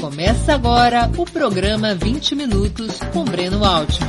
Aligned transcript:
Começa 0.00 0.54
agora 0.54 1.10
o 1.18 1.26
programa 1.26 1.94
20 1.94 2.34
Minutos 2.34 2.98
com 3.12 3.22
Breno 3.22 3.62
Altman. 3.62 4.08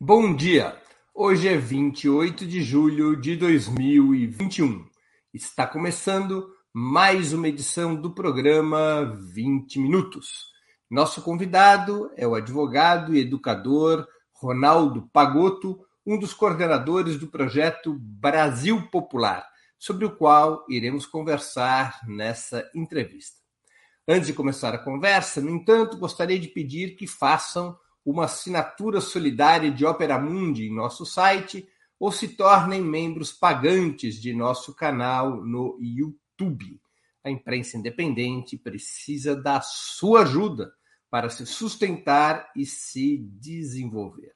Bom 0.00 0.36
dia! 0.36 0.80
Hoje 1.12 1.48
é 1.48 1.56
28 1.56 2.46
de 2.46 2.62
julho 2.62 3.20
de 3.20 3.34
2021. 3.34 4.86
Está 5.32 5.66
começando 5.66 6.48
mais 6.72 7.32
uma 7.32 7.48
edição 7.48 7.96
do 7.96 8.14
programa 8.14 9.12
20 9.34 9.80
Minutos. 9.80 10.52
Nosso 10.88 11.20
convidado 11.20 12.12
é 12.16 12.28
o 12.28 12.36
advogado 12.36 13.12
e 13.12 13.20
educador 13.20 14.06
Ronaldo 14.32 15.10
Pagotto, 15.12 15.80
um 16.06 16.16
dos 16.16 16.32
coordenadores 16.32 17.18
do 17.18 17.26
projeto 17.26 17.98
Brasil 17.98 18.88
Popular, 18.88 19.44
sobre 19.84 20.06
o 20.06 20.16
qual 20.16 20.64
iremos 20.66 21.04
conversar 21.04 22.00
nessa 22.08 22.66
entrevista. 22.74 23.36
Antes 24.08 24.28
de 24.28 24.32
começar 24.32 24.74
a 24.74 24.78
conversa, 24.78 25.42
no 25.42 25.50
entanto, 25.50 25.98
gostaria 25.98 26.38
de 26.38 26.48
pedir 26.48 26.96
que 26.96 27.06
façam 27.06 27.78
uma 28.02 28.24
assinatura 28.24 28.98
solidária 28.98 29.70
de 29.70 29.84
Opera 29.84 30.18
Mundi 30.18 30.68
em 30.68 30.74
nosso 30.74 31.04
site 31.04 31.68
ou 32.00 32.10
se 32.10 32.28
tornem 32.28 32.80
membros 32.80 33.30
pagantes 33.30 34.18
de 34.18 34.32
nosso 34.32 34.74
canal 34.74 35.44
no 35.44 35.78
YouTube. 35.78 36.80
A 37.22 37.30
imprensa 37.30 37.76
independente 37.76 38.56
precisa 38.56 39.36
da 39.36 39.60
sua 39.60 40.22
ajuda 40.22 40.72
para 41.10 41.28
se 41.28 41.44
sustentar 41.44 42.50
e 42.56 42.64
se 42.64 43.18
desenvolver. 43.18 44.32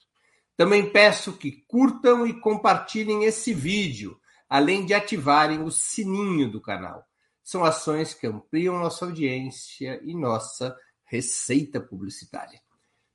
Também 0.59 0.91
peço 0.91 1.39
que 1.39 1.65
curtam 1.67 2.27
e 2.27 2.39
compartilhem 2.39 3.25
esse 3.25 3.55
vídeo, 3.55 4.21
além 4.49 4.87
de 4.87 4.95
ativarem 4.95 5.63
o 5.63 5.71
sininho 5.71 6.51
do 6.51 6.61
canal. 6.61 7.05
São 7.43 7.65
ações 7.65 8.15
que 8.15 8.27
ampliam 8.27 8.79
nossa 8.79 9.05
audiência 9.05 10.01
e 10.03 10.15
nossa 10.15 10.77
receita 11.05 11.81
publicitária. 11.81 12.61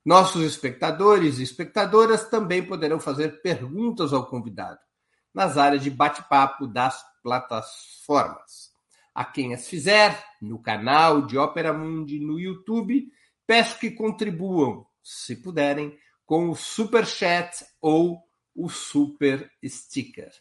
Nossos 0.05 0.43
espectadores 0.43 1.39
e 1.39 1.43
espectadoras 1.43 2.27
também 2.29 2.65
poderão 2.65 2.99
fazer 2.99 3.41
perguntas 3.41 4.11
ao 4.11 4.25
convidado 4.25 4.79
nas 5.33 5.57
áreas 5.57 5.81
de 5.81 5.89
bate-papo 5.89 6.67
das 6.67 7.03
plataformas. 7.23 8.71
A 9.15 9.25
quem 9.25 9.53
as 9.53 9.67
fizer, 9.67 10.23
no 10.41 10.61
canal 10.61 11.25
de 11.25 11.37
Ópera 11.37 11.73
Mundi 11.73 12.19
no 12.19 12.39
YouTube, 12.39 13.07
peço 13.47 13.79
que 13.79 13.91
contribuam, 13.91 14.85
se 15.01 15.35
puderem, 15.35 15.97
com 16.25 16.49
o 16.49 16.55
Super 16.55 17.05
Chat 17.05 17.65
ou 17.81 18.21
o 18.55 18.69
Super 18.69 19.51
Sticker. 19.63 20.31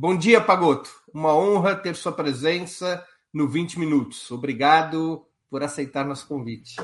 Bom 0.00 0.16
dia, 0.16 0.40
Pagoto. 0.40 0.88
Uma 1.12 1.34
honra 1.34 1.74
ter 1.74 1.96
sua 1.96 2.12
presença 2.12 3.04
no 3.34 3.48
20 3.48 3.80
Minutos. 3.80 4.30
Obrigado 4.30 5.26
por 5.50 5.60
aceitar 5.60 6.06
nosso 6.06 6.24
convite. 6.28 6.76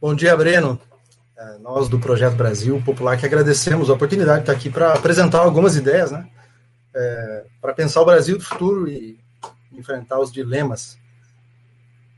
Bom 0.00 0.14
dia, 0.14 0.36
Breno. 0.36 0.80
É, 1.36 1.58
nós 1.58 1.88
do 1.88 1.98
Projeto 1.98 2.36
Brasil 2.36 2.80
Popular 2.84 3.18
que 3.18 3.26
agradecemos 3.26 3.90
a 3.90 3.94
oportunidade 3.94 4.36
de 4.36 4.42
estar 4.42 4.52
aqui 4.52 4.70
para 4.70 4.94
apresentar 4.94 5.40
algumas 5.40 5.74
ideias, 5.74 6.12
né? 6.12 6.30
É, 6.94 7.44
para 7.60 7.74
pensar 7.74 8.02
o 8.02 8.06
Brasil 8.06 8.38
do 8.38 8.44
futuro 8.44 8.86
e 8.86 9.18
enfrentar 9.72 10.20
os 10.20 10.30
dilemas 10.30 10.96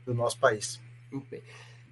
do 0.05 0.13
nosso 0.13 0.37
país. 0.37 0.79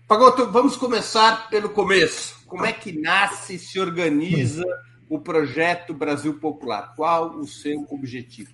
Pagoto, 0.08 0.52
vamos 0.52 0.78
começar 0.78 1.50
pelo 1.50 1.70
começo. 1.70 2.46
Como 2.46 2.64
é 2.64 2.72
que 2.72 2.92
nasce, 2.92 3.58
se 3.58 3.80
organiza 3.80 4.64
o 5.10 5.20
projeto 5.20 5.94
Brasil 5.94 6.40
Popular? 6.40 6.94
Qual 6.96 7.36
o 7.38 7.48
seu 7.48 7.86
objetivo? 7.90 8.52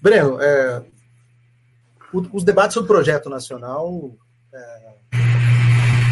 Breno, 0.00 0.40
é, 0.40 0.84
os 2.32 2.44
debates 2.44 2.74
sobre 2.74 2.90
o 2.90 2.94
projeto 2.94 3.28
nacional 3.28 4.12
é, 4.52 4.94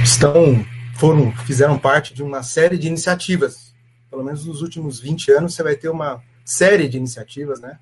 estão 0.03 0.65
foram 0.97 1.31
fizeram 1.45 1.78
parte 1.78 2.15
de 2.15 2.23
uma 2.23 2.43
série 2.43 2.78
de 2.78 2.89
iniciativas. 2.89 3.75
Pelo 4.11 4.25
menos 4.25 4.45
nos 4.47 4.62
últimos 4.62 4.99
20 4.99 5.31
anos 5.33 5.55
você 5.55 5.62
vai 5.62 5.77
ter 5.77 5.89
uma 5.89 6.22
série 6.45 6.89
de 6.89 6.97
iniciativas, 6.97 7.61
né? 7.61 7.78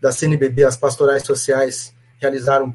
Da 0.00 0.12
CNBB, 0.12 0.64
as 0.64 0.76
pastorais 0.76 1.22
sociais 1.22 1.94
realizaram 2.18 2.72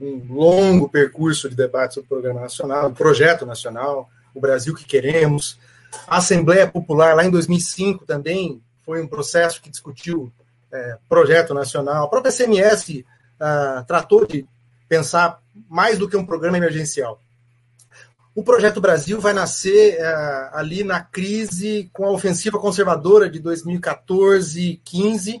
um 0.00 0.26
longo 0.28 0.88
percurso 0.88 1.48
de 1.48 1.56
debate 1.56 1.94
sobre 1.94 2.06
o 2.06 2.08
Programa 2.08 2.40
Nacional, 2.40 2.88
o 2.88 2.94
Projeto 2.94 3.46
Nacional, 3.46 4.10
o 4.34 4.40
Brasil 4.40 4.74
que 4.74 4.84
Queremos. 4.84 5.58
A 6.06 6.18
Assembleia 6.18 6.66
Popular, 6.66 7.14
lá 7.14 7.24
em 7.24 7.30
2005, 7.30 8.04
também 8.04 8.62
foi 8.84 9.02
um 9.02 9.06
processo 9.06 9.60
que 9.60 9.70
discutiu 9.70 10.32
é, 10.72 10.98
projeto 11.08 11.54
nacional. 11.54 12.04
A 12.04 12.08
própria 12.08 12.32
CMS 12.32 13.04
ah, 13.40 13.84
tratou 13.86 14.26
de 14.26 14.46
pensar 14.88 15.40
mais 15.68 15.98
do 15.98 16.08
que 16.08 16.16
um 16.16 16.26
programa 16.26 16.56
emergencial. 16.56 17.20
O 18.34 18.42
Projeto 18.42 18.80
Brasil 18.80 19.20
vai 19.20 19.32
nascer 19.32 20.00
ah, 20.00 20.50
ali 20.54 20.84
na 20.84 21.00
crise 21.00 21.90
com 21.92 22.04
a 22.04 22.10
ofensiva 22.10 22.58
conservadora 22.58 23.28
de 23.28 23.38
2014 23.38 24.60
e 24.60 24.76
15, 24.84 25.36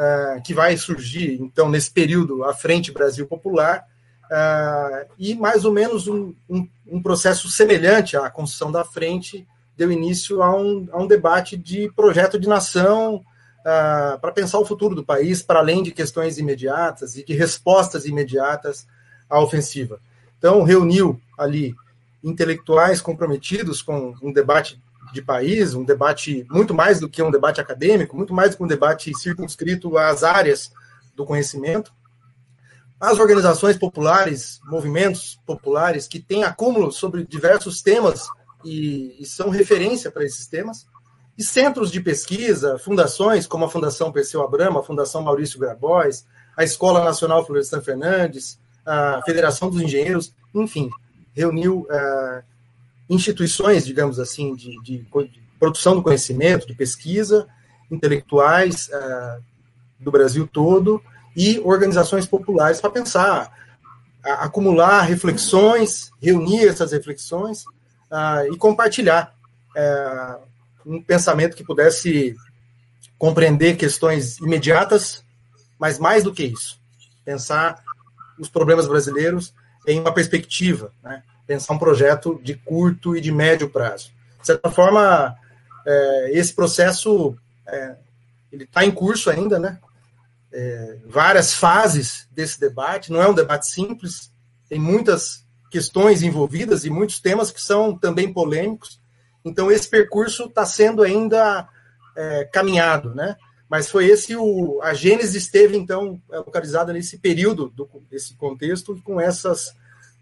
uh, 0.00 0.42
que 0.42 0.54
vai 0.54 0.76
surgir, 0.76 1.40
então, 1.40 1.68
nesse 1.68 1.90
período, 1.90 2.44
a 2.44 2.54
Frente 2.54 2.92
Brasil 2.92 3.26
Popular, 3.26 3.86
uh, 4.30 5.10
e 5.18 5.34
mais 5.34 5.64
ou 5.64 5.72
menos 5.72 6.06
um, 6.06 6.34
um, 6.48 6.68
um, 6.86 7.02
processo 7.02 7.48
semelhante 7.48 8.16
à 8.16 8.30
construção 8.30 8.70
da 8.70 8.84
Frente 8.84 9.46
deu 9.76 9.90
início 9.90 10.42
a 10.42 10.54
um, 10.54 10.88
a 10.92 11.02
um 11.02 11.06
debate 11.06 11.56
de 11.56 11.90
projeto 11.92 12.38
de 12.38 12.48
nação 12.48 13.16
uh, 13.16 14.18
para 14.20 14.32
pensar 14.32 14.58
o 14.58 14.64
futuro 14.64 14.94
do 14.94 15.04
país, 15.04 15.42
para 15.42 15.58
além 15.58 15.82
de 15.82 15.90
questões 15.90 16.38
imediatas 16.38 17.16
e 17.16 17.24
de 17.24 17.34
respostas 17.34 18.04
imediatas 18.04 18.86
à 19.28 19.40
ofensiva. 19.40 19.98
Então, 20.38 20.62
reuniu 20.62 21.20
ali 21.38 21.74
intelectuais 22.22 23.00
comprometidos 23.00 23.82
com 23.82 24.14
um 24.22 24.32
debate 24.32 24.80
de 25.12 25.22
país, 25.22 25.74
um 25.74 25.84
debate 25.84 26.46
muito 26.50 26.74
mais 26.74 27.00
do 27.00 27.08
que 27.08 27.22
um 27.22 27.30
debate 27.30 27.60
acadêmico, 27.60 28.16
muito 28.16 28.32
mais 28.32 28.50
do 28.50 28.58
que 28.58 28.62
um 28.62 28.68
debate 28.68 29.12
circunscrito 29.18 29.96
às 29.98 30.22
áreas 30.22 30.70
do 31.16 31.24
conhecimento. 31.24 31.92
As 33.00 33.18
organizações 33.18 33.78
populares, 33.78 34.60
movimentos 34.64 35.40
populares 35.46 36.06
que 36.06 36.20
têm 36.20 36.44
acúmulo 36.44 36.92
sobre 36.92 37.24
diversos 37.24 37.80
temas 37.80 38.28
e, 38.62 39.16
e 39.18 39.24
são 39.24 39.48
referência 39.48 40.10
para 40.10 40.22
esses 40.22 40.46
temas, 40.46 40.86
e 41.38 41.42
centros 41.42 41.90
de 41.90 41.98
pesquisa, 41.98 42.78
fundações 42.78 43.46
como 43.46 43.64
a 43.64 43.70
Fundação 43.70 44.12
Perseu 44.12 44.42
Abramo, 44.42 44.78
a 44.78 44.82
Fundação 44.82 45.22
Maurício 45.22 45.58
Grabois, 45.58 46.26
a 46.54 46.62
Escola 46.62 47.02
Nacional 47.02 47.46
Florestan 47.46 47.80
Fernandes, 47.80 48.60
a 48.84 49.22
Federação 49.24 49.70
dos 49.70 49.80
Engenheiros, 49.80 50.34
enfim, 50.54 50.90
reuniu 51.32 51.86
uh, 51.88 52.42
instituições, 53.08 53.86
digamos 53.86 54.20
assim, 54.20 54.54
de, 54.54 54.78
de, 54.82 54.98
de, 54.98 55.42
produção 55.58 55.94
do 55.94 56.02
conhecimento, 56.02 56.66
de 56.66 56.74
pesquisa, 56.74 57.46
intelectuais 57.90 58.90
uh, 58.92 59.42
do 59.98 60.10
Brasil 60.10 60.46
todo 60.46 61.02
e 61.36 61.60
organizações 61.60 62.26
populares 62.26 62.80
para 62.80 62.90
pensar, 62.90 63.52
acumular 64.22 65.02
reflexões, 65.02 66.10
reunir 66.20 66.68
essas 66.68 66.92
reflexões 66.92 67.64
uh, 68.10 68.52
e 68.52 68.56
compartilhar 68.56 69.34
uh, 69.76 70.42
um 70.84 71.02
pensamento 71.02 71.56
que 71.56 71.64
pudesse 71.64 72.36
compreender 73.18 73.76
questões 73.76 74.38
imediatas, 74.38 75.24
mas 75.78 75.98
mais 75.98 76.24
do 76.24 76.32
que 76.32 76.44
isso, 76.44 76.80
pensar 77.24 77.82
os 78.38 78.48
problemas 78.48 78.86
brasileiros 78.86 79.54
em 79.86 80.00
uma 80.00 80.12
perspectiva, 80.12 80.92
né? 81.02 81.22
pensar 81.46 81.74
um 81.74 81.78
projeto 81.78 82.40
de 82.42 82.54
curto 82.54 83.16
e 83.16 83.20
de 83.20 83.32
médio 83.32 83.68
prazo. 83.68 84.10
De 84.40 84.46
certa 84.46 84.70
forma, 84.70 85.36
é, 85.86 86.30
esse 86.32 86.54
processo 86.54 87.36
é, 87.66 87.96
ele 88.52 88.64
está 88.64 88.84
em 88.84 88.90
curso 88.90 89.30
ainda, 89.30 89.58
né? 89.58 89.78
É, 90.52 90.98
várias 91.06 91.54
fases 91.54 92.28
desse 92.32 92.58
debate. 92.58 93.12
Não 93.12 93.22
é 93.22 93.28
um 93.28 93.34
debate 93.34 93.68
simples. 93.68 94.32
Tem 94.68 94.78
muitas 94.78 95.44
questões 95.70 96.22
envolvidas 96.22 96.84
e 96.84 96.90
muitos 96.90 97.20
temas 97.20 97.50
que 97.50 97.60
são 97.60 97.96
também 97.96 98.32
polêmicos. 98.32 99.00
Então 99.44 99.70
esse 99.70 99.88
percurso 99.88 100.44
está 100.44 100.66
sendo 100.66 101.02
ainda 101.02 101.68
é, 102.16 102.44
caminhado, 102.44 103.14
né? 103.14 103.36
Mas 103.68 103.88
foi 103.88 104.06
esse 104.06 104.34
o 104.34 104.80
a 104.82 104.92
Gênesis 104.92 105.36
esteve 105.36 105.76
então 105.76 106.20
localizada 106.28 106.92
nesse 106.92 107.18
período 107.18 107.68
do, 107.70 107.88
desse 108.10 108.34
contexto 108.34 109.00
com 109.04 109.20
essas 109.20 109.72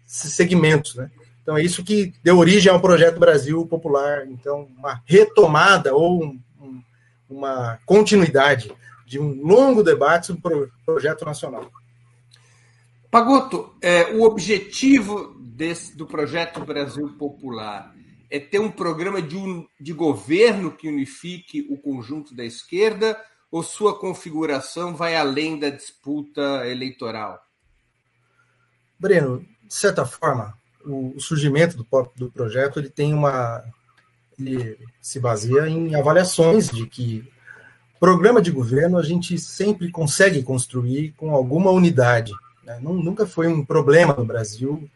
segmentos, 0.05 0.95
né? 0.95 1.09
Então 1.41 1.57
é 1.57 1.63
isso 1.63 1.83
que 1.83 2.13
deu 2.23 2.37
origem 2.37 2.71
ao 2.71 2.79
projeto 2.79 3.19
Brasil 3.19 3.65
Popular. 3.65 4.27
Então 4.27 4.67
uma 4.77 5.01
retomada 5.03 5.95
ou 5.95 6.23
um, 6.23 6.39
um, 6.61 6.81
uma 7.27 7.79
continuidade 7.87 8.71
de 9.09 9.19
um 9.19 9.41
longo 9.41 9.81
debate 9.81 10.27
sobre 10.27 10.53
o 10.53 10.71
projeto 10.85 11.25
nacional. 11.25 11.71
Pagoto, 13.09 13.75
é, 13.81 14.13
o 14.13 14.21
objetivo 14.21 15.33
desse, 15.39 15.97
do 15.97 16.05
projeto 16.05 16.63
Brasil 16.63 17.09
Popular 17.17 17.91
é 18.29 18.39
ter 18.39 18.59
um 18.59 18.69
programa 18.69 19.19
de, 19.19 19.35
um, 19.35 19.67
de 19.81 19.93
governo 19.93 20.71
que 20.71 20.87
unifique 20.87 21.65
o 21.71 21.77
conjunto 21.77 22.35
da 22.35 22.45
esquerda 22.45 23.19
ou 23.51 23.63
sua 23.63 23.97
configuração 23.97 24.95
vai 24.95 25.15
além 25.15 25.57
da 25.57 25.71
disputa 25.71 26.67
eleitoral? 26.67 27.43
Breno, 28.99 29.39
de 29.39 29.73
certa 29.73 30.05
forma, 30.05 30.55
o, 30.85 31.19
surgimento 31.19 31.75
do, 31.75 32.11
do 32.15 32.31
projeto 32.31 32.77
ele 32.77 32.91
tem 32.91 33.11
uma 33.11 33.63
ele 34.37 34.77
se 35.01 35.19
baseia 35.19 35.67
em 35.67 35.95
avaliações 35.95 36.69
de 36.69 36.85
que 36.85 37.27
programa 37.99 38.41
de 38.41 38.51
governo 38.51 38.97
a 38.97 39.03
gente 39.03 39.37
sempre 39.37 39.91
consegue 39.91 40.41
construir 40.41 41.13
com 41.17 41.35
alguma 41.35 41.69
unidade. 41.71 42.31
Né? 42.63 42.79
Nunca 42.81 43.25
foi 43.25 43.47
um 43.47 43.65
problema 43.65 44.13
no 44.13 44.25
Brasil, 44.25 44.89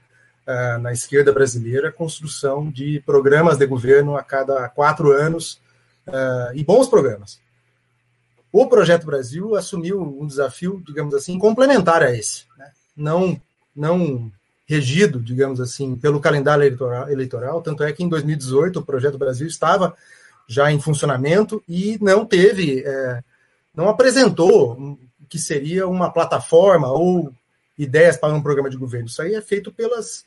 uh, 0.47 0.79
na 0.79 0.93
esquerda 0.93 1.31
brasileira, 1.31 1.89
a 1.89 1.91
construção 1.91 2.69
de 2.69 3.01
programas 3.05 3.57
de 3.57 3.65
governo 3.65 4.15
a 4.15 4.23
cada 4.23 4.69
quatro 4.69 5.11
anos 5.11 5.59
uh, 6.07 6.55
e 6.55 6.63
bons 6.63 6.87
programas. 6.87 7.39
O 8.51 8.67
Projeto 8.67 9.05
Brasil 9.05 9.55
assumiu 9.55 10.01
um 10.01 10.27
desafio, 10.27 10.81
digamos 10.85 11.13
assim, 11.13 11.37
complementar 11.39 12.03
a 12.03 12.15
esse. 12.15 12.45
Né? 12.57 12.71
Não, 12.95 13.41
não 13.75 14.31
regido, 14.65 15.19
digamos 15.19 15.59
assim, 15.59 15.95
pelo 15.95 16.21
calendário 16.21 16.61
eleitoral, 16.61 17.09
eleitoral, 17.09 17.61
tanto 17.61 17.83
é 17.83 17.91
que 17.91 18.03
em 18.03 18.07
2018 18.07 18.79
o 18.79 18.85
Projeto 18.85 19.17
Brasil 19.17 19.47
estava 19.47 19.95
já 20.47 20.71
em 20.71 20.79
funcionamento 20.79 21.63
e 21.67 21.97
não 22.01 22.25
teve, 22.25 22.83
é, 22.85 23.23
não 23.73 23.89
apresentou 23.89 24.97
que 25.29 25.39
seria 25.39 25.87
uma 25.87 26.11
plataforma 26.11 26.91
ou 26.91 27.31
ideias 27.77 28.17
para 28.17 28.33
um 28.33 28.41
programa 28.41 28.69
de 28.69 28.77
governo. 28.77 29.07
Isso 29.07 29.21
aí 29.21 29.35
é 29.35 29.41
feito 29.41 29.71
pelas, 29.71 30.25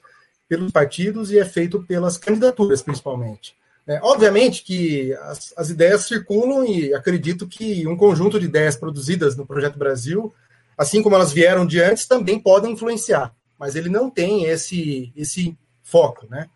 pelos 0.49 0.73
partidos 0.73 1.31
e 1.31 1.39
é 1.39 1.45
feito 1.45 1.83
pelas 1.85 2.19
candidaturas, 2.19 2.83
principalmente. 2.83 3.55
É, 3.87 4.01
obviamente 4.03 4.65
que 4.65 5.13
as, 5.15 5.55
as, 5.57 5.71
ideias 5.71 6.07
circulam 6.07 6.65
e 6.65 6.93
acredito 6.93 7.47
que 7.47 7.87
um 7.87 7.97
conjunto 7.97 8.41
de 8.41 8.47
ideias 8.47 8.75
produzidas 8.75 9.37
no 9.37 9.47
Projeto 9.47 9.79
Brasil, 9.79 10.35
assim 10.77 11.01
como 11.01 11.15
elas 11.15 11.33
vieram 11.33 11.65
de 11.65 11.81
antes, 11.81 12.05
também 12.05 12.41
podem 12.41 12.73
influenciar 12.73 13.33
mas 13.59 13.75
ele 13.75 13.89
não 13.89 14.11
tem 14.11 14.45
esse, 14.45 15.13
esse 15.17 15.57
foco, 15.83 16.27
né? 16.29 16.49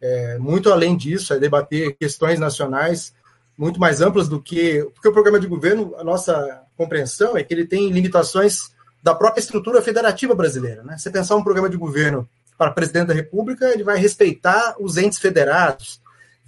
É, 0.00 0.38
muito 0.38 0.70
além 0.70 0.96
disso, 0.96 1.32
é 1.34 1.38
debater 1.38 1.96
questões 1.96 2.38
nacionais 2.38 3.12
muito 3.58 3.80
mais 3.80 4.00
amplas 4.00 4.28
do 4.28 4.40
que. 4.40 4.88
Porque 4.94 5.08
o 5.08 5.12
programa 5.12 5.40
de 5.40 5.48
governo, 5.48 5.94
a 5.98 6.04
nossa 6.04 6.62
compreensão 6.76 7.36
é 7.36 7.42
que 7.42 7.52
ele 7.52 7.66
tem 7.66 7.90
limitações 7.90 8.70
da 9.02 9.14
própria 9.14 9.40
estrutura 9.40 9.82
federativa 9.82 10.34
brasileira. 10.34 10.84
Né? 10.84 10.96
Você 10.96 11.10
pensar 11.10 11.34
um 11.34 11.42
programa 11.42 11.68
de 11.68 11.76
governo 11.76 12.28
para 12.56 12.70
presidente 12.70 13.08
da 13.08 13.14
República, 13.14 13.68
ele 13.68 13.82
vai 13.82 13.98
respeitar 13.98 14.76
os 14.78 14.96
entes 14.96 15.18
federados, 15.18 16.00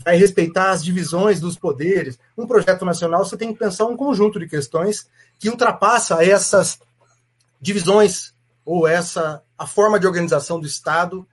vai 0.04 0.16
respeitar 0.16 0.70
as 0.70 0.84
divisões 0.84 1.40
dos 1.40 1.56
poderes. 1.56 2.18
Um 2.36 2.46
projeto 2.46 2.84
nacional, 2.84 3.24
você 3.24 3.36
tem 3.36 3.52
que 3.52 3.58
pensar 3.58 3.86
um 3.86 3.96
conjunto 3.96 4.38
de 4.38 4.48
questões 4.48 5.08
que 5.38 5.48
ultrapassa 5.48 6.24
essas 6.24 6.78
divisões 7.60 8.32
ou 8.64 8.86
essa 8.86 9.42
a 9.58 9.66
forma 9.66 10.00
de 10.00 10.06
organização 10.06 10.58
do 10.58 10.66
Estado. 10.66 11.26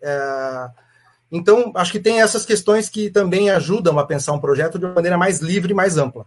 É, 0.00 0.68
então, 1.36 1.72
acho 1.74 1.90
que 1.90 1.98
tem 1.98 2.20
essas 2.20 2.46
questões 2.46 2.88
que 2.88 3.10
também 3.10 3.50
ajudam 3.50 3.98
a 3.98 4.06
pensar 4.06 4.32
um 4.32 4.38
projeto 4.38 4.78
de 4.78 4.84
uma 4.84 4.94
maneira 4.94 5.18
mais 5.18 5.40
livre 5.40 5.72
e 5.72 5.74
mais 5.74 5.98
ampla. 5.98 6.24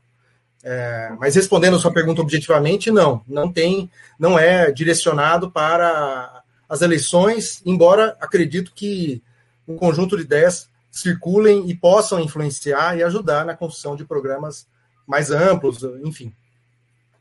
É, 0.62 1.16
mas 1.18 1.36
respondendo 1.36 1.78
a 1.78 1.80
sua 1.80 1.94
pergunta 1.94 2.22
objetivamente, 2.22 2.92
não, 2.92 3.24
não 3.26 3.50
tem, 3.50 3.90
não 4.20 4.38
é 4.38 4.70
direcionado 4.70 5.50
para 5.50 6.44
as 6.68 6.82
eleições, 6.82 7.62
embora 7.66 8.18
acredito 8.20 8.74
que 8.76 9.24
um 9.66 9.78
conjunto 9.78 10.18
de 10.18 10.24
ideias 10.24 10.70
circulem 10.92 11.70
e 11.70 11.74
possam 11.74 12.20
influenciar 12.20 12.98
e 12.98 13.04
ajudar 13.04 13.46
na 13.46 13.56
construção 13.56 13.96
de 13.96 14.04
programas 14.04 14.68
mais 15.08 15.32
amplos, 15.32 15.84
enfim. 16.04 16.34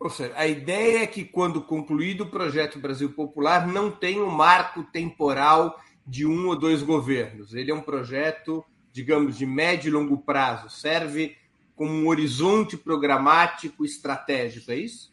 Ou 0.00 0.10
seja, 0.10 0.32
a 0.34 0.44
ideia 0.44 1.04
é 1.04 1.06
que, 1.06 1.24
quando 1.24 1.62
concluído 1.62 2.22
o 2.22 2.30
projeto 2.30 2.80
Brasil 2.80 3.12
Popular, 3.12 3.64
não 3.64 3.92
tem 3.92 4.20
um 4.20 4.28
marco 4.28 4.82
temporal 4.82 5.78
de 6.06 6.26
um 6.26 6.48
ou 6.48 6.58
dois 6.58 6.82
governos. 6.82 7.54
Ele 7.54 7.70
é 7.70 7.74
um 7.74 7.80
projeto, 7.80 8.64
digamos, 8.92 9.36
de 9.36 9.46
médio 9.46 9.88
e 9.88 9.92
longo 9.92 10.18
prazo. 10.18 10.70
Serve 10.70 11.36
como 11.74 11.90
um 11.92 12.08
horizonte 12.08 12.76
programático 12.76 13.84
estratégico, 13.84 14.70
é 14.70 14.76
isso? 14.76 15.10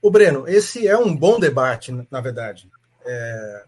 O 0.00 0.10
Breno, 0.10 0.46
esse 0.46 0.86
é 0.86 0.96
um 0.96 1.16
bom 1.16 1.40
debate, 1.40 1.90
na 2.10 2.20
verdade. 2.20 2.70
É, 3.04 3.64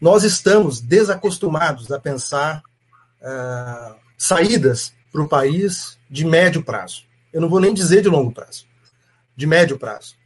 nós 0.00 0.24
estamos 0.24 0.80
desacostumados 0.80 1.90
a 1.92 2.00
pensar 2.00 2.62
uh, 3.22 3.94
saídas 4.16 4.92
para 5.10 5.22
o 5.22 5.28
país 5.28 5.98
de 6.10 6.24
médio 6.24 6.62
prazo. 6.62 7.04
Eu 7.32 7.40
não 7.40 7.48
vou 7.48 7.60
nem 7.60 7.72
dizer 7.72 8.02
de 8.02 8.08
longo 8.08 8.32
prazo 8.32 8.68
de 9.38 9.46
médio 9.46 9.78
prazo. 9.78 10.16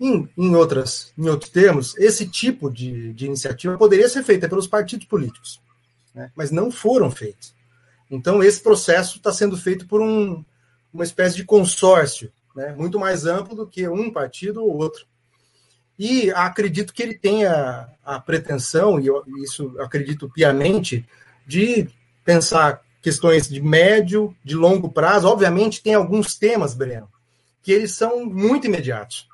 Em, 0.00 0.26
em, 0.36 0.56
outras, 0.56 1.12
em 1.18 1.28
outros 1.28 1.50
termos, 1.50 1.94
esse 1.98 2.26
tipo 2.26 2.70
de, 2.70 3.12
de 3.12 3.26
iniciativa 3.26 3.76
poderia 3.76 4.08
ser 4.08 4.24
feita 4.24 4.48
pelos 4.48 4.66
partidos 4.66 5.06
políticos, 5.06 5.60
né? 6.14 6.32
mas 6.34 6.50
não 6.50 6.70
foram 6.70 7.10
feitos. 7.10 7.54
Então, 8.10 8.42
esse 8.42 8.62
processo 8.62 9.18
está 9.18 9.30
sendo 9.30 9.58
feito 9.58 9.86
por 9.86 10.00
um, 10.00 10.42
uma 10.92 11.04
espécie 11.04 11.36
de 11.36 11.44
consórcio, 11.44 12.32
né? 12.56 12.74
muito 12.76 12.98
mais 12.98 13.26
amplo 13.26 13.54
do 13.54 13.66
que 13.66 13.86
um 13.88 14.10
partido 14.10 14.64
ou 14.64 14.74
outro. 14.74 15.04
E 15.98 16.30
acredito 16.30 16.94
que 16.94 17.02
ele 17.02 17.18
tenha 17.18 17.86
a 18.02 18.18
pretensão, 18.18 18.98
e 18.98 19.06
eu, 19.06 19.22
isso 19.44 19.76
acredito 19.78 20.30
piamente, 20.30 21.06
de 21.46 21.90
pensar 22.24 22.80
questões 23.02 23.46
de 23.46 23.60
médio, 23.60 24.34
de 24.42 24.54
longo 24.54 24.90
prazo. 24.90 25.28
Obviamente, 25.28 25.82
tem 25.82 25.92
alguns 25.92 26.34
temas, 26.34 26.74
Breno, 26.74 27.06
que 27.62 27.70
eles 27.70 27.92
são 27.92 28.24
muito 28.24 28.66
imediatos. 28.66 29.28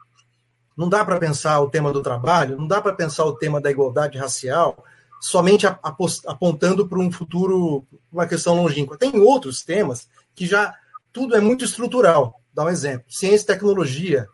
Não 0.76 0.88
dá 0.88 1.04
para 1.04 1.18
pensar 1.18 1.60
o 1.60 1.70
tema 1.70 1.92
do 1.92 2.02
trabalho, 2.02 2.56
não 2.56 2.66
dá 2.66 2.80
para 2.80 2.92
pensar 2.92 3.24
o 3.24 3.36
tema 3.36 3.60
da 3.60 3.70
igualdade 3.70 4.18
racial 4.18 4.84
somente 5.20 5.66
apontando 5.66 6.86
para 6.86 6.98
um 6.98 7.10
futuro, 7.10 7.86
uma 8.12 8.26
questão 8.26 8.54
longínqua. 8.54 8.98
Tem 8.98 9.18
outros 9.18 9.62
temas 9.62 10.08
que 10.34 10.46
já 10.46 10.74
tudo 11.12 11.34
é 11.34 11.40
muito 11.40 11.64
estrutural. 11.64 12.40
Dá 12.52 12.64
um 12.64 12.68
exemplo: 12.68 13.06
ciência 13.08 13.44
e 13.44 13.46
tecnologia, 13.46 14.28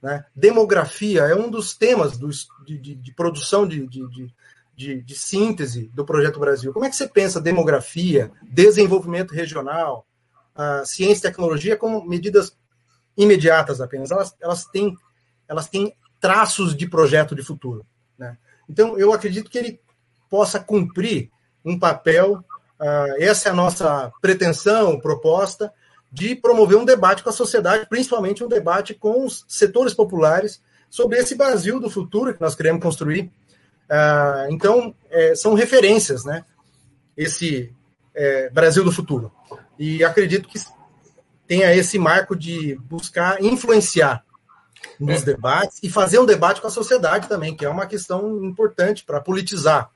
né? 0.00 0.24
demografia 0.34 1.22
é 1.22 1.34
um 1.34 1.50
dos 1.50 1.76
temas 1.76 2.16
do, 2.16 2.30
de, 2.64 2.78
de, 2.78 2.94
de 2.94 3.14
produção 3.14 3.66
de, 3.66 3.86
de, 3.86 5.14
síntese 5.14 5.90
do 5.92 6.04
Projeto 6.04 6.40
Brasil. 6.40 6.72
Como 6.72 6.84
é 6.84 6.90
que 6.90 6.96
você 6.96 7.08
pensa 7.08 7.40
demografia, 7.40 8.30
desenvolvimento 8.42 9.32
regional, 9.34 10.06
ciência 10.84 11.28
e 11.28 11.30
tecnologia 11.30 11.76
como 11.76 12.04
medidas 12.06 12.56
imediatas 13.16 13.80
apenas, 13.80 14.10
elas, 14.10 14.34
elas, 14.40 14.64
têm, 14.66 14.96
elas 15.50 15.68
têm 15.68 15.92
traços 16.20 16.76
de 16.76 16.88
projeto 16.88 17.34
de 17.34 17.42
futuro. 17.42 17.84
Né? 18.16 18.38
Então, 18.68 18.96
eu 18.96 19.12
acredito 19.12 19.50
que 19.50 19.58
ele 19.58 19.80
possa 20.30 20.60
cumprir 20.60 21.28
um 21.64 21.76
papel, 21.76 22.44
uh, 22.78 23.14
essa 23.18 23.48
é 23.48 23.52
a 23.52 23.54
nossa 23.54 24.12
pretensão, 24.22 25.00
proposta, 25.00 25.72
de 26.12 26.36
promover 26.36 26.78
um 26.78 26.84
debate 26.84 27.24
com 27.24 27.30
a 27.30 27.32
sociedade, 27.32 27.86
principalmente 27.88 28.44
um 28.44 28.48
debate 28.48 28.94
com 28.94 29.26
os 29.26 29.44
setores 29.48 29.92
populares 29.92 30.62
sobre 30.88 31.18
esse 31.18 31.34
Brasil 31.34 31.80
do 31.80 31.90
futuro 31.90 32.32
que 32.32 32.40
nós 32.40 32.54
queremos 32.54 32.80
construir. 32.80 33.32
Uh, 33.90 34.52
então, 34.52 34.94
é, 35.10 35.34
são 35.34 35.54
referências, 35.54 36.24
né? 36.24 36.44
Esse 37.16 37.74
é, 38.14 38.48
Brasil 38.50 38.84
do 38.84 38.92
futuro. 38.92 39.32
E 39.76 40.04
acredito 40.04 40.48
que 40.48 40.60
tenha 41.46 41.74
esse 41.74 41.98
marco 41.98 42.36
de 42.36 42.76
buscar 42.88 43.42
influenciar 43.42 44.24
nos 44.98 45.22
é. 45.22 45.24
debates 45.24 45.78
e 45.82 45.88
fazer 45.88 46.18
um 46.18 46.26
debate 46.26 46.60
com 46.60 46.66
a 46.66 46.70
sociedade 46.70 47.28
também, 47.28 47.56
que 47.56 47.64
é 47.64 47.68
uma 47.68 47.86
questão 47.86 48.44
importante 48.44 49.04
para 49.04 49.20
politizar 49.20 49.90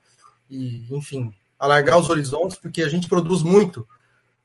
e, 0.49 0.85
enfim, 0.91 1.33
alargar 1.59 1.97
os 1.97 2.09
horizontes, 2.09 2.57
porque 2.57 2.83
a 2.83 2.89
gente 2.89 3.07
produz 3.07 3.43
muito, 3.43 3.87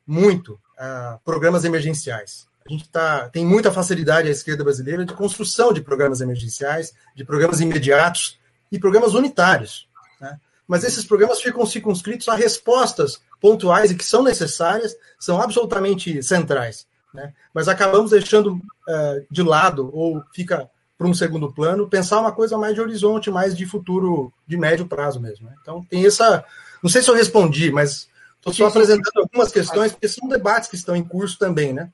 muito 0.07 0.53
uh, 0.53 1.19
programas 1.25 1.65
emergenciais. 1.65 2.49
A 2.67 2.71
gente 2.71 2.89
tá, 2.89 3.29
tem 3.31 3.45
muita 3.45 3.73
facilidade 3.73 4.29
à 4.29 4.31
esquerda 4.31 4.63
brasileira 4.63 5.05
de 5.05 5.15
construção 5.15 5.73
de 5.73 5.81
programas 5.81 6.21
emergenciais, 6.21 6.93
de 7.17 7.25
programas 7.25 7.61
imediatos 7.61 8.39
e 8.71 8.79
programas 8.79 9.15
unitários. 9.15 9.89
Né? 10.21 10.39
Mas 10.69 10.85
esses 10.85 11.05
programas 11.05 11.41
ficam 11.41 11.65
circunscritos 11.67 12.29
a 12.29 12.35
respostas 12.35 13.21
pontuais 13.41 13.91
e 13.91 13.95
que 13.95 14.05
são 14.05 14.23
necessárias, 14.23 14.95
são 15.19 15.41
absolutamente 15.41 16.23
centrais 16.23 16.87
né? 17.13 17.33
mas 17.53 17.69
acabamos 17.69 18.11
deixando 18.11 18.55
uh, 18.55 19.27
de 19.31 19.43
lado, 19.43 19.91
ou 19.93 20.23
fica 20.33 20.71
para 21.01 21.09
um 21.09 21.15
segundo 21.15 21.51
plano, 21.51 21.89
pensar 21.89 22.21
uma 22.21 22.31
coisa 22.31 22.59
mais 22.59 22.75
de 22.75 22.81
horizonte, 22.83 23.31
mais 23.31 23.57
de 23.57 23.65
futuro, 23.65 24.31
de 24.47 24.59
médio 24.59 24.87
prazo 24.87 25.19
mesmo. 25.19 25.47
Né? 25.47 25.57
Então, 25.63 25.83
tem 25.85 26.05
essa. 26.05 26.45
Não 26.83 26.91
sei 26.91 27.03
se 27.03 27.09
eu 27.09 27.15
respondi, 27.15 27.73
mas 27.73 28.07
estou 28.37 28.53
só 28.53 28.67
apresentando 28.67 29.17
algumas 29.17 29.51
questões, 29.51 29.93
porque 29.93 30.09
são 30.09 30.29
debates 30.29 30.69
que 30.69 30.77
estão 30.77 30.95
em 30.95 31.03
curso 31.03 31.39
também, 31.39 31.73
né? 31.73 31.91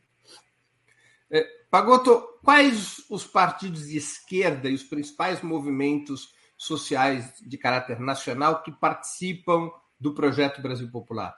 É, 1.30 1.46
Pagoto, 1.70 2.20
quais 2.42 3.04
os 3.08 3.24
partidos 3.24 3.86
de 3.86 3.96
esquerda 3.96 4.68
e 4.68 4.74
os 4.74 4.82
principais 4.82 5.40
movimentos 5.40 6.34
sociais 6.56 7.32
de 7.40 7.56
caráter 7.56 8.00
nacional 8.00 8.62
que 8.62 8.72
participam 8.72 9.70
do 10.00 10.14
projeto 10.14 10.60
Brasil 10.60 10.90
Popular? 10.90 11.36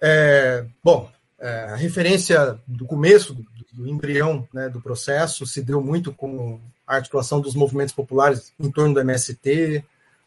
É, 0.00 0.64
bom, 0.82 1.10
é, 1.38 1.64
a 1.70 1.76
referência 1.76 2.58
do 2.66 2.84
começo 2.84 3.34
do, 3.34 3.44
do 3.72 3.88
embrião 3.88 4.46
né, 4.52 4.68
do 4.68 4.80
processo 4.80 5.46
se 5.46 5.62
deu 5.62 5.80
muito 5.82 6.12
com 6.12 6.60
a 6.86 6.96
articulação 6.96 7.40
dos 7.40 7.54
movimentos 7.54 7.94
populares 7.94 8.52
em 8.58 8.70
torno 8.70 8.94
do 8.94 9.00
MST, 9.00 9.84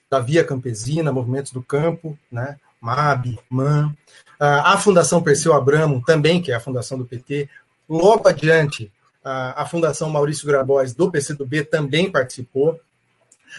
da 0.09 0.19
Via 0.19 0.43
Campesina, 0.43 1.11
movimentos 1.11 1.51
do 1.51 1.61
campo, 1.61 2.17
né, 2.31 2.57
MAB, 2.81 3.37
MAN, 3.49 3.93
a 4.39 4.77
Fundação 4.77 5.21
Perseu 5.21 5.53
Abramo, 5.53 6.01
também, 6.05 6.41
que 6.41 6.51
é 6.51 6.55
a 6.55 6.59
fundação 6.59 6.97
do 6.97 7.05
PT, 7.05 7.49
logo 7.87 8.27
adiante, 8.27 8.91
a, 9.23 9.65
Fundação 9.65 10.09
Maurício 10.09 10.47
Grabois, 10.47 10.93
do 10.93 11.11
PCdoB, 11.11 11.65
também 11.65 12.09
participou. 12.09 12.79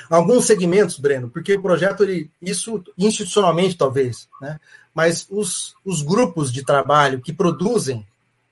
Alguns 0.09 0.47
segmentos, 0.47 0.99
Breno, 0.99 1.29
porque 1.29 1.55
o 1.55 1.63
projeto, 1.63 2.03
ele, 2.03 2.31
isso 2.41 2.83
institucionalmente 2.97 3.77
talvez, 3.77 4.29
né, 4.41 4.59
mas 4.95 5.27
os, 5.31 5.75
os 5.85 6.03
grupos 6.03 6.53
de 6.53 6.65
trabalho 6.65 7.21
que 7.21 7.33
produzem 7.33 8.07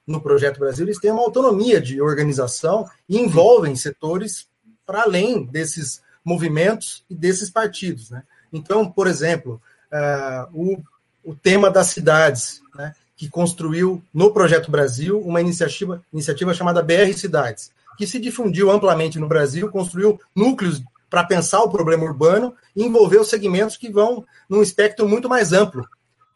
no 0.07 0.21
Projeto 0.21 0.59
Brasil, 0.59 0.87
eles 0.87 0.99
têm 0.99 1.11
uma 1.11 1.23
autonomia 1.23 1.81
de 1.81 2.01
organização 2.01 2.89
e 3.09 3.19
envolvem 3.19 3.77
setores 3.77 4.49
para 4.87 5.03
além 5.03 5.45
desses 5.45 6.01
movimentos 6.25 7.05
e 7.11 7.15
desses 7.15 7.51
partidos. 7.51 8.11
Né? 8.11 8.23
Então, 8.51 8.91
por 8.91 9.07
exemplo, 9.07 9.61
uh, 9.93 10.49
o, 10.55 10.83
o 11.23 11.35
tema 11.35 11.71
das 11.71 11.89
cidades, 11.89 12.63
né, 12.75 12.95
que 13.17 13.29
construiu 13.29 14.03
no 14.15 14.33
Projeto 14.33 14.71
Brasil 14.71 15.21
uma 15.21 15.41
iniciativa, 15.41 16.03
iniciativa 16.11 16.55
chamada 16.55 16.83
BR 16.83 17.13
Cidades, 17.15 17.71
que 17.99 18.07
se 18.07 18.19
difundiu 18.19 18.71
amplamente 18.71 19.19
no 19.19 19.29
Brasil, 19.29 19.69
construiu 19.71 20.21
núcleos 20.35 20.81
para 21.09 21.25
pensar 21.25 21.61
o 21.63 21.71
problema 21.71 22.05
urbano 22.05 22.55
e 22.75 22.85
envolveu 22.85 23.25
segmentos 23.25 23.77
que 23.77 23.91
vão 23.91 24.25
num 24.49 24.63
espectro 24.63 25.09
muito 25.09 25.29
mais 25.29 25.53
amplo. 25.53 25.87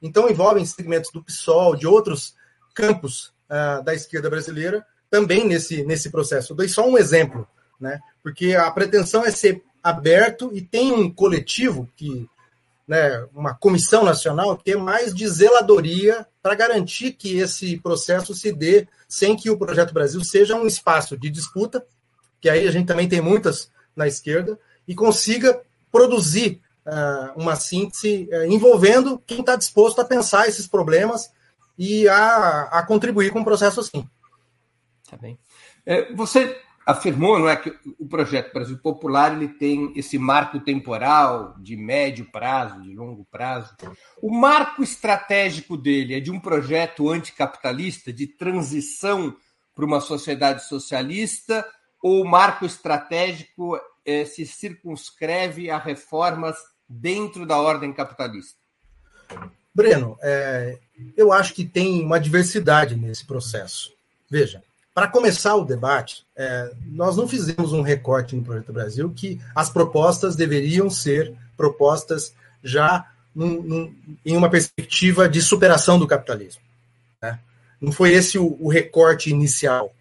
Então, 0.01 0.29
envolvem 0.29 0.65
segmentos 0.65 1.11
do 1.13 1.23
PSOL, 1.23 1.77
de 1.77 1.87
outros 1.87 2.35
campos 2.75 3.33
uh, 3.49 3.83
da 3.85 3.95
esquerda 3.95 4.29
brasileira, 4.29 4.85
também 5.11 5.47
nesse, 5.47 5.85
nesse 5.85 6.11
processo. 6.11 6.53
Eu 6.53 6.57
dei 6.57 6.69
só 6.69 6.89
um 6.89 6.97
exemplo, 6.97 7.47
né? 7.79 8.01
porque 8.23 8.55
a 8.55 8.71
pretensão 8.71 9.25
é 9.25 9.31
ser 9.31 9.63
aberto 9.83 10.51
e 10.55 10.63
tem 10.63 10.93
um 10.93 11.13
coletivo 11.13 11.89
que 11.97 12.29
né, 12.87 13.27
uma 13.35 13.55
comissão 13.55 14.05
nacional 14.05 14.57
que 14.57 14.73
é 14.73 14.77
mais 14.77 15.15
de 15.15 15.27
zeladoria 15.29 16.27
para 16.43 16.55
garantir 16.55 17.13
que 17.13 17.39
esse 17.39 17.79
processo 17.79 18.35
se 18.35 18.53
dê 18.53 18.89
sem 19.09 19.37
que 19.37 19.51
o 19.51 19.59
Projeto 19.59 19.95
Brasil 19.95 20.23
seja 20.25 20.57
um 20.57 20.67
espaço 20.67 21.17
de 21.17 21.31
disputa, 21.31 21.85
que 22.41 22.49
aí 22.49 22.67
a 22.67 22.71
gente 22.71 22.87
também 22.87 23.09
tem 23.09 23.21
muitas 23.21 23.71
na 23.95 24.07
esquerda, 24.07 24.59
e 24.87 24.95
consiga 24.95 25.61
produzir 25.91 26.61
uh, 26.87 27.41
uma 27.41 27.57
síntese 27.57 28.29
uh, 28.33 28.45
envolvendo 28.47 29.23
quem 29.27 29.41
está 29.41 29.57
disposto 29.57 30.01
a 30.01 30.05
pensar 30.05 30.49
esses 30.49 30.67
problemas 30.67 31.31
e 31.79 32.09
a, 32.09 32.63
a 32.71 32.83
contribuir 32.87 33.31
com 33.31 33.41
o 33.41 33.45
processo 33.45 33.81
assim. 33.81 34.09
Tá 35.09 35.17
bem. 35.17 35.39
É, 35.85 36.13
você 36.15 36.61
afirmou, 36.87 37.39
não 37.39 37.49
é, 37.49 37.57
que 37.57 37.73
o 37.99 38.07
projeto 38.07 38.53
Brasil 38.53 38.79
Popular 38.79 39.33
ele 39.33 39.49
tem 39.49 39.93
esse 39.97 40.19
marco 40.19 40.59
temporal 40.61 41.55
de 41.59 41.77
médio 41.77 42.25
prazo, 42.31 42.81
de 42.83 42.95
longo 42.95 43.25
prazo. 43.31 43.75
O 44.21 44.33
marco 44.33 44.83
estratégico 44.83 45.77
dele 45.77 46.15
é 46.15 46.21
de 46.21 46.31
um 46.31 46.41
projeto 46.41 47.09
anticapitalista, 47.09 48.13
de 48.13 48.27
transição 48.27 49.37
para 49.75 49.85
uma 49.85 50.01
sociedade 50.01 50.67
socialista, 50.67 51.65
ou 52.03 52.23
o 52.23 52.29
marco 52.29 52.67
estratégico 52.67 53.81
é, 54.05 54.25
se 54.25 54.45
circunscreve 54.45 55.71
a 55.71 55.79
reformas 55.79 56.57
dentro 56.89 57.47
da 57.47 57.57
ordem 57.57 57.93
capitalista? 57.93 58.59
Breno, 59.75 60.19
é, 60.21 60.79
eu 61.17 61.33
acho 61.33 61.55
que 61.55 61.65
tem 61.65 62.03
uma 62.03 62.21
diversidade 62.21 62.97
nesse 62.97 63.25
processo. 63.25 63.93
Veja, 64.29 64.63
para 64.95 65.09
começar 65.09 65.57
o 65.57 65.65
debate, 65.65 66.27
é, 66.37 66.71
nós 66.87 67.17
não 67.17 67.27
fizemos 67.27 67.73
um 67.73 67.81
recorte 67.81 68.37
no 68.37 68.43
Projeto 68.43 68.73
Brasil 68.73 69.11
que 69.15 69.41
as 69.55 69.71
propostas 69.71 70.37
deveriam 70.37 70.91
ser 70.91 71.35
propostas 71.57 72.35
já 72.63 73.11
num, 73.35 73.63
num, 73.63 73.95
em 74.25 74.37
uma 74.37 74.51
perspectiva 74.51 75.29
de 75.29 75.41
superação 75.41 75.99
do 75.99 76.07
capitalismo. 76.07 76.61
Né? 77.23 77.39
Não 77.81 77.91
foi 77.91 78.13
esse 78.13 78.39
o, 78.39 78.57
o 78.61 78.69
recorte 78.69 79.31
inicial. 79.31 79.95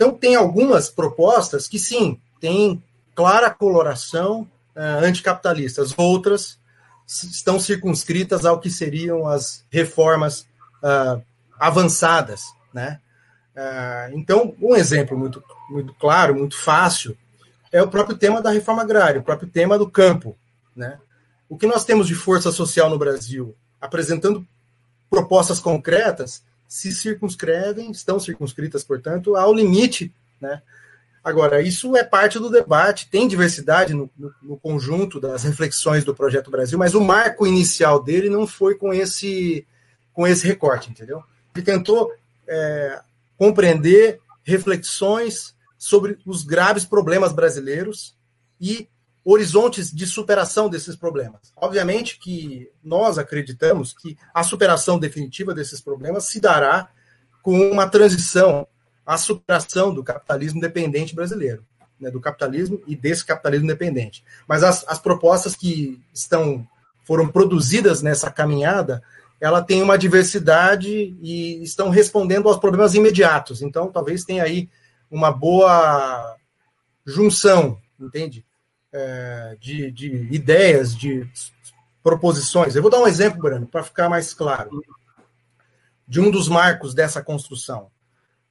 Então, 0.00 0.14
tem 0.14 0.34
algumas 0.34 0.88
propostas 0.88 1.68
que, 1.68 1.78
sim, 1.78 2.18
têm 2.40 2.82
clara 3.14 3.50
coloração 3.50 4.48
uh, 4.74 5.04
anticapitalistas, 5.04 5.92
outras 5.94 6.58
estão 7.06 7.60
circunscritas 7.60 8.46
ao 8.46 8.58
que 8.58 8.70
seriam 8.70 9.28
as 9.28 9.62
reformas 9.68 10.46
uh, 10.82 11.22
avançadas, 11.58 12.46
né? 12.72 12.98
Ah, 13.54 14.08
então, 14.12 14.54
um 14.62 14.74
exemplo 14.74 15.18
muito, 15.18 15.44
muito 15.68 15.92
claro, 15.94 16.34
muito 16.34 16.56
fácil, 16.56 17.14
é 17.70 17.82
o 17.82 17.88
próprio 17.88 18.16
tema 18.16 18.40
da 18.40 18.50
reforma 18.50 18.80
agrária, 18.80 19.20
o 19.20 19.24
próprio 19.24 19.50
tema 19.50 19.76
do 19.76 19.90
campo. 19.90 20.34
Né? 20.74 20.98
O 21.46 21.58
que 21.58 21.66
nós 21.66 21.84
temos 21.84 22.06
de 22.06 22.14
força 22.14 22.50
social 22.50 22.88
no 22.88 22.98
Brasil, 22.98 23.54
apresentando 23.78 24.46
propostas 25.10 25.60
concretas, 25.60 26.42
se 26.70 26.92
circunscrevem, 26.92 27.90
estão 27.90 28.20
circunscritas, 28.20 28.84
portanto, 28.84 29.34
ao 29.34 29.52
limite. 29.52 30.14
Né? 30.40 30.62
Agora, 31.22 31.60
isso 31.60 31.96
é 31.96 32.04
parte 32.04 32.38
do 32.38 32.48
debate, 32.48 33.10
tem 33.10 33.26
diversidade 33.26 33.92
no, 33.92 34.08
no, 34.16 34.32
no, 34.40 34.56
conjunto 34.56 35.18
das 35.18 35.42
reflexões 35.42 36.04
do 36.04 36.14
Projeto 36.14 36.48
Brasil, 36.48 36.78
mas 36.78 36.94
o 36.94 37.00
marco 37.00 37.44
inicial 37.44 38.00
dele 38.00 38.30
não 38.30 38.46
foi 38.46 38.76
com 38.76 38.92
esse, 38.92 39.66
com 40.12 40.24
esse 40.28 40.46
recorte, 40.46 40.90
entendeu? 40.90 41.24
Ele 41.56 41.64
tentou 41.64 42.12
é, 42.46 43.00
compreender 43.36 44.20
reflexões 44.44 45.56
sobre 45.76 46.20
os 46.24 46.44
graves 46.44 46.84
problemas 46.84 47.32
brasileiros 47.32 48.14
e 48.60 48.88
horizontes 49.32 49.92
de 49.92 50.06
superação 50.06 50.68
desses 50.68 50.96
problemas. 50.96 51.52
Obviamente 51.56 52.18
que 52.18 52.70
nós 52.82 53.18
acreditamos 53.18 53.92
que 53.92 54.16
a 54.32 54.42
superação 54.42 54.98
definitiva 54.98 55.54
desses 55.54 55.80
problemas 55.80 56.24
se 56.24 56.40
dará 56.40 56.88
com 57.42 57.70
uma 57.70 57.88
transição 57.88 58.66
à 59.04 59.16
superação 59.16 59.92
do 59.92 60.04
capitalismo 60.04 60.60
dependente 60.60 61.14
brasileiro, 61.14 61.64
né, 61.98 62.10
do 62.10 62.20
capitalismo 62.20 62.80
e 62.86 62.96
desse 62.96 63.24
capitalismo 63.24 63.66
dependente. 63.66 64.24
Mas 64.46 64.62
as, 64.62 64.84
as 64.88 64.98
propostas 64.98 65.54
que 65.54 66.00
estão 66.12 66.66
foram 67.06 67.28
produzidas 67.28 68.02
nessa 68.02 68.30
caminhada 68.30 69.02
ela 69.40 69.62
tem 69.62 69.80
uma 69.80 69.96
diversidade 69.96 71.16
e 71.22 71.62
estão 71.62 71.88
respondendo 71.88 72.46
aos 72.46 72.58
problemas 72.58 72.94
imediatos. 72.94 73.62
Então, 73.62 73.90
talvez 73.90 74.22
tenha 74.22 74.44
aí 74.44 74.68
uma 75.10 75.32
boa 75.32 76.36
junção, 77.06 77.78
entende? 77.98 78.44
É, 78.92 79.56
de, 79.60 79.90
de 79.92 80.28
ideias, 80.34 80.96
de 80.96 81.28
proposições. 82.02 82.74
Eu 82.74 82.82
vou 82.82 82.90
dar 82.90 82.98
um 82.98 83.06
exemplo, 83.06 83.40
Brano, 83.40 83.66
para 83.66 83.84
ficar 83.84 84.08
mais 84.08 84.34
claro, 84.34 84.82
de 86.08 86.20
um 86.20 86.30
dos 86.30 86.48
marcos 86.48 86.92
dessa 86.92 87.22
construção. 87.22 87.88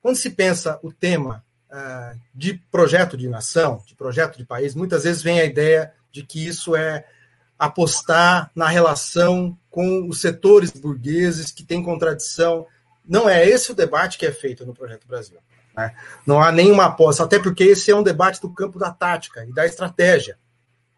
Quando 0.02 0.16
se 0.16 0.30
pensa 0.30 0.80
o 0.82 0.94
tema 0.94 1.44
uh, 1.70 2.20
de 2.34 2.54
projeto 2.72 3.18
de 3.18 3.28
nação, 3.28 3.84
de 3.86 3.96
projeto 3.96 4.38
de 4.38 4.46
país, 4.46 4.74
muitas 4.74 5.04
vezes 5.04 5.22
vem 5.22 5.42
a 5.42 5.46
ideia 5.46 5.94
de 6.12 6.24
que 6.24 6.48
isso 6.48 6.76
é 6.76 7.06
apostar 7.58 8.50
na 8.56 8.70
relação 8.70 9.58
com 9.70 10.08
os 10.08 10.22
setores 10.22 10.72
burgueses 10.72 11.52
que 11.52 11.66
têm 11.66 11.84
contradição. 11.84 12.66
Não 13.06 13.28
é 13.28 13.46
esse 13.46 13.72
o 13.72 13.76
debate 13.76 14.18
que 14.18 14.26
é 14.26 14.32
feito 14.32 14.66
no 14.66 14.74
Projeto 14.74 15.06
Brasil. 15.06 15.38
Né? 15.80 15.96
Não 16.26 16.42
há 16.42 16.52
nenhuma 16.52 16.86
aposta, 16.86 17.24
até 17.24 17.40
porque 17.40 17.64
esse 17.64 17.90
é 17.90 17.96
um 17.96 18.04
debate 18.04 18.42
do 18.42 18.50
campo 18.50 18.78
da 18.78 18.92
tática 18.92 19.46
e 19.46 19.54
da 19.54 19.66
estratégia. 19.66 20.38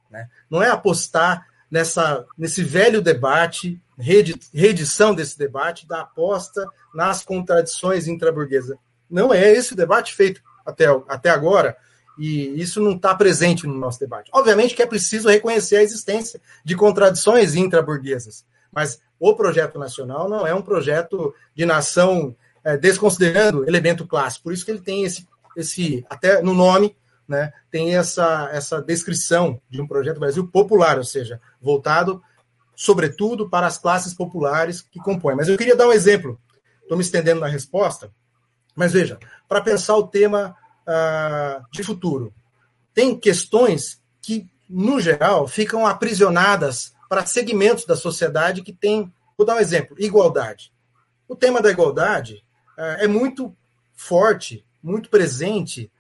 Né? 0.10 0.28
Não 0.50 0.62
é 0.62 0.70
apostar 0.70 1.46
nessa, 1.70 2.26
nesse 2.36 2.64
velho 2.64 3.00
debate, 3.00 3.80
reedição 4.52 5.14
desse 5.14 5.38
debate, 5.38 5.88
da 5.88 6.02
aposta 6.02 6.68
nas 6.94 7.24
contradições 7.24 8.08
intraburguesas. 8.08 8.76
Não 9.08 9.32
é 9.32 9.52
esse 9.52 9.74
o 9.74 9.76
debate 9.76 10.16
feito 10.16 10.42
até, 10.66 10.86
até 11.08 11.30
agora 11.30 11.78
e 12.18 12.60
isso 12.60 12.82
não 12.82 12.94
está 12.94 13.14
presente 13.14 13.68
no 13.68 13.76
nosso 13.76 14.00
debate. 14.00 14.32
Obviamente 14.34 14.76
que 14.76 14.82
é 14.82 14.88
preciso 14.88 15.30
reconhecer 15.30 15.78
a 15.78 15.84
existência 15.84 16.42
de 16.64 16.76
contradições 16.76 17.56
intraburguesas, 17.56 18.46
mas 18.72 19.00
o 19.20 19.36
projeto 19.36 19.78
nacional 19.78 20.28
não 20.28 20.46
é 20.46 20.54
um 20.56 20.62
projeto 20.62 21.34
de 21.54 21.66
nação 21.66 22.36
é, 22.64 22.78
desconsiderando 22.78 23.68
elemento 23.68 24.08
clássico. 24.08 24.44
Por 24.44 24.54
isso 24.54 24.66
que 24.66 24.72
ele 24.72 24.82
tem 24.82 25.04
esse, 25.04 25.28
esse 25.56 26.06
até 26.10 26.42
no 26.42 26.54
nome, 26.54 26.96
né, 27.28 27.54
tem 27.70 27.96
essa, 27.96 28.50
essa 28.52 28.82
descrição 28.82 29.62
de 29.70 29.82
um 29.82 29.88
projeto 29.88 30.20
Brasil 30.20 30.48
popular, 30.48 30.98
ou 30.98 31.04
seja, 31.04 31.40
voltado 31.62 32.22
sobretudo 32.76 33.48
para 33.48 33.68
as 33.68 33.78
classes 33.78 34.12
populares 34.12 34.82
que 34.82 35.00
compõem. 35.00 35.36
Mas 35.36 35.48
eu 35.48 35.58
queria 35.58 35.76
dar 35.76 35.88
um 35.88 35.94
exemplo. 35.94 36.40
Estou 36.82 36.98
me 36.98 37.04
estendendo 37.04 37.40
na 37.40 37.48
resposta, 37.48 38.12
mas 38.76 38.92
veja, 38.92 39.20
para 39.48 39.62
pensar 39.62 39.96
o 39.96 40.08
tema 40.08 40.56
uh, 40.82 41.64
de 41.72 41.84
futuro. 41.84 42.34
Tem 42.94 43.18
questões 43.18 44.02
que, 44.22 44.50
no 44.68 45.00
geral, 45.00 45.48
ficam 45.48 45.86
aprisionadas 45.86 46.92
para 47.08 47.26
segmentos 47.26 47.86
da 47.86 47.96
sociedade 47.96 48.64
que 48.64 48.74
têm, 48.74 49.14
vou 49.38 49.46
dar 49.46 49.56
um 49.56 49.60
exemplo, 49.60 49.96
igualdade. 50.00 50.74
o 51.28 51.36
tema 51.36 51.62
da 51.62 51.70
igualdade 51.70 52.44
é, 52.78 53.06
é 53.06 53.08
muito 53.08 53.56
forte, 53.94 54.66
muito 54.82 55.10
presente 55.10 55.92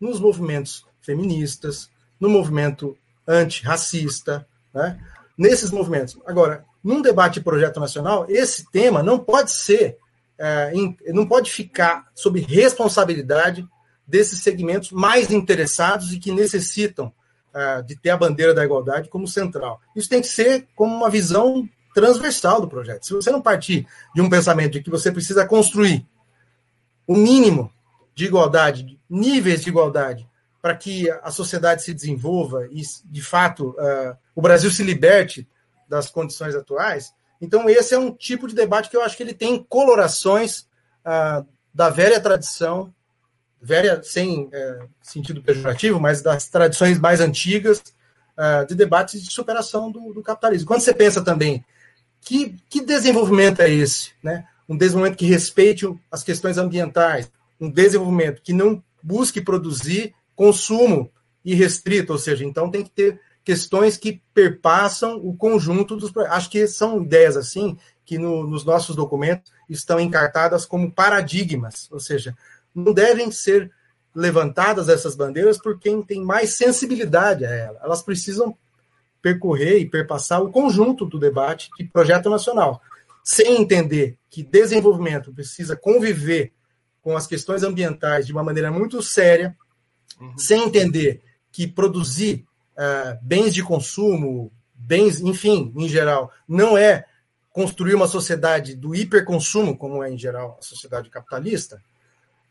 nos 0.00 0.20
movimentos 0.20 0.84
feministas, 1.00 1.90
no 2.20 2.28
movimento 2.28 2.96
antirracista, 3.26 4.46
né? 4.74 4.98
nesses 5.36 5.70
movimentos. 5.70 6.18
Agora, 6.26 6.64
num 6.82 7.02
debate 7.02 7.34
de 7.34 7.44
projeto 7.44 7.80
nacional, 7.80 8.26
esse 8.28 8.70
tema 8.70 9.02
não 9.02 9.18
pode 9.18 9.50
ser, 9.50 9.98
é, 10.38 10.72
não 11.08 11.26
pode 11.26 11.50
ficar 11.50 12.06
sob 12.14 12.40
responsabilidade 12.40 13.66
desses 14.06 14.40
segmentos 14.40 14.92
mais 14.92 15.30
interessados 15.30 16.12
e 16.12 16.18
que 16.18 16.30
necessitam 16.30 17.12
é, 17.54 17.82
de 17.82 17.96
ter 17.96 18.10
a 18.10 18.16
bandeira 18.16 18.54
da 18.54 18.64
igualdade 18.64 19.08
como 19.08 19.26
central. 19.26 19.80
Isso 19.96 20.08
tem 20.08 20.20
que 20.20 20.28
ser 20.28 20.68
como 20.76 20.94
uma 20.94 21.10
visão 21.10 21.68
transversal 21.94 22.60
do 22.60 22.68
projeto. 22.68 23.06
Se 23.06 23.14
você 23.14 23.30
não 23.30 23.40
partir 23.40 23.86
de 24.14 24.20
um 24.20 24.28
pensamento 24.28 24.72
de 24.72 24.82
que 24.82 24.90
você 24.90 25.10
precisa 25.10 25.46
construir 25.46 26.06
o 27.06 27.14
mínimo 27.14 27.72
de 28.14 28.26
igualdade, 28.26 28.98
níveis 29.08 29.62
de 29.62 29.68
igualdade, 29.68 30.28
para 30.60 30.74
que 30.74 31.10
a 31.10 31.30
sociedade 31.30 31.82
se 31.82 31.94
desenvolva 31.94 32.66
e, 32.70 32.82
de 33.04 33.22
fato, 33.22 33.70
uh, 33.70 34.16
o 34.34 34.42
Brasil 34.42 34.70
se 34.70 34.82
liberte 34.82 35.46
das 35.88 36.10
condições 36.10 36.54
atuais, 36.54 37.14
então 37.40 37.68
esse 37.68 37.94
é 37.94 37.98
um 37.98 38.10
tipo 38.12 38.48
de 38.48 38.54
debate 38.54 38.88
que 38.88 38.96
eu 38.96 39.02
acho 39.02 39.16
que 39.16 39.22
ele 39.22 39.34
tem 39.34 39.62
colorações 39.62 40.60
uh, 41.04 41.46
da 41.72 41.90
velha 41.90 42.20
tradição, 42.20 42.92
velha 43.60 44.02
sem 44.02 44.44
uh, 44.44 44.88
sentido 45.02 45.42
pejorativo, 45.42 46.00
mas 46.00 46.22
das 46.22 46.48
tradições 46.48 46.98
mais 46.98 47.20
antigas 47.20 47.82
uh, 48.36 48.66
de 48.66 48.74
debates 48.74 49.22
de 49.22 49.30
superação 49.30 49.90
do, 49.90 50.12
do, 50.12 50.22
capitalismo. 50.22 50.66
Quando 50.66 50.80
você 50.80 50.94
pensa 50.94 51.22
também 51.22 51.64
que, 52.20 52.56
que 52.68 52.80
desenvolvimento 52.80 53.60
é 53.60 53.70
esse? 53.70 54.12
Né? 54.22 54.46
Um 54.68 54.76
desenvolvimento 54.76 55.18
que 55.18 55.26
respeite 55.26 55.86
as 56.10 56.22
questões 56.22 56.58
ambientais, 56.58 57.30
um 57.60 57.70
desenvolvimento 57.70 58.42
que 58.42 58.52
não 58.52 58.82
busque 59.02 59.40
produzir 59.40 60.14
consumo 60.34 61.10
irrestrito, 61.44 62.12
ou 62.12 62.18
seja, 62.18 62.44
então 62.44 62.70
tem 62.70 62.82
que 62.82 62.90
ter 62.90 63.20
questões 63.44 63.96
que 63.96 64.20
perpassam 64.34 65.16
o 65.22 65.36
conjunto 65.36 65.96
dos 65.96 66.14
acho 66.28 66.50
que 66.50 66.66
são 66.66 67.00
ideias 67.00 67.36
assim 67.36 67.78
que 68.04 68.18
no, 68.18 68.44
nos 68.44 68.64
nossos 68.64 68.96
documentos 68.96 69.52
estão 69.68 70.00
encartadas 70.00 70.66
como 70.66 70.90
paradigmas, 70.90 71.88
ou 71.90 72.00
seja, 72.00 72.36
não 72.74 72.92
devem 72.92 73.30
ser 73.30 73.70
levantadas 74.14 74.88
essas 74.88 75.14
bandeiras 75.14 75.58
por 75.58 75.78
quem 75.78 76.02
tem 76.02 76.24
mais 76.24 76.54
sensibilidade 76.54 77.44
a 77.44 77.50
ela. 77.50 77.80
Elas 77.82 78.02
precisam 78.02 78.56
percorrer 79.20 79.78
e 79.78 79.88
perpassar 79.88 80.42
o 80.42 80.50
conjunto 80.50 81.04
do 81.04 81.18
debate 81.18 81.68
de 81.78 81.84
projeto 81.84 82.30
nacional, 82.30 82.80
sem 83.26 83.60
entender 83.60 84.16
que 84.30 84.40
desenvolvimento 84.40 85.34
precisa 85.34 85.74
conviver 85.74 86.52
com 87.02 87.16
as 87.16 87.26
questões 87.26 87.64
ambientais 87.64 88.24
de 88.24 88.32
uma 88.32 88.44
maneira 88.44 88.70
muito 88.70 89.02
séria, 89.02 89.56
uhum. 90.20 90.38
sem 90.38 90.62
entender 90.62 91.20
que 91.50 91.66
produzir 91.66 92.46
uh, 92.78 93.18
bens 93.20 93.52
de 93.52 93.64
consumo, 93.64 94.52
bens, 94.76 95.20
enfim, 95.20 95.72
em 95.74 95.88
geral, 95.88 96.30
não 96.46 96.78
é 96.78 97.04
construir 97.50 97.96
uma 97.96 98.06
sociedade 98.06 98.76
do 98.76 98.94
hiperconsumo, 98.94 99.76
como 99.76 100.04
é 100.04 100.10
em 100.12 100.18
geral 100.18 100.56
a 100.60 100.62
sociedade 100.62 101.10
capitalista, 101.10 101.82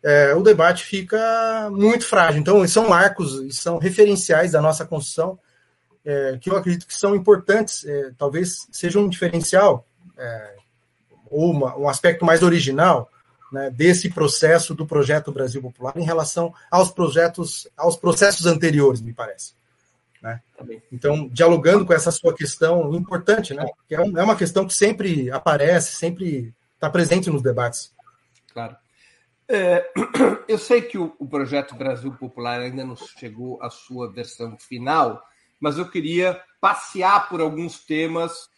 é, 0.04 0.36
o 0.36 0.44
debate 0.44 0.84
fica 0.84 1.70
muito 1.72 2.06
frágil. 2.06 2.42
Então, 2.42 2.68
são 2.68 2.90
marcos, 2.90 3.56
são 3.56 3.78
referenciais 3.78 4.52
da 4.52 4.62
nossa 4.62 4.86
construção 4.86 5.40
é, 6.04 6.38
que 6.40 6.50
eu 6.50 6.58
acredito 6.58 6.86
que 6.86 6.94
são 6.94 7.16
importantes, 7.16 7.86
é, 7.86 8.12
talvez 8.18 8.68
seja 8.72 9.00
um 9.00 9.08
diferencial 9.08 9.88
é, 10.18 10.56
uma, 11.30 11.78
um 11.78 11.88
aspecto 11.88 12.26
mais 12.26 12.44
original 12.44 13.10
né, 13.52 13.70
desse 13.70 14.10
processo 14.10 14.74
do 14.74 14.86
projeto 14.86 15.32
Brasil 15.32 15.62
Popular 15.62 15.94
em 15.96 16.04
relação 16.04 16.54
aos 16.70 16.92
projetos, 16.92 17.68
aos 17.78 17.96
processos 17.96 18.46
anteriores, 18.46 19.02
me 19.02 19.14
parece. 19.14 19.54
Né? 20.22 20.42
Então, 20.92 21.28
dialogando 21.30 21.86
com 21.86 21.94
essa 21.94 22.12
sua 22.12 22.34
questão 22.34 22.94
importante, 22.96 23.54
né, 23.54 23.66
que 23.88 23.96
é, 23.96 24.00
é 24.00 24.24
uma 24.24 24.36
questão 24.36 24.66
que 24.66 24.74
sempre 24.74 25.30
aparece, 25.32 25.96
sempre 25.96 26.54
está 26.74 26.90
presente 26.90 27.30
nos 27.30 27.42
debates. 27.42 27.94
Claro. 28.52 28.76
É, 29.48 29.88
eu 30.48 30.58
sei 30.58 30.82
que 30.82 30.98
o, 30.98 31.16
o 31.20 31.28
projeto 31.28 31.76
Brasil 31.76 32.12
Popular 32.14 32.60
ainda 32.60 32.84
não 32.84 32.96
chegou 32.96 33.62
à 33.62 33.70
sua 33.70 34.12
versão 34.12 34.58
final, 34.58 35.24
mas 35.60 35.78
eu 35.78 35.90
queria 35.90 36.42
passear 36.60 37.30
por 37.30 37.40
alguns 37.40 37.80
temas 37.86 38.50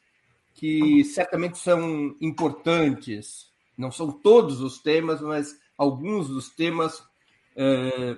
que 0.58 1.04
certamente 1.06 1.60
são 1.60 2.16
importantes. 2.20 3.48
Não 3.78 3.92
são 3.92 4.12
todos 4.12 4.60
os 4.60 4.80
temas, 4.80 5.22
mas 5.22 5.56
alguns 5.78 6.28
dos 6.28 6.50
temas 6.50 7.04
é, 7.56 8.16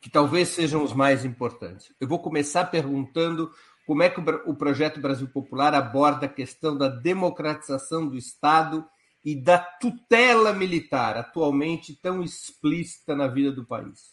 que 0.00 0.08
talvez 0.08 0.48
sejam 0.50 0.84
os 0.84 0.92
mais 0.92 1.24
importantes. 1.24 1.92
Eu 2.00 2.06
vou 2.06 2.20
começar 2.20 2.66
perguntando 2.66 3.50
como 3.84 4.02
é 4.04 4.08
que 4.08 4.20
o 4.20 4.54
projeto 4.54 5.00
Brasil 5.00 5.26
Popular 5.26 5.74
aborda 5.74 6.26
a 6.26 6.28
questão 6.28 6.78
da 6.78 6.86
democratização 6.86 8.08
do 8.08 8.16
Estado 8.16 8.86
e 9.24 9.34
da 9.34 9.58
tutela 9.58 10.52
militar, 10.52 11.16
atualmente 11.16 11.98
tão 12.00 12.22
explícita 12.22 13.16
na 13.16 13.26
vida 13.26 13.50
do 13.50 13.66
país. 13.66 14.12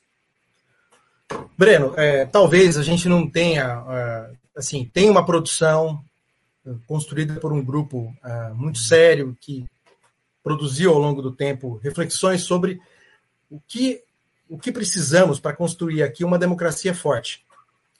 Breno, 1.55 1.93
é, 1.95 2.25
talvez 2.25 2.77
a 2.77 2.83
gente 2.83 3.07
não 3.07 3.29
tenha, 3.29 3.85
é, 3.87 4.31
assim, 4.55 4.89
tem 4.91 5.07
uma 5.07 5.23
produção 5.23 6.03
construída 6.85 7.39
por 7.39 7.53
um 7.53 7.63
grupo 7.63 8.13
é, 8.23 8.49
muito 8.49 8.79
sério 8.79 9.37
que 9.39 9.65
produziu 10.43 10.93
ao 10.93 10.99
longo 10.99 11.21
do 11.21 11.31
tempo 11.31 11.79
reflexões 11.83 12.43
sobre 12.43 12.79
o 13.49 13.59
que 13.67 14.01
o 14.49 14.57
que 14.57 14.71
precisamos 14.71 15.39
para 15.41 15.55
construir 15.55 16.01
aqui 16.01 16.23
uma 16.23 16.39
democracia 16.39 16.93
forte. 16.93 17.45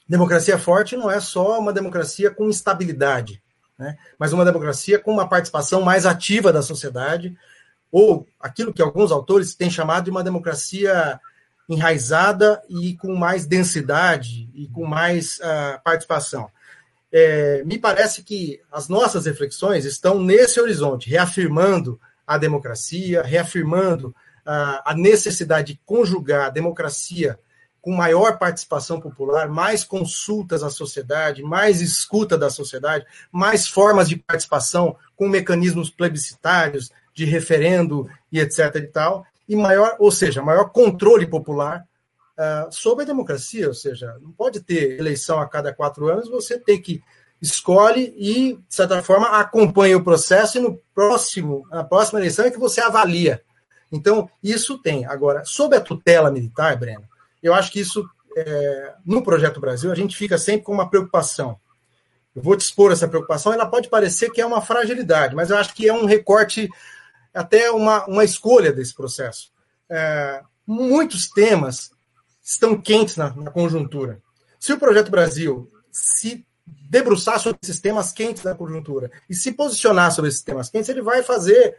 Democracia 0.08 0.58
forte 0.58 0.96
não 0.96 1.12
é 1.12 1.20
só 1.20 1.60
uma 1.60 1.74
democracia 1.74 2.32
com 2.32 2.50
estabilidade, 2.50 3.42
né? 3.78 3.98
mas 4.18 4.32
uma 4.32 4.46
democracia 4.46 4.98
com 4.98 5.12
uma 5.12 5.28
participação 5.28 5.82
mais 5.82 6.06
ativa 6.06 6.54
da 6.54 6.62
sociedade, 6.62 7.38
ou 7.92 8.26
aquilo 8.40 8.74
que 8.74 8.82
alguns 8.82 9.12
autores 9.12 9.56
têm 9.56 9.70
chamado 9.70 10.06
de 10.06 10.10
uma 10.10 10.24
democracia 10.24 11.20
enraizada 11.68 12.62
e 12.70 12.96
com 12.96 13.14
mais 13.16 13.46
densidade 13.46 14.50
e 14.54 14.68
com 14.68 14.86
mais 14.86 15.38
uh, 15.40 15.82
participação. 15.84 16.50
É, 17.12 17.64
me 17.64 17.78
parece 17.78 18.24
que 18.24 18.62
as 18.72 18.90
nossas 18.90 19.26
reflexões 19.26 19.86
estão 19.86 20.22
nesse 20.22 20.60
horizonte, 20.60 21.10
reafirmando 21.10 22.00
a 22.26 22.38
democracia, 22.38 23.24
reafirmando 23.24 24.10
uh, 24.10 24.82
a 24.84 24.94
necessidade 24.94 25.74
de 25.74 25.80
conjugar 25.86 26.48
a 26.48 26.50
democracia 26.50 27.40
com 27.80 27.92
maior 27.96 28.38
participação 28.38 29.00
popular, 29.00 29.48
mais 29.48 29.86
consultas 29.86 30.62
à 30.62 30.70
sociedade, 30.70 31.42
mais 31.42 31.80
escuta 31.80 32.38
da 32.38 32.50
sociedade, 32.50 33.06
mais 33.32 33.66
formas 33.66 34.10
de 34.10 34.18
participação 34.18 34.98
com 35.16 35.30
mecanismos 35.30 35.90
plebiscitários, 35.90 36.92
de 37.14 37.24
referendo 37.24 38.10
e 38.30 38.42
etc. 38.42 38.76
e 38.76 38.82
tal, 38.82 39.26
e 39.48 39.56
maior, 39.56 39.96
ou 40.00 40.12
seja, 40.12 40.42
maior 40.42 40.66
controle 40.70 41.26
popular 41.26 41.87
uh, 42.38 42.72
sobre 42.72 43.04
a 43.04 43.08
democracia, 43.08 43.68
ou 43.68 43.74
seja, 43.74 44.18
não 44.22 44.32
pode 44.32 44.62
ter 44.62 45.00
eleição 45.00 45.40
a 45.40 45.48
cada 45.48 45.74
quatro 45.74 46.08
anos, 46.08 46.30
você 46.30 46.60
tem 46.60 46.82
que 46.82 47.02
escolhe 47.42 48.14
e, 48.18 48.54
de 48.56 48.76
certa 48.76 49.02
forma, 49.04 49.28
acompanha 49.40 49.98
o 49.98 50.04
processo 50.04 50.58
e 50.58 50.62
no 50.62 50.82
próximo, 50.94 51.68
na 51.70 51.84
próxima 51.84 52.20
eleição 52.20 52.46
é 52.46 52.52
que 52.52 52.60
você 52.60 52.82
avalia. 52.82 53.42
Então, 53.92 54.30
isso 54.44 54.78
tem. 54.80 55.06
Agora, 55.06 55.46
sob 55.46 55.76
a 55.76 55.82
tutela 55.82 56.32
militar, 56.32 56.76
Breno, 56.78 57.04
eu 57.42 57.54
acho 57.54 57.72
que 57.72 57.80
isso, 57.80 58.08
é, 58.36 58.94
no 59.06 59.24
Projeto 59.24 59.60
Brasil, 59.60 59.92
a 59.92 59.96
gente 59.96 60.18
fica 60.18 60.38
sempre 60.38 60.64
com 60.64 60.74
uma 60.74 60.90
preocupação. 60.90 61.60
Eu 62.36 62.42
vou 62.42 62.56
te 62.56 62.62
expor 62.62 62.92
essa 62.92 63.08
preocupação, 63.08 63.54
ela 63.54 63.66
pode 63.66 63.90
parecer 63.90 64.30
que 64.32 64.42
é 64.42 64.46
uma 64.46 64.62
fragilidade, 64.62 65.36
mas 65.36 65.50
eu 65.50 65.58
acho 65.58 65.74
que 65.74 65.88
é 65.88 65.94
um 65.94 66.06
recorte 66.06 66.70
até 67.34 67.72
uma, 67.72 68.06
uma 68.06 68.24
escolha 68.24 68.72
desse 68.72 68.94
processo. 68.94 69.52
É, 69.90 70.42
muitos 70.66 71.30
temas 71.30 71.92
estão 72.48 72.80
quentes 72.80 73.18
na, 73.18 73.36
na, 73.36 73.52
conjuntura. 73.52 74.22
Se 74.58 74.72
o 74.72 74.80
Projeto 74.80 75.12
Brasil 75.12 75.70
se 75.92 76.48
debruçar 76.66 77.40
sobre 77.42 77.60
esses 77.62 77.82
temas 77.82 78.14
quentes 78.14 78.42
da 78.42 78.56
conjuntura 78.56 79.12
e 79.30 79.36
se 79.36 79.52
posicionar 79.52 80.14
sobre 80.14 80.30
esses 80.30 80.42
temas 80.42 80.70
quentes, 80.70 80.88
ele 80.88 81.02
vai 81.02 81.22
fazer 81.22 81.76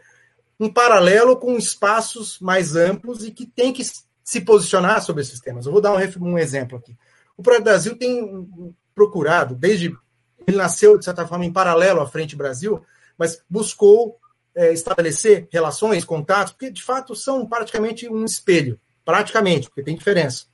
um 0.59 0.71
paralelo 0.71 1.37
com 1.37 1.57
espaços 1.57 2.39
mais 2.39 2.75
amplos 2.75 3.23
e 3.23 3.31
que 3.31 3.47
tem 3.47 3.73
que 3.73 3.83
se 4.23 4.41
posicionar 4.41 5.01
sobre 5.01 5.23
esses 5.23 5.39
temas. 5.39 5.65
Eu 5.65 5.71
vou 5.71 5.81
dar 5.81 5.93
um, 5.93 6.25
um 6.27 6.37
exemplo 6.37 6.77
aqui. 6.77 6.95
O 7.35 7.41
Projeto 7.41 7.63
Brasil 7.63 7.97
tem 7.97 8.47
procurado, 8.93 9.55
desde 9.55 9.97
ele 10.45 10.57
nasceu, 10.57 10.99
de 10.99 11.05
certa 11.05 11.25
forma, 11.25 11.45
em 11.45 11.53
paralelo 11.53 12.01
à 12.01 12.07
Frente 12.07 12.35
Brasil, 12.35 12.83
mas 13.17 13.41
buscou 13.49 14.19
é, 14.53 14.71
estabelecer 14.71 15.47
relações, 15.51 16.05
contatos, 16.05 16.53
porque 16.53 16.69
de 16.69 16.83
fato 16.83 17.15
são 17.15 17.47
praticamente 17.47 18.07
um 18.07 18.23
espelho, 18.23 18.79
praticamente, 19.03 19.67
porque 19.67 19.83
tem 19.83 19.95
diferença. 19.95 20.45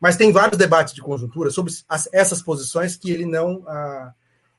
Mas 0.00 0.16
tem 0.16 0.32
vários 0.32 0.56
debates 0.56 0.94
de 0.94 1.02
conjuntura 1.02 1.50
sobre 1.50 1.72
as, 1.88 2.08
essas 2.12 2.40
posições 2.40 2.96
que 2.96 3.10
ele 3.10 3.26
não. 3.26 3.62
Ah, 3.68 4.14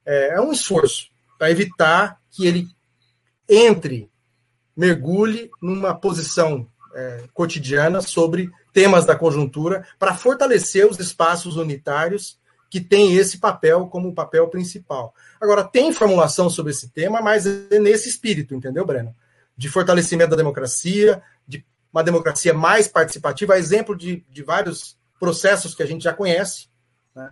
é, 0.06 0.36
é, 0.36 0.42
um 0.42 0.52
esforço 0.52 1.10
para 1.38 1.52
evitar 1.52 2.20
que 2.30 2.46
ele 2.46 2.68
entre 3.50 4.10
mergulhe 4.76 5.50
numa 5.62 5.94
posição 5.94 6.68
é, 6.94 7.24
cotidiana 7.34 8.02
sobre 8.02 8.50
temas 8.74 9.06
da 9.06 9.16
conjuntura 9.16 9.86
para 10.00 10.16
fortalecer 10.16 10.88
os 10.88 11.00
espaços 11.00 11.58
unitários 11.58 12.40
que 12.70 12.80
têm 12.80 13.16
esse 13.16 13.38
papel 13.38 13.88
como 13.88 14.16
papel 14.16 14.48
principal. 14.48 15.14
Agora, 15.42 15.64
tem 15.64 15.92
formulação 15.92 16.50
sobre 16.50 16.72
esse 16.72 16.90
tema, 16.90 17.22
mas 17.22 17.46
é 17.46 17.80
nesse 17.80 18.08
espírito, 18.08 18.56
entendeu, 18.56 18.86
Breno? 18.86 19.14
De 19.58 19.68
fortalecimento 19.68 20.32
da 20.32 20.38
democracia, 20.38 21.22
de 21.46 21.66
uma 21.92 22.02
democracia 22.02 22.54
mais 22.54 22.88
participativa, 22.88 23.58
exemplo 23.58 23.96
de, 23.96 24.26
de 24.30 24.42
vários 24.42 24.98
processos 25.22 25.76
que 25.76 25.84
a 25.84 25.86
gente 25.86 26.04
já 26.04 26.12
conhece, 26.12 26.66
né? 27.16 27.30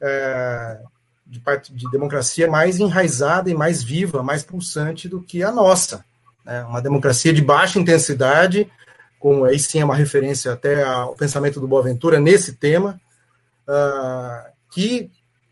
É, 0.00 0.80
de, 1.26 1.38
de 1.74 1.90
democracia 1.90 2.50
mais 2.50 2.80
enraizada 2.80 3.50
e 3.50 3.54
mais 3.54 3.82
viva, 3.82 4.22
mais 4.22 4.42
pulsante 4.42 5.06
do 5.06 5.20
que 5.20 5.42
a 5.44 5.52
nossa. 5.52 6.02
Né? 6.44 6.64
Uma 6.64 6.80
democracia 6.80 7.30
de 7.30 7.42
baixa 7.42 7.78
intensidade, 7.78 8.72
como 9.18 9.44
aí 9.44 9.58
sim 9.58 9.80
é 9.80 9.84
uma 9.84 9.94
referência 9.94 10.50
até 10.50 10.82
ao 10.82 11.14
pensamento 11.14 11.60
do 11.60 11.68
Boaventura 11.68 12.18
nesse 12.18 12.54
tema, 12.54 12.98
uh, 13.68 14.50
que 14.72 15.10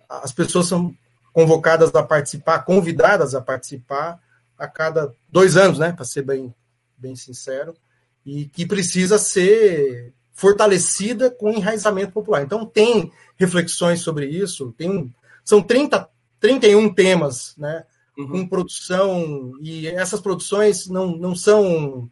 as 0.09 0.33
pessoas 0.33 0.67
são 0.67 0.97
convocadas 1.35 1.95
a 1.95 2.03
participar, 2.03 2.61
convidadas 2.61 3.35
a 3.35 3.43
participar 3.43 4.19
a 4.59 4.67
cada 4.67 5.15
dois 5.29 5.55
anos, 5.55 5.79
né, 5.79 5.93
para 5.93 6.07
ser 6.07 6.23
bem, 6.23 6.53
bem 6.97 7.15
sincero, 7.15 7.77
e 8.25 8.47
que 8.47 8.67
precisa 8.67 9.19
ser 9.19 10.15
fortalecida 10.39 11.33
com 11.33 11.51
enraizamento 11.51 12.13
popular. 12.13 12.45
Então, 12.45 12.65
tem 12.65 13.11
reflexões 13.37 14.03
sobre 14.03 14.27
isso, 14.27 14.73
tem, 14.79 15.13
são 15.45 15.61
30, 15.61 16.09
31 16.39 16.95
temas, 16.95 17.57
né, 17.59 17.83
uhum. 18.17 18.29
com 18.29 18.47
produção, 18.47 19.55
e 19.61 19.89
essas 19.89 20.21
produções 20.21 20.87
não, 20.87 21.09
não 21.17 21.35
são 21.35 22.09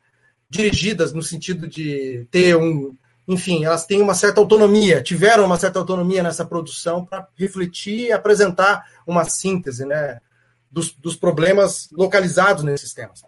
dirigidas 0.50 1.12
no 1.12 1.22
sentido 1.22 1.68
de 1.68 2.26
ter 2.28 2.56
um. 2.56 2.96
Enfim, 3.28 3.64
elas 3.64 3.86
têm 3.86 4.02
uma 4.02 4.14
certa 4.14 4.40
autonomia, 4.40 5.00
tiveram 5.00 5.44
uma 5.44 5.56
certa 5.56 5.78
autonomia 5.78 6.20
nessa 6.20 6.44
produção 6.44 7.04
para 7.04 7.28
refletir 7.36 8.08
e 8.08 8.12
apresentar 8.12 8.86
uma 9.06 9.22
síntese 9.24 9.86
né, 9.86 10.20
dos, 10.68 10.90
dos 10.90 11.14
problemas 11.14 11.88
localizados 11.92 12.64
nesses 12.64 12.92
temas. 12.92 13.22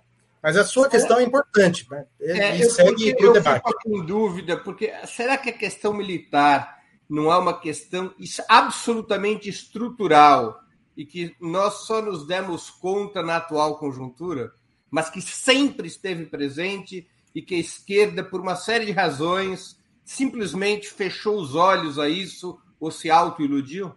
Mas 0.48 0.56
a 0.56 0.64
sua 0.64 0.88
questão 0.88 1.18
é 1.18 1.24
importante, 1.24 1.86
né? 1.90 2.06
É, 2.20 2.64
eu, 2.64 2.70
segue 2.70 3.10
eu, 3.10 3.16
eu 3.18 3.32
debate. 3.34 3.62
fico 3.66 3.96
em 3.96 4.06
dúvida, 4.06 4.56
porque 4.56 4.92
será 5.06 5.36
que 5.36 5.50
a 5.50 5.52
questão 5.52 5.92
militar 5.92 6.78
não 7.08 7.30
é 7.30 7.36
uma 7.36 7.60
questão 7.60 8.14
absolutamente 8.48 9.48
estrutural 9.48 10.58
e 10.96 11.04
que 11.04 11.36
nós 11.38 11.86
só 11.86 12.00
nos 12.00 12.26
demos 12.26 12.70
conta 12.70 13.22
na 13.22 13.36
atual 13.36 13.78
conjuntura? 13.78 14.52
mas 14.90 15.10
que 15.10 15.20
sempre 15.20 15.86
esteve 15.86 16.26
presente 16.26 17.06
e 17.34 17.42
que 17.42 17.54
a 17.54 17.58
esquerda, 17.58 18.24
por 18.24 18.40
uma 18.40 18.56
série 18.56 18.86
de 18.86 18.92
razões, 18.92 19.78
simplesmente 20.04 20.88
fechou 20.88 21.38
os 21.38 21.54
olhos 21.54 21.98
a 21.98 22.08
isso 22.08 22.58
ou 22.80 22.90
se 22.90 23.10
autoiludiu? 23.10 23.92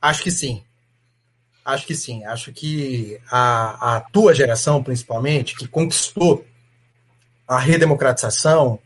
Acho 0.00 0.22
que 0.22 0.30
sim. 0.30 0.64
Acho 1.66 1.84
que 1.84 1.96
sim. 1.96 2.24
Acho 2.24 2.52
que 2.52 3.20
a, 3.28 3.96
a 3.96 4.00
tua 4.00 4.32
geração, 4.32 4.84
principalmente, 4.84 5.56
que 5.56 5.66
conquistou 5.66 6.46
a 7.48 7.58
redemocratização 7.58 8.78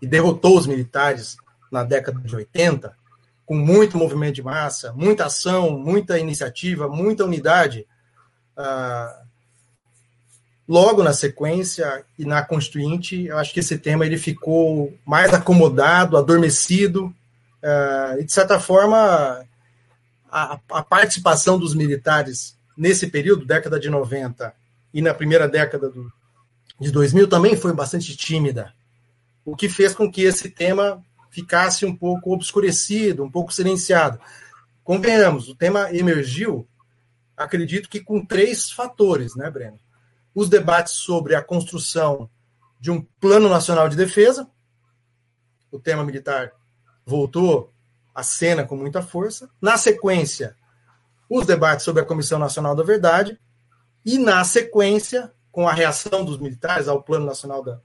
e 0.00 0.06
derrotou 0.06 0.56
os 0.56 0.64
militares 0.64 1.36
na 1.70 1.82
década 1.82 2.20
de 2.20 2.34
80, 2.34 2.96
com 3.44 3.56
muito 3.56 3.98
movimento 3.98 4.36
de 4.36 4.42
massa, 4.42 4.92
muita 4.92 5.26
ação, 5.26 5.70
muita 5.70 6.16
iniciativa, 6.16 6.88
muita 6.88 7.24
unidade, 7.24 7.84
ah, 8.56 9.22
logo 10.68 11.02
na 11.02 11.12
sequência 11.12 12.04
e 12.16 12.24
na 12.24 12.44
Constituinte, 12.44 13.24
eu 13.24 13.36
acho 13.36 13.52
que 13.52 13.60
esse 13.60 13.78
tema 13.78 14.06
ele 14.06 14.16
ficou 14.16 14.96
mais 15.04 15.34
acomodado, 15.34 16.16
adormecido, 16.16 17.06
uh, 17.06 18.20
e 18.20 18.24
de 18.24 18.30
certa 18.30 18.60
forma 18.60 19.44
a, 20.30 20.60
a, 20.70 20.82
participação 20.82 21.58
dos 21.58 21.74
militares 21.74 22.56
nesse 22.76 23.08
período, 23.08 23.44
década 23.44 23.78
de 23.78 23.90
90 23.90 24.54
e 24.92 25.02
na 25.02 25.12
primeira 25.12 25.48
década 25.48 25.88
do, 25.88 26.12
de 26.80 26.90
2000 26.90 27.28
também 27.28 27.56
foi 27.56 27.72
bastante 27.72 28.16
tímida, 28.16 28.72
o 29.44 29.56
que 29.56 29.68
fez 29.68 29.94
com 29.94 30.10
que 30.10 30.22
esse 30.22 30.50
tema 30.50 31.02
ficasse 31.30 31.84
um 31.84 31.94
pouco 31.94 32.32
obscurecido, 32.32 33.24
um 33.24 33.30
pouco 33.30 33.52
silenciado. 33.52 34.18
Convenhamos, 34.84 35.48
o 35.48 35.54
tema 35.54 35.94
emergiu 35.94 36.66
acredito 37.36 37.88
que 37.88 38.00
com 38.00 38.24
três 38.24 38.70
fatores, 38.70 39.36
né, 39.36 39.50
Breno? 39.50 39.78
Os 40.34 40.48
debates 40.48 40.94
sobre 40.94 41.34
a 41.34 41.42
construção 41.42 42.28
de 42.80 42.90
um 42.90 43.00
Plano 43.20 43.48
Nacional 43.48 43.88
de 43.88 43.96
Defesa, 43.96 44.48
o 45.70 45.78
tema 45.78 46.04
militar 46.04 46.52
voltou 47.04 47.72
à 48.18 48.22
cena 48.24 48.64
com 48.64 48.76
muita 48.76 49.00
força. 49.00 49.48
Na 49.62 49.76
sequência, 49.76 50.56
os 51.30 51.46
debates 51.46 51.84
sobre 51.84 52.02
a 52.02 52.04
Comissão 52.04 52.36
Nacional 52.36 52.74
da 52.74 52.82
Verdade, 52.82 53.38
e 54.04 54.18
na 54.18 54.42
sequência, 54.42 55.30
com 55.52 55.68
a 55.68 55.72
reação 55.72 56.24
dos 56.24 56.38
militares 56.38 56.88
ao 56.88 57.00
Plano 57.00 57.24
Nacional 57.24 57.62
da. 57.62 57.78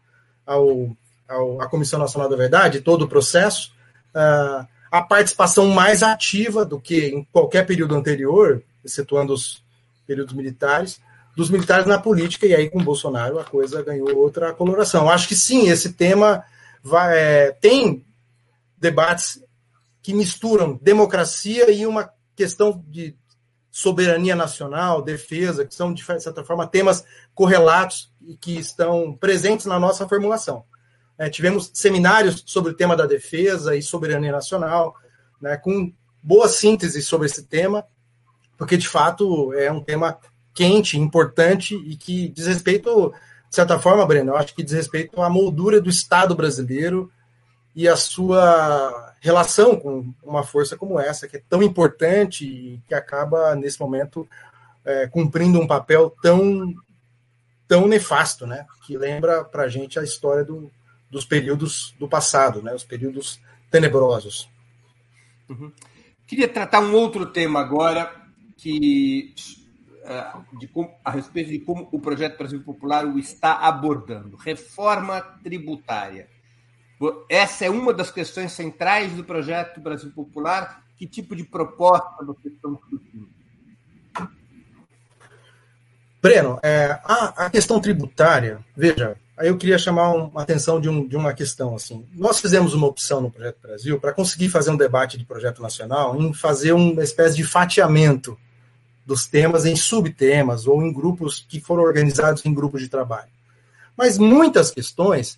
Ao, 0.44 0.90
ao, 1.30 1.62
à 1.62 1.70
Comissão 1.70 2.00
Nacional 2.00 2.28
da 2.28 2.36
Verdade, 2.36 2.82
todo 2.82 3.04
o 3.04 3.08
processo, 3.08 3.72
uh, 4.16 4.68
a 4.92 5.02
participação 5.04 5.68
mais 5.68 6.02
ativa 6.02 6.66
do 6.66 6.80
que 6.80 7.10
em 7.10 7.24
qualquer 7.32 7.66
período 7.68 7.96
anterior, 7.96 8.64
excetuando 8.84 9.34
os 9.34 9.64
períodos 10.08 10.34
militares, 10.34 11.00
dos 11.36 11.52
militares 11.52 11.86
na 11.86 12.00
política, 12.00 12.48
e 12.48 12.56
aí 12.56 12.72
com 12.72 12.84
Bolsonaro 12.84 13.40
a 13.40 13.44
coisa 13.44 13.84
ganhou 13.84 14.18
outra 14.18 14.52
coloração. 14.52 15.10
Acho 15.10 15.28
que 15.28 15.36
sim, 15.36 15.70
esse 15.70 15.94
tema 15.94 16.44
vai, 16.84 17.18
é, 17.18 17.52
tem 17.52 18.04
debates 18.78 19.44
que 20.04 20.14
misturam 20.14 20.78
democracia 20.82 21.72
e 21.72 21.88
uma 21.88 22.12
questão 22.36 22.84
de 22.88 23.16
soberania 23.72 24.36
nacional, 24.36 25.02
defesa, 25.02 25.66
que 25.66 25.74
são, 25.74 25.94
de 25.94 26.04
certa 26.04 26.44
forma, 26.44 26.68
temas 26.68 27.04
correlatos 27.34 28.14
e 28.22 28.36
que 28.36 28.60
estão 28.60 29.18
presentes 29.20 29.66
na 29.66 29.80
nossa 29.80 30.08
formulação. 30.08 30.66
É, 31.18 31.30
tivemos 31.30 31.72
seminários 31.74 32.44
sobre 32.46 32.72
o 32.72 32.76
tema 32.76 32.96
da 32.96 33.06
defesa 33.06 33.76
e 33.76 33.82
soberania 33.82 34.32
nacional, 34.32 34.94
né, 35.42 35.58
com 35.58 35.92
boa 36.22 36.48
síntese 36.48 37.02
sobre 37.02 37.28
esse 37.28 37.44
tema, 37.44 37.86
porque 38.58 38.78
de 38.78 38.88
fato 38.88 39.54
é 39.54 39.72
um 39.72 39.82
tema 39.82 40.20
quente, 40.54 41.00
importante 41.00 41.76
e 41.76 41.96
que 41.96 42.28
diz 42.28 42.46
respeito, 42.46 43.12
de 43.50 43.56
certa 43.56 43.80
forma, 43.80 44.06
Breno, 44.06 44.34
eu 44.34 44.38
acho 44.38 44.54
que 44.54 44.64
diz 44.64 44.74
respeito 44.74 45.22
à 45.22 45.30
moldura 45.30 45.82
do 45.82 45.90
Estado 45.90 46.36
brasileiro 46.36 47.12
e 47.76 47.88
a 47.88 47.96
sua 47.96 49.13
relação 49.24 49.78
com 49.80 50.14
uma 50.22 50.44
força 50.44 50.76
como 50.76 51.00
essa, 51.00 51.30
que 51.30 51.38
é 51.38 51.44
tão 51.48 51.64
importante 51.64 52.46
e 52.46 52.82
que 52.86 52.94
acaba, 52.94 53.56
nesse 53.56 53.80
momento, 53.80 54.28
é, 54.84 55.08
cumprindo 55.08 55.62
um 55.62 55.66
papel 55.66 56.14
tão, 56.22 56.74
tão 57.66 57.88
nefasto, 57.88 58.46
né? 58.46 58.68
que 58.86 58.98
lembra 58.98 59.46
para 59.46 59.64
a 59.64 59.70
gente 59.70 59.98
a 59.98 60.04
história 60.04 60.44
do, 60.44 60.70
dos 61.10 61.24
períodos 61.24 61.96
do 61.98 62.06
passado, 62.06 62.62
né? 62.62 62.76
os 62.76 62.84
períodos 62.84 63.40
tenebrosos. 63.72 64.50
Uhum. 65.48 65.72
Queria 66.28 66.50
tratar 66.50 66.82
um 66.82 66.94
outro 66.94 67.26
tema 67.26 67.62
agora, 67.62 68.14
que 68.58 69.34
é, 70.04 70.34
de, 70.60 70.70
a 71.06 71.12
respeito 71.12 71.50
de 71.50 71.60
como 71.60 71.88
o 71.94 72.00
projeto 72.00 72.38
Brasil 72.38 72.62
Popular 72.62 73.06
o 73.06 73.18
está 73.18 73.54
abordando. 73.54 74.36
Reforma 74.36 75.22
tributária. 75.42 76.28
Essa 77.30 77.66
é 77.66 77.70
uma 77.70 77.94
das 77.94 78.12
questões 78.12 78.52
centrais 78.52 79.14
do 79.14 79.24
projeto 79.24 79.80
Brasil 79.82 80.12
Popular. 80.12 80.84
Que 80.98 81.08
tipo 81.08 81.36
de 81.36 81.44
proposta 81.44 82.24
vocês 82.24 82.54
estão 82.54 82.76
discutindo? 82.76 83.28
Breno, 86.22 86.58
é, 86.64 87.02
a, 87.04 87.46
a, 87.46 87.50
questão 87.50 87.82
tributária, 87.82 88.64
veja, 88.78 89.18
aí 89.36 89.50
eu 89.50 89.58
queria 89.58 89.78
chamar 89.78 90.32
a 90.34 90.42
atenção 90.42 90.80
de, 90.80 90.88
um, 90.88 91.06
de, 91.06 91.18
uma 91.18 91.34
questão. 91.34 91.76
assim. 91.76 92.08
Nós 92.14 92.40
fizemos 92.40 92.74
uma 92.74 92.88
opção 92.88 93.20
no 93.20 93.30
Projeto 93.30 93.60
Brasil 93.62 94.00
para 94.00 94.14
conseguir 94.14 94.48
fazer 94.48 94.72
um 94.72 94.78
debate 94.78 95.18
de 95.18 95.26
projeto 95.26 95.62
nacional 95.62 96.16
em 96.22 96.34
fazer 96.34 96.72
uma 96.72 97.04
espécie 97.04 97.36
de 97.36 97.44
fatiamento 97.44 98.38
dos 99.06 99.26
temas 99.26 99.66
em 99.66 99.76
subtemas 99.76 100.66
ou 100.66 100.82
em 100.82 100.94
grupos 100.94 101.46
que 101.50 101.60
foram 101.60 101.84
organizados 101.84 102.46
em 102.46 102.54
grupos 102.54 102.82
de 102.82 102.88
trabalho. 102.88 103.30
Mas 103.98 104.18
muitas 104.18 104.72
questões, 104.72 105.38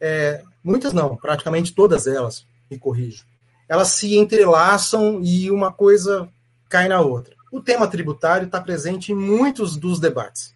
é, 0.00 0.42
muitas 0.62 0.92
não, 0.92 1.16
praticamente 1.16 1.74
todas 1.74 2.06
elas, 2.06 2.46
me 2.70 2.78
corrijo, 2.78 3.24
elas 3.68 3.88
se 3.88 4.16
entrelaçam 4.16 5.20
e 5.22 5.50
uma 5.50 5.72
coisa 5.72 6.28
cai 6.68 6.88
na 6.88 7.00
outra. 7.00 7.34
O 7.50 7.60
tema 7.60 7.88
tributário 7.88 8.46
está 8.46 8.60
presente 8.60 9.12
em 9.12 9.14
muitos 9.14 9.76
dos 9.76 9.98
debates. 9.98 10.54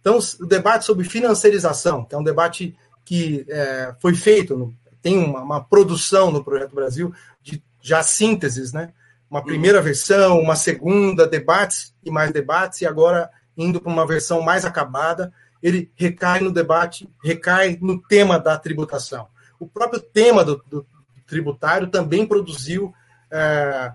Então, 0.00 0.18
o 0.40 0.46
debate 0.46 0.84
sobre 0.84 1.04
financiarização, 1.04 2.04
que 2.04 2.14
é 2.14 2.18
um 2.18 2.24
debate 2.24 2.76
que 3.04 3.44
é, 3.48 3.94
foi 4.00 4.14
feito, 4.14 4.56
no, 4.56 4.74
tem 5.00 5.18
uma, 5.18 5.40
uma, 5.40 5.64
produção 5.64 6.30
no 6.30 6.42
Projeto 6.42 6.74
Brasil 6.74 7.12
de 7.42 7.62
já 7.80 8.02
sínteses, 8.02 8.72
né? 8.72 8.92
uma 9.30 9.42
primeira 9.42 9.80
versão, 9.80 10.38
uma 10.38 10.54
segunda, 10.54 11.26
debates 11.26 11.94
e 12.04 12.10
mais 12.10 12.30
debates, 12.32 12.82
e 12.82 12.86
agora 12.86 13.30
indo 13.56 13.80
para 13.80 13.90
uma 13.90 14.06
versão 14.06 14.42
mais 14.42 14.64
acabada, 14.64 15.32
ele 15.62 15.90
recai 15.94 16.40
no 16.40 16.50
debate, 16.50 17.08
recai 17.22 17.78
no 17.80 18.00
tema 18.02 18.38
da 18.38 18.58
tributação. 18.58 19.28
O 19.60 19.66
próprio 19.66 20.00
tema 20.00 20.44
do, 20.44 20.62
do 20.66 20.84
tributário 21.26 21.88
também 21.88 22.26
produziu. 22.26 22.92
É, 23.30 23.92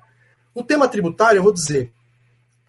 o 0.56 0.64
tema 0.64 0.88
tributário, 0.88 1.40
eu 1.40 1.44
vou 1.44 1.54
dizer, 1.54 1.92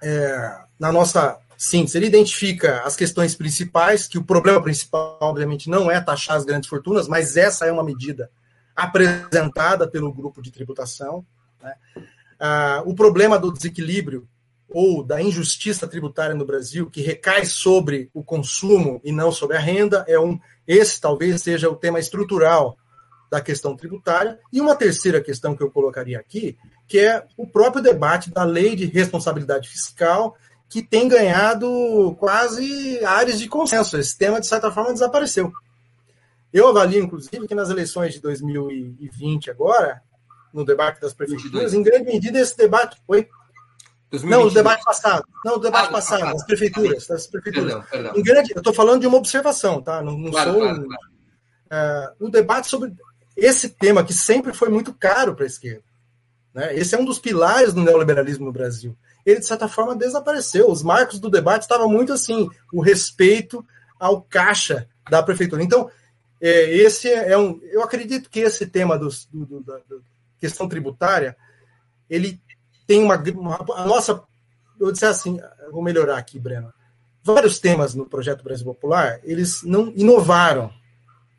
é, 0.02 0.58
na 0.78 0.92
nossa 0.92 1.38
síntese, 1.56 1.98
ele 1.98 2.06
identifica 2.06 2.82
as 2.82 2.94
questões 2.94 3.34
principais, 3.34 4.06
que 4.06 4.18
o 4.18 4.24
problema 4.24 4.62
principal, 4.62 5.18
obviamente, 5.20 5.70
não 5.70 5.90
é 5.90 6.00
taxar 6.00 6.36
as 6.36 6.44
grandes 6.44 6.68
fortunas, 6.68 7.08
mas 7.08 7.36
essa 7.36 7.66
é 7.66 7.72
uma 7.72 7.82
medida 7.82 8.30
apresentada 8.76 9.88
pelo 9.88 10.12
grupo 10.12 10.40
de 10.40 10.52
tributação. 10.52 11.26
Né? 11.60 11.74
Ah, 12.38 12.82
o 12.86 12.94
problema 12.94 13.38
do 13.38 13.52
desequilíbrio 13.52 14.28
ou 14.70 15.02
da 15.02 15.20
injustiça 15.22 15.88
tributária 15.88 16.34
no 16.34 16.44
Brasil, 16.44 16.90
que 16.90 17.00
recai 17.00 17.46
sobre 17.46 18.10
o 18.12 18.22
consumo 18.22 19.00
e 19.02 19.10
não 19.10 19.32
sobre 19.32 19.56
a 19.56 19.60
renda, 19.60 20.04
é 20.06 20.18
um 20.18 20.38
esse 20.66 21.00
talvez 21.00 21.40
seja 21.40 21.70
o 21.70 21.76
tema 21.76 21.98
estrutural 21.98 22.76
da 23.30 23.40
questão 23.40 23.74
tributária. 23.74 24.38
E 24.52 24.60
uma 24.60 24.76
terceira 24.76 25.20
questão 25.20 25.56
que 25.56 25.62
eu 25.62 25.70
colocaria 25.70 26.18
aqui, 26.18 26.58
que 26.86 26.98
é 26.98 27.24
o 27.36 27.46
próprio 27.46 27.82
debate 27.82 28.30
da 28.30 28.44
lei 28.44 28.76
de 28.76 28.86
responsabilidade 28.86 29.68
fiscal, 29.68 30.36
que 30.68 30.82
tem 30.82 31.08
ganhado 31.08 32.14
quase 32.18 33.02
áreas 33.04 33.38
de 33.38 33.48
consenso. 33.48 33.96
Esse 33.96 34.16
tema, 34.16 34.40
de 34.40 34.46
certa 34.46 34.70
forma, 34.70 34.92
desapareceu. 34.92 35.50
Eu 36.52 36.68
avalio, 36.68 37.02
inclusive, 37.02 37.46
que 37.46 37.54
nas 37.54 37.70
eleições 37.70 38.14
de 38.14 38.20
2020 38.20 39.50
agora, 39.50 40.02
no 40.52 40.64
debate 40.64 41.00
das 41.00 41.14
prefeituras, 41.14 41.72
em 41.74 41.82
grande 41.82 42.04
medida 42.04 42.38
esse 42.38 42.56
debate 42.56 42.98
foi 43.06 43.28
2022. 44.10 44.30
Não, 44.30 44.46
o 44.46 44.54
debate 44.54 44.84
passado. 44.84 45.24
Não, 45.44 45.56
o 45.56 45.58
debate 45.58 45.88
ah, 45.88 45.92
passado, 45.92 46.32
das 46.32 46.44
prefeituras. 46.44 47.06
Das 47.06 47.26
prefeituras. 47.26 47.72
Perdão, 47.72 47.86
perdão. 47.90 48.16
Em 48.16 48.22
grande, 48.22 48.52
eu 48.52 48.58
estou 48.58 48.72
falando 48.72 49.00
de 49.00 49.06
uma 49.06 49.18
observação, 49.18 49.82
tá? 49.82 50.02
Não, 50.02 50.16
não 50.16 50.30
claro, 50.30 50.52
sou. 50.52 50.60
Claro, 50.60 50.86
claro. 50.86 52.14
Uh, 52.20 52.26
o 52.26 52.30
debate 52.30 52.68
sobre 52.68 52.92
esse 53.36 53.68
tema 53.68 54.02
que 54.02 54.12
sempre 54.12 54.52
foi 54.52 54.68
muito 54.68 54.92
caro 54.94 55.34
para 55.34 55.44
a 55.44 55.46
esquerda. 55.46 55.84
Né? 56.54 56.74
Esse 56.76 56.94
é 56.94 56.98
um 56.98 57.04
dos 57.04 57.18
pilares 57.18 57.72
do 57.72 57.82
neoliberalismo 57.82 58.46
no 58.46 58.52
Brasil. 58.52 58.96
Ele, 59.24 59.40
de 59.40 59.46
certa 59.46 59.68
forma, 59.68 59.94
desapareceu. 59.94 60.70
Os 60.70 60.82
marcos 60.82 61.20
do 61.20 61.30
debate 61.30 61.62
estavam 61.62 61.88
muito 61.88 62.12
assim, 62.12 62.48
o 62.72 62.80
respeito 62.80 63.64
ao 63.98 64.22
caixa 64.22 64.88
da 65.10 65.22
prefeitura. 65.22 65.62
Então, 65.62 65.90
é, 66.40 66.74
esse 66.74 67.10
é 67.10 67.36
um. 67.36 67.60
Eu 67.64 67.82
acredito 67.82 68.30
que 68.30 68.40
esse 68.40 68.66
tema 68.66 68.98
dos, 68.98 69.26
do, 69.26 69.44
do, 69.44 69.60
da 69.60 69.78
questão 70.40 70.68
tributária, 70.68 71.36
ele 72.08 72.40
tem 72.88 73.04
uma, 73.04 73.16
uma 73.16 73.58
a 73.76 73.84
nossa, 73.84 74.22
eu 74.80 74.90
disse 74.90 75.04
assim, 75.04 75.38
vou 75.70 75.82
melhorar 75.82 76.16
aqui, 76.16 76.38
Breno. 76.40 76.72
Vários 77.22 77.60
temas 77.60 77.94
no 77.94 78.06
projeto 78.06 78.42
Brasil 78.42 78.64
Popular, 78.64 79.20
eles 79.22 79.62
não 79.62 79.92
inovaram. 79.94 80.72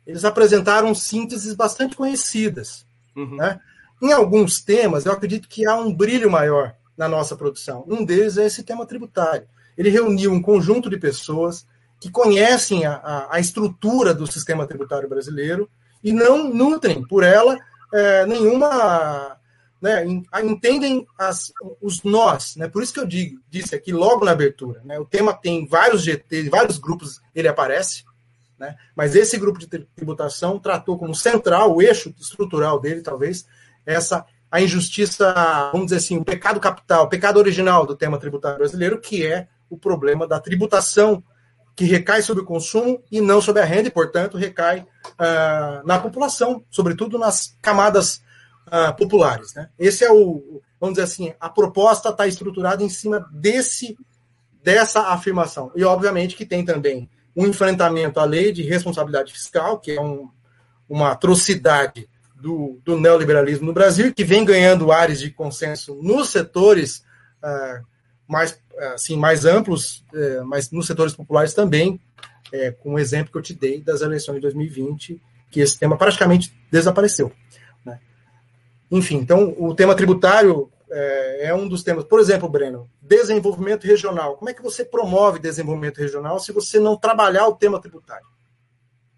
Eles 0.06 0.24
apresentaram 0.24 0.94
sínteses 0.94 1.52
bastante 1.52 1.96
conhecidas. 1.96 2.86
Uhum. 3.16 3.34
Né? 3.34 3.60
Em 4.00 4.12
alguns 4.12 4.62
temas, 4.62 5.04
eu 5.04 5.12
acredito 5.12 5.48
que 5.48 5.66
há 5.66 5.74
um 5.74 5.92
brilho 5.92 6.30
maior 6.30 6.76
na 6.96 7.08
nossa 7.08 7.34
produção. 7.34 7.84
Um 7.88 8.04
deles 8.04 8.38
é 8.38 8.46
esse 8.46 8.62
tema 8.62 8.86
tributário. 8.86 9.48
Ele 9.76 9.90
reuniu 9.90 10.32
um 10.32 10.40
conjunto 10.40 10.88
de 10.88 10.98
pessoas 10.98 11.66
que 12.00 12.10
conhecem 12.10 12.86
a, 12.86 12.94
a, 12.94 13.36
a 13.36 13.40
estrutura 13.40 14.14
do 14.14 14.30
sistema 14.30 14.68
tributário 14.68 15.08
brasileiro 15.08 15.68
e 16.02 16.12
não 16.12 16.48
nutrem 16.54 17.04
por 17.04 17.24
ela 17.24 17.58
é, 17.92 18.24
nenhuma 18.24 19.36
né, 19.80 20.04
entendem 20.42 21.06
as, 21.18 21.52
os 21.80 22.02
nós, 22.02 22.54
né? 22.56 22.68
Por 22.68 22.82
isso 22.82 22.92
que 22.92 23.00
eu 23.00 23.06
digo, 23.06 23.40
disse 23.48 23.74
aqui 23.74 23.92
logo 23.92 24.24
na 24.24 24.32
abertura, 24.32 24.82
né? 24.84 24.98
O 24.98 25.04
tema 25.04 25.32
tem 25.32 25.66
vários 25.66 26.02
GT, 26.02 26.50
vários 26.50 26.78
grupos, 26.78 27.20
ele 27.34 27.48
aparece, 27.48 28.04
né? 28.58 28.76
Mas 28.94 29.16
esse 29.16 29.38
grupo 29.38 29.58
de 29.58 29.66
tributação 29.66 30.58
tratou 30.58 30.98
como 30.98 31.14
central, 31.14 31.74
o 31.74 31.80
eixo 31.80 32.14
estrutural 32.20 32.78
dele, 32.78 33.00
talvez, 33.00 33.46
essa 33.86 34.26
a 34.50 34.60
injustiça, 34.60 35.32
vamos 35.72 35.86
dizer 35.86 35.98
assim, 35.98 36.18
o 36.18 36.24
pecado 36.24 36.58
capital, 36.58 37.04
o 37.04 37.08
pecado 37.08 37.36
original 37.38 37.86
do 37.86 37.94
tema 37.94 38.18
tributário 38.18 38.58
brasileiro, 38.58 39.00
que 39.00 39.24
é 39.24 39.46
o 39.70 39.78
problema 39.78 40.26
da 40.26 40.40
tributação 40.40 41.22
que 41.76 41.84
recai 41.84 42.20
sobre 42.20 42.42
o 42.42 42.46
consumo 42.46 43.00
e 43.10 43.20
não 43.20 43.40
sobre 43.40 43.62
a 43.62 43.64
renda, 43.64 43.88
e, 43.88 43.92
portanto, 43.92 44.36
recai 44.36 44.80
uh, 44.80 45.86
na 45.86 46.00
população, 46.00 46.64
sobretudo 46.68 47.16
nas 47.16 47.56
camadas 47.62 48.20
uh, 48.68 48.94
populares. 48.96 49.54
Né? 49.54 49.68
Esse 49.78 50.04
é 50.04 50.12
o, 50.12 50.60
vamos 50.80 50.94
dizer 50.94 51.04
assim, 51.04 51.34
a 51.40 51.48
proposta 51.48 52.08
está 52.10 52.26
estruturada 52.26 52.82
em 52.82 52.88
cima 52.88 53.28
desse 53.32 53.96
dessa 54.62 55.08
afirmação. 55.08 55.72
E, 55.74 55.84
obviamente, 55.84 56.36
que 56.36 56.44
tem 56.44 56.64
também 56.64 57.08
um 57.34 57.46
enfrentamento 57.46 58.20
à 58.20 58.24
lei 58.24 58.52
de 58.52 58.62
responsabilidade 58.62 59.32
fiscal, 59.32 59.78
que 59.78 59.92
é 59.92 60.00
um, 60.00 60.28
uma 60.88 61.12
atrocidade 61.12 62.08
do, 62.34 62.80
do, 62.84 62.98
neoliberalismo 62.98 63.66
no 63.66 63.72
Brasil, 63.72 64.12
que 64.14 64.24
vem 64.24 64.44
ganhando 64.44 64.92
áreas 64.92 65.20
de 65.20 65.30
consenso 65.30 65.94
nos 66.02 66.30
setores 66.30 67.04
uh, 67.42 67.84
mais, 68.26 68.60
assim, 68.94 69.16
mais 69.16 69.44
amplos, 69.44 70.04
uh, 70.12 70.44
mas 70.44 70.70
nos 70.70 70.86
setores 70.86 71.14
populares 71.14 71.54
também, 71.54 72.00
uh, 72.52 72.72
com 72.80 72.94
o 72.94 72.98
exemplo 72.98 73.32
que 73.32 73.38
eu 73.38 73.42
te 73.42 73.54
dei 73.54 73.80
das 73.80 74.00
eleições 74.00 74.36
de 74.36 74.42
2020, 74.42 75.20
que 75.50 75.60
esse 75.60 75.78
tema 75.78 75.96
praticamente 75.96 76.54
desapareceu. 76.70 77.32
Enfim, 78.90 79.16
então 79.16 79.54
o 79.58 79.74
tema 79.74 79.94
tributário 79.94 80.70
é, 80.90 81.46
é, 81.46 81.54
um 81.54 81.68
dos 81.68 81.82
temas. 81.82 82.04
Por 82.04 82.18
exemplo, 82.18 82.48
Breno, 82.48 82.90
desenvolvimento 83.00 83.86
regional. 83.86 84.36
Como 84.36 84.50
é 84.50 84.54
que 84.54 84.62
você 84.62 84.84
promove 84.84 85.38
desenvolvimento 85.38 85.98
regional 85.98 86.38
se 86.40 86.52
você 86.52 86.80
não 86.80 86.96
trabalhar 86.96 87.46
o 87.46 87.54
tema 87.54 87.80
tributário? 87.80 88.26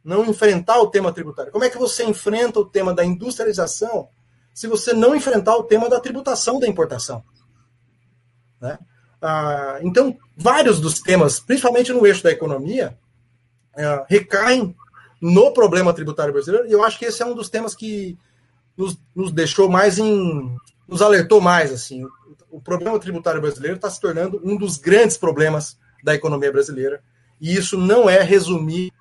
Não 0.05 0.27
enfrentar 0.27 0.79
o 0.81 0.89
tema 0.89 1.13
tributário. 1.13 1.53
Como 1.53 1.65
é 1.65 1.71
que 1.71 1.79
você 1.79 2.05
enfrenta 2.05 2.61
o 2.61 2.65
tema 2.65 2.93
da 2.93 3.05
industrialização 3.05 4.09
se 4.53 4.67
você 4.67 4.93
não 4.93 5.15
enfrentar 5.15 5.57
o 5.57 5.63
tema 5.63 5.89
da 5.89 5.99
tributação 5.99 6.61
da 6.61 6.69
importação? 6.69 7.25
Né? 8.61 8.79
Ah, 9.21 9.79
então, 9.83 10.19
vários 10.37 10.81
dos 10.81 11.01
temas, 11.01 11.41
principalmente 11.41 11.93
no 11.93 12.07
eixo 12.07 12.23
da 12.23 12.33
economia, 12.33 12.99
é, 13.75 14.05
recaem 14.09 14.77
no 15.21 15.53
problema 15.53 15.95
tributário 15.95 16.33
brasileiro, 16.33 16.67
e 16.67 16.73
eu 16.73 16.85
acho 16.85 16.99
que 16.99 17.05
esse 17.05 17.23
é 17.23 17.27
um 17.27 17.35
dos 17.35 17.49
temas 17.49 17.77
que 17.77 18.19
nos, 18.77 18.99
nos 19.15 19.33
deixou 19.33 19.69
mais 19.69 19.99
em. 19.99 20.57
nos 20.89 21.03
alertou 21.03 21.41
mais. 21.41 21.73
assim. 21.73 22.05
O, 22.05 22.11
o 22.53 22.61
problema 22.61 22.99
tributário 22.99 23.41
brasileiro 23.41 23.77
está 23.77 23.91
se 23.91 24.01
tornando 24.01 24.41
um 24.45 24.57
dos 24.57 24.77
grandes 24.77 25.17
problemas 25.17 25.79
da 26.03 26.15
economia 26.15 26.53
brasileira. 26.53 27.03
E 27.41 27.55
isso 27.55 27.77
não 27.77 28.09
é 28.09 28.23
resumir 28.23 28.93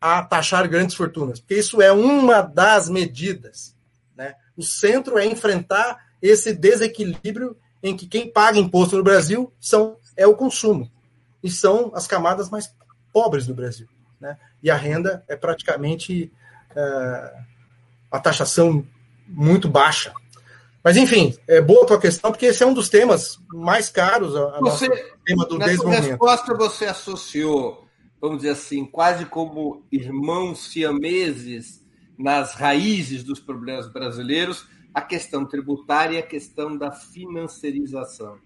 a 0.00 0.22
taxar 0.22 0.68
grandes 0.68 0.94
fortunas, 0.94 1.40
porque 1.40 1.56
isso 1.56 1.82
é 1.82 1.92
uma 1.92 2.40
das 2.40 2.88
medidas. 2.88 3.74
Né? 4.16 4.34
O 4.56 4.62
centro 4.62 5.18
é 5.18 5.26
enfrentar 5.26 5.98
esse 6.22 6.52
desequilíbrio 6.52 7.56
em 7.82 7.96
que 7.96 8.06
quem 8.06 8.30
paga 8.30 8.58
imposto 8.58 8.96
no 8.96 9.02
Brasil 9.02 9.52
são, 9.60 9.96
é 10.16 10.26
o 10.26 10.34
consumo, 10.34 10.90
e 11.42 11.50
são 11.50 11.92
as 11.94 12.06
camadas 12.06 12.50
mais 12.50 12.72
pobres 13.12 13.46
do 13.46 13.54
Brasil. 13.54 13.88
Né? 14.20 14.36
E 14.62 14.70
a 14.70 14.76
renda 14.76 15.24
é 15.28 15.36
praticamente 15.36 16.32
uh, 16.70 17.44
a 18.10 18.20
taxação 18.20 18.84
muito 19.28 19.68
baixa. 19.68 20.12
Mas, 20.82 20.96
enfim, 20.96 21.36
é 21.46 21.60
boa 21.60 21.82
a 21.82 21.86
tua 21.86 22.00
questão, 22.00 22.30
porque 22.30 22.46
esse 22.46 22.62
é 22.62 22.66
um 22.66 22.72
dos 22.72 22.88
temas 22.88 23.38
mais 23.52 23.90
caros, 23.90 24.34
a, 24.34 24.58
você, 24.60 24.88
tema 25.24 25.44
do 25.44 25.58
desenvolvimento. 25.58 26.08
resposta, 26.08 26.54
você 26.54 26.86
associou, 26.86 27.86
vamos 28.20 28.38
dizer 28.38 28.50
assim, 28.50 28.84
quase 28.84 29.26
como 29.26 29.82
irmãos 29.92 30.70
siameses 30.70 31.84
nas 32.18 32.54
raízes 32.54 33.22
dos 33.22 33.38
problemas 33.38 33.86
brasileiros, 33.92 34.66
a 34.94 35.02
questão 35.02 35.44
tributária 35.44 36.16
e 36.16 36.18
a 36.18 36.26
questão 36.26 36.76
da 36.76 36.90
financiarização. 36.90 38.38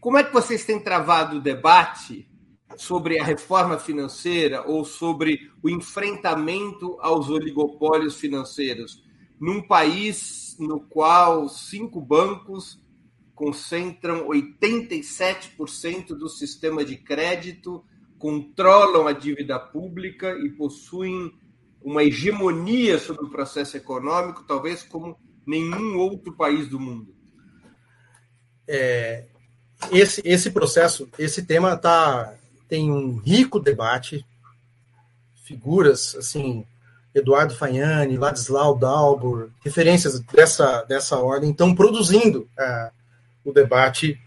Como 0.00 0.18
é 0.18 0.24
que 0.24 0.32
vocês 0.32 0.64
têm 0.64 0.80
travado 0.80 1.36
o 1.36 1.40
debate 1.40 2.28
sobre 2.76 3.20
a 3.20 3.24
reforma 3.24 3.78
financeira 3.78 4.62
ou 4.66 4.84
sobre 4.84 5.50
o 5.62 5.70
enfrentamento 5.70 6.96
aos 7.00 7.28
oligopólios 7.28 8.16
financeiros? 8.16 9.03
Num 9.40 9.60
país 9.60 10.56
no 10.58 10.80
qual 10.80 11.48
cinco 11.48 12.00
bancos 12.00 12.82
concentram 13.34 14.28
87% 14.28 16.08
do 16.08 16.28
sistema 16.28 16.84
de 16.84 16.96
crédito, 16.96 17.84
controlam 18.18 19.06
a 19.06 19.12
dívida 19.12 19.58
pública 19.58 20.38
e 20.38 20.50
possuem 20.50 21.32
uma 21.82 22.02
hegemonia 22.04 22.98
sobre 22.98 23.24
o 23.24 23.30
processo 23.30 23.76
econômico, 23.76 24.44
talvez 24.44 24.82
como 24.82 25.18
nenhum 25.46 25.98
outro 25.98 26.32
país 26.32 26.68
do 26.68 26.80
mundo. 26.80 27.14
É, 28.66 29.26
esse, 29.92 30.22
esse 30.24 30.50
processo, 30.50 31.08
esse 31.18 31.44
tema 31.44 31.76
tá, 31.76 32.34
tem 32.68 32.90
um 32.90 33.16
rico 33.16 33.60
debate, 33.60 34.24
figuras 35.44 36.14
assim 36.14 36.64
Eduardo 37.14 37.54
Fagnani, 37.54 38.16
Ladislau 38.16 38.76
Dalbor, 38.76 39.50
referências 39.64 40.18
dessa, 40.20 40.82
dessa 40.82 41.16
ordem, 41.18 41.50
estão 41.50 41.74
produzindo 41.74 42.48
uh, 42.58 42.90
o 43.44 43.52
debate 43.52 44.20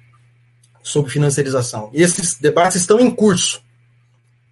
sobre 0.82 1.12
financiarização. 1.12 1.90
Esses 1.94 2.36
debates 2.36 2.78
estão 2.78 3.00
em 3.00 3.12
curso. 3.14 3.62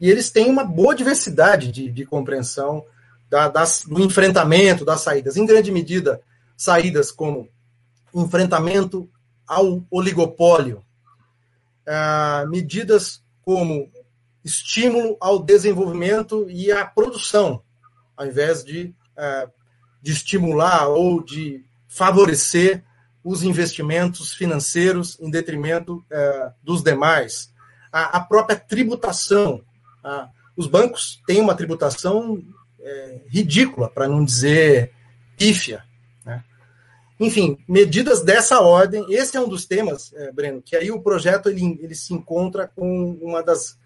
E 0.02 0.10
eles 0.10 0.30
têm 0.30 0.50
uma 0.50 0.66
boa 0.66 0.94
diversidade 0.94 1.72
de, 1.72 1.90
de 1.90 2.06
compreensão 2.06 2.86
da, 3.30 3.48
das, 3.48 3.84
do 3.86 4.02
enfrentamento 4.02 4.84
das 4.84 5.02
saídas. 5.02 5.38
Em 5.38 5.46
grande 5.46 5.72
medida, 5.72 6.22
saídas 6.58 7.12
como 7.12 7.48
enfrentamento 8.14 9.10
ao 9.48 9.84
oligopólio, 9.90 10.84
ah, 11.88 12.46
medidas 12.50 13.22
como 13.44 13.90
estímulo 14.44 15.18
ao 15.20 15.40
desenvolvimento 15.40 16.46
e 16.50 16.72
à 16.72 16.86
produção, 16.86 17.62
ao 18.16 18.26
invés 18.26 18.64
de, 18.64 18.94
ah, 19.18 19.48
de 20.02 20.12
estimular 20.12 20.88
ou 20.88 21.24
de 21.24 21.64
favorecer 21.88 22.84
os 23.24 23.44
investimentos 23.44 24.34
financeiros 24.34 25.18
em 25.20 25.30
detrimento 25.30 26.06
ah, 26.12 26.54
dos 26.64 26.84
demais. 26.84 27.54
A, 27.92 28.20
própria 28.20 28.58
tributação. 28.58 29.64
os 30.58 30.68
bancos 30.68 31.22
têm 31.26 31.40
uma 31.40 31.56
tributação 31.56 32.44
é, 32.86 33.22
ridícula, 33.28 33.90
para 33.90 34.08
não 34.08 34.24
dizer 34.24 34.92
pífia. 35.36 35.84
Né? 36.24 36.44
Enfim, 37.20 37.58
medidas 37.68 38.22
dessa 38.22 38.60
ordem. 38.60 39.06
Esse 39.12 39.36
é 39.36 39.42
um 39.42 39.50
dos 39.50 39.66
temas, 39.66 40.14
é, 40.14 40.32
Breno, 40.32 40.62
que 40.62 40.76
aí 40.76 40.92
o 40.92 41.02
projeto 41.02 41.50
ele, 41.50 41.80
ele 41.82 41.96
se 41.96 42.14
encontra 42.14 42.68
com 42.68 43.18
uma 43.22 43.42
das 43.42 43.78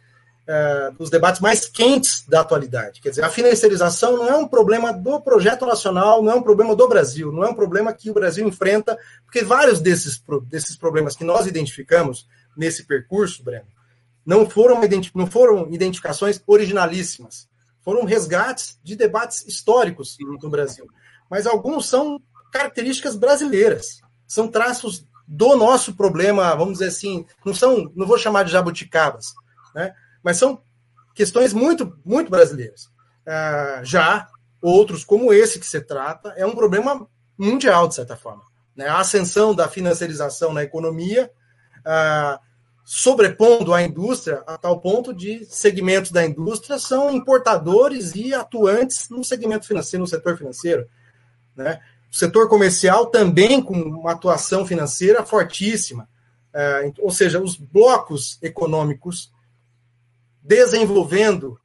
é, 0.49 0.91
dos 0.97 1.09
debates 1.09 1.39
mais 1.39 1.65
quentes 1.67 2.25
da 2.27 2.41
atualidade. 2.41 3.01
Quer 3.01 3.09
dizer, 3.09 3.23
a 3.23 3.29
financiarização 3.29 4.17
não 4.17 4.27
é 4.27 4.35
um 4.35 4.47
problema 4.47 4.91
do 4.91 5.21
projeto 5.21 5.65
nacional, 5.65 6.23
não 6.23 6.31
é 6.31 6.35
um 6.35 6.41
problema 6.41 6.75
do 6.75 6.87
Brasil, 6.87 7.31
não 7.31 7.43
é 7.43 7.49
um 7.49 7.53
problema 7.53 7.93
que 7.93 8.09
o 8.09 8.13
Brasil 8.13 8.47
enfrenta, 8.47 8.97
porque 9.25 9.43
vários 9.43 9.79
desses, 9.79 10.21
desses 10.49 10.75
problemas 10.75 11.15
que 11.15 11.23
nós 11.23 11.45
identificamos 11.45 12.27
nesse 12.57 12.83
percurso, 12.85 13.43
Breno, 13.43 13.67
não 14.25 14.49
foram, 14.49 14.81
não 15.13 15.27
foram 15.27 15.71
identificações 15.71 16.41
originalíssimas 16.47 17.47
foram 17.89 18.05
resgates 18.05 18.79
de 18.83 18.95
debates 18.95 19.47
históricos 19.47 20.17
no 20.19 20.49
Brasil. 20.49 20.87
Mas 21.29 21.47
alguns 21.47 21.87
são 21.87 22.21
características 22.51 23.15
brasileiras, 23.15 24.01
são 24.27 24.47
traços 24.47 25.05
do 25.27 25.55
nosso 25.55 25.95
problema, 25.95 26.55
vamos 26.55 26.73
dizer 26.73 26.87
assim, 26.87 27.25
não 27.45 27.53
são, 27.53 27.91
não 27.95 28.05
vou 28.05 28.17
chamar 28.17 28.43
de 28.43 28.51
jabuticabas, 28.51 29.33
né? 29.73 29.93
Mas 30.23 30.37
são 30.37 30.61
questões 31.13 31.53
muito, 31.53 31.97
muito 32.05 32.29
brasileiras. 32.29 32.85
Uh, 33.25 33.83
já 33.83 34.27
outros, 34.61 35.03
como 35.03 35.33
esse 35.33 35.59
que 35.59 35.65
se 35.65 35.81
trata, 35.81 36.33
é 36.35 36.45
um 36.45 36.55
problema 36.55 37.07
mundial, 37.37 37.87
de 37.87 37.95
certa 37.95 38.15
forma. 38.15 38.43
Né? 38.75 38.87
A 38.87 38.99
ascensão 38.99 39.53
da 39.53 39.67
financiarização 39.67 40.53
na 40.53 40.63
economia, 40.63 41.31
uh, 41.79 42.39
sobrepondo 42.83 43.73
a 43.73 43.83
indústria 43.83 44.43
a 44.47 44.57
tal 44.57 44.79
ponto 44.81 45.13
de 45.13 45.45
segmentos 45.45 46.11
da 46.11 46.25
indústria 46.25 46.79
são 46.79 47.11
importadores 47.11 48.15
e 48.15 48.33
atuantes 48.33 49.09
no 49.09 49.23
segmento 49.23 49.67
financeiro, 49.67 50.01
no 50.01 50.07
setor 50.07 50.37
financeiro. 50.37 50.87
Né? 51.55 51.79
O 52.11 52.15
setor 52.15 52.49
comercial 52.49 53.05
também 53.05 53.61
com 53.61 53.73
uma 53.73 54.13
atuação 54.13 54.65
financeira 54.65 55.23
fortíssima. 55.23 56.09
É, 56.51 56.91
ou 56.99 57.11
seja, 57.11 57.39
os 57.39 57.55
blocos 57.55 58.39
econômicos 58.41 59.31
desenvolvendo 60.41 61.59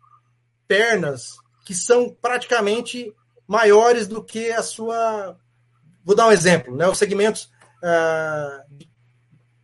pernas 0.66 1.36
que 1.64 1.74
são 1.74 2.14
praticamente 2.20 3.12
maiores 3.46 4.06
do 4.06 4.22
que 4.22 4.50
a 4.50 4.62
sua. 4.62 5.36
Vou 6.04 6.14
dar 6.14 6.28
um 6.28 6.32
exemplo, 6.32 6.76
né? 6.76 6.86
Os 6.88 6.98
segmentos 6.98 7.50
uh, 7.82 8.84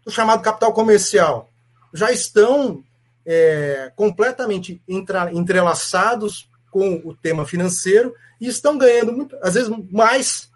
do 0.05 0.11
chamado 0.11 0.43
capital 0.43 0.73
comercial 0.73 1.51
já 1.93 2.11
estão 2.11 2.83
é, 3.27 3.93
completamente 3.95 4.83
entrelaçados 5.33 6.49
com 6.71 7.03
o 7.05 7.15
tema 7.15 7.45
financeiro 7.45 8.15
e 8.41 8.47
estão 8.47 8.79
ganhando, 8.79 9.13
muito, 9.13 9.37
às 9.43 9.55
vezes, 9.55 9.71
mais 9.91 10.49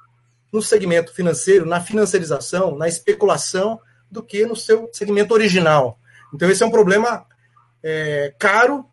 no 0.53 0.63
segmento 0.63 1.13
financeiro, 1.13 1.67
na 1.67 1.81
financiarização, 1.81 2.77
na 2.77 2.89
especulação, 2.89 3.81
do 4.11 4.23
que 4.23 4.47
no 4.47 4.55
seu 4.55 4.89
segmento 4.93 5.35
original. 5.35 5.99
Então, 6.33 6.49
esse 6.49 6.63
é 6.63 6.67
um 6.67 6.71
problema 6.71 7.27
é, 7.85 8.35
caro 8.39 8.87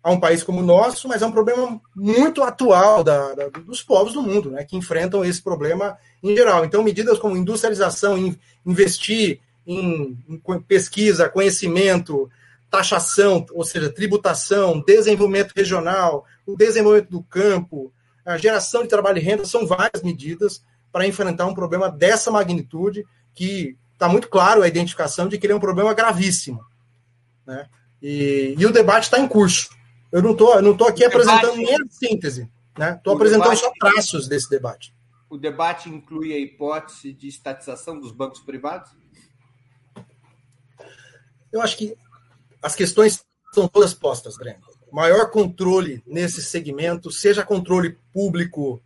a 0.00 0.12
um 0.12 0.20
país 0.20 0.44
como 0.44 0.60
o 0.60 0.64
nosso, 0.64 1.08
mas 1.08 1.20
é 1.20 1.26
um 1.26 1.32
problema 1.32 1.80
muito 1.94 2.42
atual 2.44 3.02
da, 3.02 3.34
da, 3.34 3.48
dos 3.48 3.82
povos 3.82 4.12
do 4.12 4.22
mundo, 4.22 4.52
né, 4.52 4.64
que 4.64 4.76
enfrentam 4.76 5.24
esse 5.24 5.42
problema 5.42 5.98
em 6.22 6.36
geral. 6.36 6.64
Então, 6.64 6.84
medidas 6.84 7.18
como 7.18 7.36
industrialização, 7.36 8.16
investir 8.64 9.40
em, 9.66 10.16
em 10.28 10.60
pesquisa, 10.60 11.28
conhecimento, 11.28 12.30
taxação, 12.70 13.44
ou 13.52 13.64
seja, 13.64 13.90
tributação, 13.90 14.80
desenvolvimento 14.86 15.52
regional, 15.54 16.24
o 16.46 16.56
desenvolvimento 16.56 17.10
do 17.10 17.22
campo, 17.24 17.92
a 18.24 18.38
geração 18.38 18.82
de 18.82 18.88
trabalho 18.88 19.18
e 19.18 19.22
renda, 19.22 19.44
são 19.44 19.66
várias 19.66 20.02
medidas 20.02 20.62
para 20.92 21.06
enfrentar 21.06 21.46
um 21.46 21.54
problema 21.54 21.90
dessa 21.90 22.30
magnitude, 22.30 23.04
que 23.34 23.76
está 23.92 24.08
muito 24.08 24.28
claro 24.28 24.62
a 24.62 24.68
identificação 24.68 25.28
de 25.28 25.38
que 25.38 25.46
ele 25.46 25.54
é 25.54 25.56
um 25.56 25.60
problema 25.60 25.92
gravíssimo. 25.92 26.64
Né? 27.44 27.66
E, 28.02 28.54
e 28.56 28.66
o 28.66 28.72
debate 28.72 29.04
está 29.04 29.18
em 29.18 29.28
curso. 29.28 29.70
Eu 30.10 30.22
não 30.22 30.32
estou 30.32 30.60
não 30.62 30.76
tô 30.76 30.86
aqui 30.86 31.04
o 31.04 31.06
apresentando 31.06 31.56
debate, 31.56 31.58
nem 31.58 31.74
a 31.74 31.90
síntese, 31.90 32.50
estou 32.70 33.12
né? 33.12 33.16
apresentando 33.16 33.50
debate, 33.50 33.60
só 33.60 33.72
traços 33.78 34.28
desse 34.28 34.48
debate. 34.48 34.94
O 35.28 35.36
debate 35.36 35.90
inclui 35.90 36.32
a 36.32 36.38
hipótese 36.38 37.12
de 37.12 37.28
estatização 37.28 38.00
dos 38.00 38.12
bancos 38.12 38.40
privados? 38.40 38.90
Eu 41.52 41.60
acho 41.60 41.76
que 41.76 41.96
as 42.62 42.74
questões 42.74 43.24
são 43.52 43.68
todas 43.68 43.92
postas, 43.94 44.36
Breno. 44.36 44.60
Maior 44.90 45.30
controle 45.30 46.02
nesse 46.06 46.42
segmento, 46.42 47.10
seja 47.10 47.44
controle 47.44 47.98
público 48.12 48.82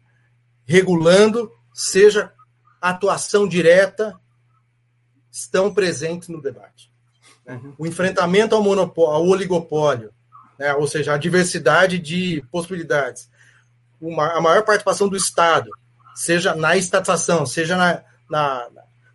regulando, 0.64 1.52
seja 1.72 2.32
atuação 2.80 3.46
direta, 3.46 4.18
estão 5.30 5.72
presentes 5.72 6.28
no 6.28 6.42
debate. 6.42 6.91
Uhum. 7.46 7.74
O 7.78 7.86
enfrentamento 7.86 8.54
ao, 8.54 8.62
monopólio, 8.62 9.14
ao 9.14 9.26
oligopólio, 9.26 10.12
né, 10.58 10.74
ou 10.74 10.86
seja, 10.86 11.14
a 11.14 11.18
diversidade 11.18 11.98
de 11.98 12.44
possibilidades, 12.50 13.28
uma, 14.00 14.32
a 14.32 14.40
maior 14.40 14.64
participação 14.64 15.08
do 15.08 15.16
Estado, 15.16 15.70
seja 16.14 16.54
na 16.54 16.76
estatização, 16.76 17.46
seja 17.46 17.76
na, 17.76 18.02
na, 18.30 18.68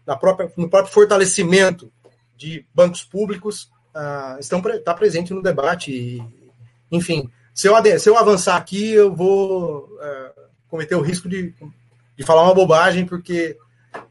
na 0.06 0.16
própria, 0.16 0.52
no 0.58 0.70
próprio 0.70 0.94
fortalecimento 0.94 1.92
de 2.36 2.66
bancos 2.74 3.04
públicos 3.04 3.70
uh, 3.96 4.40
estão 4.40 4.60
está 4.70 4.94
presente 4.94 5.34
no 5.34 5.42
debate. 5.42 5.92
E, 5.92 6.24
enfim, 6.92 7.30
se 7.54 7.68
eu, 7.68 8.00
se 8.00 8.10
eu 8.10 8.18
avançar 8.18 8.56
aqui, 8.56 8.92
eu 8.92 9.14
vou 9.14 9.90
uh, 9.96 10.42
cometer 10.70 10.96
o 10.96 11.02
risco 11.02 11.28
de, 11.28 11.54
de 12.16 12.24
falar 12.24 12.44
uma 12.44 12.54
bobagem, 12.54 13.06
porque 13.06 13.58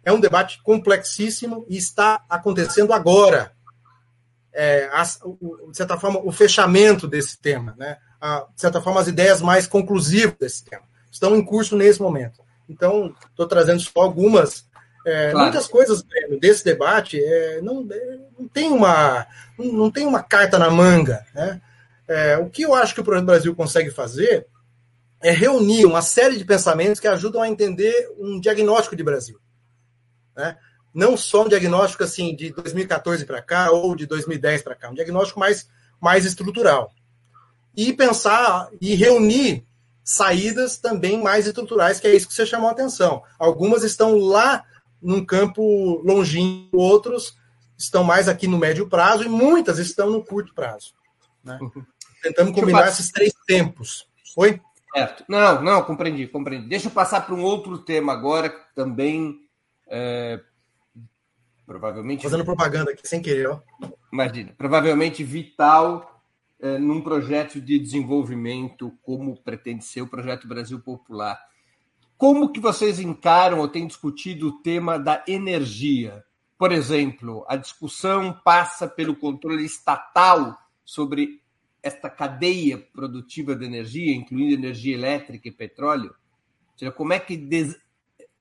é 0.04 0.12
um 0.12 0.20
debate 0.20 0.62
complexíssimo 0.62 1.64
e 1.68 1.76
está 1.76 2.24
acontecendo 2.28 2.92
agora. 2.92 3.55
É, 4.58 4.88
as, 4.90 5.20
o, 5.22 5.70
de 5.70 5.76
certa 5.76 5.98
forma, 5.98 6.18
o 6.24 6.32
fechamento 6.32 7.06
desse 7.06 7.38
tema, 7.38 7.74
né? 7.76 7.98
A, 8.18 8.46
de 8.54 8.60
certa 8.60 8.80
forma, 8.80 9.00
as 9.00 9.06
ideias 9.06 9.42
mais 9.42 9.66
conclusivas 9.66 10.34
desse 10.38 10.64
tema 10.64 10.82
estão 11.10 11.36
em 11.36 11.44
curso 11.44 11.76
nesse 11.76 12.00
momento. 12.00 12.40
Então, 12.68 13.14
estou 13.30 13.46
trazendo 13.46 13.80
só 13.80 14.00
algumas 14.00 14.66
é, 15.06 15.30
claro. 15.30 15.46
Muitas 15.46 15.68
coisas 15.68 16.04
desse 16.40 16.64
debate 16.64 17.22
é, 17.22 17.60
não, 17.62 17.86
é, 17.88 18.18
não, 18.36 18.48
tem 18.48 18.72
uma, 18.72 19.24
não 19.56 19.88
tem 19.88 20.04
uma 20.04 20.20
carta 20.20 20.58
na 20.58 20.68
manga. 20.68 21.24
Né? 21.32 21.60
É, 22.08 22.36
o 22.38 22.50
que 22.50 22.62
eu 22.62 22.74
acho 22.74 22.92
que 22.92 23.00
o 23.00 23.04
Projeto 23.04 23.24
Brasil 23.24 23.54
consegue 23.54 23.92
fazer 23.92 24.48
é 25.22 25.30
reunir 25.30 25.86
uma 25.86 26.02
série 26.02 26.36
de 26.36 26.44
pensamentos 26.44 26.98
que 26.98 27.06
ajudam 27.06 27.40
a 27.40 27.48
entender 27.48 28.10
um 28.18 28.40
diagnóstico 28.40 28.96
de 28.96 29.04
Brasil. 29.04 29.38
Né? 30.36 30.56
Não 30.96 31.14
só 31.14 31.44
um 31.44 31.48
diagnóstico 31.48 32.02
assim 32.04 32.34
de 32.34 32.50
2014 32.54 33.26
para 33.26 33.42
cá 33.42 33.70
ou 33.70 33.94
de 33.94 34.06
2010 34.06 34.62
para 34.62 34.74
cá, 34.74 34.88
um 34.88 34.94
diagnóstico 34.94 35.38
mais, 35.38 35.68
mais 36.00 36.24
estrutural. 36.24 36.90
E 37.76 37.92
pensar 37.92 38.70
e 38.80 38.94
reunir 38.94 39.66
saídas 40.02 40.78
também 40.78 41.22
mais 41.22 41.46
estruturais, 41.46 42.00
que 42.00 42.06
é 42.06 42.16
isso 42.16 42.26
que 42.26 42.32
você 42.32 42.46
chamou 42.46 42.70
a 42.70 42.72
atenção. 42.72 43.22
Algumas 43.38 43.82
estão 43.82 44.16
lá 44.16 44.64
num 45.02 45.22
campo 45.22 46.00
longínquo, 46.02 46.78
outros 46.78 47.36
estão 47.76 48.02
mais 48.02 48.26
aqui 48.26 48.48
no 48.48 48.56
médio 48.56 48.88
prazo 48.88 49.22
e 49.22 49.28
muitas 49.28 49.78
estão 49.78 50.08
no 50.08 50.24
curto 50.24 50.54
prazo. 50.54 50.94
Né? 51.44 51.58
Uhum. 51.60 51.84
Tentando 52.22 52.54
combinar 52.54 52.88
esses 52.88 53.12
três 53.12 53.34
tempos. 53.46 54.08
Oi? 54.34 54.62
Certo. 54.94 55.24
Não, 55.28 55.60
não, 55.60 55.82
compreendi, 55.82 56.26
compreendi. 56.26 56.66
Deixa 56.70 56.86
eu 56.86 56.90
passar 56.90 57.26
para 57.26 57.34
um 57.34 57.42
outro 57.42 57.76
tema 57.76 58.14
agora, 58.14 58.48
também. 58.74 59.40
É, 59.86 60.40
provavelmente. 61.66 62.22
Fazendo 62.22 62.44
propaganda 62.44 62.92
aqui 62.92 63.06
sem 63.06 63.20
querer, 63.20 63.48
ó. 63.48 63.60
Imagina, 64.12 64.54
provavelmente 64.56 65.24
vital 65.24 66.22
é, 66.60 66.78
num 66.78 67.02
projeto 67.02 67.60
de 67.60 67.78
desenvolvimento 67.78 68.92
como 69.02 69.36
pretende 69.36 69.84
ser 69.84 70.02
o 70.02 70.06
projeto 70.06 70.48
Brasil 70.48 70.80
Popular. 70.80 71.38
Como 72.16 72.50
que 72.50 72.60
vocês 72.60 72.98
encaram 72.98 73.58
ou 73.58 73.68
têm 73.68 73.86
discutido 73.86 74.48
o 74.48 74.62
tema 74.62 74.98
da 74.98 75.22
energia? 75.28 76.24
Por 76.56 76.72
exemplo, 76.72 77.44
a 77.46 77.56
discussão 77.56 78.40
passa 78.42 78.88
pelo 78.88 79.14
controle 79.14 79.66
estatal 79.66 80.56
sobre 80.82 81.42
esta 81.82 82.08
cadeia 82.08 82.78
produtiva 82.78 83.54
de 83.54 83.66
energia, 83.66 84.16
incluindo 84.16 84.54
energia 84.54 84.94
elétrica 84.94 85.48
e 85.48 85.52
petróleo? 85.52 86.14
Ou 86.72 86.78
seja, 86.78 86.90
como 86.90 87.12
é 87.12 87.20
que 87.20 87.36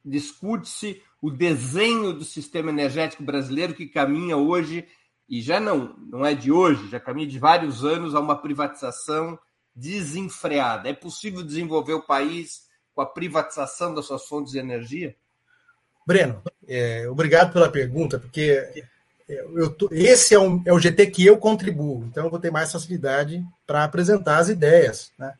discute-se 0.05 1.01
o 1.25 1.31
desenho 1.31 2.13
do 2.13 2.23
sistema 2.23 2.69
energético 2.69 3.23
brasileiro 3.23 3.73
que 3.73 3.87
caminha 3.87 4.37
hoje, 4.37 4.87
e 5.27 5.41
já 5.41 5.59
não, 5.59 5.95
não 5.97 6.23
é 6.23 6.35
de 6.35 6.51
hoje, 6.51 6.87
já 6.87 6.99
caminha 6.99 7.27
de 7.27 7.39
vários 7.39 7.83
anos 7.83 8.13
a 8.13 8.19
uma 8.19 8.39
privatização 8.39 9.39
desenfreada. 9.75 10.87
É 10.87 10.93
possível 10.93 11.41
desenvolver 11.41 11.93
o 11.93 12.05
país 12.05 12.67
com 12.93 13.01
a 13.01 13.07
privatização 13.07 13.91
das 13.91 14.05
suas 14.05 14.27
fontes 14.27 14.51
de 14.51 14.59
energia? 14.59 15.15
Breno, 16.05 16.43
é, 16.67 17.09
obrigado 17.09 17.51
pela 17.51 17.71
pergunta, 17.71 18.19
porque 18.19 18.85
eu 19.27 19.71
tô, 19.71 19.89
esse 19.91 20.35
é, 20.35 20.39
um, 20.39 20.61
é, 20.63 20.71
o 20.71 20.79
GT 20.79 21.07
que 21.07 21.25
eu 21.25 21.39
contribuo, 21.39 22.05
então 22.05 22.25
eu 22.25 22.29
vou 22.29 22.39
ter 22.39 22.51
mais 22.51 22.71
facilidade 22.71 23.43
para 23.65 23.83
apresentar 23.83 24.37
as 24.37 24.49
ideias. 24.49 25.11
Né? 25.17 25.33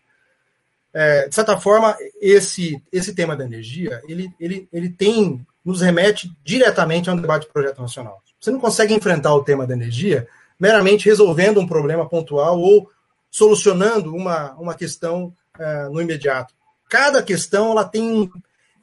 É, 0.91 1.27
de 1.27 1.35
certa 1.35 1.59
forma, 1.59 1.95
esse, 2.19 2.81
esse 2.91 3.13
tema 3.13 3.35
da 3.35 3.45
energia, 3.45 4.01
ele, 4.07 4.33
ele, 4.39 4.67
ele 4.73 4.89
tem, 4.89 5.45
nos 5.65 5.81
remete 5.81 6.31
diretamente 6.43 7.09
a 7.09 7.13
um 7.13 7.17
debate 7.17 7.47
de 7.47 7.53
projeto 7.53 7.81
nacional. 7.81 8.21
Você 8.39 8.51
não 8.51 8.59
consegue 8.59 8.93
enfrentar 8.93 9.33
o 9.33 9.43
tema 9.43 9.65
da 9.65 9.73
energia 9.73 10.27
meramente 10.59 11.05
resolvendo 11.05 11.59
um 11.59 11.67
problema 11.67 12.07
pontual 12.07 12.59
ou 12.59 12.89
solucionando 13.31 14.15
uma, 14.15 14.53
uma 14.53 14.75
questão 14.75 15.33
é, 15.59 15.89
no 15.89 15.99
imediato. 15.99 16.53
Cada 16.87 17.23
questão 17.23 17.71
ela 17.71 17.83
tem 17.83 18.29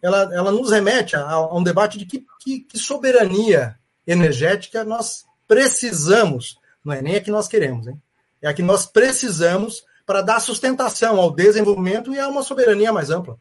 ela, 0.03 0.29
ela 0.35 0.51
nos 0.51 0.73
remete 0.73 1.15
a, 1.15 1.23
a 1.31 1.57
um 1.57 1.63
debate 1.63 1.97
de 1.97 2.05
que, 2.05 2.27
que, 2.41 2.61
que, 2.61 2.77
soberania 2.77 3.79
energética 4.05 4.85
nós 4.85 5.25
precisamos, 5.47 6.59
não 6.85 6.93
é 6.93 7.01
nem 7.01 7.15
a 7.15 7.21
que 7.21 7.31
nós 7.31 7.47
queremos, 7.47 7.87
hein? 7.87 7.97
é 8.43 8.49
a 8.49 8.55
que 8.55 8.63
nós 8.63 8.85
precisamos 8.85 9.85
para 10.05 10.21
dar 10.21 10.41
sustentação 10.41 11.21
ao 11.21 11.31
desenvolvimento 11.31 12.13
e 12.13 12.19
a 12.19 12.27
uma 12.27 12.43
soberania 12.43 12.93
mais 12.93 13.11
ampla. 13.11 13.39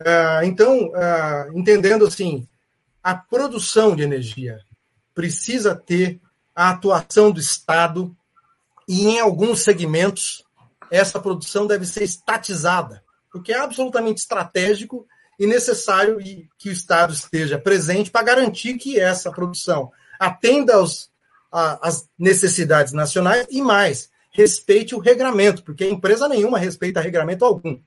Uh, 0.00 0.44
então, 0.44 0.88
uh, 0.88 1.58
entendendo 1.58 2.06
assim, 2.06 2.46
a 3.02 3.14
produção 3.14 3.96
de 3.96 4.02
energia 4.02 4.58
precisa 5.14 5.74
ter 5.74 6.20
a 6.54 6.70
atuação 6.70 7.30
do 7.30 7.40
Estado 7.40 8.14
e, 8.88 9.06
em 9.06 9.20
alguns 9.20 9.60
segmentos, 9.60 10.44
essa 10.90 11.18
produção 11.18 11.66
deve 11.66 11.86
ser 11.86 12.04
estatizada, 12.04 13.02
porque 13.32 13.52
é 13.52 13.58
absolutamente 13.58 14.20
estratégico 14.20 15.06
e 15.38 15.46
necessário 15.46 16.18
que 16.58 16.68
o 16.68 16.72
Estado 16.72 17.12
esteja 17.12 17.58
presente 17.58 18.10
para 18.10 18.24
garantir 18.24 18.74
que 18.74 18.98
essa 18.98 19.30
produção 19.30 19.90
atenda 20.18 20.76
aos, 20.76 21.10
a, 21.52 21.88
às 21.88 22.08
necessidades 22.18 22.92
nacionais 22.92 23.46
e 23.50 23.60
mais, 23.60 24.10
respeite 24.30 24.94
o 24.94 24.98
regramento, 24.98 25.62
porque 25.62 25.88
empresa 25.88 26.28
nenhuma 26.28 26.58
respeita 26.58 27.00
regramento 27.00 27.44
algum. 27.44 27.78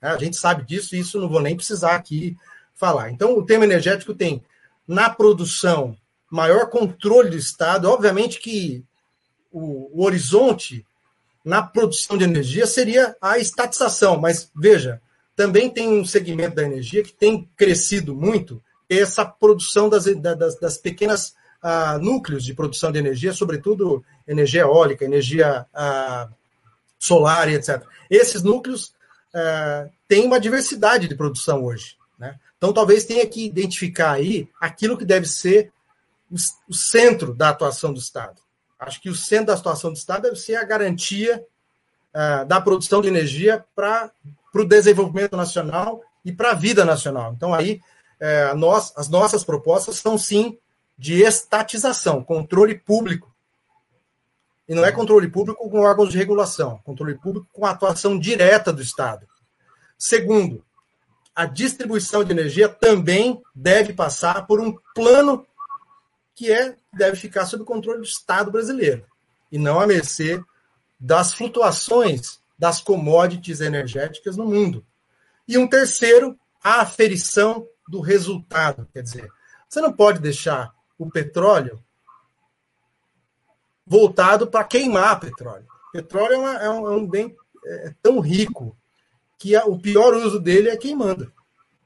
É, 0.00 0.08
a 0.08 0.16
gente 0.16 0.36
sabe 0.36 0.64
disso 0.64 0.94
e 0.94 1.00
isso 1.00 1.20
não 1.20 1.28
vou 1.28 1.40
nem 1.40 1.56
precisar 1.56 1.94
aqui 1.94 2.36
falar. 2.74 3.10
Então, 3.10 3.36
o 3.36 3.44
tema 3.44 3.64
energético 3.64 4.14
tem, 4.14 4.42
na 4.86 5.08
produção, 5.10 5.96
maior 6.30 6.68
controle 6.68 7.30
do 7.30 7.36
Estado. 7.36 7.88
Obviamente 7.88 8.38
que 8.38 8.84
o, 9.50 9.90
o 10.00 10.04
horizonte 10.04 10.84
na 11.44 11.62
produção 11.62 12.18
de 12.18 12.24
energia 12.24 12.66
seria 12.66 13.16
a 13.22 13.38
estatização, 13.38 14.18
mas 14.18 14.50
veja, 14.54 15.00
também 15.36 15.70
tem 15.70 15.88
um 15.88 16.04
segmento 16.04 16.56
da 16.56 16.64
energia 16.64 17.04
que 17.04 17.12
tem 17.12 17.48
crescido 17.56 18.14
muito, 18.14 18.60
essa 18.88 19.24
produção 19.24 19.88
das, 19.88 20.04
das, 20.04 20.58
das 20.58 20.78
pequenas 20.78 21.34
uh, 21.62 21.98
núcleos 22.00 22.44
de 22.44 22.54
produção 22.54 22.90
de 22.90 22.98
energia, 22.98 23.32
sobretudo 23.32 24.04
energia 24.26 24.62
eólica, 24.62 25.04
energia 25.04 25.66
uh, 25.72 26.32
solar 26.98 27.48
etc. 27.48 27.82
Esses 28.10 28.42
núcleos 28.42 28.92
uh, 29.36 29.90
têm 30.08 30.24
uma 30.24 30.40
diversidade 30.40 31.06
de 31.06 31.14
produção 31.14 31.62
hoje. 31.62 31.96
Né? 32.18 32.38
Então, 32.56 32.72
talvez 32.72 33.04
tenha 33.04 33.26
que 33.26 33.44
identificar 33.44 34.12
aí 34.12 34.48
aquilo 34.58 34.96
que 34.96 35.04
deve 35.04 35.26
ser 35.26 35.70
o, 36.30 36.74
centro 36.74 37.34
da 37.34 37.50
atuação 37.50 37.92
do 37.92 38.00
Estado. 38.00 38.40
Acho 38.80 39.00
que 39.00 39.10
o 39.10 39.14
centro 39.14 39.46
da 39.46 39.54
atuação 39.54 39.92
do 39.92 39.96
Estado 39.96 40.22
deve 40.22 40.36
ser 40.36 40.56
a 40.56 40.64
garantia 40.64 41.44
da 42.48 42.58
produção 42.60 43.02
de 43.02 43.08
energia 43.08 43.62
para 43.74 44.10
o 44.54 44.64
desenvolvimento 44.64 45.36
nacional 45.36 46.02
e 46.24 46.32
para 46.32 46.52
a 46.52 46.54
vida 46.54 46.84
nacional. 46.84 47.34
Então, 47.36 47.52
aí, 47.52 47.80
é, 48.18 48.54
nós, 48.54 48.92
as 48.96 49.08
nossas 49.08 49.44
propostas 49.44 49.96
são, 49.98 50.16
sim, 50.16 50.58
de 50.98 51.22
estatização, 51.22 52.24
controle 52.24 52.74
público. 52.74 53.32
E 54.68 54.74
não 54.74 54.84
é 54.84 54.90
controle 54.90 55.28
público 55.28 55.68
com 55.70 55.80
órgãos 55.80 56.10
de 56.10 56.18
regulação, 56.18 56.80
controle 56.84 57.14
público 57.16 57.46
com 57.52 57.64
atuação 57.64 58.18
direta 58.18 58.72
do 58.72 58.82
Estado. 58.82 59.26
Segundo, 59.98 60.64
a 61.34 61.46
distribuição 61.46 62.24
de 62.24 62.32
energia 62.32 62.68
também 62.68 63.42
deve 63.54 63.92
passar 63.92 64.46
por 64.46 64.60
um 64.60 64.76
plano 64.94 65.46
que 66.34 66.52
é 66.52 66.76
deve 66.92 67.16
ficar 67.16 67.46
sob 67.46 67.62
o 67.62 67.66
controle 67.66 67.98
do 67.98 68.04
Estado 68.04 68.50
brasileiro 68.50 69.06
e 69.50 69.58
não 69.58 69.80
à 69.80 69.86
mercê 69.86 70.42
das 70.98 71.32
flutuações 71.32 72.40
das 72.58 72.80
commodities 72.80 73.60
energéticas 73.60 74.36
no 74.36 74.46
mundo. 74.46 74.84
E 75.46 75.58
um 75.58 75.68
terceiro, 75.68 76.38
a 76.62 76.80
aferição 76.80 77.66
do 77.88 78.00
resultado. 78.00 78.88
Quer 78.92 79.02
dizer, 79.02 79.30
você 79.68 79.80
não 79.80 79.92
pode 79.92 80.20
deixar 80.20 80.74
o 80.98 81.10
petróleo 81.10 81.82
voltado 83.86 84.46
para 84.46 84.64
queimar 84.64 85.20
petróleo. 85.20 85.66
Petróleo 85.92 86.34
é, 86.34 86.38
uma, 86.38 86.54
é, 86.58 86.70
um, 86.70 86.86
é 86.86 86.96
um, 86.96 87.06
bem 87.06 87.36
é, 87.64 87.94
tão 88.02 88.20
rico 88.20 88.76
que 89.38 89.54
a, 89.54 89.64
o 89.64 89.78
pior 89.78 90.14
uso 90.14 90.40
dele 90.40 90.68
é 90.68 90.76
queimando. 90.76 91.32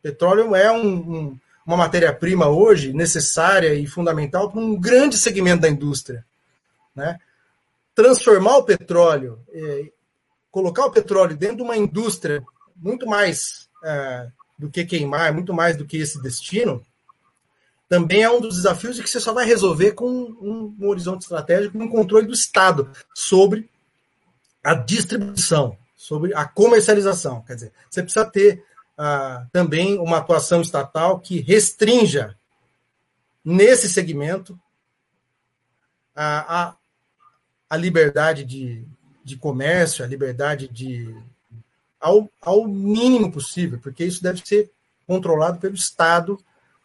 Petróleo 0.02 0.54
é 0.56 0.72
um, 0.72 0.86
um, 0.86 1.38
uma 1.66 1.76
matéria-prima 1.76 2.48
hoje 2.48 2.92
necessária 2.92 3.74
e 3.74 3.86
fundamental 3.86 4.50
para 4.50 4.60
um 4.60 4.78
grande 4.78 5.18
segmento 5.18 5.62
da 5.62 5.68
indústria. 5.68 6.24
Né? 6.94 7.18
Transformar 7.94 8.56
o 8.56 8.64
petróleo 8.64 9.38
é, 9.52 9.90
colocar 10.50 10.86
o 10.86 10.90
petróleo 10.90 11.36
dentro 11.36 11.58
de 11.58 11.62
uma 11.62 11.76
indústria 11.76 12.42
muito 12.76 13.06
mais 13.06 13.68
é, 13.84 14.28
do 14.58 14.68
que 14.68 14.84
queimar, 14.84 15.32
muito 15.32 15.54
mais 15.54 15.76
do 15.76 15.86
que 15.86 15.96
esse 15.96 16.20
destino, 16.20 16.84
também 17.90 18.22
é 18.22 18.30
um 18.30 18.40
dos 18.40 18.54
desafios 18.54 18.96
e 19.00 19.02
que 19.02 19.10
você 19.10 19.18
só 19.18 19.32
vai 19.34 19.44
resolver 19.44 19.92
com 19.94 20.08
um, 20.08 20.76
um 20.78 20.88
horizonte 20.88 21.22
estratégico, 21.22 21.76
um 21.76 21.88
controle 21.88 22.24
do 22.24 22.32
Estado 22.32 22.88
sobre 23.12 23.68
a 24.62 24.74
distribuição, 24.74 25.76
sobre 25.96 26.32
a 26.32 26.44
comercialização. 26.44 27.42
Quer 27.42 27.54
dizer, 27.56 27.72
você 27.90 28.00
precisa 28.00 28.24
ter 28.24 28.64
uh, 28.96 29.44
também 29.50 29.98
uma 29.98 30.18
atuação 30.18 30.62
estatal 30.62 31.18
que 31.18 31.40
restrinja 31.40 32.38
nesse 33.44 33.88
segmento 33.88 34.56
a, 36.14 36.60
a, 36.60 36.76
a 37.70 37.76
liberdade 37.76 38.44
de, 38.44 38.86
de 39.24 39.36
comércio, 39.36 40.04
a 40.04 40.08
liberdade 40.08 40.68
de. 40.68 41.12
Ao, 41.98 42.30
ao 42.40 42.68
mínimo 42.68 43.32
possível, 43.32 43.80
porque 43.80 44.04
isso 44.04 44.22
deve 44.22 44.46
ser 44.46 44.70
controlado 45.08 45.58
pelo 45.58 45.74
Estado. 45.74 46.38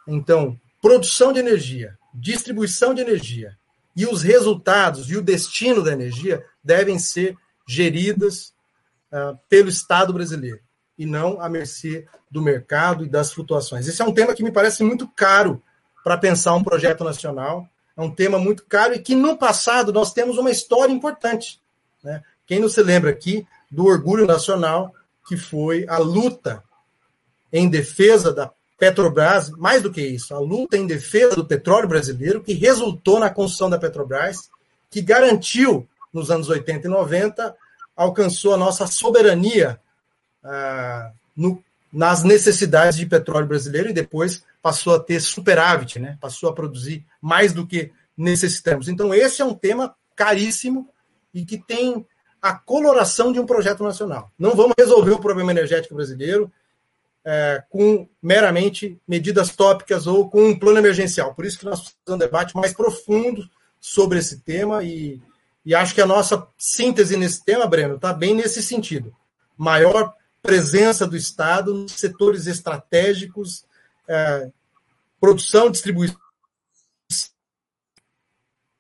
Então, 0.08 0.60
produção 0.86 1.34
de 1.34 1.40
energia, 1.40 1.98
distribuição 2.14 2.94
de 2.94 3.02
energia 3.02 3.58
e 3.96 4.06
os 4.06 4.22
resultados 4.22 5.10
e 5.10 5.18
o 5.18 5.22
destino 5.22 5.82
da 5.82 5.92
energia 5.92 6.46
devem 6.64 7.00
ser 7.00 7.36
geridas 7.68 8.54
uh, 9.12 9.36
pelo 9.50 9.68
Estado 9.68 10.14
brasileiro 10.14 10.60
e 10.96 11.04
não 11.04 11.42
à 11.42 11.50
mercê 11.50 12.06
do 12.30 12.40
mercado 12.40 13.04
e 13.04 13.10
das 13.10 13.34
flutuações. 13.34 13.88
Esse 13.88 14.00
é 14.00 14.06
um 14.06 14.14
tema 14.14 14.36
que 14.36 14.44
me 14.44 14.52
parece 14.52 14.84
muito 14.84 15.08
caro 15.08 15.60
para 16.04 16.20
pensar 16.20 16.54
um 16.54 16.64
projeto 16.64 17.04
nacional. 17.04 17.68
É 17.98 18.02
um 18.02 18.12
tema 18.12 18.38
muito 18.38 18.64
caro 18.68 18.94
e 18.94 19.00
que 19.00 19.16
no 19.16 19.36
passado 19.36 19.92
nós 19.92 20.14
temos 20.14 20.38
uma 20.38 20.52
história 20.52 20.94
importante. 20.94 21.60
Né? 22.04 22.22
Quem 22.46 22.60
não 22.60 22.70
se 22.70 22.84
lembra 22.84 23.10
aqui 23.10 23.44
do 23.72 23.88
orgulho 23.88 24.28
nacional, 24.28 24.94
que 25.28 25.36
foi 25.36 25.84
a 25.90 25.98
luta 25.98 26.64
em 27.52 27.68
defesa 27.68 28.32
da 28.32 28.52
Petrobras, 28.78 29.50
mais 29.52 29.82
do 29.82 29.92
que 29.92 30.02
isso, 30.02 30.34
a 30.34 30.40
luta 30.40 30.78
em 30.78 30.86
defesa 30.86 31.36
do 31.36 31.46
petróleo 31.46 31.88
brasileiro, 31.88 32.42
que 32.42 32.54
resultou 32.54 33.20
na 33.20 33.30
construção 33.30 33.70
da 33.70 33.80
Petrobras, 33.80 34.50
que 34.90 35.02
garantiu, 35.02 35.88
nos 36.14 36.30
anos 36.30 36.50
80 36.50 36.88
e 36.88 36.90
90, 36.90 37.56
alcançou 37.96 38.54
a 38.54 38.58
nossa 38.58 38.86
soberania 38.88 39.80
ah, 40.44 41.12
no, 41.36 41.64
nas 41.92 42.24
necessidades 42.24 42.98
de 42.98 43.06
petróleo 43.06 43.48
brasileiro 43.48 43.90
e 43.90 43.94
depois 43.94 44.44
passou 44.62 44.96
a 44.96 45.00
ter 45.00 45.22
superávit, 45.22 46.00
né? 46.00 46.18
passou 46.20 46.50
a 46.50 46.54
produzir 46.54 47.06
mais 47.22 47.54
do 47.54 47.66
que 47.66 47.92
necessitamos. 48.18 48.90
Então, 48.90 49.14
esse 49.14 49.42
é 49.42 49.46
um 49.46 49.54
tema 49.54 49.96
caríssimo 50.16 50.90
e 51.34 51.46
que 51.46 51.58
tem 51.58 52.06
a 52.42 52.54
coloração 52.54 53.32
de 53.32 53.40
um 53.40 53.46
projeto 53.46 53.84
nacional. 53.84 54.32
Não 54.38 54.56
vamos 54.56 54.76
resolver 54.78 55.12
o 55.12 55.20
problema 55.20 55.52
energético 55.52 55.96
brasileiro 55.96 56.52
é, 57.26 57.64
com 57.70 58.08
meramente 58.22 59.02
medidas 59.08 59.56
tópicas 59.56 60.06
ou 60.06 60.30
com 60.30 60.50
um 60.50 60.58
plano 60.58 60.78
emergencial. 60.78 61.34
Por 61.34 61.44
isso 61.44 61.58
que 61.58 61.66
nós 61.66 61.80
precisamos 61.80 62.06
de 62.06 62.14
um 62.14 62.18
debate 62.18 62.56
mais 62.56 62.72
profundo 62.72 63.50
sobre 63.82 64.20
esse 64.20 64.42
tema 64.42 64.84
e, 64.84 65.20
e 65.66 65.74
acho 65.74 65.96
que 65.96 66.02
a 66.02 66.06
nossa 66.06 66.48
síntese 66.58 67.18
nesse 67.18 67.44
tema, 67.44 67.66
Breno, 67.66 67.96
está 67.96 68.14
bem 68.14 68.36
nesse 68.36 68.62
sentido. 68.62 69.14
Maior 69.58 70.14
presença 70.42 71.08
do 71.08 71.18
Estado 71.18 71.74
nos 71.74 71.94
setores 71.94 72.46
estratégicos, 72.46 73.66
é, 74.08 74.52
produção, 75.20 75.72
distribuição 75.72 76.20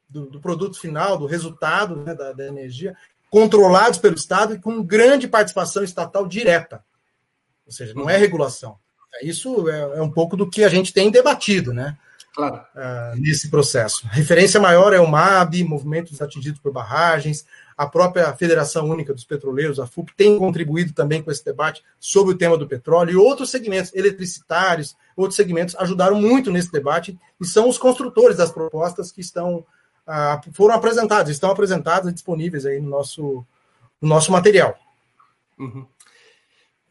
do, 0.08 0.30
do, 0.30 0.40
produto 0.40 0.80
final, 0.80 1.18
do 1.18 1.26
resultado 1.26 1.96
né, 1.96 2.14
da, 2.14 2.32
da 2.32 2.46
energia, 2.46 2.96
controlados 3.32 3.98
pelo 3.98 4.16
Estado 4.16 4.54
e 4.54 4.60
com 4.60 4.84
grande 4.84 5.28
participação 5.28 5.84
estatal 5.84 6.28
direta. 6.28 6.86
Ou 7.66 7.72
seja, 7.72 7.94
não 7.94 8.10
é 8.10 8.18
regulação. 8.18 8.78
Isso 9.22 9.70
é, 9.70 9.98
é 9.98 10.02
um 10.02 10.12
pouco 10.12 10.36
do 10.36 10.50
que 10.50 10.64
a 10.64 10.70
gente 10.70 10.94
tem 10.94 11.10
debatido, 11.10 11.74
né? 11.74 11.98
Claro. 12.34 12.58
Uh, 12.76 13.20
nesse 13.20 13.50
processo. 13.50 14.06
A 14.08 14.14
referência 14.14 14.60
maior 14.60 14.94
é 14.94 15.00
o 15.00 15.08
MAB, 15.08 15.64
movimentos 15.64 16.22
atingidos 16.22 16.60
por 16.60 16.72
barragens, 16.72 17.46
a 17.78 17.88
própria 17.88 18.34
Federação 18.34 18.90
Única 18.90 19.14
dos 19.14 19.24
Petroleiros, 19.24 19.80
a 19.80 19.88
FUP, 19.88 20.14
tem 20.16 20.38
contribuído 20.38 20.94
também 20.94 21.22
com 21.24 21.32
esse 21.32 21.44
debate 21.44 21.82
sobre 22.00 22.34
o 22.34 22.38
tema 22.38 22.58
do 22.58 22.68
petróleo 22.68 23.12
e 23.12 23.16
outros 23.16 23.50
segmentos 23.50 23.94
eletricitários, 23.94 24.96
outros 25.16 25.38
segmentos 25.38 25.76
ajudaram 25.78 26.20
muito 26.20 26.52
nesse 26.52 26.72
debate 26.72 27.18
e 27.40 27.46
são 27.46 27.70
os 27.70 27.78
construtores 27.78 28.38
das 28.38 28.52
propostas 28.52 29.14
que 29.14 29.22
estão 29.22 29.66
uh, 30.06 30.54
foram 30.54 30.76
apresentadas, 30.76 31.30
estão 31.30 31.52
apresentadas 31.52 32.10
e 32.10 32.14
disponíveis 32.14 32.66
aí 32.66 32.82
no 32.82 32.90
nosso, 32.90 33.46
no 34.02 34.10
nosso 34.10 34.32
material. 34.32 34.78
Uhum. 35.58 35.86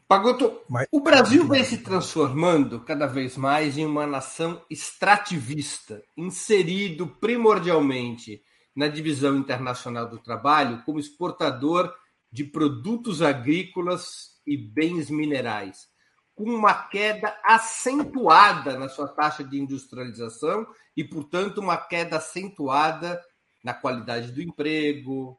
Pagoto, 0.07 0.61
o 0.91 0.99
Brasil 0.99 1.47
vem 1.47 1.63
se 1.63 1.79
transformando 1.79 2.79
cada 2.81 3.07
vez 3.07 3.35
mais 3.35 3.75
em 3.75 3.87
uma 3.87 4.05
nação 4.05 4.63
extrativista, 4.69 6.03
inserido 6.15 7.07
primordialmente 7.07 8.43
na 8.75 8.87
divisão 8.87 9.35
internacional 9.35 10.07
do 10.07 10.19
trabalho 10.19 10.83
como 10.85 10.99
exportador 10.99 11.91
de 12.31 12.43
produtos 12.43 13.23
agrícolas 13.23 14.39
e 14.45 14.55
bens 14.55 15.09
minerais, 15.09 15.87
com 16.35 16.43
uma 16.43 16.73
queda 16.73 17.35
acentuada 17.43 18.77
na 18.77 18.87
sua 18.87 19.07
taxa 19.07 19.43
de 19.43 19.59
industrialização 19.59 20.67
e, 20.95 21.03
portanto, 21.03 21.57
uma 21.57 21.77
queda 21.77 22.17
acentuada 22.17 23.19
na 23.63 23.73
qualidade 23.73 24.31
do 24.31 24.39
emprego, 24.39 25.35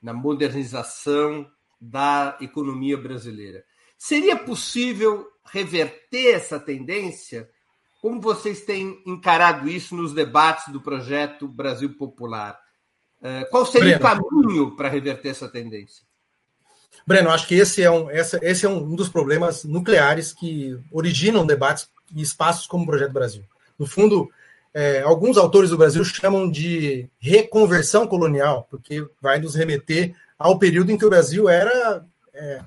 na 0.00 0.12
modernização 0.12 1.50
da 1.80 2.38
economia 2.40 2.96
brasileira. 2.96 3.64
Seria 3.98 4.36
possível 4.36 5.26
reverter 5.44 6.34
essa 6.34 6.60
tendência? 6.60 7.48
Como 8.00 8.20
vocês 8.20 8.60
têm 8.60 9.02
encarado 9.04 9.68
isso 9.68 9.96
nos 9.96 10.14
debates 10.14 10.72
do 10.72 10.80
projeto 10.80 11.48
Brasil 11.48 11.92
Popular? 11.96 12.56
Eh, 13.20 13.44
qual 13.50 13.66
seria 13.66 13.98
Breno. 13.98 14.20
o 14.20 14.30
caminho 14.30 14.76
para 14.76 14.88
reverter 14.88 15.30
essa 15.30 15.48
tendência? 15.48 16.06
Breno, 17.04 17.30
acho 17.30 17.48
que 17.48 17.56
esse 17.56 17.82
é 17.82 17.90
um, 17.90 18.08
esse 18.10 18.64
é 18.64 18.68
um 18.68 18.94
dos 18.94 19.08
problemas 19.08 19.64
nucleares 19.64 20.32
que 20.32 20.78
originam 20.92 21.44
debates 21.44 21.88
e 22.14 22.22
espaços 22.22 22.66
como 22.66 22.84
o 22.84 22.86
Projeto 22.86 23.12
Brasil. 23.12 23.42
No 23.76 23.86
fundo, 23.86 24.30
é, 24.72 25.00
alguns 25.02 25.36
autores 25.36 25.70
do 25.70 25.78
Brasil 25.78 26.04
chamam 26.04 26.48
de 26.48 27.08
reconversão 27.18 28.06
colonial, 28.06 28.66
porque 28.70 29.04
vai 29.20 29.40
nos 29.40 29.54
remeter 29.54 30.14
ao 30.38 30.58
período 30.58 30.92
em 30.92 30.98
que 30.98 31.04
o 31.04 31.10
Brasil 31.10 31.48
era 31.48 32.06
é, 32.32 32.60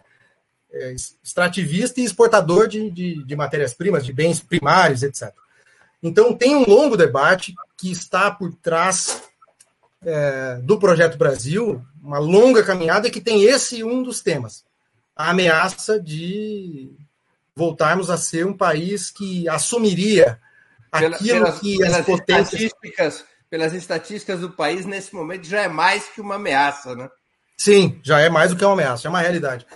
é, 0.73 0.93
extrativista 1.23 1.99
e 1.99 2.05
exportador 2.05 2.67
de, 2.67 2.89
de, 2.89 3.23
de 3.23 3.35
matérias-primas, 3.35 4.05
de 4.05 4.13
bens 4.13 4.39
primários, 4.39 5.03
etc. 5.03 5.33
Então, 6.01 6.33
tem 6.33 6.55
um 6.55 6.67
longo 6.67 6.97
debate 6.97 7.53
que 7.77 7.91
está 7.91 8.31
por 8.31 8.53
trás 8.55 9.21
é, 10.03 10.55
do 10.63 10.79
Projeto 10.79 11.17
Brasil, 11.17 11.83
uma 12.01 12.19
longa 12.19 12.63
caminhada 12.63 13.09
que 13.09 13.21
tem 13.21 13.43
esse 13.43 13.83
um 13.83 14.01
dos 14.01 14.21
temas: 14.21 14.63
a 15.15 15.29
ameaça 15.29 15.99
de 15.99 16.91
voltarmos 17.55 18.09
a 18.09 18.17
ser 18.17 18.45
um 18.45 18.57
país 18.57 19.11
que 19.11 19.47
assumiria 19.47 20.39
aquilo 20.91 21.17
pelas, 21.19 21.59
que 21.59 21.77
pelas 21.77 21.95
as 21.95 22.05
potências. 22.05 22.61
Estatísticas, 22.61 23.25
pelas 23.49 23.73
estatísticas 23.73 24.39
do 24.39 24.51
país, 24.51 24.85
nesse 24.85 25.13
momento 25.13 25.45
já 25.45 25.61
é 25.61 25.67
mais 25.67 26.07
que 26.07 26.21
uma 26.21 26.35
ameaça, 26.35 26.95
né? 26.95 27.09
Sim, 27.57 27.99
já 28.01 28.19
é 28.19 28.27
mais 28.27 28.49
do 28.49 28.57
que 28.57 28.65
uma 28.65 28.73
ameaça, 28.73 29.07
é 29.07 29.09
uma 29.09 29.19
realidade. 29.19 29.67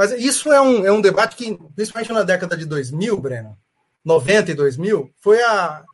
Mas 0.00 0.12
isso 0.12 0.50
é 0.50 0.58
um, 0.58 0.86
é 0.86 0.90
um 0.90 1.02
debate 1.02 1.36
que, 1.36 1.58
principalmente 1.76 2.10
na 2.10 2.22
década 2.22 2.56
de 2.56 2.64
2000, 2.64 3.20
Breno, 3.20 3.54
90 4.02 4.52
e 4.52 4.54
2000, 4.54 5.10
foi 5.20 5.42
a, 5.42 5.84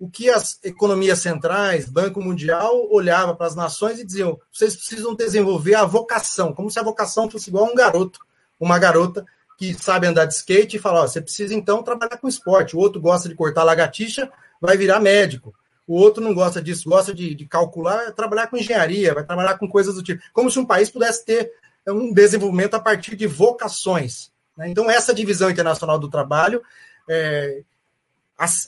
o 0.00 0.10
que 0.10 0.28
as 0.28 0.58
economias 0.64 1.20
centrais, 1.20 1.88
Banco 1.88 2.20
Mundial, 2.20 2.88
olhava 2.90 3.36
para 3.36 3.46
as 3.46 3.54
nações 3.54 4.00
e 4.00 4.04
diziam: 4.04 4.36
vocês 4.52 4.74
precisam 4.74 5.14
desenvolver 5.14 5.76
a 5.76 5.84
vocação, 5.84 6.52
como 6.52 6.68
se 6.68 6.80
a 6.80 6.82
vocação 6.82 7.30
fosse 7.30 7.48
igual 7.48 7.66
a 7.66 7.70
um 7.70 7.74
garoto, 7.76 8.18
uma 8.58 8.80
garota 8.80 9.24
que 9.56 9.74
sabe 9.74 10.08
andar 10.08 10.24
de 10.24 10.34
skate 10.34 10.76
e 10.76 10.80
fala: 10.80 11.02
ó, 11.02 11.06
você 11.06 11.20
precisa 11.20 11.54
então 11.54 11.84
trabalhar 11.84 12.16
com 12.16 12.26
esporte. 12.26 12.74
O 12.74 12.80
outro 12.80 13.00
gosta 13.00 13.28
de 13.28 13.36
cortar 13.36 13.62
lagartixa, 13.62 14.28
vai 14.60 14.76
virar 14.76 14.98
médico. 14.98 15.54
O 15.86 15.94
outro 15.94 16.20
não 16.20 16.34
gosta 16.34 16.60
disso, 16.60 16.90
gosta 16.90 17.14
de, 17.14 17.32
de 17.32 17.46
calcular, 17.46 18.10
trabalhar 18.10 18.48
com 18.48 18.56
engenharia, 18.56 19.14
vai 19.14 19.22
trabalhar 19.22 19.56
com 19.56 19.68
coisas 19.68 19.94
do 19.94 20.02
tipo. 20.02 20.20
Como 20.32 20.50
se 20.50 20.58
um 20.58 20.66
país 20.66 20.90
pudesse 20.90 21.24
ter 21.24 21.52
é, 21.86 21.92
um 21.92 22.12
desenvolvimento 22.12 22.74
a 22.74 22.80
partir 22.80 23.14
de 23.14 23.26
vocações. 23.26 24.32
Né? 24.56 24.68
Então, 24.68 24.90
essa 24.90 25.14
divisão 25.14 25.48
internacional 25.48 25.98
do 25.98 26.10
trabalho 26.10 26.62
é, 27.08 27.62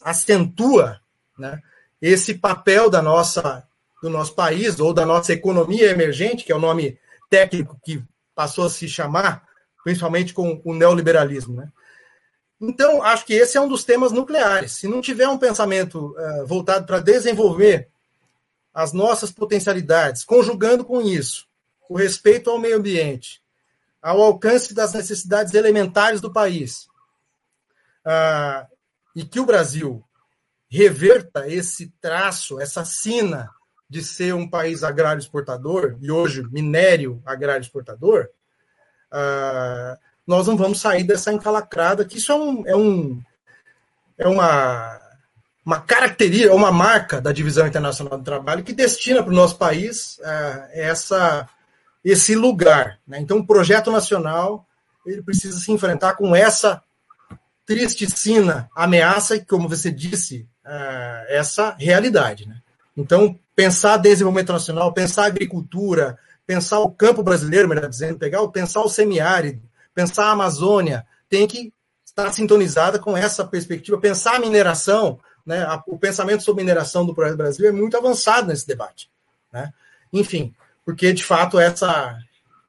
acentua 0.02 1.00
né, 1.36 1.60
esse 2.00 2.34
papel 2.34 2.88
da 2.88 3.02
nossa, 3.02 3.66
do 4.00 4.08
nosso 4.08 4.34
país 4.34 4.78
ou 4.78 4.94
da 4.94 5.04
nossa 5.04 5.32
economia 5.32 5.90
emergente, 5.90 6.44
que 6.44 6.52
é 6.52 6.56
o 6.56 6.60
nome 6.60 6.98
técnico 7.28 7.78
que 7.84 8.02
passou 8.34 8.66
a 8.66 8.70
se 8.70 8.88
chamar, 8.88 9.46
principalmente 9.82 10.32
com 10.32 10.60
o 10.64 10.72
neoliberalismo. 10.72 11.56
Né? 11.56 11.68
Então, 12.60 13.02
acho 13.02 13.26
que 13.26 13.34
esse 13.34 13.56
é 13.56 13.60
um 13.60 13.68
dos 13.68 13.82
temas 13.82 14.12
nucleares. 14.12 14.72
Se 14.72 14.86
não 14.86 15.00
tiver 15.00 15.28
um 15.28 15.38
pensamento 15.38 16.14
uh, 16.16 16.46
voltado 16.46 16.86
para 16.86 17.00
desenvolver 17.00 17.88
as 18.72 18.92
nossas 18.92 19.32
potencialidades, 19.32 20.24
conjugando 20.24 20.84
com 20.84 21.00
isso 21.00 21.47
o 21.88 21.96
respeito 21.96 22.50
ao 22.50 22.58
meio 22.58 22.76
ambiente, 22.76 23.42
ao 24.02 24.20
alcance 24.22 24.74
das 24.74 24.92
necessidades 24.92 25.54
elementares 25.54 26.20
do 26.20 26.32
país, 26.32 26.88
uh, 28.06 28.66
e 29.14 29.24
que 29.24 29.40
o 29.40 29.46
Brasil 29.46 30.04
reverta 30.70 31.48
esse 31.48 31.92
traço, 32.00 32.60
essa 32.60 32.84
sina 32.84 33.50
de 33.88 34.04
ser 34.04 34.34
um 34.34 34.48
país 34.48 34.84
agrário 34.84 35.20
exportador, 35.20 35.96
e 36.00 36.10
hoje 36.10 36.42
minério 36.50 37.22
agrário 37.24 37.62
exportador, 37.62 38.28
uh, 39.12 39.98
nós 40.26 40.46
não 40.46 40.58
vamos 40.58 40.78
sair 40.78 41.04
dessa 41.04 41.32
encalacrada, 41.32 42.04
que 42.04 42.18
isso 42.18 42.30
é, 42.30 42.34
um, 42.34 42.66
é, 42.66 42.76
um, 42.76 43.22
é 44.18 44.28
uma, 44.28 45.00
uma 45.64 45.80
característica, 45.80 46.54
uma 46.54 46.70
marca 46.70 47.18
da 47.18 47.32
Divisão 47.32 47.66
Internacional 47.66 48.18
do 48.18 48.24
Trabalho 48.24 48.62
que 48.62 48.74
destina 48.74 49.22
para 49.22 49.32
o 49.32 49.36
nosso 49.36 49.56
país 49.56 50.18
uh, 50.18 50.68
essa, 50.72 51.48
esse 52.04 52.34
lugar. 52.34 52.98
Né? 53.06 53.18
Então, 53.20 53.38
o 53.38 53.46
projeto 53.46 53.90
nacional 53.90 54.66
ele 55.06 55.22
precisa 55.22 55.58
se 55.58 55.72
enfrentar 55.72 56.14
com 56.14 56.34
essa 56.34 56.82
tristicina 57.64 58.68
ameaça 58.74 59.36
e, 59.36 59.44
como 59.44 59.68
você 59.68 59.90
disse, 59.90 60.48
uh, 60.64 61.24
essa 61.28 61.74
realidade. 61.78 62.48
Né? 62.48 62.56
Então, 62.96 63.38
pensar 63.54 63.96
desenvolvimento 63.96 64.52
nacional, 64.52 64.92
pensar 64.92 65.26
agricultura, 65.26 66.18
pensar 66.46 66.80
o 66.80 66.90
campo 66.90 67.22
brasileiro, 67.22 67.68
melhor 67.68 67.88
dizendo, 67.88 68.18
pegar, 68.18 68.46
pensar 68.48 68.80
o 68.80 68.88
semiárido, 68.88 69.62
pensar 69.94 70.26
a 70.26 70.30
Amazônia, 70.30 71.06
tem 71.28 71.46
que 71.46 71.72
estar 72.04 72.32
sintonizada 72.32 72.98
com 72.98 73.16
essa 73.16 73.44
perspectiva. 73.44 73.98
Pensar 73.98 74.36
a 74.36 74.40
mineração, 74.40 75.20
né, 75.44 75.66
o 75.86 75.98
pensamento 75.98 76.42
sobre 76.42 76.64
mineração 76.64 77.04
do 77.04 77.14
Projeto 77.14 77.36
Brasil 77.36 77.68
é 77.68 77.72
muito 77.72 77.96
avançado 77.96 78.48
nesse 78.48 78.66
debate. 78.66 79.10
Né? 79.52 79.72
Enfim, 80.12 80.54
porque 80.88 81.12
de 81.12 81.22
fato 81.22 81.60
essa 81.60 82.18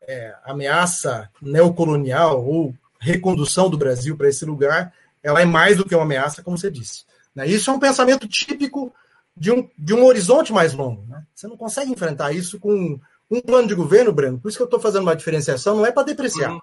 é, 0.06 0.36
ameaça 0.44 1.30
neocolonial 1.42 2.46
ou 2.46 2.76
recondução 3.00 3.70
do 3.70 3.78
Brasil 3.78 4.18
para 4.18 4.28
esse 4.28 4.44
lugar, 4.44 4.94
ela 5.24 5.42
é 5.42 5.46
mais 5.46 5.78
do 5.78 5.86
que 5.86 5.96
uma 5.96 6.04
ameaça, 6.04 6.44
como 6.44 6.58
você 6.58 6.70
disse. 6.70 7.06
Né? 7.34 7.48
Isso 7.48 7.72
é 7.72 7.74
um 7.74 7.80
pensamento 7.80 8.28
típico 8.28 8.94
de 9.38 9.54
um, 9.54 9.70
de 9.78 9.94
um 9.94 10.04
horizonte 10.04 10.52
mais 10.52 10.74
longo. 10.74 11.06
Né? 11.08 11.24
Você 11.34 11.48
não 11.48 11.56
consegue 11.56 11.94
enfrentar 11.94 12.34
isso 12.34 12.60
com 12.60 13.00
um 13.32 13.40
plano 13.40 13.70
de 13.70 13.76
governo, 13.76 14.12
Breno. 14.12 14.38
Por 14.38 14.50
isso 14.50 14.58
que 14.58 14.64
eu 14.64 14.66
estou 14.66 14.82
fazendo 14.82 15.04
uma 15.04 15.16
diferenciação, 15.16 15.78
não 15.78 15.86
é 15.86 15.92
para 15.92 16.04
depreciar. 16.04 16.52
Uhum 16.52 16.60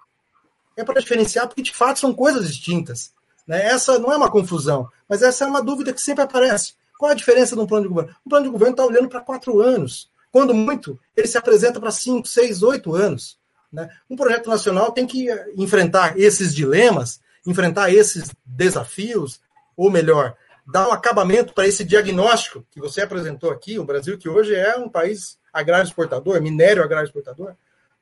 é 0.77 0.85
para 0.85 1.01
diferenciar, 1.01 1.49
porque 1.49 1.63
de 1.63 1.73
fato 1.73 1.99
são 1.99 2.13
coisas 2.13 2.47
distintas. 2.47 3.13
Né? 3.47 3.65
Essa 3.67 3.99
não 3.99 4.13
é 4.13 4.17
uma 4.19 4.31
confusão, 4.31 4.91
mas 5.09 5.23
essa 5.23 5.45
é 5.45 5.49
uma 5.49 5.63
dúvida 5.63 5.91
que 5.91 6.03
sempre 6.03 6.23
aparece. 6.23 6.75
Qual 6.99 7.11
a 7.11 7.15
diferença 7.15 7.57
de 7.57 7.63
um 7.63 7.67
plano 7.67 7.85
de 7.85 7.89
governo? 7.89 8.15
Um 8.27 8.29
plano 8.29 8.45
de 8.45 8.53
governo 8.53 8.73
está 8.75 8.85
olhando 8.85 9.09
para 9.09 9.21
quatro 9.21 9.61
anos. 9.61 10.11
Quando 10.37 10.53
muito, 10.53 11.01
ele 11.16 11.26
se 11.26 11.39
apresenta 11.39 11.80
para 11.80 11.91
cinco, 11.91 12.28
seis, 12.28 12.62
oito 12.62 12.95
anos. 12.95 13.39
Né? 13.72 13.89
Um 14.11 14.16
projeto 14.16 14.51
nacional 14.51 14.93
tem 14.93 15.07
que 15.07 15.28
enfrentar 15.57 16.18
esses 16.18 16.55
dilemas 16.55 17.20
enfrentar 17.47 17.93
esses 17.93 18.30
desafios, 18.45 19.41
ou 19.76 19.91
melhor, 19.91 20.34
dar 20.66 20.89
um 20.89 20.93
acabamento 20.93 21.55
para 21.55 21.66
esse 21.66 21.84
diagnóstico 21.84 22.66
que 22.72 22.80
você 22.80 23.03
apresentou 23.03 23.51
aqui, 23.51 23.78
o 23.78 23.84
Brasil 23.84 24.18
que 24.18 24.28
hoje 24.28 24.55
é 24.55 24.76
um 24.76 24.89
país 24.89 25.39
agrário 25.53 25.87
exportador, 25.87 26.41
minério 26.43 26.82
agrário 26.82 27.07
exportador, 27.07 27.55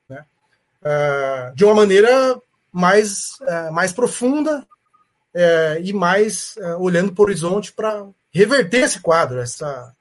né? 0.09 0.25
uh, 0.81 1.55
de 1.55 1.63
uma 1.63 1.75
maneira 1.75 2.41
mais, 2.71 3.37
uh, 3.41 3.71
mais 3.71 3.93
profunda 3.93 4.65
uh, 5.35 5.81
e 5.81 5.93
mais 5.93 6.55
olhando 6.79 7.13
para 7.13 7.21
o 7.21 7.25
horizonte 7.25 7.71
para 7.71 8.07
reverter 8.31 8.83
esse 8.83 8.99
quadro, 8.99 9.39
essa, 9.39 9.93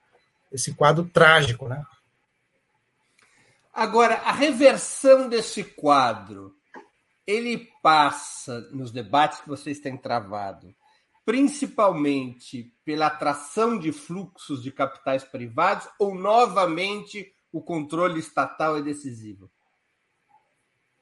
esse 0.51 0.72
quadro 0.72 1.05
trágico, 1.05 1.68
né? 1.68 1.85
Agora, 3.75 4.14
a 4.18 4.31
reversão 4.31 5.29
desse 5.29 5.64
quadro, 5.64 6.55
ele 7.27 7.68
passa 7.83 8.61
nos 8.70 8.93
debates 8.93 9.41
que 9.41 9.49
vocês 9.49 9.81
têm 9.81 9.97
travado, 9.97 10.72
principalmente 11.25 12.72
pela 12.85 13.07
atração 13.07 13.77
de 13.77 13.91
fluxos 13.91 14.62
de 14.62 14.70
capitais 14.70 15.25
privados 15.25 15.89
ou 15.99 16.14
novamente 16.14 17.35
o 17.51 17.61
controle 17.61 18.20
estatal 18.20 18.77
é 18.77 18.83
decisivo? 18.83 19.51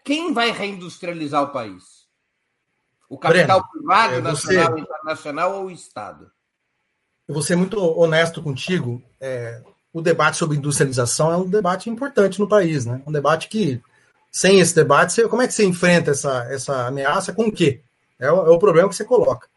Quem 0.04 0.32
vai 0.32 0.50
reindustrializar 0.50 1.42
o 1.42 1.52
país? 1.52 2.08
O 3.08 3.18
capital 3.18 3.60
Breno, 3.60 3.72
privado, 3.72 4.14
é, 4.14 4.20
nacional, 4.20 4.78
internacional 4.78 5.54
ou 5.58 5.66
o 5.66 5.70
Estado? 5.70 6.32
Eu 7.28 7.34
vou 7.34 7.42
ser 7.42 7.56
muito 7.56 7.78
honesto 7.78 8.42
contigo. 8.42 9.02
É, 9.20 9.62
o 9.92 10.00
debate 10.00 10.36
sobre 10.36 10.56
industrialização 10.56 11.30
é 11.30 11.36
um 11.36 11.48
debate 11.48 11.90
importante 11.90 12.40
no 12.40 12.48
país, 12.48 12.86
né? 12.86 13.02
Um 13.06 13.12
debate 13.12 13.48
que, 13.48 13.80
sem 14.30 14.58
esse 14.58 14.74
debate, 14.74 15.12
você, 15.12 15.28
como 15.28 15.42
é 15.42 15.46
que 15.46 15.52
você 15.52 15.64
enfrenta 15.64 16.12
essa, 16.12 16.44
essa 16.50 16.86
ameaça 16.86 17.32
com 17.32 17.48
o 17.48 17.52
quê? 17.52 17.82
É 18.18 18.30
o, 18.30 18.46
é 18.46 18.50
o 18.50 18.58
problema 18.58 18.88
que 18.88 18.96
você 18.96 19.04
coloca. 19.04 19.48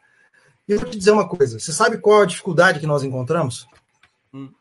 E 0.67 0.73
eu 0.73 0.79
vou 0.79 0.89
te 0.89 0.97
dizer 0.97 1.11
uma 1.11 1.27
coisa: 1.27 1.59
você 1.59 1.71
sabe 1.71 1.99
qual 1.99 2.21
a 2.21 2.25
dificuldade 2.25 2.79
que 2.79 2.87
nós 2.87 3.03
encontramos? 3.03 3.67
Hum. 4.33 4.51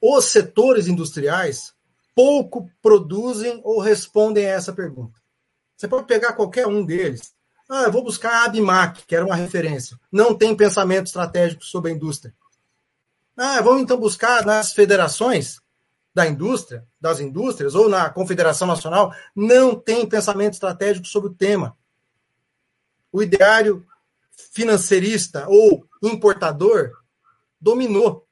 Os 0.00 0.24
setores 0.26 0.86
industriais 0.86 1.74
pouco 2.14 2.70
produzem 2.80 3.60
ou 3.64 3.80
respondem 3.80 4.46
a 4.46 4.50
essa 4.50 4.72
pergunta. 4.72 5.20
Você 5.76 5.88
pode 5.88 6.06
pegar 6.06 6.32
qualquer 6.32 6.66
um 6.66 6.84
deles. 6.84 7.34
Ah, 7.68 7.84
eu 7.84 7.92
vou 7.92 8.04
buscar 8.04 8.42
a 8.42 8.44
Abimac, 8.44 9.04
que 9.06 9.16
era 9.16 9.24
uma 9.24 9.34
referência. 9.34 9.98
Não 10.12 10.34
tem 10.34 10.54
pensamento 10.54 11.06
estratégico 11.06 11.64
sobre 11.64 11.90
a 11.90 11.94
indústria. 11.94 12.32
Ah, 13.36 13.60
vamos 13.60 13.82
então 13.82 13.98
buscar 13.98 14.44
nas 14.44 14.72
federações 14.72 15.60
da 16.14 16.26
indústria, 16.26 16.86
das 17.00 17.18
indústrias, 17.18 17.74
ou 17.74 17.88
na 17.88 18.08
Confederação 18.08 18.68
Nacional, 18.68 19.12
não 19.34 19.74
tem 19.74 20.08
pensamento 20.08 20.52
estratégico 20.52 21.06
sobre 21.06 21.30
o 21.30 21.34
tema. 21.34 21.76
O 23.10 23.20
ideário 23.20 23.84
financeirista 24.52 25.46
ou 25.48 25.84
importador 26.02 26.92
dominou. 27.60 28.24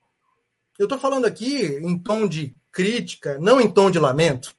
Eu 0.79 0.85
estou 0.85 0.99
falando 0.99 1.25
aqui 1.25 1.79
em 1.83 1.99
tom 1.99 2.29
de 2.29 2.55
crítica, 2.71 3.39
não 3.41 3.61
em 3.61 3.71
tom 3.71 3.91
de 3.91 3.99
lamento. 3.99 4.55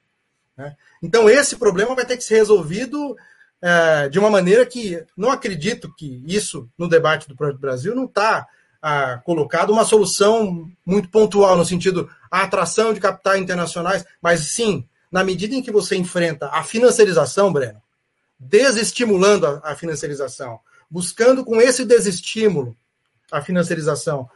Né? 0.56 0.76
Então, 1.02 1.28
esse 1.28 1.56
problema 1.56 1.94
vai 1.94 2.04
ter 2.04 2.16
que 2.16 2.24
ser 2.24 2.36
resolvido 2.36 3.16
é, 3.60 4.08
de 4.10 4.18
uma 4.18 4.30
maneira 4.30 4.66
que 4.66 5.02
não 5.16 5.30
acredito 5.30 5.92
que 5.94 6.22
isso, 6.26 6.68
no 6.76 6.88
debate 6.88 7.26
do 7.26 7.34
Projeto 7.34 7.60
Brasil, 7.60 7.94
não 7.94 8.04
está 8.04 8.46
ah, 8.86 9.18
colocado 9.24 9.72
uma 9.72 9.82
solução 9.82 10.70
muito 10.84 11.08
pontual, 11.08 11.56
no 11.56 11.64
sentido 11.64 12.10
a 12.30 12.42
atração 12.42 12.92
de 12.92 13.00
capitais 13.00 13.40
internacionais, 13.40 14.04
mas 14.20 14.52
sim, 14.52 14.86
na 15.10 15.24
medida 15.24 15.54
em 15.54 15.62
que 15.62 15.72
você 15.72 15.96
enfrenta 15.96 16.48
a 16.48 16.62
financiarização, 16.62 17.50
Breno, 17.50 17.80
desestimulando 18.38 19.46
a, 19.46 19.72
a 19.72 19.74
financiarização, 19.74 20.60
buscando 20.90 21.46
com 21.46 21.62
esse 21.62 21.82
desestímulo 21.86 22.76
a 23.32 23.40
financiarização 23.40 24.28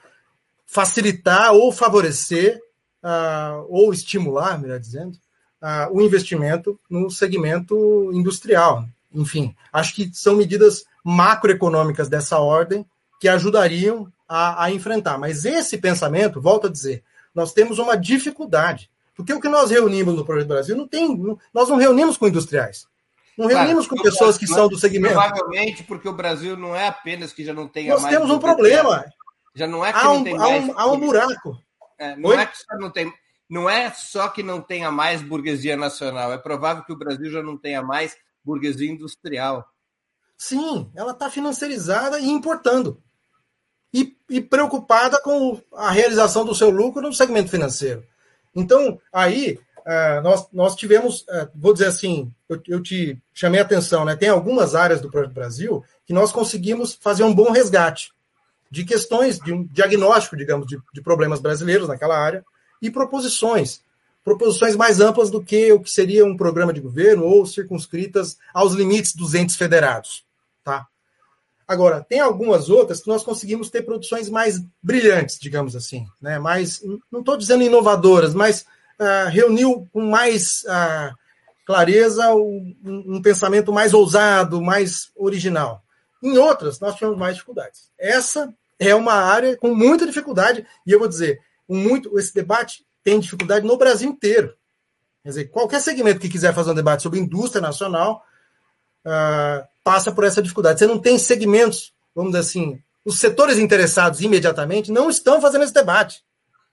facilitar 0.64 1.52
ou 1.52 1.70
favorecer 1.70 2.58
uh, 3.02 3.66
ou 3.68 3.92
estimular, 3.92 4.58
melhor 4.58 4.80
dizendo, 4.80 5.18
uh, 5.60 5.92
o 5.92 6.00
investimento 6.00 6.80
no 6.88 7.10
segmento 7.10 8.10
industrial. 8.14 8.88
Enfim, 9.12 9.54
acho 9.70 9.94
que 9.94 10.10
são 10.14 10.36
medidas 10.36 10.86
macroeconômicas 11.04 12.08
dessa 12.08 12.38
ordem 12.38 12.86
que 13.18 13.28
ajudariam 13.28 14.12
a, 14.28 14.64
a 14.64 14.70
enfrentar. 14.70 15.18
Mas 15.18 15.44
esse 15.44 15.78
pensamento, 15.78 16.40
volto 16.40 16.66
a 16.66 16.70
dizer, 16.70 17.02
nós 17.34 17.52
temos 17.52 17.78
uma 17.78 17.96
dificuldade. 17.96 18.90
Porque 19.14 19.32
o 19.32 19.40
que 19.40 19.48
nós 19.48 19.70
reunimos 19.70 20.14
no 20.14 20.24
Projeto 20.24 20.48
Brasil 20.48 20.76
não 20.76 20.86
tem. 20.86 21.08
Nós 21.52 21.68
não 21.68 21.76
reunimos 21.76 22.16
com 22.16 22.28
industriais. 22.28 22.86
Não 23.36 23.46
reunimos 23.46 23.86
claro, 23.86 24.02
com 24.02 24.08
pessoas 24.08 24.38
que 24.38 24.46
são 24.46 24.68
do 24.68 24.78
segmento. 24.78 25.14
Provavelmente 25.14 25.82
porque 25.84 26.08
o 26.08 26.12
Brasil 26.12 26.56
não 26.56 26.74
é 26.74 26.86
apenas 26.86 27.32
que 27.32 27.44
já 27.44 27.52
não 27.52 27.66
tem 27.66 27.88
Nós 27.88 28.04
temos 28.04 28.30
um 28.30 28.38
problema. 28.38 29.04
Já 29.54 29.66
não 29.66 29.84
é 29.84 29.92
que 29.92 29.98
há 29.98 30.04
não 30.04 30.24
tem 30.24 30.36
mais. 30.36 30.64
Um, 30.64 30.78
há 30.78 30.86
um 30.86 31.00
buraco. 31.00 31.58
É, 31.98 32.16
não 32.16 32.30
Oi? 32.30 32.36
é 32.36 32.46
que 32.46 32.56
só 32.56 32.76
não 32.78 32.90
tem. 32.90 33.12
Não 33.50 33.68
é 33.68 33.90
só 33.90 34.28
que 34.28 34.42
não 34.42 34.60
tenha 34.60 34.90
mais 34.92 35.22
burguesia 35.22 35.76
nacional. 35.76 36.32
É 36.32 36.38
provável 36.38 36.84
que 36.84 36.92
o 36.92 36.98
Brasil 36.98 37.30
já 37.30 37.42
não 37.42 37.56
tenha 37.56 37.82
mais 37.82 38.16
burguesia 38.44 38.90
industrial. 38.90 39.66
Sim, 40.36 40.90
ela 40.94 41.10
está 41.10 41.28
financiarizada 41.28 42.20
e 42.20 42.28
importando 42.28 43.02
e, 44.28 44.40
preocupada 44.40 45.20
com 45.22 45.60
a 45.74 45.90
realização 45.90 46.44
do 46.44 46.54
seu 46.54 46.70
lucro 46.70 47.02
no 47.02 47.12
segmento 47.12 47.50
financeiro. 47.50 48.04
Então, 48.54 49.00
aí, 49.12 49.58
Uh, 49.88 50.20
nós, 50.20 50.46
nós 50.52 50.76
tivemos, 50.76 51.22
uh, 51.22 51.48
vou 51.54 51.72
dizer 51.72 51.86
assim, 51.86 52.30
eu, 52.46 52.60
eu, 52.68 52.82
te 52.82 53.18
chamei 53.32 53.58
a 53.58 53.62
atenção, 53.62 54.04
né? 54.04 54.14
Tem 54.14 54.28
algumas 54.28 54.74
áreas 54.74 55.00
do 55.00 55.10
Projeto 55.10 55.32
Brasil 55.32 55.82
que 56.04 56.12
nós 56.12 56.30
conseguimos 56.30 56.92
fazer 56.92 57.22
um 57.22 57.34
bom 57.34 57.50
resgate 57.52 58.12
de 58.70 58.84
questões, 58.84 59.38
de 59.38 59.50
um 59.50 59.64
diagnóstico, 59.64 60.36
digamos, 60.36 60.66
de, 60.66 60.78
de 60.92 61.00
problemas 61.00 61.40
brasileiros 61.40 61.88
naquela 61.88 62.18
área 62.18 62.44
e 62.82 62.90
proposições. 62.90 63.80
Proposições 64.22 64.76
mais 64.76 65.00
amplas 65.00 65.30
do 65.30 65.42
que 65.42 65.72
o 65.72 65.80
que 65.80 65.90
seria 65.90 66.24
um 66.26 66.36
programa 66.36 66.72
de 66.72 66.82
governo 66.82 67.24
ou 67.24 67.46
circunscritas 67.46 68.36
aos 68.52 68.74
limites 68.74 69.14
dos 69.14 69.34
entes 69.34 69.56
federados. 69.56 70.22
Tá? 70.62 70.86
Agora, 71.68 72.02
tem 72.02 72.18
algumas 72.18 72.70
outras 72.70 73.02
que 73.02 73.08
nós 73.08 73.22
conseguimos 73.22 73.68
ter 73.68 73.82
produções 73.82 74.30
mais 74.30 74.58
brilhantes, 74.82 75.38
digamos 75.38 75.76
assim, 75.76 76.06
né? 76.18 76.38
mais, 76.38 76.80
não 77.12 77.20
estou 77.20 77.36
dizendo 77.36 77.62
inovadoras, 77.62 78.32
mas 78.32 78.62
uh, 78.98 79.28
reuniu 79.28 79.86
com 79.92 80.00
mais 80.00 80.62
uh, 80.62 81.14
clareza 81.66 82.34
um, 82.34 82.74
um, 82.82 83.20
pensamento 83.20 83.70
mais 83.70 83.92
ousado, 83.92 84.62
mais 84.62 85.12
original. 85.14 85.82
Em 86.22 86.38
outras, 86.38 86.80
nós 86.80 86.94
tivemos 86.94 87.18
mais 87.18 87.34
dificuldades. 87.34 87.90
Essa 87.98 88.50
é 88.78 88.94
uma 88.94 89.12
área 89.12 89.54
com 89.54 89.74
muita 89.74 90.06
dificuldade, 90.06 90.66
e 90.86 90.90
eu 90.90 90.98
vou 90.98 91.06
dizer, 91.06 91.38
muito, 91.68 92.18
esse 92.18 92.32
debate 92.32 92.86
tem 93.04 93.20
dificuldade 93.20 93.66
no 93.66 93.76
Brasil 93.76 94.08
inteiro. 94.08 94.54
Quer 95.22 95.28
dizer, 95.28 95.44
qualquer 95.50 95.82
segmento 95.82 96.18
que 96.18 96.30
quiser 96.30 96.54
fazer 96.54 96.70
um 96.70 96.74
debate 96.74 97.02
sobre 97.02 97.18
indústria 97.18 97.60
nacional, 97.60 98.24
uh, 99.04 99.68
passa 99.88 100.12
por 100.12 100.22
essa 100.22 100.42
dificuldade. 100.42 100.78
Você 100.78 100.86
não 100.86 100.98
tem 100.98 101.18
segmentos, 101.18 101.94
vamos 102.14 102.32
dizer 102.32 102.42
assim, 102.42 102.78
os 103.06 103.18
setores 103.18 103.56
interessados 103.56 104.20
imediatamente 104.20 104.92
não 104.92 105.08
estão 105.08 105.40
fazendo 105.40 105.64
esse 105.64 105.72
debate. 105.72 106.22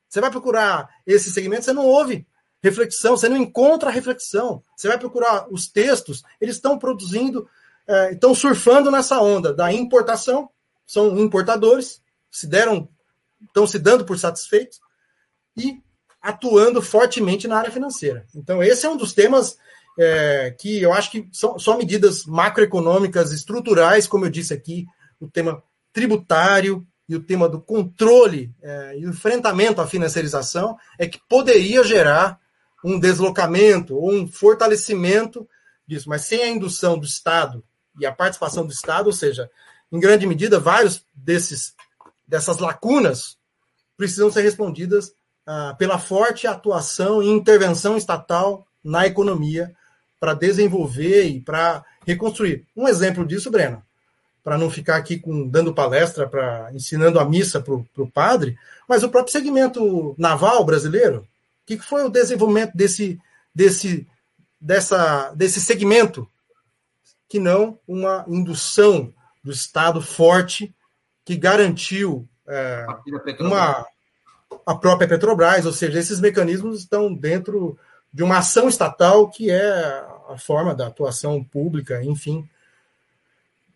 Você 0.10 0.20
vai 0.20 0.30
procurar 0.30 0.90
esse 1.08 1.32
segmento, 1.32 1.64
você 1.64 1.72
não 1.72 1.86
ouve 1.86 2.28
reflexão, 2.62 3.16
você 3.16 3.30
não 3.30 3.38
encontra 3.38 3.90
reflexão. 3.90 4.62
Você 4.76 4.90
vai 4.90 4.98
procurar 4.98 5.48
os 5.50 5.66
textos, 5.66 6.24
eles 6.42 6.56
estão 6.56 6.78
produzindo, 6.78 7.48
é, 7.88 8.12
estão 8.12 8.36
surfando 8.36 8.92
nessa 8.92 9.22
onda 9.22 9.54
da 9.54 9.72
importação, 9.72 10.50
são 10.86 11.18
importadores, 11.18 12.02
se 12.30 12.46
deram, 12.46 12.90
estão 13.48 13.66
se 13.66 13.80
dando 13.80 14.04
por 14.04 14.20
satisfeitos 14.20 14.82
e 15.56 15.82
atuando 16.22 16.82
fortemente 16.82 17.48
na 17.48 17.60
área 17.60 17.72
financeira. 17.72 18.28
Então, 18.36 18.62
esse 18.62 18.86
é 18.86 18.90
um 18.90 18.98
dos 18.98 19.14
temas 19.14 19.58
é, 19.98 20.52
que 20.52 20.82
eu 20.82 20.94
acho 20.94 21.12
que 21.12 21.28
são, 21.32 21.58
são 21.58 21.78
medidas 21.78 22.26
macroeconômicas 22.26 23.32
estruturais, 23.32 24.08
como 24.08 24.26
eu 24.26 24.30
disse 24.30 24.54
aqui, 24.54 24.86
o 25.20 25.28
tema 25.28 25.64
tributário 25.94 26.86
e 27.08 27.16
o 27.16 27.22
tema 27.22 27.48
do 27.48 27.62
controle 27.62 28.54
é, 28.62 28.98
e 28.98 29.06
enfrentamento 29.06 29.80
à 29.80 29.88
financiarização 29.88 30.78
é 31.00 31.08
que 31.08 31.20
poderia 31.30 31.84
gerar 31.84 32.40
um 32.84 33.00
deslocamento 33.00 33.96
ou 33.96 34.14
um 34.14 34.28
fortalecimento 34.28 35.48
disso, 35.88 36.10
mas 36.10 36.24
sem 36.24 36.42
a 36.42 36.50
indução 36.50 36.98
do 36.98 37.06
Estado 37.06 37.64
e 38.00 38.06
a 38.06 38.12
participação 38.12 38.66
do 38.66 38.74
Estado, 38.74 39.08
ou 39.08 39.14
seja, 39.14 39.50
em 39.92 40.00
grande 40.00 40.28
medida, 40.28 40.60
vários 40.60 41.06
desses 41.14 41.74
dessas 42.28 42.58
lacunas 42.58 43.38
precisam 43.96 44.32
ser 44.32 44.42
respondidas 44.42 45.14
ah, 45.46 45.76
pela 45.78 46.00
forte 46.00 46.48
atuação 46.48 47.22
e 47.22 47.30
intervenção 47.30 47.96
estatal 47.96 48.68
na 48.84 49.06
economia 49.06 49.76
para 50.20 50.34
desenvolver 50.34 51.26
e 51.26 51.42
para 51.42 51.84
reconstruir. 52.06 52.66
Um 52.76 52.88
exemplo 52.88 53.26
disso, 53.26 53.52
Breno, 53.52 53.82
para 54.44 54.58
não 54.58 54.70
ficar 54.70 54.98
aqui 54.98 55.18
com, 55.18 55.48
dando 55.48 55.74
palestra, 55.74 56.28
para 56.28 56.70
ensinando 56.74 57.20
a 57.20 57.26
missa 57.26 57.60
para 57.60 57.74
o 57.74 58.12
padre, 58.12 58.58
mas 58.88 59.04
o 59.04 59.10
próprio 59.10 59.32
segmento 59.32 60.16
naval 60.18 60.64
brasileiro, 60.64 61.20
o 61.20 61.28
que 61.66 61.78
foi 61.78 62.06
o 62.06 62.10
desenvolvimento 62.10 62.74
desse, 62.76 63.20
desse, 63.54 64.08
dessa, 64.62 65.32
desse 65.32 65.60
segmento, 65.60 66.30
que 67.28 67.40
não 67.40 67.80
uma 67.88 68.24
indução 68.28 69.14
do 69.44 69.52
Estado 69.52 70.02
forte 70.02 70.74
que 71.24 71.36
garantiu 71.36 72.28
é, 72.48 72.86
uma, 73.40 73.86
a 74.66 74.76
própria 74.76 75.08
Petrobras, 75.08 75.66
ou 75.66 75.74
seja, 75.74 76.00
esses 76.00 76.20
mecanismos 76.20 76.80
estão 76.80 77.14
dentro 77.14 77.78
de 78.16 78.24
uma 78.24 78.38
ação 78.38 78.70
estatal 78.70 79.28
que 79.28 79.52
é 79.52 80.06
a 80.30 80.38
forma 80.38 80.74
da 80.74 80.88
atuação 80.88 81.44
pública, 81.44 82.02
enfim, 82.02 82.48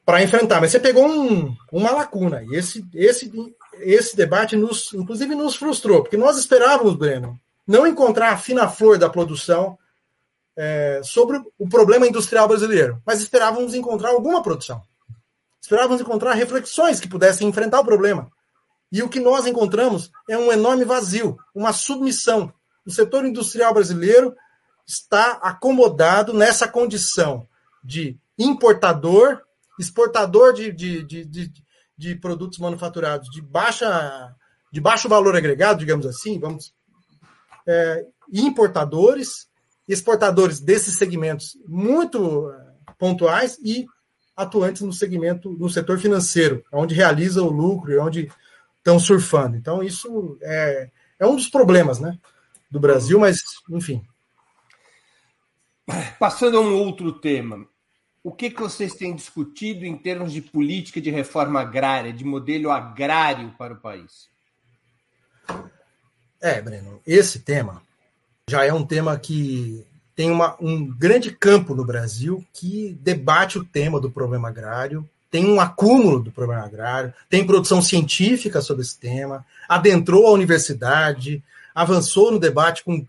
para 0.06 0.24
enfrentar. 0.24 0.62
Mas 0.62 0.72
você 0.72 0.80
pegou 0.80 1.06
um, 1.06 1.54
uma 1.70 1.92
lacuna, 1.92 2.42
e 2.44 2.56
esse, 2.56 2.88
esse, 2.94 3.30
esse 3.80 4.16
debate, 4.16 4.56
nos, 4.56 4.94
inclusive, 4.94 5.36
nos 5.36 5.58
frustrou, 5.58 6.04
porque 6.04 6.16
nós 6.16 6.38
esperávamos, 6.38 6.96
Breno, 6.96 7.38
não 7.68 7.86
encontrar 7.86 8.32
a 8.32 8.38
fina 8.38 8.70
flor 8.70 8.98
da 8.98 9.10
produção 9.10 9.78
é, 10.56 11.02
sobre 11.04 11.42
o 11.58 11.68
problema 11.68 12.08
industrial 12.08 12.48
brasileiro, 12.48 13.02
mas 13.06 13.20
esperávamos 13.20 13.76
encontrar 13.76 14.12
alguma 14.12 14.42
produção. 14.42 14.82
Esperávamos 15.62 16.00
encontrar 16.00 16.32
reflexões 16.34 17.02
que 17.02 17.10
pudessem 17.10 17.46
enfrentar 17.46 17.82
o 17.82 17.86
problema. 17.86 18.32
E 18.90 19.04
o 19.04 19.10
que 19.10 19.20
nós 19.20 19.46
encontramos 19.46 20.10
é 20.30 20.38
um 20.38 20.50
enorme 20.50 20.86
vazio, 20.86 21.38
uma 21.54 21.74
submissão. 21.74 22.54
O 22.90 22.92
setor 22.92 23.24
industrial 23.24 23.72
brasileiro 23.72 24.36
está 24.84 25.34
acomodado 25.34 26.34
nessa 26.34 26.68
condição 26.68 27.48
de 27.84 28.18
importador, 28.36 29.44
exportador 29.80 30.54
de, 30.54 30.72
de, 30.72 31.04
de, 31.04 31.24
de, 31.24 31.54
de 31.96 32.16
produtos 32.16 32.58
manufaturados 32.58 33.30
de, 33.30 33.44
baixa, 33.44 34.36
de 34.74 34.82
baixo 34.82 35.08
valor 35.08 35.36
agregado, 35.36 35.82
digamos 35.82 36.04
assim, 36.08 36.40
vamos, 36.40 36.74
é, 37.68 38.08
importadores, 38.34 39.48
exportadores 39.88 40.60
desses 40.60 40.98
segmentos 40.98 41.60
muito 41.68 42.52
é, 42.52 42.94
pontuais 42.98 43.60
e 43.64 43.86
atuantes 44.36 44.82
no 44.82 44.92
segmento, 44.92 45.52
no 45.52 45.70
setor 45.70 46.00
financeiro, 46.00 46.66
onde 46.74 46.96
realiza 46.96 47.44
o 47.44 47.52
lucro 47.52 47.92
e 47.92 48.00
onde 48.00 48.32
estão 48.78 48.98
surfando. 48.98 49.56
Então, 49.56 49.84
isso 49.84 50.40
é, 50.42 50.90
é 51.20 51.28
um 51.28 51.36
dos 51.36 51.50
problemas 51.50 52.00
né, 52.00 52.18
do 52.70 52.80
Brasil, 52.80 53.20
mas, 53.20 53.42
enfim. 53.70 54.04
Passando 56.20 56.58
a 56.58 56.62
um 56.62 56.76
outro 56.76 57.12
tema, 57.12 57.68
o 58.24 58.32
que, 58.32 58.50
que 58.50 58.62
vocês 58.62 58.94
têm 58.94 59.16
discutido 59.16 59.86
em 59.86 59.98
termos 59.98 60.32
de 60.32 60.42
política 60.42 61.02
de 61.02 61.10
reforma 61.10 61.62
agrária, 61.62 62.14
de 62.14 62.24
modelo 62.24 62.70
agrário 62.70 63.54
para 63.58 63.74
o 63.74 63.80
país? 63.80 64.30
É, 66.42 66.62
Breno, 66.62 67.02
esse 67.06 67.40
tema 67.40 67.82
já 68.50 68.66
é 68.66 68.74
um 68.74 68.86
tema 68.86 69.18
que 69.18 69.86
tem 70.16 70.30
uma, 70.30 70.56
um 70.60 70.86
grande 70.86 71.32
campo 71.32 71.74
no 71.74 71.86
Brasil 71.86 72.46
que 72.54 72.98
debate 73.02 73.58
o 73.58 73.64
tema 73.64 74.00
do 74.00 74.12
problema 74.12 74.50
agrário, 74.50 75.10
tem 75.32 75.46
um 75.46 75.62
acúmulo 75.62 76.20
do 76.20 76.32
problema 76.32 76.64
agrário, 76.64 77.14
tem 77.30 77.46
produção 77.46 77.82
científica 77.82 78.62
sobre 78.62 78.82
esse 78.82 79.00
tema, 79.00 79.46
adentrou 79.68 80.28
a 80.28 80.32
universidade, 80.32 81.44
avançou 81.80 82.30
no 82.30 82.40
debate 82.40 82.84
com, 82.84 83.06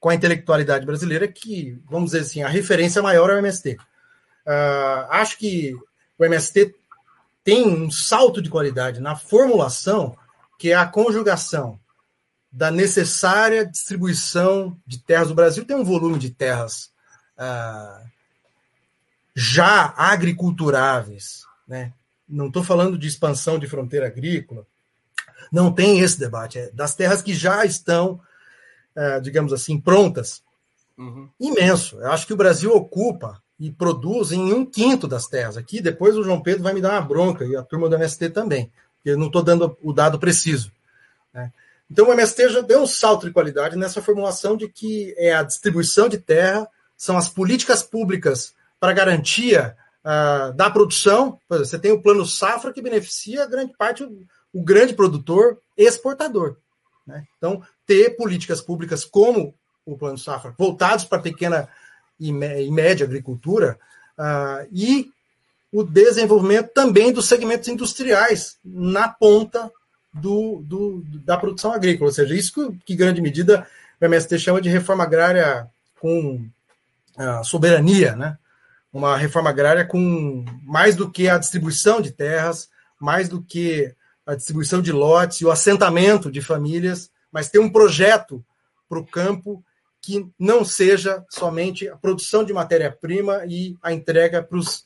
com 0.00 0.08
a 0.08 0.14
intelectualidade 0.14 0.84
brasileira, 0.84 1.28
que, 1.28 1.80
vamos 1.88 2.10
dizer 2.10 2.22
assim, 2.22 2.42
a 2.42 2.48
referência 2.48 3.00
maior 3.00 3.30
é 3.30 3.34
o 3.34 3.38
MST. 3.38 3.74
Uh, 3.74 3.78
ah, 4.46 5.08
acho 5.10 5.38
que 5.38 5.72
o 6.18 6.24
MST 6.24 6.74
tem 7.44 7.66
um 7.68 7.90
salto 7.90 8.42
de 8.42 8.50
qualidade 8.50 9.00
na 9.00 9.14
formulação, 9.14 10.16
que 10.58 10.72
é 10.72 10.74
a 10.74 10.86
conjugação 10.86 11.78
da 12.50 12.72
necessária 12.72 13.64
distribuição 13.64 14.76
de 14.84 14.98
terras. 14.98 15.30
O 15.30 15.34
Brasil 15.34 15.64
tem 15.64 15.76
um 15.76 15.84
volume 15.84 16.18
de 16.18 16.30
terras 16.30 16.90
uh, 17.38 18.04
já 19.32 19.94
agriculturáveis, 19.96 21.44
né? 21.68 21.92
Não 22.28 22.48
estou 22.48 22.64
falando 22.64 22.98
de 22.98 23.06
expansão 23.06 23.58
de 23.58 23.68
fronteira 23.68 24.08
agrícola. 24.08 24.66
Não 25.50 25.72
tem 25.72 26.00
esse 26.00 26.18
debate. 26.18 26.58
É 26.58 26.70
das 26.72 26.94
terras 26.94 27.22
que 27.22 27.34
já 27.34 27.64
estão, 27.64 28.20
é, 28.94 29.20
digamos 29.20 29.52
assim, 29.52 29.80
prontas. 29.80 30.42
Uhum. 30.96 31.28
Imenso. 31.38 31.96
Eu 32.00 32.10
acho 32.12 32.26
que 32.26 32.32
o 32.32 32.36
Brasil 32.36 32.74
ocupa 32.74 33.40
e 33.58 33.70
produz 33.70 34.32
em 34.32 34.52
um 34.52 34.64
quinto 34.64 35.08
das 35.08 35.26
terras. 35.26 35.56
Aqui, 35.56 35.80
depois 35.80 36.16
o 36.16 36.22
João 36.22 36.40
Pedro 36.40 36.62
vai 36.62 36.72
me 36.72 36.80
dar 36.80 36.92
uma 36.92 37.00
bronca, 37.00 37.44
e 37.44 37.56
a 37.56 37.62
turma 37.62 37.88
do 37.88 37.96
MST 37.96 38.30
também, 38.30 38.70
porque 38.96 39.10
eu 39.10 39.18
não 39.18 39.26
estou 39.26 39.42
dando 39.42 39.76
o 39.82 39.92
dado 39.92 40.18
preciso. 40.18 40.70
Né? 41.34 41.52
Então, 41.90 42.08
o 42.08 42.12
MST 42.12 42.50
já 42.50 42.60
deu 42.60 42.82
um 42.82 42.86
salto 42.86 43.26
de 43.26 43.32
qualidade 43.32 43.76
nessa 43.76 44.02
formulação 44.02 44.56
de 44.56 44.68
que 44.68 45.14
é 45.16 45.34
a 45.34 45.42
distribuição 45.42 46.08
de 46.08 46.18
terra, 46.18 46.68
são 46.96 47.16
as 47.16 47.28
políticas 47.28 47.82
públicas 47.82 48.54
para 48.78 48.92
garantia 48.92 49.76
uh, 50.04 50.52
da 50.52 50.70
produção. 50.70 51.38
Você 51.48 51.78
tem 51.78 51.92
o 51.92 52.02
plano 52.02 52.26
safra 52.26 52.72
que 52.72 52.82
beneficia 52.82 53.46
grande 53.46 53.72
parte 53.76 54.04
o, 54.58 54.62
grande 54.62 54.94
produtor 54.94 55.58
exportador. 55.76 56.56
Né? 57.06 57.26
Então, 57.36 57.62
ter 57.86 58.16
políticas 58.16 58.60
públicas 58.60 59.04
como 59.04 59.54
o 59.84 59.96
plano 59.96 60.18
safra 60.18 60.54
voltados 60.58 61.04
para 61.04 61.22
pequena 61.22 61.68
e, 62.20 62.28
e, 62.28 62.70
média 62.70 63.06
agricultura 63.06 63.78
uh, 64.18 64.68
e 64.70 65.10
o 65.72 65.82
desenvolvimento 65.82 66.72
também 66.72 67.12
dos 67.12 67.26
segmentos 67.26 67.68
industriais 67.68 68.58
na 68.64 69.08
ponta 69.08 69.70
do, 70.12 70.62
do, 70.64 71.02
da 71.24 71.36
produção 71.36 71.72
agrícola, 71.72 72.08
ou 72.08 72.14
seja, 72.14 72.34
isso 72.34 72.52
que, 72.52 72.78
que 72.86 72.96
grande 72.96 73.20
medida 73.20 73.66
o 74.00 74.04
MST 74.04 74.38
chama 74.38 74.60
de 74.60 74.68
reforma 74.68 75.04
agrária 75.04 75.68
com 76.00 76.46
uh, 77.16 77.44
soberania, 77.44 78.16
né? 78.16 78.38
uma 78.92 79.16
reforma 79.16 79.50
agrária 79.50 79.84
com 79.84 80.44
mais 80.62 80.96
do 80.96 81.10
que 81.10 81.28
a 81.28 81.38
distribuição 81.38 82.00
de 82.00 82.10
terras, 82.10 82.68
mais 82.98 83.28
do 83.28 83.42
que 83.42 83.94
a 84.28 84.34
distribuição 84.34 84.82
de 84.82 84.92
lotes 84.92 85.40
e 85.40 85.46
o 85.46 85.50
assentamento 85.50 86.30
de 86.30 86.42
famílias, 86.42 87.10
mas 87.32 87.48
ter 87.48 87.58
um 87.58 87.72
projeto 87.72 88.44
para 88.86 88.98
o 88.98 89.06
campo 89.06 89.64
que 90.02 90.30
não 90.38 90.66
seja 90.66 91.24
somente 91.30 91.88
a 91.88 91.96
produção 91.96 92.44
de 92.44 92.52
matéria-prima 92.52 93.46
e 93.46 93.74
a 93.82 93.90
entrega 93.90 94.42
para 94.42 94.58
os 94.58 94.84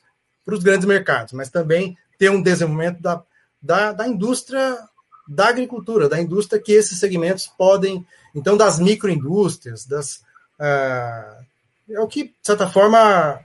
grandes 0.63 0.87
mercados, 0.87 1.33
mas 1.33 1.49
também 1.49 1.97
ter 2.17 2.29
um 2.29 2.41
desenvolvimento 2.41 3.01
da, 3.01 3.21
da, 3.61 3.91
da 3.91 4.07
indústria 4.07 4.77
da 5.27 5.49
agricultura, 5.49 6.07
da 6.07 6.21
indústria 6.21 6.61
que 6.61 6.71
esses 6.71 6.97
segmentos 6.97 7.47
podem, 7.47 8.05
então 8.33 8.55
das 8.55 8.79
microindústrias, 8.79 9.85
das 9.85 10.17
uh, 10.57 11.43
é 11.89 11.99
o 11.99 12.07
que 12.07 12.25
de 12.25 12.33
certa 12.41 12.69
forma 12.69 13.41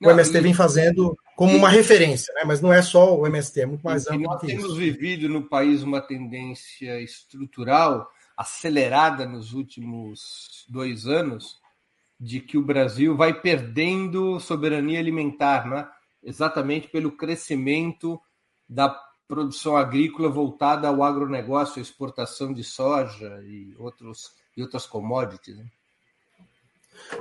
o 0.00 0.08
MST 0.08 0.38
e... 0.38 0.40
vem 0.40 0.54
fazendo 0.54 1.18
como 1.40 1.56
uma 1.56 1.70
referência, 1.70 2.34
né? 2.34 2.42
mas 2.44 2.60
não 2.60 2.70
é 2.70 2.82
só 2.82 3.18
o 3.18 3.26
MST, 3.26 3.62
é 3.62 3.64
muito 3.64 3.80
mais 3.80 4.06
amplo. 4.06 4.24
nós 4.24 4.42
temos 4.42 4.76
vivido 4.76 5.26
no 5.26 5.42
país 5.42 5.82
uma 5.82 5.98
tendência 5.98 7.00
estrutural 7.00 8.10
acelerada 8.36 9.24
nos 9.24 9.54
últimos 9.54 10.66
dois 10.68 11.06
anos 11.06 11.58
de 12.20 12.40
que 12.40 12.58
o 12.58 12.62
Brasil 12.62 13.16
vai 13.16 13.32
perdendo 13.32 14.38
soberania 14.38 14.98
alimentar, 14.98 15.66
né? 15.66 15.88
exatamente 16.22 16.88
pelo 16.88 17.12
crescimento 17.12 18.20
da 18.68 18.90
produção 19.26 19.78
agrícola 19.78 20.28
voltada 20.28 20.88
ao 20.88 21.02
agronegócio, 21.02 21.78
à 21.78 21.82
exportação 21.82 22.52
de 22.52 22.62
soja 22.62 23.40
e, 23.44 23.74
outros, 23.78 24.34
e 24.54 24.60
outras 24.60 24.84
commodities. 24.84 25.56
Né? 25.56 25.64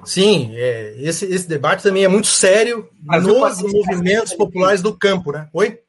Sim, 0.03 0.51
é, 0.55 0.95
esse, 0.97 1.25
esse 1.25 1.47
debate 1.47 1.83
também 1.83 2.03
é 2.03 2.07
muito 2.07 2.27
sério 2.27 2.89
nos 3.01 3.61
movimentos 3.61 4.33
populares 4.33 4.81
do 4.81 4.97
campo, 4.97 5.31
né? 5.31 5.49
Oi? 5.53 5.79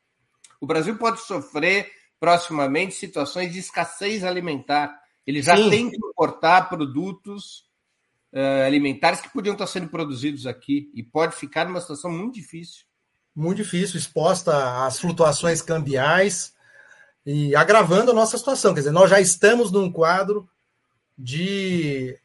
O 0.60 0.66
Brasil 0.66 0.96
pode 0.96 1.20
sofrer 1.20 1.90
proximamente 2.18 2.94
situações 2.94 3.52
de 3.52 3.58
escassez 3.58 4.22
alimentar. 4.24 4.94
Ele 5.26 5.40
já 5.40 5.56
Sim. 5.56 5.70
tem 5.70 5.90
que 5.90 5.96
importar 5.96 6.68
produtos 6.68 7.64
uh, 8.32 8.66
alimentares 8.66 9.20
que 9.20 9.32
podiam 9.32 9.54
estar 9.54 9.66
sendo 9.66 9.88
produzidos 9.88 10.46
aqui 10.46 10.90
e 10.94 11.02
pode 11.02 11.34
ficar 11.34 11.64
numa 11.66 11.80
situação 11.80 12.10
muito 12.10 12.34
difícil. 12.34 12.84
Muito 13.34 13.58
difícil, 13.58 13.98
exposta 13.98 14.84
às 14.84 14.98
flutuações 14.98 15.62
cambiais 15.62 16.52
e 17.24 17.54
agravando 17.54 18.10
a 18.10 18.14
nossa 18.14 18.36
situação. 18.36 18.74
Quer 18.74 18.80
dizer, 18.80 18.92
nós 18.92 19.08
já 19.08 19.20
estamos 19.20 19.70
num 19.70 19.90
quadro 19.90 20.48
de 21.16 22.18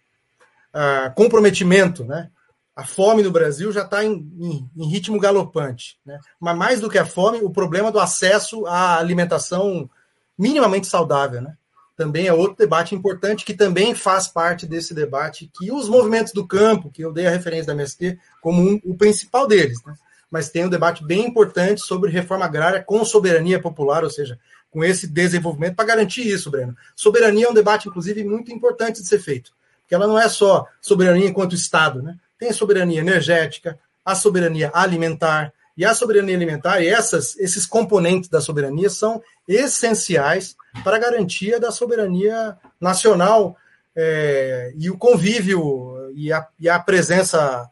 comprometimento, 1.15 2.03
né? 2.03 2.29
A 2.75 2.83
fome 2.83 3.23
no 3.23 3.31
Brasil 3.31 3.71
já 3.71 3.83
está 3.83 4.03
em, 4.03 4.11
em, 4.37 4.69
em, 4.75 4.89
ritmo 4.89 5.17
galopante. 5.17 5.97
Né? 6.05 6.19
Mas 6.37 6.57
mais 6.57 6.81
do 6.81 6.89
que 6.89 6.97
a 6.97 7.05
fome, 7.05 7.39
o 7.41 7.49
problema 7.49 7.89
do 7.89 8.01
acesso 8.01 8.65
à 8.65 8.97
alimentação 8.97 9.89
minimamente 10.37 10.85
saudável. 10.85 11.41
Né? 11.41 11.55
Também 11.95 12.27
é 12.27 12.33
outro 12.33 12.57
debate 12.57 12.93
importante 12.93 13.45
que 13.45 13.53
também 13.53 13.95
faz 13.95 14.27
parte 14.27 14.65
desse 14.65 14.93
debate 14.93 15.49
que 15.57 15.71
os 15.71 15.87
movimentos 15.87 16.33
do 16.33 16.45
campo, 16.45 16.91
que 16.91 17.01
eu 17.01 17.13
dei 17.13 17.25
a 17.25 17.31
referência 17.31 17.67
da 17.67 17.73
MST 17.73 18.19
como 18.41 18.61
um, 18.61 18.81
o 18.83 18.97
principal 18.97 19.47
deles, 19.47 19.81
né? 19.85 19.93
mas 20.29 20.49
tem 20.49 20.65
um 20.65 20.69
debate 20.69 21.01
bem 21.05 21.25
importante 21.25 21.79
sobre 21.79 22.11
reforma 22.11 22.43
agrária 22.43 22.83
com 22.83 23.05
soberania 23.05 23.61
popular, 23.61 24.03
ou 24.03 24.09
seja, 24.09 24.37
com 24.69 24.83
esse 24.83 25.07
desenvolvimento 25.07 25.77
para 25.77 25.85
garantir 25.85 26.27
isso, 26.27 26.51
Breno. 26.51 26.75
Soberania 26.93 27.45
é 27.45 27.49
um 27.49 27.53
debate, 27.53 27.87
inclusive, 27.87 28.21
muito 28.25 28.51
importante 28.51 29.01
de 29.01 29.07
ser 29.07 29.19
feito 29.19 29.53
que 29.87 29.95
ela 29.95 30.07
não 30.07 30.19
é 30.19 30.27
só 30.27 30.65
soberania 30.81 31.27
enquanto 31.27 31.55
Estado, 31.55 32.01
né? 32.01 32.15
Tem 32.37 32.49
a 32.49 32.53
soberania 32.53 32.99
energética, 32.99 33.79
a 34.03 34.15
soberania 34.15 34.71
alimentar, 34.73 35.53
E 35.77 35.83
a 35.83 35.93
soberania 35.93 36.35
alimentar, 36.35 36.81
e 36.81 36.87
essas, 36.87 37.37
esses 37.37 37.65
componentes 37.65 38.29
da 38.29 38.39
soberania 38.39 38.89
são 38.89 39.21
essenciais 39.45 40.55
para 40.83 40.95
a 40.95 40.99
garantia 40.99 41.59
da 41.59 41.69
soberania 41.69 42.57
nacional 42.79 43.57
é, 43.93 44.73
e 44.77 44.89
o 44.89 44.97
convívio 44.97 46.11
e 46.15 46.31
a, 46.31 46.47
e 46.57 46.69
a 46.69 46.79
presença 46.79 47.69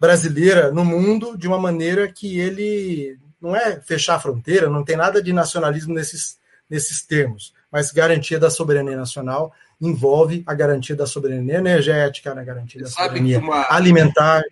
brasileira 0.00 0.70
no 0.70 0.84
mundo 0.84 1.36
de 1.36 1.46
uma 1.46 1.58
maneira 1.58 2.10
que 2.10 2.38
ele 2.38 3.18
não 3.40 3.54
é 3.54 3.80
fechar 3.80 4.16
a 4.16 4.20
fronteira, 4.20 4.70
não 4.70 4.84
tem 4.84 4.96
nada 4.96 5.22
de 5.22 5.32
nacionalismo 5.32 5.94
nesses, 5.94 6.38
nesses 6.70 7.02
termos, 7.02 7.52
mas 7.70 7.92
garantia 7.92 8.38
da 8.38 8.50
soberania 8.50 8.96
nacional 8.96 9.52
envolve 9.80 10.42
a 10.46 10.54
garantia 10.54 10.96
da 10.96 11.06
soberania 11.06 11.58
energética, 11.58 12.32
a 12.32 12.44
garantia 12.44 12.82
da 12.82 12.88
soberania 12.88 13.38
uma, 13.38 13.66
alimentar. 13.70 14.42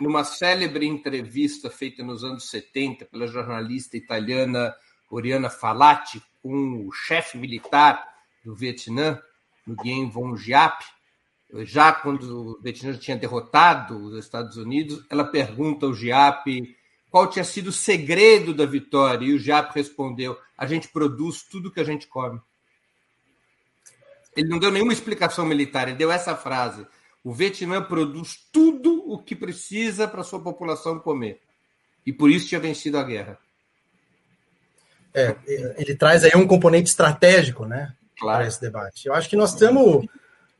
Numa 0.00 0.24
célebre 0.24 0.86
entrevista 0.86 1.70
feita 1.70 2.02
nos 2.02 2.22
anos 2.22 2.50
70 2.50 3.06
pela 3.06 3.26
jornalista 3.26 3.96
italiana 3.96 4.74
Oriana 5.10 5.48
Falati 5.48 6.22
com 6.42 6.86
o 6.86 6.92
chefe 6.92 7.38
militar 7.38 8.04
do 8.44 8.54
Vietnã, 8.54 9.18
Nguyen 9.66 10.08
Von 10.10 10.36
Giap, 10.36 10.84
já 11.64 11.92
quando 11.92 12.22
o 12.22 12.62
Vietnã 12.62 12.94
tinha 12.96 13.16
derrotado 13.16 13.96
os 13.96 14.18
Estados 14.18 14.56
Unidos, 14.56 15.04
ela 15.10 15.24
pergunta 15.24 15.86
ao 15.86 15.94
Giap 15.94 16.76
qual 17.10 17.26
tinha 17.26 17.44
sido 17.44 17.68
o 17.68 17.72
segredo 17.72 18.52
da 18.52 18.66
vitória, 18.66 19.24
e 19.24 19.32
o 19.32 19.38
Giap 19.38 19.74
respondeu: 19.74 20.38
a 20.56 20.66
gente 20.66 20.88
produz 20.88 21.42
tudo 21.42 21.72
que 21.72 21.80
a 21.80 21.84
gente 21.84 22.06
come. 22.06 22.40
Ele 24.36 24.48
não 24.48 24.58
deu 24.58 24.70
nenhuma 24.70 24.92
explicação 24.92 25.44
militar, 25.44 25.88
ele 25.88 25.96
deu 25.96 26.10
essa 26.10 26.36
frase: 26.36 26.86
o 27.24 27.32
Vietnã 27.32 27.82
produz 27.82 28.38
tudo 28.52 29.04
o 29.10 29.18
que 29.18 29.34
precisa 29.34 30.06
para 30.06 30.20
a 30.20 30.24
sua 30.24 30.40
população 30.40 30.98
comer. 30.98 31.40
E 32.06 32.12
por 32.12 32.30
isso 32.30 32.48
tinha 32.48 32.60
vencido 32.60 32.98
a 32.98 33.02
guerra. 33.02 33.38
É, 35.12 35.36
ele 35.76 35.94
traz 35.94 36.24
aí 36.24 36.32
um 36.36 36.46
componente 36.46 36.88
estratégico, 36.88 37.64
né? 37.64 37.94
Claro. 38.18 38.38
Para 38.38 38.48
esse 38.48 38.60
debate. 38.60 39.06
Eu 39.06 39.14
acho 39.14 39.28
que 39.28 39.36
nós 39.36 39.54
temos. 39.54 40.06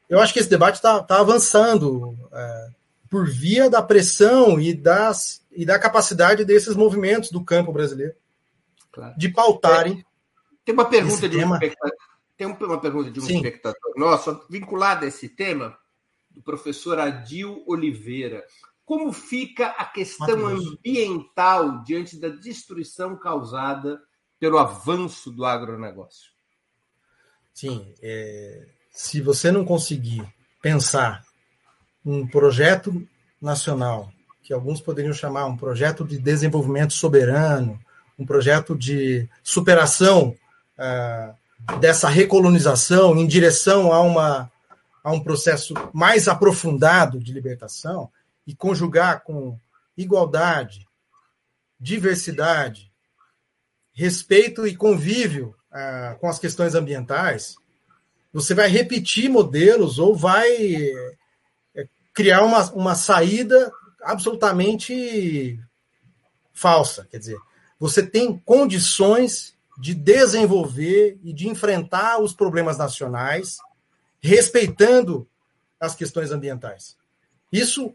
Eu 0.08 0.20
acho 0.20 0.32
que 0.32 0.38
esse 0.38 0.48
debate 0.48 0.76
está 0.76 1.02
tá 1.02 1.20
avançando 1.20 2.16
é, 2.32 2.68
por 3.10 3.28
via 3.28 3.68
da 3.68 3.82
pressão 3.82 4.60
e, 4.60 4.74
das, 4.74 5.42
e 5.52 5.64
da 5.64 5.78
capacidade 5.78 6.44
desses 6.44 6.74
movimentos 6.74 7.30
do 7.30 7.44
campo 7.44 7.72
brasileiro 7.72 8.14
claro. 8.92 9.14
de 9.16 9.28
pautarem. 9.28 10.00
É, 10.00 10.04
tem 10.64 10.74
uma 10.74 10.88
pergunta 10.88 11.28
de 11.28 11.36
um 11.38 11.58
tem 12.38 12.46
uma 12.46 12.80
pergunta 12.80 13.10
de 13.10 13.18
um 13.18 13.24
Sim. 13.24 13.36
espectador 13.36 13.92
nosso, 13.96 14.46
vinculada 14.48 15.04
a 15.04 15.08
esse 15.08 15.28
tema, 15.28 15.76
do 16.30 16.40
professor 16.40 16.98
Adil 17.00 17.64
Oliveira. 17.66 18.44
Como 18.84 19.12
fica 19.12 19.66
a 19.70 19.84
questão 19.84 20.46
ambiental 20.46 21.82
diante 21.82 22.16
da 22.16 22.28
destruição 22.28 23.18
causada 23.18 24.00
pelo 24.38 24.56
avanço 24.56 25.32
do 25.32 25.44
agronegócio? 25.44 26.30
Sim, 27.52 27.92
é, 28.00 28.68
se 28.92 29.20
você 29.20 29.50
não 29.50 29.64
conseguir 29.64 30.24
pensar 30.62 31.24
um 32.06 32.26
projeto 32.26 33.06
nacional, 33.42 34.12
que 34.44 34.52
alguns 34.52 34.80
poderiam 34.80 35.12
chamar 35.12 35.46
um 35.46 35.56
projeto 35.56 36.04
de 36.04 36.18
desenvolvimento 36.18 36.92
soberano, 36.92 37.78
um 38.16 38.24
projeto 38.24 38.76
de 38.76 39.28
superação 39.42 40.36
ah, 40.78 41.34
dessa 41.80 42.08
recolonização 42.08 43.16
em 43.16 43.26
direção 43.26 43.92
a, 43.92 44.00
uma, 44.00 44.50
a 45.02 45.12
um 45.12 45.20
processo 45.20 45.74
mais 45.92 46.28
aprofundado 46.28 47.18
de 47.18 47.32
libertação 47.32 48.10
e 48.46 48.54
conjugar 48.54 49.22
com 49.22 49.58
igualdade, 49.96 50.86
diversidade, 51.78 52.90
respeito 53.92 54.66
e 54.66 54.76
convívio 54.76 55.54
ah, 55.70 56.16
com 56.20 56.28
as 56.28 56.38
questões 56.38 56.74
ambientais, 56.74 57.56
você 58.32 58.54
vai 58.54 58.68
repetir 58.68 59.28
modelos 59.28 59.98
ou 59.98 60.14
vai 60.14 60.50
é, 61.74 61.88
criar 62.14 62.42
uma, 62.42 62.70
uma 62.72 62.94
saída 62.94 63.70
absolutamente 64.02 65.58
falsa. 66.52 67.06
Quer 67.10 67.18
dizer, 67.18 67.38
você 67.78 68.02
tem 68.02 68.38
condições 68.38 69.57
de 69.78 69.94
desenvolver 69.94 71.18
e 71.22 71.32
de 71.32 71.48
enfrentar 71.48 72.20
os 72.20 72.32
problemas 72.32 72.76
nacionais, 72.76 73.58
respeitando 74.20 75.28
as 75.80 75.94
questões 75.94 76.32
ambientais. 76.32 76.96
Isso 77.52 77.94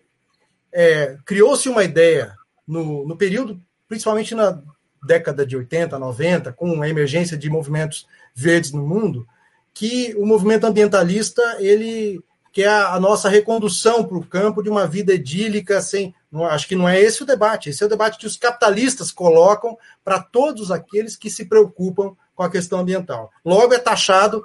é, 0.72 1.18
criou-se 1.26 1.68
uma 1.68 1.84
ideia 1.84 2.36
no, 2.66 3.06
no 3.06 3.18
período, 3.18 3.62
principalmente 3.88 4.34
na 4.34 4.62
década 5.06 5.46
de 5.46 5.58
80, 5.58 6.00
90, 6.00 6.54
com 6.54 6.82
a 6.82 6.88
emergência 6.88 7.38
de 7.38 7.50
movimentos 7.50 8.08
verdes 8.34 8.72
no 8.72 8.88
mundo, 8.88 9.28
que 9.74 10.16
o 10.18 10.26
movimento 10.26 10.66
ambientalista 10.66 11.42
ele 11.60 12.24
quer 12.54 12.70
a, 12.70 12.94
a 12.94 13.00
nossa 13.00 13.28
recondução 13.28 14.06
para 14.06 14.18
o 14.18 14.26
campo 14.26 14.64
de 14.64 14.70
uma 14.70 14.88
vida 14.88 15.14
edílica 15.14 15.82
sem 15.82 16.16
não, 16.34 16.46
acho 16.46 16.68
que 16.68 16.76
não 16.76 16.90
é 16.90 17.00
esse 17.00 17.22
o 17.22 17.28
debate. 17.28 17.70
Esse 17.70 17.84
é 17.84 17.86
o 17.86 17.90
debate 17.90 18.18
que 18.18 18.26
os 18.26 18.36
capitalistas 18.36 19.12
colocam 19.12 19.78
para 20.04 20.20
todos 20.20 20.72
aqueles 20.72 21.16
que 21.16 21.30
se 21.30 21.46
preocupam 21.46 22.16
com 22.36 22.42
a 22.42 22.50
questão 22.50 22.80
ambiental. 22.80 23.32
Logo 23.46 23.72
é 23.72 23.78
taxado 23.78 24.44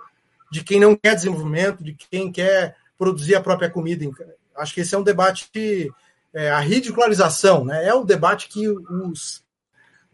de 0.53 0.63
quem 0.63 0.79
não 0.79 0.95
quer 0.95 1.15
desenvolvimento 1.15 1.83
de 1.83 1.95
quem 1.95 2.31
quer 2.31 2.77
produzir 2.99 3.35
a 3.35 3.41
própria 3.41 3.71
comida. 3.71 4.05
Acho 4.55 4.75
que 4.75 4.83
esse 4.83 4.95
é 4.95 4.99
um 4.99 5.03
debate 5.03 5.49
que 5.51 5.91
é, 6.35 6.51
a 6.51 6.61
ridicularização 6.61 7.65
né? 7.65 7.87
É 7.87 7.95
o 7.95 8.05
debate 8.05 8.49
que 8.49 8.69
os 8.69 9.43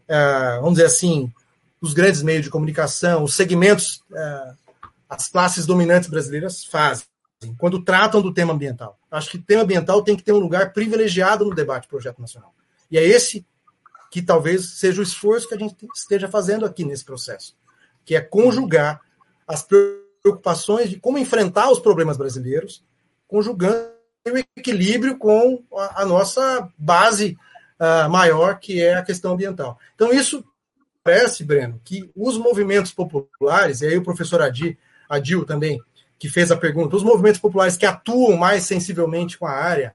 é, 0.06 0.58
vamos 0.60 0.74
dizer 0.74 0.86
assim 0.86 1.32
os 1.80 1.92
grandes 1.92 2.22
meios 2.22 2.44
de 2.44 2.50
comunicação 2.50 3.24
os 3.24 3.34
segmentos 3.34 4.02
é, 4.14 4.52
as 5.08 5.28
classes 5.28 5.66
dominantes 5.66 6.08
brasileiras 6.08 6.64
fazem 6.64 7.04
quando 7.58 7.82
tratam 7.82 8.22
do 8.22 8.32
tema 8.32 8.52
ambiental. 8.52 8.98
Acho 9.10 9.30
que 9.30 9.36
o 9.38 9.42
tema 9.42 9.62
ambiental 9.62 10.02
tem 10.02 10.16
que 10.16 10.22
ter 10.22 10.32
um 10.32 10.38
lugar 10.38 10.72
privilegiado 10.72 11.44
no 11.44 11.54
debate 11.54 11.86
do 11.86 11.90
projeto 11.90 12.20
nacional. 12.20 12.54
E 12.90 12.98
é 12.98 13.04
esse 13.04 13.46
que 14.10 14.22
talvez 14.22 14.78
seja 14.78 15.00
o 15.00 15.02
esforço 15.02 15.48
que 15.48 15.54
a 15.54 15.58
gente 15.58 15.74
esteja 15.94 16.28
fazendo 16.28 16.64
aqui 16.64 16.84
nesse 16.84 17.04
processo, 17.04 17.56
que 18.04 18.14
é 18.14 18.20
conjugar 18.20 19.00
as 19.46 19.62
preocupações 19.62 20.88
de 20.88 21.00
como 21.00 21.18
enfrentar 21.18 21.70
os 21.70 21.80
problemas 21.80 22.16
brasileiros, 22.16 22.84
conjugando 23.26 23.92
o 24.26 24.38
equilíbrio 24.56 25.18
com 25.18 25.62
a, 25.72 26.04
nossa 26.06 26.70
base 26.78 27.36
uh, 27.78 28.08
maior, 28.08 28.58
que 28.58 28.80
é 28.80 28.94
a 28.94 29.02
questão 29.02 29.32
ambiental. 29.32 29.78
Então, 29.94 30.12
isso 30.12 30.44
parece, 31.02 31.44
Breno, 31.44 31.80
que 31.84 32.10
os 32.16 32.38
movimentos 32.38 32.92
populares, 32.92 33.80
e 33.80 33.86
aí 33.86 33.96
o 33.98 34.02
professor 34.02 34.40
Adi 34.40 34.78
a 35.08 35.18
Dil 35.18 35.44
também, 35.44 35.82
que 36.18 36.28
fez 36.28 36.50
a 36.50 36.56
pergunta, 36.56 36.96
os 36.96 37.02
movimentos 37.02 37.40
populares 37.40 37.76
que 37.76 37.86
atuam 37.86 38.36
mais 38.36 38.64
sensivelmente 38.64 39.38
com 39.38 39.46
a 39.46 39.52
área, 39.52 39.94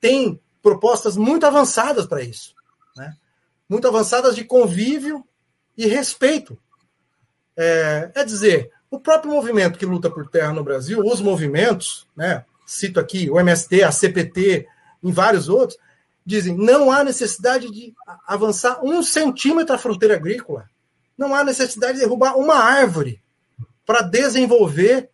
têm 0.00 0.40
propostas 0.62 1.16
muito 1.16 1.44
avançadas 1.46 2.06
para 2.06 2.22
isso. 2.22 2.54
Né? 2.96 3.14
Muito 3.68 3.86
avançadas 3.86 4.34
de 4.34 4.44
convívio 4.44 5.24
e 5.76 5.86
respeito. 5.86 6.58
É, 7.56 8.10
é, 8.14 8.24
dizer, 8.24 8.70
o 8.90 8.98
próprio 8.98 9.32
movimento 9.32 9.78
que 9.78 9.86
luta 9.86 10.10
por 10.10 10.28
terra 10.28 10.52
no 10.52 10.64
Brasil, 10.64 11.00
os 11.00 11.20
movimentos, 11.20 12.06
né, 12.16 12.44
cito 12.66 12.98
aqui 12.98 13.30
o 13.30 13.38
MST, 13.38 13.82
a 13.82 13.92
CPT, 13.92 14.66
em 15.02 15.12
vários 15.12 15.48
outros, 15.48 15.78
dizem 16.24 16.56
não 16.56 16.90
há 16.90 17.02
necessidade 17.04 17.70
de 17.70 17.92
avançar 18.26 18.80
um 18.82 19.02
centímetro 19.02 19.74
a 19.74 19.78
fronteira 19.78 20.14
agrícola. 20.14 20.68
Não 21.16 21.34
há 21.34 21.44
necessidade 21.44 21.94
de 21.94 22.00
derrubar 22.00 22.36
uma 22.36 22.54
árvore 22.54 23.22
para 23.84 24.02
desenvolver 24.02 25.10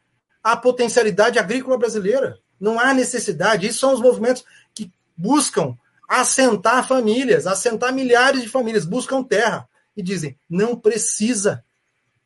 a 0.53 0.57
potencialidade 0.57 1.38
agrícola 1.38 1.78
brasileira. 1.78 2.38
Não 2.61 2.78
há 2.78 2.92
necessidade. 2.92 3.66
Isso 3.66 3.80
são 3.80 3.94
os 3.94 4.01
movimentos 4.01 4.44
que 4.74 4.92
buscam 5.16 5.76
assentar 6.09 6.86
famílias, 6.86 7.46
assentar 7.46 7.92
milhares 7.92 8.42
de 8.42 8.49
famílias, 8.49 8.84
buscam 8.84 9.22
terra 9.22 9.68
e 9.96 10.03
dizem: 10.03 10.38
não 10.49 10.76
precisa 10.76 11.64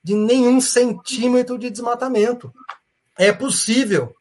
de 0.03 0.14
nenhum 0.14 0.61
centímetro 0.61 1.59
de 1.59 1.70
desmatamento. 1.70 2.53
É 3.16 3.33
possível 3.33 4.14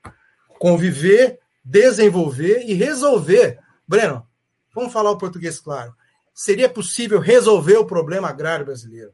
conviver, 0.60 1.40
desenvolver 1.64 2.64
e 2.68 2.74
resolver. 2.74 3.60
Breno, 3.88 4.28
vamos 4.74 4.94
falar 4.94 5.12
o 5.12 5.18
português 5.18 5.60
claro. 5.60 5.96
Seria 6.34 6.70
possível 6.70 7.20
resolver 7.20 7.78
o 7.78 7.86
problema 7.86 8.30
agrário 8.30 8.66
brasileiro 8.66 9.14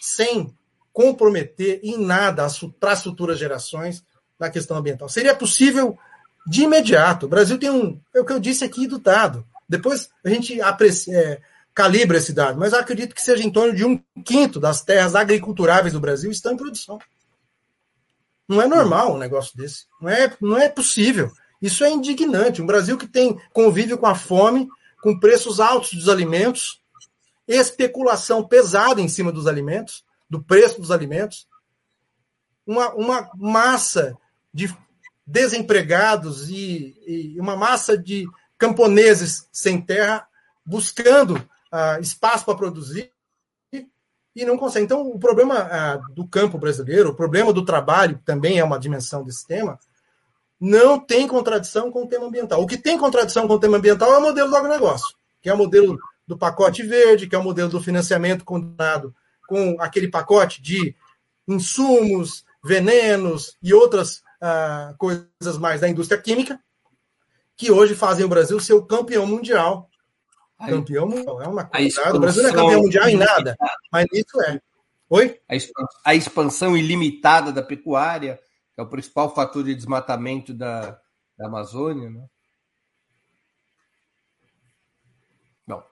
sem 0.00 0.52
comprometer 0.92 1.80
em 1.82 1.98
nada 1.98 2.46
para 2.78 2.92
as 2.92 3.02
futuras 3.02 3.38
gerações 3.38 4.04
na 4.42 4.50
questão 4.50 4.76
ambiental. 4.76 5.08
Seria 5.08 5.36
possível 5.36 5.96
de 6.44 6.62
imediato. 6.64 7.26
O 7.26 7.28
Brasil 7.28 7.56
tem 7.58 7.70
um. 7.70 8.00
É 8.12 8.20
o 8.20 8.24
que 8.24 8.32
eu 8.32 8.40
disse 8.40 8.64
aqui 8.64 8.88
do 8.88 8.98
dado. 8.98 9.46
Depois 9.68 10.10
a 10.24 10.28
gente 10.28 10.60
aprecia, 10.60 11.16
é, 11.16 11.40
calibra 11.72 12.18
esse 12.18 12.32
dado, 12.32 12.58
mas 12.58 12.72
eu 12.72 12.80
acredito 12.80 13.14
que 13.14 13.22
seja 13.22 13.44
em 13.44 13.50
torno 13.50 13.72
de 13.72 13.84
um 13.84 14.02
quinto 14.24 14.58
das 14.58 14.82
terras 14.82 15.14
agriculturáveis 15.14 15.94
do 15.94 16.00
Brasil 16.00 16.30
estão 16.30 16.52
em 16.52 16.56
produção. 16.56 16.98
Não 18.48 18.60
é 18.60 18.66
normal 18.66 19.14
um 19.14 19.18
negócio 19.18 19.56
desse. 19.56 19.86
Não 20.00 20.10
é, 20.10 20.36
não 20.40 20.58
é 20.58 20.68
possível. 20.68 21.30
Isso 21.62 21.84
é 21.84 21.90
indignante. 21.90 22.60
Um 22.60 22.66
Brasil 22.66 22.98
que 22.98 23.06
tem 23.06 23.38
convívio 23.52 23.96
com 23.96 24.06
a 24.06 24.16
fome, 24.16 24.68
com 25.00 25.18
preços 25.18 25.60
altos 25.60 25.92
dos 25.92 26.08
alimentos, 26.08 26.82
especulação 27.46 28.42
pesada 28.42 29.00
em 29.00 29.08
cima 29.08 29.30
dos 29.30 29.46
alimentos, 29.46 30.04
do 30.28 30.42
preço 30.42 30.80
dos 30.80 30.90
alimentos, 30.90 31.46
uma, 32.66 32.92
uma 32.94 33.30
massa 33.36 34.16
de 34.52 34.74
desempregados 35.26 36.48
e, 36.50 36.96
e 37.06 37.40
uma 37.40 37.56
massa 37.56 37.96
de 37.96 38.26
camponeses 38.58 39.48
sem 39.52 39.80
terra 39.80 40.26
buscando 40.64 41.36
uh, 41.36 42.00
espaço 42.00 42.44
para 42.44 42.56
produzir 42.56 43.10
e 44.34 44.44
não 44.44 44.56
consegue. 44.56 44.84
Então, 44.84 45.02
o 45.02 45.18
problema 45.18 45.64
uh, 45.64 46.14
do 46.14 46.26
campo 46.26 46.58
brasileiro, 46.58 47.10
o 47.10 47.14
problema 47.14 47.52
do 47.52 47.64
trabalho, 47.64 48.20
também 48.24 48.58
é 48.58 48.64
uma 48.64 48.78
dimensão 48.78 49.22
desse 49.22 49.46
tema, 49.46 49.78
não 50.60 50.98
tem 50.98 51.26
contradição 51.26 51.90
com 51.90 52.04
o 52.04 52.08
tema 52.08 52.26
ambiental. 52.26 52.62
O 52.62 52.66
que 52.66 52.78
tem 52.78 52.96
contradição 52.96 53.46
com 53.46 53.54
o 53.54 53.58
tema 53.58 53.78
ambiental 53.78 54.12
é 54.12 54.18
o 54.18 54.22
modelo 54.22 54.48
do 54.48 54.56
agronegócio, 54.56 55.14
que 55.40 55.48
é 55.48 55.54
o 55.54 55.58
modelo 55.58 55.98
do 56.26 56.38
pacote 56.38 56.82
verde, 56.82 57.26
que 57.26 57.34
é 57.34 57.38
o 57.38 57.44
modelo 57.44 57.68
do 57.68 57.82
financiamento 57.82 58.44
combinado 58.44 59.14
com 59.48 59.76
aquele 59.80 60.08
pacote 60.08 60.62
de 60.62 60.94
insumos, 61.48 62.44
venenos 62.64 63.56
e 63.60 63.74
outras 63.74 64.22
uh, 64.42 64.96
coisas 64.98 65.58
mais 65.58 65.80
da 65.80 65.88
indústria 65.88 66.20
química, 66.20 66.58
que 67.56 67.70
hoje 67.70 67.94
fazem 67.94 68.24
o 68.24 68.28
Brasil 68.28 68.58
ser 68.58 68.74
o 68.74 68.84
campeão 68.84 69.26
mundial. 69.26 69.88
Campeão 70.58 71.08
mundial, 71.08 71.42
é 71.42 71.48
uma 71.48 71.64
coisa. 71.64 72.14
O 72.14 72.20
Brasil 72.20 72.42
não 72.42 72.50
é 72.50 72.52
campeão 72.52 72.82
mundial 72.82 73.08
em 73.08 73.16
nada, 73.16 73.56
mas 73.90 74.06
isso 74.12 74.40
é. 74.42 74.60
Oi? 75.08 75.38
A 76.04 76.14
expansão 76.14 76.76
ilimitada 76.76 77.52
da 77.52 77.62
pecuária, 77.62 78.38
que 78.74 78.80
é 78.80 78.84
o 78.84 78.88
principal 78.88 79.34
fator 79.34 79.62
de 79.64 79.74
desmatamento 79.74 80.54
da, 80.54 80.98
da 81.36 81.46
Amazônia, 81.46 82.10
né? 82.10 82.24
Bom, 85.66 85.82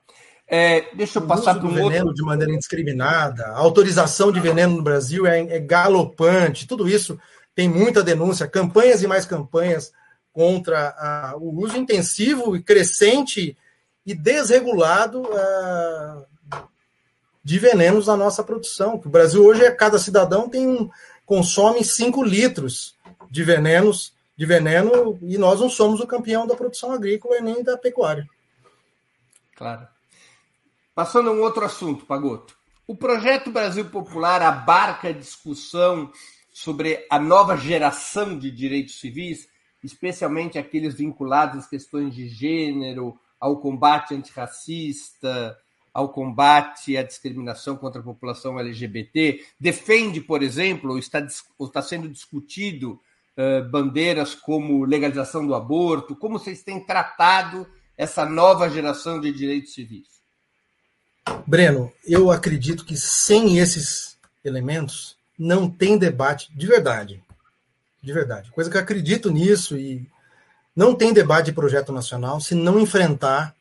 é, 0.46 0.94
deixa 0.94 1.18
eu 1.18 1.26
passar 1.26 1.57
para 1.57 1.66
um 1.66 1.74
veneno 1.74 2.07
outro... 2.07 2.14
de 2.14 2.22
maneira 2.22 2.53
indiscriminada, 2.53 3.46
a 3.48 3.59
autorização 3.59 4.32
de 4.32 4.40
veneno 4.40 4.76
no 4.76 4.82
Brasil 4.82 5.26
é, 5.26 5.40
é 5.40 5.61
galopante, 5.61 6.66
tudo 6.66 6.88
isso 6.88 7.20
tem 7.61 7.68
muita 7.68 8.02
denúncia, 8.02 8.48
campanhas 8.48 9.02
e 9.02 9.06
mais 9.06 9.26
campanhas 9.26 9.92
contra 10.32 10.94
a, 10.96 11.34
o 11.36 11.61
uso 11.61 11.76
intensivo 11.76 12.56
e 12.56 12.62
crescente 12.62 13.54
e 14.06 14.14
desregulado 14.14 15.20
uh, 15.24 16.66
de 17.44 17.58
venenos 17.58 18.06
na 18.06 18.16
nossa 18.16 18.42
produção. 18.42 18.98
O 19.04 19.08
Brasil 19.11 19.44
hoje, 19.44 19.62
é, 19.62 19.70
cada 19.70 19.98
cidadão 19.98 20.48
tem 20.48 20.66
um, 20.66 20.88
consome 21.26 21.84
5 21.84 22.24
litros 22.24 22.96
de 23.30 23.44
venenos 23.44 24.14
de 24.34 24.46
veneno 24.46 25.18
e 25.20 25.36
nós 25.36 25.61
não 25.61 25.68
somos 25.68 26.00
o 26.00 26.06
campeão 26.06 26.46
da 26.46 26.56
produção 26.56 26.92
agrícola 26.92 27.36
e 27.36 27.42
nem 27.42 27.62
da 27.62 27.76
pecuária. 27.76 28.26
Claro. 29.54 29.86
Passando 30.94 31.28
a 31.28 31.32
um 31.34 31.42
outro 31.42 31.62
assunto, 31.62 32.06
Pagoto. 32.06 32.56
O 32.86 32.96
projeto 32.96 33.50
Brasil 33.50 33.84
Popular 33.84 34.40
abarca 34.40 35.08
a 35.08 35.12
discussão 35.12 36.11
sobre 36.61 37.06
a 37.08 37.18
nova 37.18 37.56
geração 37.56 38.38
de 38.38 38.50
direitos 38.50 39.00
civis, 39.00 39.48
especialmente 39.82 40.58
aqueles 40.58 40.94
vinculados 40.94 41.61
às 41.61 41.66
questões 41.66 42.14
de 42.14 42.28
gênero, 42.28 43.18
ao 43.40 43.61
combate 43.61 44.14
antirracista, 44.14 45.56
ao 45.92 46.11
combate 46.11 46.98
à 46.98 47.02
discriminação 47.02 47.78
contra 47.78 48.02
a 48.02 48.04
população 48.04 48.61
LGBT. 48.61 49.42
Defende, 49.58 50.20
por 50.20 50.42
exemplo, 50.42 50.98
está, 50.98 51.26
está 51.61 51.80
sendo 51.80 52.11
discutido 52.11 53.00
uh, 53.38 53.66
bandeiras 53.70 54.34
como 54.34 54.84
legalização 54.84 55.46
do 55.46 55.54
aborto. 55.54 56.14
Como 56.14 56.38
vocês 56.38 56.62
têm 56.62 56.84
tratado 56.84 57.66
essa 57.96 58.26
nova 58.26 58.68
geração 58.68 59.18
de 59.18 59.32
direitos 59.32 59.72
civis? 59.72 60.08
Breno, 61.46 61.90
eu 62.04 62.30
acredito 62.30 62.84
que 62.84 62.98
sem 62.98 63.58
esses 63.58 64.18
elementos 64.44 65.18
não 65.41 65.70
tem 65.70 65.97
debate 65.97 66.53
de 66.55 66.66
verdade. 66.66 67.24
De 68.03 68.12
verdade. 68.12 68.51
Coisa 68.51 68.70
que 68.70 68.76
eu 68.76 68.80
acredito 68.80 69.30
nisso 69.30 69.74
e 69.78 70.07
não 70.76 70.95
tem 70.95 71.14
debate 71.14 71.47
de 71.47 71.53
projeto 71.53 71.93
nacional 71.93 72.41
se 72.43 72.55
não 72.55 72.78
enfrentar 72.78 73.57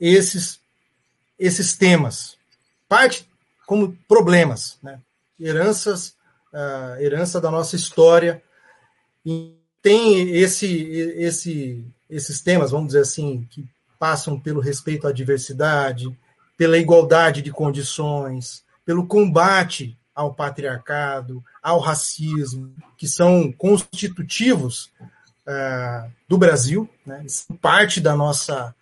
esses, 0.00 0.58
esses 1.38 1.76
temas. 1.76 2.38
Parte 2.88 3.28
como 3.66 3.94
problemas, 4.08 4.78
né? 4.82 4.98
heranças, 5.38 6.14
uh, 6.50 6.98
herança 6.98 7.42
da 7.42 7.50
nossa 7.50 7.76
história. 7.76 8.42
E 9.24 9.54
tem 9.82 10.30
esse, 10.34 10.66
esse, 11.18 11.84
esses 12.08 12.40
temas, 12.40 12.70
vamos 12.70 12.88
dizer 12.88 13.00
assim, 13.00 13.46
que 13.50 13.68
passam 13.98 14.40
pelo 14.40 14.60
respeito 14.60 15.06
à 15.06 15.12
diversidade, 15.12 16.16
pela 16.56 16.78
igualdade 16.78 17.42
de 17.42 17.50
condições, 17.50 18.64
pelo 18.84 19.06
combate 19.06 19.94
ao 20.16 20.32
patriarcado, 20.32 21.44
ao 21.62 21.78
racismo, 21.78 22.74
que 22.96 23.06
são 23.06 23.52
constitutivos 23.52 24.90
uh, 25.46 26.10
do 26.26 26.38
Brasil, 26.38 26.88
né? 27.04 27.24
parte 27.60 28.00
da 28.00 28.16
nossa 28.16 28.74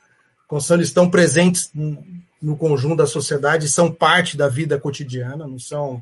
Constituição, 0.47 0.81
estão 0.81 1.11
presentes 1.11 1.73
no 2.41 2.57
conjunto 2.57 2.97
da 2.97 3.07
sociedade, 3.07 3.69
são 3.69 3.91
parte 3.91 4.37
da 4.37 4.49
vida 4.49 4.79
cotidiana, 4.79 5.49
não 5.49 5.59
são 5.59 5.97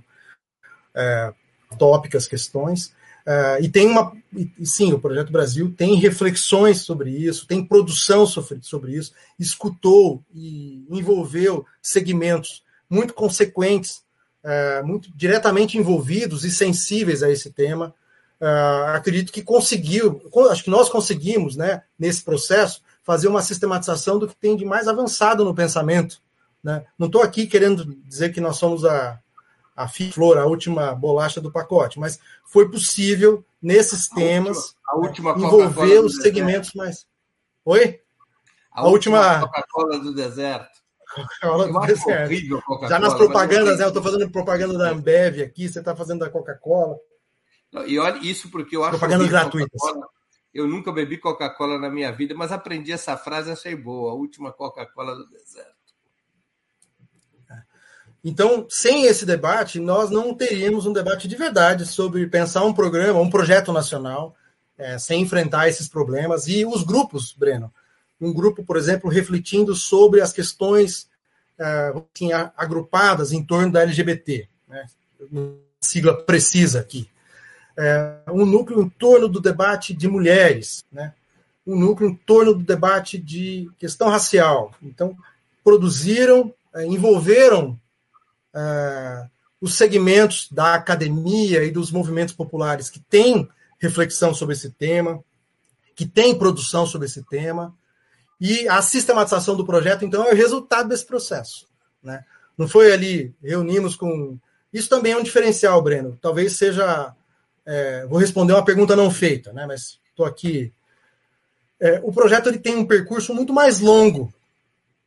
uh, 0.95 1.35
tópicas, 1.79 2.27
questões. 2.27 2.89
Uh, 3.27 3.63
e 3.63 3.69
tem 3.69 3.87
uma. 3.87 4.13
E, 4.37 4.67
sim, 4.67 4.93
o 4.93 4.99
Projeto 4.99 5.33
Brasil 5.33 5.73
tem 5.75 5.95
reflexões 5.95 6.81
sobre 6.81 7.11
isso, 7.11 7.47
tem 7.47 7.65
produção 7.65 8.27
sobre, 8.27 8.59
sobre 8.63 8.97
isso, 8.97 9.15
escutou 9.39 10.23
e 10.35 10.85
envolveu 10.91 11.65
segmentos 11.81 12.63
muito 12.91 13.15
consequentes 13.15 14.03
é, 14.45 14.83
muito 14.83 15.11
diretamente 15.15 15.79
envolvidos 15.79 16.45
e 16.45 16.51
sensíveis 16.51 17.23
a 17.23 17.31
esse 17.31 17.51
tema. 17.51 17.95
Uh, 18.41 18.97
acredito 18.97 19.33
que 19.33 19.41
conseguiu, 19.41 20.21
acho 20.51 20.65
que 20.65 20.71
nós 20.71 20.89
conseguimos, 20.89 21.55
né, 21.55 21.85
nesse 21.97 22.25
processo, 22.25 22.83
fazer 23.05 23.29
uma 23.29 23.41
sistematização 23.41 24.19
do 24.19 24.27
que 24.27 24.35
tem 24.35 24.57
de 24.57 24.65
mais 24.65 24.89
avançado 24.89 25.45
no 25.45 25.55
pensamento. 25.55 26.21
Né? 26.63 26.85
Não 26.99 27.07
estou 27.07 27.23
aqui 27.23 27.47
querendo 27.47 27.85
dizer 28.05 28.33
que 28.33 28.41
nós 28.41 28.57
somos 28.57 28.85
a, 28.85 29.21
a 29.77 29.87
flor, 29.87 30.39
a 30.39 30.47
última 30.47 30.93
bolacha 30.93 31.41
do 31.41 31.53
pacote, 31.53 32.01
mas 32.01 32.19
foi 32.45 32.69
possível, 32.69 33.45
nesses 33.61 34.11
a 34.11 34.15
temas, 34.17 34.75
última, 34.95 35.31
última 35.31 35.47
envolver 35.47 36.01
os 36.01 36.17
segmentos 36.17 36.73
mais. 36.75 37.07
Oi? 37.65 38.01
A, 38.73 38.81
a 38.81 38.89
última, 38.89 39.19
última 39.19 39.41
Coca-Cola 39.41 40.01
do 40.01 40.13
deserto. 40.13 40.72
Coca-Cola 41.41 41.69
do 41.69 41.81
deserto. 41.81 42.63
Coca 42.65 42.89
Já 42.89 42.99
nas 42.99 43.15
propagandas, 43.15 43.79
né? 43.79 43.85
Eu 43.85 43.89
estou 43.89 44.03
fazendo 44.03 44.31
propaganda 44.31 44.79
da 44.79 44.91
Ambev 44.91 45.43
aqui, 45.43 45.69
você 45.69 45.79
está 45.79 45.95
fazendo 45.95 46.21
da 46.21 46.31
Coca-Cola. 46.31 46.97
E 47.87 47.99
olha 47.99 48.19
isso 48.19 48.51
porque 48.51 48.77
eu 48.77 48.85
acho 48.85 48.99
Propagandas 48.99 49.29
gratuitas. 49.29 49.81
Eu 50.53 50.67
nunca 50.67 50.93
bebi 50.93 51.17
Coca-Cola 51.17 51.79
na 51.79 51.89
minha 51.89 52.13
vida, 52.13 52.35
mas 52.35 52.53
aprendi 52.53 52.93
essa 52.93 53.17
frase 53.17 53.49
e 53.49 53.53
achei 53.53 53.75
boa. 53.75 54.13
A 54.13 54.15
última 54.15 54.53
Coca-Cola 54.53 55.17
do 55.17 55.29
deserto. 55.31 55.73
Então, 58.25 58.67
sem 58.69 59.07
esse 59.07 59.27
debate, 59.27 59.81
nós 59.81 60.09
não 60.11 60.33
teríamos 60.33 60.87
um 60.87 60.93
debate 60.93 61.27
de 61.27 61.35
verdade 61.35 61.85
sobre 61.85 62.25
pensar 62.29 62.65
um 62.65 62.73
programa, 62.73 63.19
um 63.19 63.31
projeto 63.31 63.73
nacional, 63.73 64.37
é, 64.79 64.97
sem 64.97 65.23
enfrentar 65.23 65.69
esses 65.69 65.89
problemas. 65.89 66.47
E 66.47 66.65
os 66.65 66.85
grupos, 66.85 67.33
Breno, 67.33 67.73
um 68.23 68.33
grupo, 68.33 68.65
por 68.65 68.77
exemplo, 68.77 69.11
refletindo 69.11 69.75
sobre 69.75 70.21
as 70.21 70.33
questões 70.33 71.09
uh, 71.59 72.07
assim, 72.15 72.33
agrupadas 72.57 73.33
em 73.33 73.43
torno 73.43 73.73
da 73.73 73.83
LGBT, 73.83 74.49
né? 74.69 74.87
sigla 75.81 76.23
precisa 76.23 76.81
aqui. 76.81 77.09
É, 77.77 78.19
um 78.31 78.45
núcleo 78.45 78.83
em 78.83 78.89
torno 78.89 79.29
do 79.29 79.41
debate 79.41 79.95
de 79.95 80.07
mulheres, 80.07 80.85
né? 80.93 81.13
um 81.67 81.79
núcleo 81.79 82.11
em 82.11 82.15
torno 82.15 82.55
do 82.55 82.63
debate 82.63 83.19
de 83.19 83.69
questão 83.79 84.09
racial. 84.09 84.73
Então, 84.83 85.17
produziram, 85.65 86.55
é, 86.75 86.85
envolveram 86.85 87.79
é, 88.55 89.27
os 89.61 89.75
segmentos 89.75 90.49
da 90.51 90.75
academia 90.75 91.65
e 91.65 91.71
dos 91.71 91.91
movimentos 91.91 92.35
populares 92.35 92.91
que 92.91 93.01
têm 93.01 93.49
reflexão 93.79 94.35
sobre 94.35 94.55
esse 94.55 94.71
tema, 94.71 95.23
que 95.97 96.07
têm 96.07 96.39
produção 96.39 96.87
sobre 96.87 97.07
esse 97.07 97.23
tema, 97.25 97.75
e 98.45 98.67
a 98.67 98.83
sistematização 98.83 99.55
do 99.55 99.65
projeto, 99.65 100.05
então, 100.05 100.25
é 100.25 100.33
o 100.33 100.37
resultado 100.37 100.89
desse 100.89 101.07
processo. 101.07 101.69
Né? 102.03 102.25
Não 102.59 102.67
foi 102.67 102.93
ali, 102.93 103.33
reunimos 103.41 103.95
com. 103.95 104.37
Isso 104.73 104.89
também 104.89 105.13
é 105.13 105.17
um 105.17 105.23
diferencial, 105.23 105.81
Breno. 105.81 106.19
Talvez 106.21 106.57
seja. 106.57 107.15
É, 107.65 108.05
vou 108.07 108.19
responder 108.19 108.53
uma 108.53 108.65
pergunta 108.65 108.97
não 108.97 109.13
feita, 109.13 109.53
né? 109.53 109.65
mas 109.65 110.01
estou 110.11 110.27
aqui. 110.27 110.73
É, 111.79 112.01
o 112.03 112.11
projeto 112.11 112.49
ele 112.49 112.59
tem 112.59 112.75
um 112.75 112.85
percurso 112.85 113.33
muito 113.33 113.53
mais 113.53 113.79
longo 113.79 114.35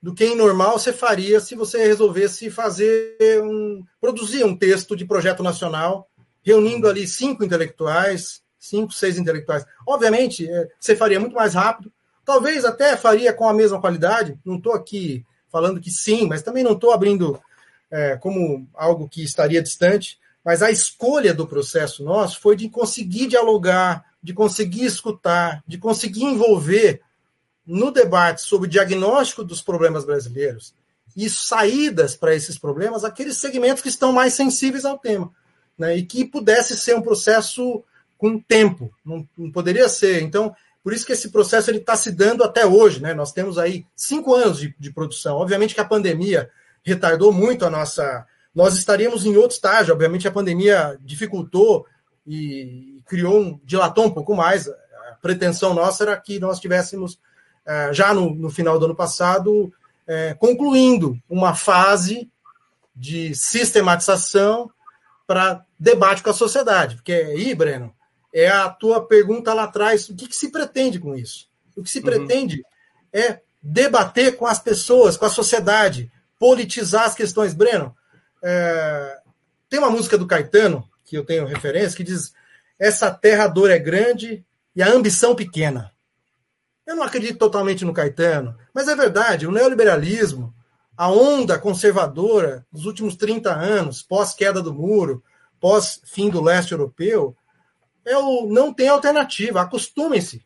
do 0.02 0.14
que 0.14 0.24
em 0.24 0.36
normal 0.36 0.80
você 0.80 0.94
faria 0.94 1.42
se 1.42 1.56
você 1.56 1.86
resolvesse 1.86 2.50
fazer 2.50 3.18
um. 3.44 3.84
produzir 4.00 4.46
um 4.46 4.56
texto 4.56 4.96
de 4.96 5.04
projeto 5.04 5.44
nacional, 5.44 6.08
reunindo 6.42 6.88
ali 6.88 7.06
cinco 7.06 7.44
intelectuais, 7.44 8.42
cinco, 8.58 8.94
seis 8.94 9.18
intelectuais. 9.18 9.66
Obviamente, 9.86 10.50
é, 10.50 10.70
você 10.80 10.96
faria 10.96 11.20
muito 11.20 11.36
mais 11.36 11.54
rápido, 11.54 11.92
Talvez 12.26 12.66
até 12.66 12.98
faria 12.98 13.32
com 13.32 13.48
a 13.48 13.54
mesma 13.54 13.80
qualidade, 13.80 14.38
não 14.44 14.58
estou 14.58 14.74
aqui 14.74 15.24
falando 15.52 15.80
que 15.80 15.92
sim, 15.92 16.28
mas 16.28 16.42
também 16.42 16.64
não 16.64 16.74
estou 16.74 16.92
abrindo 16.92 17.40
é, 17.90 18.18
como 18.18 18.68
algo 18.74 19.08
que 19.08 19.24
estaria 19.24 19.62
distante. 19.62 20.20
Mas 20.44 20.62
a 20.62 20.70
escolha 20.70 21.34
do 21.34 21.48
processo 21.48 22.04
nosso 22.04 22.40
foi 22.40 22.56
de 22.56 22.70
conseguir 22.70 23.28
dialogar, 23.28 24.06
de 24.22 24.34
conseguir 24.34 24.86
escutar, 24.86 25.64
de 25.66 25.78
conseguir 25.78 26.24
envolver 26.24 27.02
no 27.66 27.90
debate 27.90 28.42
sobre 28.42 28.68
o 28.68 28.70
diagnóstico 28.70 29.44
dos 29.44 29.62
problemas 29.62 30.06
brasileiros 30.06 30.74
e 31.16 31.30
saídas 31.30 32.16
para 32.16 32.36
esses 32.36 32.58
problemas 32.58 33.04
aqueles 33.04 33.38
segmentos 33.38 33.82
que 33.82 33.90
estão 33.90 34.12
mais 34.12 34.34
sensíveis 34.34 34.86
ao 34.86 35.00
tema. 35.00 35.32
Né, 35.78 35.98
e 35.98 36.06
que 36.06 36.24
pudesse 36.24 36.78
ser 36.78 36.96
um 36.96 37.02
processo 37.02 37.84
com 38.18 38.40
tempo, 38.40 38.94
não, 39.06 39.28
não 39.38 39.52
poderia 39.52 39.90
ser. 39.90 40.22
Então, 40.22 40.56
por 40.86 40.94
isso 40.94 41.04
que 41.04 41.14
esse 41.14 41.32
processo 41.32 41.72
está 41.72 41.96
se 41.96 42.12
dando 42.12 42.44
até 42.44 42.64
hoje. 42.64 43.02
Né? 43.02 43.12
Nós 43.16 43.32
temos 43.32 43.58
aí 43.58 43.88
cinco 43.96 44.36
anos 44.36 44.60
de, 44.60 44.76
de 44.78 44.94
produção. 44.94 45.38
Obviamente 45.38 45.74
que 45.74 45.82
a 45.82 45.86
pandemia 45.86 46.48
retardou 46.84 47.34
muito 47.34 47.66
a 47.66 47.72
nossa. 47.72 48.24
Nós 48.54 48.76
estaríamos 48.76 49.26
em 49.26 49.36
outro 49.36 49.56
estágio. 49.56 49.96
Obviamente 49.96 50.28
a 50.28 50.32
pandemia 50.32 50.96
dificultou 51.02 51.88
e 52.28 53.02
criou 53.08 53.42
um, 53.42 53.60
dilatou 53.64 54.06
um 54.06 54.12
pouco 54.12 54.36
mais. 54.36 54.68
A 54.68 55.18
pretensão 55.24 55.74
nossa 55.74 56.04
era 56.04 56.16
que 56.18 56.40
nós 56.40 56.60
tivéssemos 56.60 57.20
é, 57.66 57.92
já 57.92 58.14
no, 58.14 58.36
no, 58.36 58.52
final 58.52 58.78
do 58.78 58.86
ano 58.86 58.96
passado 58.96 59.74
é, 60.06 60.36
concluindo 60.36 61.20
uma 61.28 61.56
fase 61.56 62.30
de 62.96 63.34
sistematização 63.34 64.70
para 65.26 65.66
debate 65.80 66.22
com 66.22 66.30
a 66.30 66.34
sociedade. 66.34 66.94
Porque 66.98 67.12
aí, 67.12 67.56
Breno, 67.56 67.92
é 68.36 68.50
a 68.50 68.70
tua 68.70 69.08
pergunta 69.08 69.54
lá 69.54 69.64
atrás: 69.64 70.10
o 70.10 70.16
que, 70.16 70.28
que 70.28 70.36
se 70.36 70.52
pretende 70.52 71.00
com 71.00 71.16
isso? 71.16 71.48
O 71.74 71.82
que 71.82 71.90
se 71.90 72.00
uhum. 72.00 72.06
pretende 72.06 72.62
é 73.14 73.40
debater 73.64 74.36
com 74.36 74.46
as 74.46 74.60
pessoas, 74.60 75.16
com 75.16 75.26
a 75.26 75.30
sociedade, 75.30 76.12
politizar 76.38 77.06
as 77.06 77.16
questões. 77.16 77.54
Breno, 77.54 77.96
é, 78.44 79.18
tem 79.70 79.80
uma 79.80 79.90
música 79.90 80.18
do 80.18 80.28
Caetano, 80.28 80.88
que 81.06 81.18
eu 81.18 81.24
tenho 81.24 81.48
referência, 81.48 81.96
que 81.96 82.04
diz: 82.04 82.34
Essa 82.78 83.10
terra 83.10 83.46
a 83.46 83.48
dor 83.48 83.72
é 83.72 83.80
grande 83.80 84.46
e 84.76 84.84
a 84.84 84.92
ambição 84.92 85.34
pequena. 85.34 85.92
Eu 86.86 86.98
não 86.98 87.04
acredito 87.04 87.40
totalmente 87.40 87.86
no 87.86 87.94
Caetano, 87.94 88.56
mas 88.74 88.90
é 88.90 88.96
verdade, 88.96 89.48
o 89.48 89.52
neoliberalismo, 89.52 90.54
a 90.96 91.10
onda 91.10 91.58
conservadora 91.58 92.66
dos 92.72 92.86
últimos 92.86 93.16
30 93.16 93.52
anos, 93.52 94.04
pós-queda 94.04 94.62
do 94.62 94.74
muro, 94.74 95.24
pós-fim 95.60 96.30
do 96.30 96.44
leste 96.44 96.74
europeu, 96.74 97.36
é 98.06 98.18
o 98.18 98.48
não 98.48 98.74
tem 98.74 98.88
alternativa, 98.88 99.62
acostumem-se. 99.62 100.46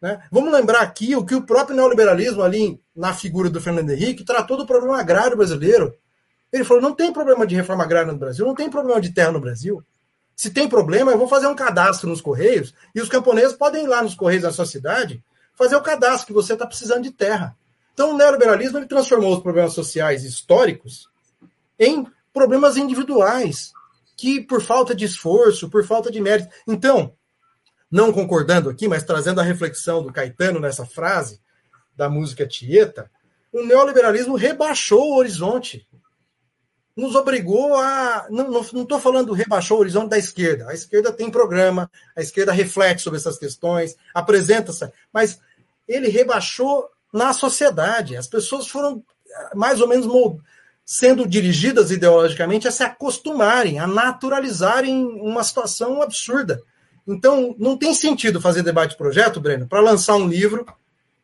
Né? 0.00 0.22
Vamos 0.30 0.52
lembrar 0.52 0.80
aqui 0.80 1.14
o 1.14 1.24
que 1.24 1.34
o 1.34 1.42
próprio 1.42 1.76
neoliberalismo, 1.76 2.42
ali 2.42 2.80
na 2.94 3.12
figura 3.12 3.50
do 3.50 3.60
Fernando 3.60 3.90
Henrique, 3.90 4.24
tratou 4.24 4.56
do 4.56 4.66
problema 4.66 4.98
agrário 4.98 5.36
brasileiro. 5.36 5.94
Ele 6.52 6.64
falou: 6.64 6.82
não 6.82 6.94
tem 6.94 7.12
problema 7.12 7.46
de 7.46 7.54
reforma 7.54 7.84
agrária 7.84 8.10
no 8.10 8.18
Brasil, 8.18 8.46
não 8.46 8.54
tem 8.54 8.70
problema 8.70 9.00
de 9.00 9.12
terra 9.12 9.32
no 9.32 9.40
Brasil. 9.40 9.84
Se 10.34 10.50
tem 10.50 10.68
problema, 10.68 11.10
eu 11.10 11.18
vou 11.18 11.28
fazer 11.28 11.48
um 11.48 11.54
cadastro 11.54 12.08
nos 12.08 12.22
Correios 12.22 12.72
e 12.94 13.00
os 13.00 13.10
camponeses 13.10 13.54
podem 13.54 13.84
ir 13.84 13.88
lá 13.88 14.02
nos 14.02 14.14
Correios 14.14 14.44
da 14.44 14.52
sua 14.52 14.64
cidade 14.64 15.22
fazer 15.54 15.76
o 15.76 15.82
cadastro 15.82 16.28
que 16.28 16.32
você 16.32 16.54
está 16.54 16.66
precisando 16.66 17.02
de 17.02 17.10
terra. 17.10 17.54
Então, 17.92 18.14
o 18.14 18.16
neoliberalismo 18.16 18.78
ele 18.78 18.86
transformou 18.86 19.34
os 19.34 19.42
problemas 19.42 19.74
sociais 19.74 20.24
históricos 20.24 21.10
em 21.78 22.06
problemas 22.32 22.78
individuais, 22.78 23.72
que 24.20 24.42
por 24.42 24.60
falta 24.60 24.94
de 24.94 25.06
esforço, 25.06 25.70
por 25.70 25.82
falta 25.84 26.10
de 26.10 26.20
mérito. 26.20 26.50
Então, 26.68 27.14
não 27.90 28.12
concordando 28.12 28.68
aqui, 28.68 28.86
mas 28.86 29.02
trazendo 29.02 29.40
a 29.40 29.44
reflexão 29.44 30.02
do 30.02 30.12
Caetano 30.12 30.60
nessa 30.60 30.84
frase 30.84 31.40
da 31.96 32.08
música 32.08 32.46
Tieta, 32.46 33.10
o 33.50 33.64
neoliberalismo 33.64 34.36
rebaixou 34.36 35.12
o 35.12 35.16
horizonte 35.16 35.88
nos 36.96 37.14
obrigou 37.14 37.76
a. 37.76 38.26
Não 38.28 38.60
estou 38.60 39.00
falando 39.00 39.32
rebaixou 39.32 39.78
o 39.78 39.80
horizonte 39.80 40.10
da 40.10 40.18
esquerda. 40.18 40.68
A 40.68 40.74
esquerda 40.74 41.10
tem 41.10 41.30
programa, 41.30 41.90
a 42.14 42.20
esquerda 42.20 42.52
reflete 42.52 43.00
sobre 43.00 43.18
essas 43.18 43.38
questões, 43.38 43.96
apresenta-se, 44.12 44.86
mas 45.12 45.40
ele 45.88 46.08
rebaixou 46.08 46.90
na 47.12 47.32
sociedade. 47.32 48.16
As 48.16 48.26
pessoas 48.26 48.68
foram 48.68 49.02
mais 49.54 49.80
ou 49.80 49.88
menos 49.88 50.06
sendo 50.92 51.24
dirigidas 51.24 51.92
ideologicamente 51.92 52.66
a 52.66 52.72
se 52.72 52.82
acostumarem, 52.82 53.78
a 53.78 53.86
naturalizarem 53.86 55.06
uma 55.06 55.44
situação 55.44 56.02
absurda. 56.02 56.60
Então, 57.06 57.54
não 57.60 57.78
tem 57.78 57.94
sentido 57.94 58.40
fazer 58.40 58.64
debate 58.64 58.90
de 58.90 58.96
projeto, 58.96 59.40
Breno, 59.40 59.68
para 59.68 59.78
lançar 59.80 60.16
um 60.16 60.26
livro 60.26 60.66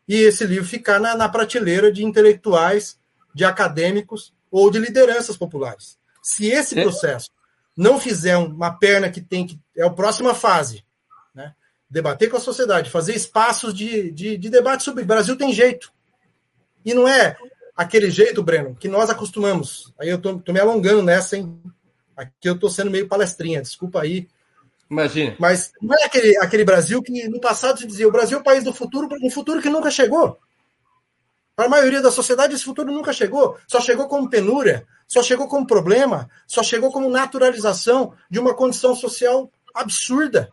e 0.07 0.15
esse 0.15 0.47
livro 0.47 0.65
ficar 0.69 1.01
na, 1.01 1.17
na 1.17 1.29
prateleira 1.29 1.91
de 1.91 2.05
intelectuais, 2.05 2.97
de 3.35 3.45
acadêmicos, 3.45 4.33
ou 4.53 4.71
de 4.71 4.79
lideranças 4.79 5.37
populares. 5.37 5.99
Se 6.23 6.47
esse 6.47 6.79
é. 6.79 6.83
processo 6.83 7.29
não 7.77 7.99
fizer 7.99 8.37
uma 8.37 8.71
perna 8.71 9.11
que 9.11 9.21
tem 9.21 9.45
que. 9.45 9.59
É 9.77 9.83
a 9.83 9.91
próxima 9.91 10.33
fase. 10.33 10.85
Né? 11.35 11.53
Debater 11.91 12.31
com 12.31 12.37
a 12.37 12.41
sociedade, 12.41 12.89
fazer 12.89 13.17
espaços 13.17 13.75
de, 13.75 14.13
de, 14.13 14.39
de 14.39 14.49
debate 14.49 14.85
sobre. 14.85 15.03
O 15.03 15.07
Brasil 15.07 15.37
tem 15.37 15.53
jeito. 15.53 15.93
E 16.85 16.95
não 16.95 17.09
é 17.09 17.37
aquele 17.77 18.11
jeito, 18.11 18.43
Breno, 18.43 18.75
que 18.75 18.89
nós 18.89 19.11
acostumamos. 19.11 19.93
Aí 19.99 20.09
eu 20.09 20.19
tô, 20.19 20.39
tô 20.39 20.53
me 20.53 20.61
alongando 20.61 21.03
nessa, 21.03 21.37
hein? 21.37 21.61
Aqui 22.17 22.49
eu 22.49 22.59
tô 22.59 22.71
sendo 22.71 22.91
meio 22.91 23.07
palestrinha, 23.07 23.61
desculpa 23.61 24.01
aí. 24.01 24.27
Imagina. 24.91 25.37
Mas 25.39 25.73
não 25.83 25.95
é 25.97 26.05
aquele, 26.05 26.37
aquele 26.39 26.65
Brasil 26.65 27.03
que 27.03 27.29
no 27.29 27.41
passado 27.41 27.79
se 27.79 27.87
dizia 27.87 28.09
o 28.09 28.13
Brasil 28.13 28.39
é 28.39 28.41
o 28.41 28.45
país 28.45 28.65
do 28.65 28.73
futuro, 28.73 29.09
um 29.23 29.31
futuro 29.31 29.61
que 29.61 29.69
nunca 29.69 29.91
chegou. 29.91 30.39
Para 31.55 31.67
a 31.67 31.71
maioria 31.71 32.03
da 32.03 32.11
sociedade, 32.11 32.55
esse 32.55 32.65
futuro 32.65 32.93
nunca 32.93 33.13
chegou. 33.13 33.59
Só 33.67 33.81
chegou 33.81 34.07
como 34.07 34.31
penúria, 34.31 34.87
só 35.09 35.23
chegou 35.23 35.49
como 35.49 35.67
problema, 35.67 36.31
só 36.47 36.63
chegou 36.63 36.93
como 36.93 37.09
naturalização 37.09 38.13
de 38.31 38.39
uma 38.39 38.55
condição 38.55 38.95
social 38.95 39.51
absurda. 39.75 40.53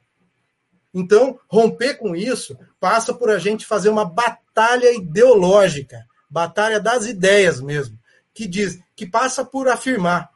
Então, 0.93 1.39
romper 1.47 1.95
com 1.95 2.15
isso 2.15 2.57
passa 2.80 3.13
por 3.13 3.30
a 3.30 3.38
gente 3.38 3.65
fazer 3.65 3.89
uma 3.89 4.05
batalha 4.05 4.93
ideológica, 4.93 6.05
batalha 6.34 6.80
das 6.80 7.06
ideias 7.06 7.62
mesmo, 7.62 7.96
que 8.34 8.48
diz, 8.48 8.80
que 8.96 9.06
passa 9.06 9.46
por 9.46 9.68
afirmar, 9.68 10.32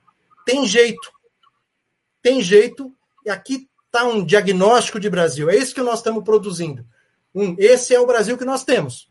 tem 0.45 0.64
jeito, 0.64 1.12
tem 2.22 2.39
jeito, 2.39 2.93
e 3.26 3.32
aqui 3.32 3.68
está 3.88 4.04
um 4.06 4.24
diagnóstico 4.24 5.00
de 5.00 5.10
Brasil. 5.10 5.50
É 5.50 5.56
isso 5.56 5.74
que 5.74 5.82
nós 5.82 5.98
estamos 5.98 6.24
produzindo. 6.24 6.86
Um, 7.34 7.56
esse 7.58 7.95
é 7.95 8.00
o 8.00 8.06
Brasil 8.06 8.38
que 8.38 8.45
nós 8.45 8.64
temos. 8.64 9.10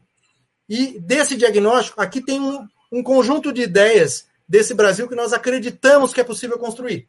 E 0.68 1.01
desse 1.01 1.37
diagnóstico, 1.37 2.01
aqui 2.01 2.20
tem 2.20 2.41
um, 2.41 2.68
um 2.93 3.03
conjunto 3.03 3.53
de 3.53 3.63
ideias 3.63 4.29
desse 4.49 4.72
Brasil 4.72 5.08
que 5.08 5.17
nós 5.17 5.33
acreditamos 5.33 6.14
que 6.14 6.21
é 6.21 6.25
possível 6.25 6.57
construir. 6.57 7.08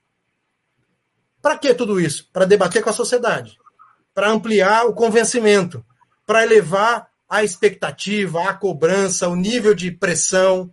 Para 1.39 1.55
que 1.55 1.71
tudo 1.75 1.99
isso? 1.99 2.27
Para 2.33 2.45
debater 2.45 2.83
com 2.83 2.89
a 2.89 2.93
sociedade, 2.93 3.55
para 4.11 4.31
ampliar 4.31 4.87
o 4.87 4.93
convencimento, 4.93 5.85
para 6.25 6.43
elevar 6.43 7.07
a 7.29 7.43
expectativa, 7.43 8.43
a 8.43 8.53
cobrança, 8.53 9.27
o 9.27 9.35
nível 9.35 9.73
de 9.73 9.91
pressão. 9.91 10.71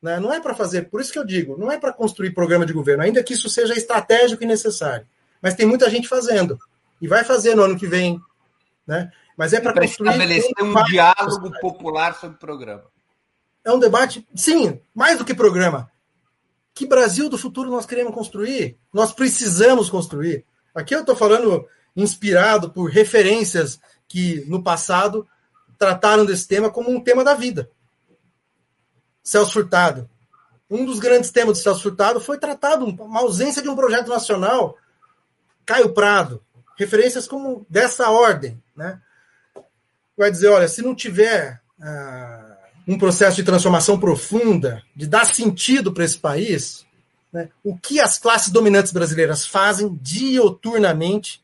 Né? 0.00 0.18
Não 0.18 0.32
é 0.32 0.40
para 0.40 0.54
fazer, 0.54 0.90
por 0.90 1.00
isso 1.00 1.12
que 1.12 1.18
eu 1.18 1.24
digo, 1.24 1.56
não 1.56 1.70
é 1.70 1.78
para 1.78 1.92
construir 1.92 2.32
programa 2.32 2.66
de 2.66 2.72
governo, 2.72 3.04
ainda 3.04 3.22
que 3.22 3.34
isso 3.34 3.48
seja 3.48 3.74
estratégico 3.74 4.42
e 4.42 4.46
necessário. 4.46 5.06
Mas 5.40 5.54
tem 5.54 5.66
muita 5.66 5.88
gente 5.88 6.08
fazendo. 6.08 6.58
E 7.00 7.08
vai 7.08 7.24
fazer 7.24 7.54
no 7.54 7.62
ano 7.62 7.78
que 7.78 7.86
vem. 7.86 8.20
Né? 8.86 9.10
Mas 9.36 9.52
é 9.52 9.60
para 9.60 9.72
construir. 9.72 10.10
estabelecer 10.10 10.52
um, 10.60 10.76
um 10.76 10.84
diálogo 10.84 11.52
popular 11.60 12.14
sobre 12.18 12.36
o 12.36 12.40
programa. 12.40 12.84
É 13.64 13.72
um 13.72 13.78
debate, 13.78 14.26
sim, 14.34 14.80
mais 14.94 15.18
do 15.18 15.24
que 15.24 15.34
programa. 15.34 15.90
Que 16.74 16.86
Brasil 16.86 17.28
do 17.28 17.38
futuro 17.38 17.70
nós 17.70 17.86
queremos 17.86 18.14
construir? 18.14 18.76
Nós 18.92 19.12
precisamos 19.12 19.88
construir. 19.88 20.44
Aqui 20.74 20.94
eu 20.94 21.00
estou 21.00 21.14
falando 21.14 21.66
inspirado 21.94 22.70
por 22.70 22.90
referências 22.90 23.78
que 24.08 24.44
no 24.48 24.62
passado 24.62 25.26
trataram 25.82 26.24
desse 26.24 26.46
tema 26.46 26.70
como 26.70 26.88
um 26.90 27.00
tema 27.00 27.24
da 27.24 27.34
vida. 27.34 27.68
Celso 29.20 29.52
Furtado. 29.52 30.08
Um 30.70 30.86
dos 30.86 31.00
grandes 31.00 31.32
temas 31.32 31.58
de 31.58 31.64
Celso 31.64 31.82
Furtado 31.82 32.20
foi 32.20 32.38
tratado 32.38 32.84
uma 32.84 33.18
ausência 33.18 33.60
de 33.60 33.68
um 33.68 33.74
projeto 33.74 34.08
nacional. 34.08 34.78
Caio 35.66 35.92
Prado, 35.92 36.40
referências 36.78 37.26
como 37.26 37.66
dessa 37.68 38.10
ordem, 38.10 38.62
né? 38.76 39.00
vai 40.16 40.30
dizer, 40.30 40.50
olha, 40.50 40.68
se 40.68 40.82
não 40.82 40.94
tiver 40.94 41.60
ah, 41.80 42.58
um 42.86 42.96
processo 42.96 43.34
de 43.34 43.42
transformação 43.42 43.98
profunda, 43.98 44.84
de 44.94 45.08
dar 45.08 45.26
sentido 45.26 45.92
para 45.92 46.04
esse 46.04 46.18
país, 46.18 46.86
né, 47.32 47.48
o 47.64 47.76
que 47.76 47.98
as 47.98 48.18
classes 48.18 48.52
dominantes 48.52 48.92
brasileiras 48.92 49.44
fazem 49.44 49.98
dioturnamente 50.00 51.42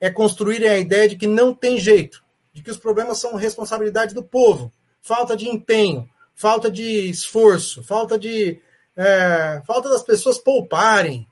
é 0.00 0.10
construir 0.10 0.64
a 0.64 0.78
ideia 0.78 1.08
de 1.08 1.16
que 1.16 1.26
não 1.26 1.52
tem 1.52 1.76
jeito, 1.76 2.23
de 2.54 2.62
que 2.62 2.70
os 2.70 2.78
problemas 2.78 3.18
são 3.18 3.34
responsabilidade 3.34 4.14
do 4.14 4.22
povo, 4.22 4.72
falta 5.02 5.36
de 5.36 5.48
empenho, 5.48 6.08
falta 6.34 6.70
de 6.70 7.10
esforço, 7.10 7.82
falta 7.82 8.18
de 8.18 8.60
é, 8.96 9.60
falta 9.66 9.88
das 9.90 10.02
pessoas 10.02 10.38
pouparem. 10.38 11.26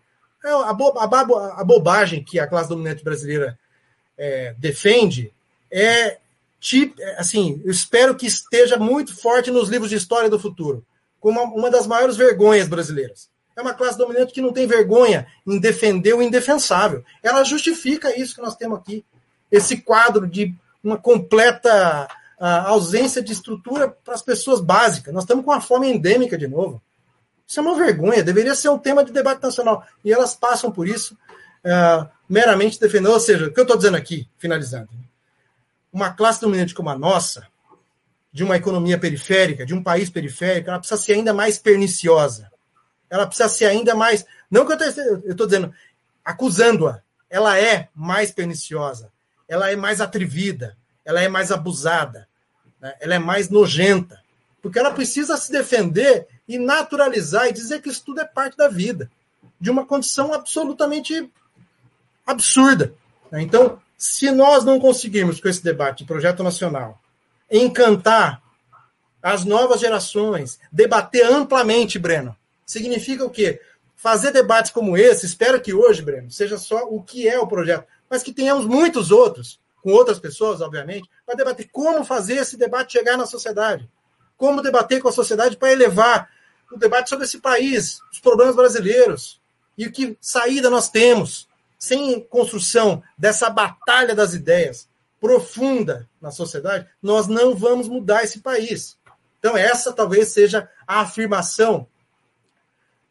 É, 0.45 0.51
a, 0.51 0.73
bo, 0.73 0.93
a, 0.99 1.05
a, 1.05 1.65
bobagem 1.65 2.25
que 2.25 2.41
a 2.41 2.49
classe 2.49 2.69
dominante 2.69 3.05
brasileira 3.05 3.57
é, 4.19 4.55
defende 4.59 5.33
é 5.71 6.19
assim, 7.17 7.61
eu 7.65 7.71
espero 7.71 8.15
que 8.15 8.27
esteja 8.27 8.77
muito 8.77 9.17
forte 9.17 9.51
nos 9.51 9.69
livros 9.69 9.91
de 9.91 9.97
história 9.97 10.31
do 10.31 10.39
futuro, 10.39 10.85
como 11.19 11.41
uma 11.43 11.71
das 11.71 11.87
maiores 11.87 12.17
vergonhas 12.17 12.69
brasileiras. 12.69 13.31
É 13.57 13.61
uma 13.61 13.75
classe 13.75 13.99
dominante 13.99 14.33
que 14.33 14.41
não 14.41 14.53
tem 14.53 14.67
vergonha 14.67 15.27
em 15.47 15.59
defender 15.59 16.15
o 16.15 16.23
indefensável. 16.23 17.05
Ela 17.23 17.45
justifica 17.45 18.17
isso 18.19 18.35
que 18.35 18.41
nós 18.41 18.57
temos 18.57 18.79
aqui. 18.79 19.05
Esse 19.51 19.77
quadro 19.79 20.27
de 20.27 20.55
uma 20.83 20.99
completa 20.99 22.09
uh, 22.41 22.45
ausência 22.67 23.23
de 23.23 23.33
estrutura 23.33 23.89
para 23.89 24.15
as 24.15 24.23
pessoas 24.23 24.61
básicas. 24.61 25.15
Nós 25.15 25.25
estamos 25.25 25.45
com 25.45 25.51
uma 25.51 25.61
fome 25.61 25.89
endêmica 25.89 26.37
de 26.37 26.49
novo. 26.49 26.83
Isso 27.47 27.61
é 27.61 27.63
uma 27.63 27.77
vergonha, 27.77 28.23
deveria 28.23 28.55
ser 28.55 28.69
um 28.71 28.79
tema 28.79 29.05
de 29.05 29.13
debate 29.13 29.43
nacional. 29.43 29.87
E 30.05 30.13
elas 30.13 30.35
passam 30.35 30.73
por 30.73 30.89
isso 30.89 31.15
uh, 31.65 32.09
meramente 32.29 32.81
defendendo. 32.81 33.13
Ou 33.13 33.21
seja, 33.21 33.47
o 33.47 33.53
que 33.53 33.61
eu 33.61 33.65
estou 33.65 33.77
dizendo 33.77 33.97
aqui, 33.97 34.29
finalizando, 34.39 34.89
uma 35.93 36.11
classe 36.11 36.41
dominante 36.41 36.75
como 36.75 36.89
a 36.89 36.99
nossa, 36.99 37.47
de 38.33 38.43
uma 38.43 38.57
economia 38.57 38.99
periférica, 38.99 39.67
de 39.67 39.75
um 39.75 39.83
país 39.83 40.09
periférico, 40.09 40.71
ela 40.71 40.79
precisa 40.79 41.01
ser 41.01 41.13
ainda 41.13 41.35
mais 41.35 41.59
perniciosa. 41.59 42.51
Ela 43.11 43.27
precisa 43.27 43.49
ser 43.51 43.67
ainda 43.67 43.95
mais. 43.95 44.25
Não 44.51 44.65
que 44.65 44.73
eu 44.73 45.31
estou 45.31 45.47
dizendo, 45.47 45.73
acusando-a. 46.25 47.03
Ela 47.29 47.61
é 47.61 47.89
mais 47.95 48.31
perniciosa, 48.31 49.12
ela 49.53 49.71
é 49.71 49.77
mais 49.77 50.01
atrevida, 50.01 50.75
ela 51.05 51.21
é 51.21 51.29
mais 51.29 51.53
abusada, 51.53 52.27
né? 52.81 52.95
ela 52.99 53.17
é 53.17 53.19
mais 53.19 53.51
nojenta. 53.51 54.19
Porque 54.63 54.79
ela 54.79 54.93
precisa 54.93 55.37
se 55.37 55.53
defender 55.53 56.27
e 56.49 56.59
naturalizar 56.59 57.49
e 57.49 57.53
dizer 57.53 57.83
que 57.83 57.91
isso 57.91 58.03
tudo 58.03 58.23
é 58.23 58.25
parte 58.25 58.57
da 58.57 58.67
vida, 58.67 59.11
de 59.61 59.71
uma 59.71 59.85
condição 59.85 60.33
absolutamente 60.33 61.31
absurda. 62.27 62.95
Né? 63.31 63.43
Então, 63.43 63.79
se 63.99 64.31
nós 64.31 64.65
não 64.65 64.81
conseguirmos, 64.81 65.39
com 65.39 65.49
esse 65.51 65.63
debate, 65.63 66.07
projeto 66.07 66.43
nacional, 66.43 66.99
encantar 67.51 68.41
as 69.23 69.45
novas 69.45 69.81
gerações, 69.81 70.59
debater 70.73 71.27
amplamente, 71.27 71.99
Breno, 71.99 72.35
significa 72.65 73.23
o 73.23 73.31
quê? 73.31 73.61
Fazer 73.97 74.33
debates 74.33 74.71
como 74.71 74.97
esse, 74.97 75.27
espero 75.27 75.61
que 75.61 75.75
hoje, 75.75 76.01
Breno, 76.01 76.31
seja 76.31 76.57
só 76.57 76.85
o 76.85 77.03
que 77.03 77.29
é 77.29 77.39
o 77.39 77.47
projeto, 77.47 77.87
mas 78.13 78.23
que 78.23 78.31
tenhamos 78.31 78.67
muitos 78.67 79.11
outros, 79.11 79.59
com 79.83 79.91
outras 79.91 80.19
pessoas, 80.19 80.61
obviamente, 80.61 81.09
para 81.25 81.35
debater 81.35 81.71
como 81.73 82.05
fazer 82.05 82.35
esse 82.35 82.59
debate 82.59 82.93
chegar 82.93 83.17
na 83.17 83.25
sociedade. 83.25 83.89
Como 84.37 84.61
debater 84.61 85.01
com 85.01 85.09
a 85.09 85.13
sociedade 85.13 85.57
para 85.57 85.73
elevar 85.73 86.29
o 86.71 86.77
debate 86.77 87.09
sobre 87.09 87.25
esse 87.25 87.39
país, 87.39 88.01
os 88.13 88.21
problemas 88.21 88.55
brasileiros 88.55 89.41
e 89.79 89.87
o 89.87 89.91
que 89.91 90.15
saída 90.21 90.69
nós 90.69 90.91
temos 90.91 91.49
sem 91.79 92.21
construção 92.21 93.03
dessa 93.17 93.49
batalha 93.49 94.15
das 94.15 94.35
ideias 94.35 94.87
profunda 95.19 96.07
na 96.21 96.31
sociedade, 96.31 96.87
nós 97.01 97.27
não 97.29 97.57
vamos 97.57 97.89
mudar 97.89 98.25
esse 98.25 98.41
país. 98.41 98.99
Então, 99.39 99.57
essa 99.57 99.91
talvez 99.91 100.29
seja 100.29 100.69
a 100.87 101.01
afirmação 101.01 101.87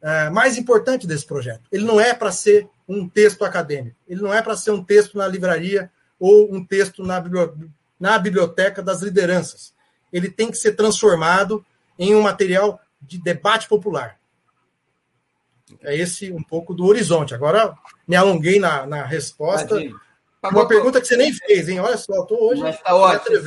é, 0.02 0.30
mais 0.30 0.58
importante 0.58 1.06
desse 1.06 1.26
projeto. 1.26 1.62
Ele 1.72 1.86
não 1.86 2.00
é 2.00 2.14
para 2.14 2.32
ser 2.32 2.68
um 2.88 3.08
texto 3.08 3.44
acadêmico, 3.44 3.98
ele 4.08 4.22
não 4.22 4.34
é 4.34 4.42
para 4.42 4.58
ser 4.58 4.72
um 4.72 4.84
texto 4.84 5.18
na 5.18 5.28
livraria 5.28 5.92
ou 6.20 6.54
um 6.54 6.64
texto 6.64 7.04
na, 7.04 7.24
na 8.00 8.20
biblioteca 8.20 8.82
das 8.82 9.02
lideranças. 9.02 9.74
Ele 10.12 10.30
tem 10.30 10.52
que 10.52 10.58
ser 10.58 10.74
transformado 10.74 11.66
em 11.98 12.16
um 12.16 12.22
material 12.22 12.80
de 13.02 13.18
debate 13.22 13.68
popular. 13.68 14.20
É 15.82 15.96
esse 15.96 16.32
um 16.32 16.44
pouco 16.44 16.74
do 16.74 16.86
horizonte. 16.86 17.34
Agora, 17.34 17.74
me 18.08 18.16
alonguei 18.16 18.60
na, 18.60 18.86
na 18.86 19.04
resposta. 19.04 19.78
Uma 20.44 20.68
pergunta 20.68 21.00
que 21.00 21.08
você 21.08 21.16
nem 21.16 21.32
fez, 21.32 21.70
hein? 21.70 21.80
Olha 21.80 21.98
só, 21.98 22.24
estou 22.24 22.50
hoje. 22.50 22.62
Mas 22.62 22.76
está 22.76 22.96
ótimo. 22.96 23.38
Está 23.38 23.44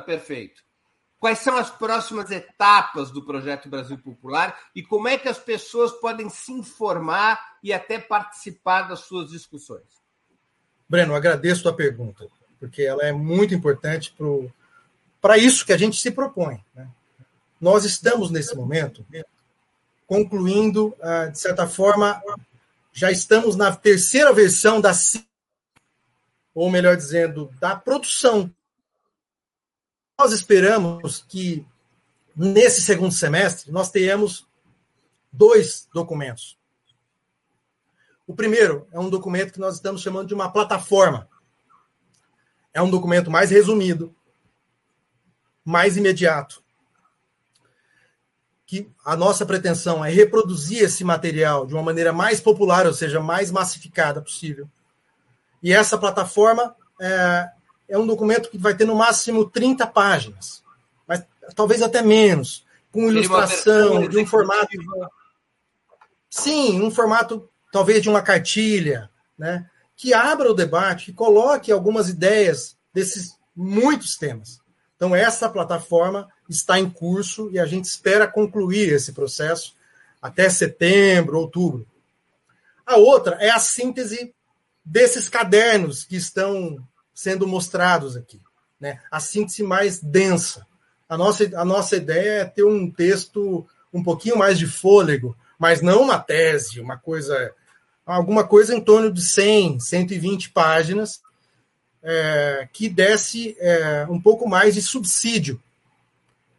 perfeito. 0.00 0.62
Quais 1.26 1.40
são 1.40 1.56
as 1.56 1.68
próximas 1.68 2.30
etapas 2.30 3.10
do 3.10 3.20
projeto 3.20 3.68
Brasil 3.68 3.98
Popular 3.98 4.56
e 4.72 4.80
como 4.80 5.08
é 5.08 5.18
que 5.18 5.28
as 5.28 5.36
pessoas 5.36 5.90
podem 5.90 6.30
se 6.30 6.52
informar 6.52 7.56
e 7.64 7.72
até 7.72 7.98
participar 7.98 8.82
das 8.82 9.00
suas 9.00 9.30
discussões? 9.30 9.82
Breno, 10.88 11.16
agradeço 11.16 11.68
a 11.68 11.72
pergunta, 11.72 12.28
porque 12.60 12.82
ela 12.82 13.02
é 13.02 13.10
muito 13.10 13.52
importante 13.52 14.14
para 15.20 15.36
isso 15.36 15.66
que 15.66 15.72
a 15.72 15.76
gente 15.76 15.98
se 15.98 16.12
propõe. 16.12 16.64
Né? 16.72 16.88
Nós 17.60 17.84
estamos, 17.84 18.30
nesse 18.30 18.54
momento, 18.54 19.04
concluindo, 20.06 20.94
ah, 21.02 21.26
de 21.26 21.40
certa 21.40 21.66
forma, 21.66 22.22
já 22.92 23.10
estamos 23.10 23.56
na 23.56 23.74
terceira 23.74 24.32
versão 24.32 24.80
da 24.80 24.92
ou 26.54 26.70
melhor 26.70 26.96
dizendo, 26.96 27.50
da 27.58 27.74
produção. 27.74 28.48
Nós 30.18 30.32
esperamos 30.32 31.24
que 31.28 31.66
nesse 32.34 32.80
segundo 32.80 33.12
semestre 33.12 33.70
nós 33.70 33.90
tenhamos 33.90 34.46
dois 35.30 35.86
documentos. 35.92 36.58
O 38.26 38.34
primeiro 38.34 38.88
é 38.92 38.98
um 38.98 39.10
documento 39.10 39.52
que 39.52 39.60
nós 39.60 39.74
estamos 39.74 40.00
chamando 40.00 40.26
de 40.26 40.34
uma 40.34 40.50
plataforma. 40.50 41.28
É 42.72 42.80
um 42.80 42.90
documento 42.90 43.30
mais 43.30 43.50
resumido, 43.50 44.14
mais 45.62 45.98
imediato, 45.98 46.62
que 48.66 48.90
a 49.04 49.14
nossa 49.14 49.44
pretensão 49.44 50.04
é 50.04 50.10
reproduzir 50.10 50.82
esse 50.82 51.04
material 51.04 51.66
de 51.66 51.74
uma 51.74 51.82
maneira 51.82 52.12
mais 52.12 52.40
popular, 52.40 52.86
ou 52.86 52.94
seja, 52.94 53.20
mais 53.20 53.50
massificada 53.50 54.20
possível. 54.22 54.68
E 55.62 55.72
essa 55.72 55.96
plataforma 55.98 56.74
é, 57.00 57.50
é 57.88 57.98
um 57.98 58.06
documento 58.06 58.50
que 58.50 58.58
vai 58.58 58.74
ter 58.74 58.84
no 58.84 58.94
máximo 58.94 59.48
30 59.48 59.86
páginas, 59.86 60.62
mas 61.06 61.24
talvez 61.54 61.82
até 61.82 62.02
menos, 62.02 62.64
com 62.90 63.08
ilustração, 63.08 64.08
de 64.08 64.18
um 64.18 64.26
formato. 64.26 64.76
Sim, 66.28 66.82
um 66.82 66.90
formato 66.90 67.48
talvez 67.72 68.02
de 68.02 68.08
uma 68.08 68.22
cartilha, 68.22 69.10
né? 69.38 69.68
Que 69.96 70.12
abra 70.12 70.50
o 70.50 70.54
debate, 70.54 71.06
que 71.06 71.12
coloque 71.12 71.72
algumas 71.72 72.08
ideias 72.08 72.76
desses 72.92 73.36
muitos 73.54 74.16
temas. 74.16 74.60
Então, 74.96 75.14
essa 75.14 75.48
plataforma 75.48 76.28
está 76.48 76.78
em 76.78 76.88
curso 76.88 77.50
e 77.52 77.58
a 77.58 77.66
gente 77.66 77.84
espera 77.84 78.26
concluir 78.26 78.92
esse 78.92 79.12
processo 79.12 79.74
até 80.20 80.48
setembro, 80.48 81.38
outubro. 81.38 81.86
A 82.84 82.96
outra 82.96 83.36
é 83.40 83.50
a 83.50 83.58
síntese 83.58 84.34
desses 84.84 85.28
cadernos 85.28 86.04
que 86.04 86.16
estão 86.16 86.78
sendo 87.16 87.48
mostrados 87.48 88.14
aqui. 88.14 88.38
Né? 88.78 89.00
A 89.10 89.18
síntese 89.18 89.62
mais 89.62 89.98
densa. 89.98 90.66
A 91.08 91.16
nossa, 91.16 91.44
a 91.58 91.64
nossa 91.64 91.96
ideia 91.96 92.42
é 92.42 92.44
ter 92.44 92.62
um 92.62 92.90
texto 92.90 93.66
um 93.92 94.02
pouquinho 94.02 94.36
mais 94.36 94.58
de 94.58 94.66
fôlego, 94.66 95.34
mas 95.58 95.80
não 95.80 96.02
uma 96.02 96.18
tese, 96.18 96.78
uma 96.78 96.98
coisa. 96.98 97.54
alguma 98.04 98.44
coisa 98.44 98.74
em 98.74 98.80
torno 98.80 99.10
de 99.10 99.22
100, 99.22 99.80
120 99.80 100.50
páginas, 100.50 101.22
é, 102.02 102.68
que 102.70 102.86
desse 102.86 103.56
é, 103.58 104.06
um 104.10 104.20
pouco 104.20 104.46
mais 104.46 104.74
de 104.74 104.82
subsídio 104.82 105.60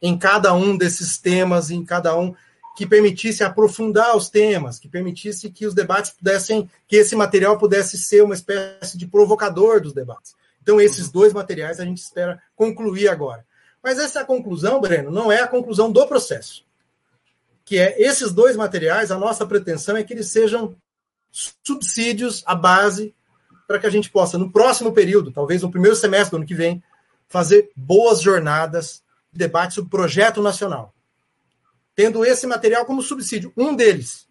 em 0.02 0.18
cada 0.18 0.54
um 0.54 0.76
desses 0.76 1.20
temas, 1.20 1.70
em 1.70 1.86
cada 1.86 2.18
um 2.18 2.34
que 2.76 2.86
permitisse 2.86 3.44
aprofundar 3.44 4.16
os 4.16 4.30
temas, 4.30 4.80
que 4.80 4.88
permitisse 4.88 5.50
que 5.50 5.66
os 5.66 5.74
debates 5.74 6.12
pudessem, 6.12 6.70
que 6.88 6.96
esse 6.96 7.16
material 7.16 7.58
pudesse 7.58 7.98
ser 7.98 8.24
uma 8.24 8.36
espécie 8.36 8.98
de 8.98 9.08
provocador 9.08 9.82
dos 9.82 9.94
debates. 9.94 10.36
Então, 10.68 10.82
esses 10.82 11.10
dois 11.10 11.32
materiais 11.32 11.80
a 11.80 11.86
gente 11.86 12.00
espera 12.00 12.44
concluir 12.54 13.08
agora. 13.08 13.46
Mas 13.82 13.98
essa 14.00 14.26
conclusão, 14.26 14.82
Breno, 14.82 15.10
não 15.10 15.32
é 15.32 15.40
a 15.40 15.48
conclusão 15.48 15.90
do 15.90 16.06
processo. 16.06 16.66
Que 17.64 17.78
é 17.78 17.96
esses 18.02 18.34
dois 18.34 18.58
materiais, 18.58 19.10
a 19.10 19.18
nossa 19.18 19.48
pretensão 19.48 19.96
é 19.96 20.04
que 20.04 20.12
eles 20.12 20.28
sejam 20.28 20.76
subsídios, 21.32 22.44
a 22.46 22.54
base, 22.54 23.16
para 23.66 23.80
que 23.80 23.88
a 23.88 23.90
gente 23.90 24.10
possa, 24.10 24.38
no 24.38 24.52
próximo 24.52 24.92
período, 24.92 25.32
talvez 25.32 25.62
no 25.62 25.72
primeiro 25.72 25.96
semestre 25.96 26.32
do 26.32 26.36
ano 26.36 26.46
que 26.46 26.54
vem, 26.54 26.84
fazer 27.30 27.72
boas 27.74 28.22
jornadas 28.22 29.02
debate 29.32 29.76
sobre 29.76 29.90
projeto 29.90 30.42
nacional, 30.42 30.94
tendo 31.96 32.26
esse 32.26 32.46
material 32.46 32.86
como 32.86 33.02
subsídio, 33.02 33.54
um 33.56 33.74
deles. 33.74 34.28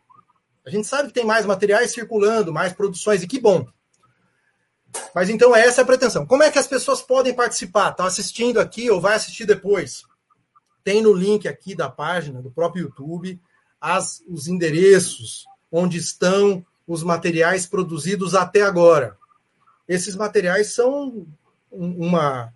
A 0.66 0.68
gente 0.68 0.86
sabe 0.86 1.08
que 1.08 1.14
tem 1.14 1.24
mais 1.24 1.46
materiais 1.46 1.92
circulando, 1.92 2.52
mais 2.52 2.74
produções, 2.74 3.22
e 3.22 3.26
que 3.26 3.40
bom. 3.40 3.66
Mas 5.14 5.30
então 5.30 5.54
essa 5.54 5.80
é 5.80 5.82
a 5.82 5.86
pretensão. 5.86 6.26
Como 6.26 6.42
é 6.42 6.50
que 6.50 6.58
as 6.58 6.66
pessoas 6.66 7.00
podem 7.00 7.34
participar? 7.34 7.90
Está 7.90 8.04
assistindo 8.04 8.60
aqui 8.60 8.90
ou 8.90 9.00
vai 9.00 9.14
assistir 9.14 9.46
depois? 9.46 10.04
Tem 10.84 11.02
no 11.02 11.12
link 11.12 11.48
aqui 11.48 11.74
da 11.74 11.88
página 11.88 12.40
do 12.40 12.50
próprio 12.50 12.84
YouTube 12.84 13.40
as, 13.80 14.22
os 14.28 14.46
endereços 14.46 15.46
onde 15.70 15.98
estão 15.98 16.64
os 16.86 17.02
materiais 17.02 17.66
produzidos 17.66 18.34
até 18.34 18.62
agora. 18.62 19.16
Esses 19.88 20.14
materiais 20.14 20.72
são 20.72 21.26
uma, 21.70 22.52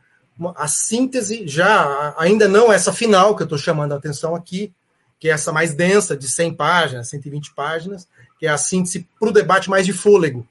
a 0.56 0.68
síntese, 0.68 1.46
já 1.46 2.14
ainda 2.16 2.48
não 2.48 2.72
essa 2.72 2.92
final 2.92 3.36
que 3.36 3.42
eu 3.42 3.44
estou 3.44 3.58
chamando 3.58 3.92
a 3.92 3.96
atenção 3.96 4.34
aqui, 4.34 4.72
que 5.18 5.28
é 5.28 5.32
essa 5.32 5.52
mais 5.52 5.74
densa, 5.74 6.16
de 6.16 6.28
100 6.28 6.54
páginas, 6.54 7.08
120 7.08 7.54
páginas, 7.54 8.08
que 8.38 8.46
é 8.46 8.50
a 8.50 8.56
síntese 8.56 9.06
para 9.18 9.28
o 9.28 9.32
debate 9.32 9.68
mais 9.68 9.84
de 9.84 9.92
fôlego. 9.92 10.46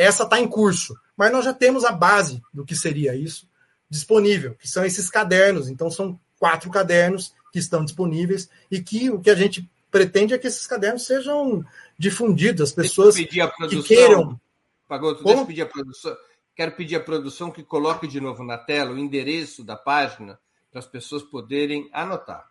Essa 0.00 0.22
está 0.22 0.40
em 0.40 0.48
curso, 0.48 0.98
mas 1.14 1.30
nós 1.30 1.44
já 1.44 1.52
temos 1.52 1.84
a 1.84 1.92
base 1.92 2.40
do 2.54 2.64
que 2.64 2.74
seria 2.74 3.14
isso, 3.14 3.46
disponível, 3.86 4.54
que 4.54 4.66
são 4.66 4.82
esses 4.82 5.10
cadernos. 5.10 5.68
Então, 5.68 5.90
são 5.90 6.18
quatro 6.38 6.70
cadernos 6.70 7.34
que 7.52 7.58
estão 7.58 7.84
disponíveis 7.84 8.48
e 8.70 8.80
que 8.80 9.10
o 9.10 9.20
que 9.20 9.28
a 9.28 9.34
gente 9.34 9.70
pretende 9.90 10.32
é 10.32 10.38
que 10.38 10.46
esses 10.46 10.66
cadernos 10.66 11.04
sejam 11.04 11.62
difundidos, 11.98 12.62
as 12.62 12.72
pessoas 12.72 13.14
que 13.14 13.82
queiram. 13.82 14.40
Pagoto, 14.88 15.22
deixa 15.22 15.40
eu 15.42 15.46
pedir 15.46 15.62
a 15.62 15.66
produção. 15.66 16.16
Quero 16.56 16.72
pedir 16.72 16.96
à 16.96 17.00
produção 17.00 17.50
que 17.50 17.62
coloque 17.62 18.08
de 18.08 18.22
novo 18.22 18.42
na 18.42 18.56
tela 18.56 18.92
o 18.92 18.98
endereço 18.98 19.62
da 19.62 19.76
página 19.76 20.40
para 20.70 20.78
as 20.78 20.86
pessoas 20.86 21.22
poderem 21.22 21.90
anotar. 21.92 22.48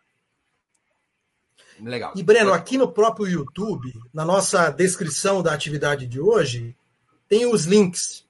Legal. 1.81 2.13
E, 2.15 2.21
Breno, 2.21 2.53
aqui 2.53 2.77
no 2.77 2.91
próprio 2.91 3.27
YouTube, 3.27 3.91
na 4.13 4.23
nossa 4.23 4.69
descrição 4.69 5.41
da 5.41 5.51
atividade 5.51 6.05
de 6.05 6.19
hoje, 6.19 6.75
tem 7.29 7.45
os 7.45 7.65
links. 7.65 8.25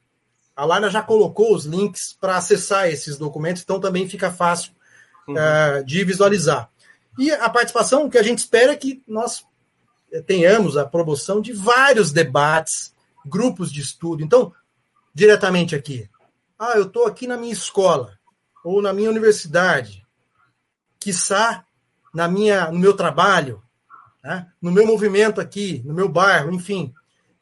A 0.56 0.66
Lara 0.66 0.90
já 0.90 1.02
colocou 1.02 1.56
os 1.56 1.66
links 1.66 2.16
para 2.20 2.36
acessar 2.36 2.90
esses 2.90 3.18
documentos, 3.18 3.64
então 3.64 3.80
também 3.80 4.08
fica 4.08 4.30
fácil 4.30 4.74
uhum. 5.28 5.34
uh, 5.34 5.84
de 5.86 6.04
visualizar. 6.04 6.70
E 7.18 7.32
a 7.32 7.50
participação, 7.50 8.06
o 8.06 8.10
que 8.10 8.18
a 8.18 8.24
gente 8.24 8.40
espera 8.40 8.74
é 8.74 8.76
que 8.76 9.02
nós 9.08 9.46
tenhamos 10.26 10.78
a 10.78 10.86
promoção 10.86 11.42
de 11.42 11.54
vários 11.54 12.12
debates, 12.12 12.94
grupos 13.26 13.72
de 13.72 13.82
estudo. 13.82 14.24
Então, 14.24 14.54
diretamente 15.14 15.76
aqui, 15.76 16.10
ah, 16.58 16.74
eu 16.76 16.84
estou 16.84 17.06
aqui 17.06 17.26
na 17.26 17.38
minha 17.38 17.54
escola 17.54 18.18
ou 18.64 18.82
na 18.82 18.92
minha 18.92 19.10
universidade, 19.10 20.06
quiçá 21.00 21.64
na 22.14 22.28
minha, 22.28 22.72
no 22.72 22.80
meu 22.80 22.94
trabalho, 22.94 23.62
né? 24.24 24.48
no 24.62 24.72
meu 24.72 24.86
movimento 24.86 25.40
aqui, 25.40 25.82
no 25.86 25.94
meu 25.94 26.10
bairro, 26.10 26.52
enfim. 26.52 26.94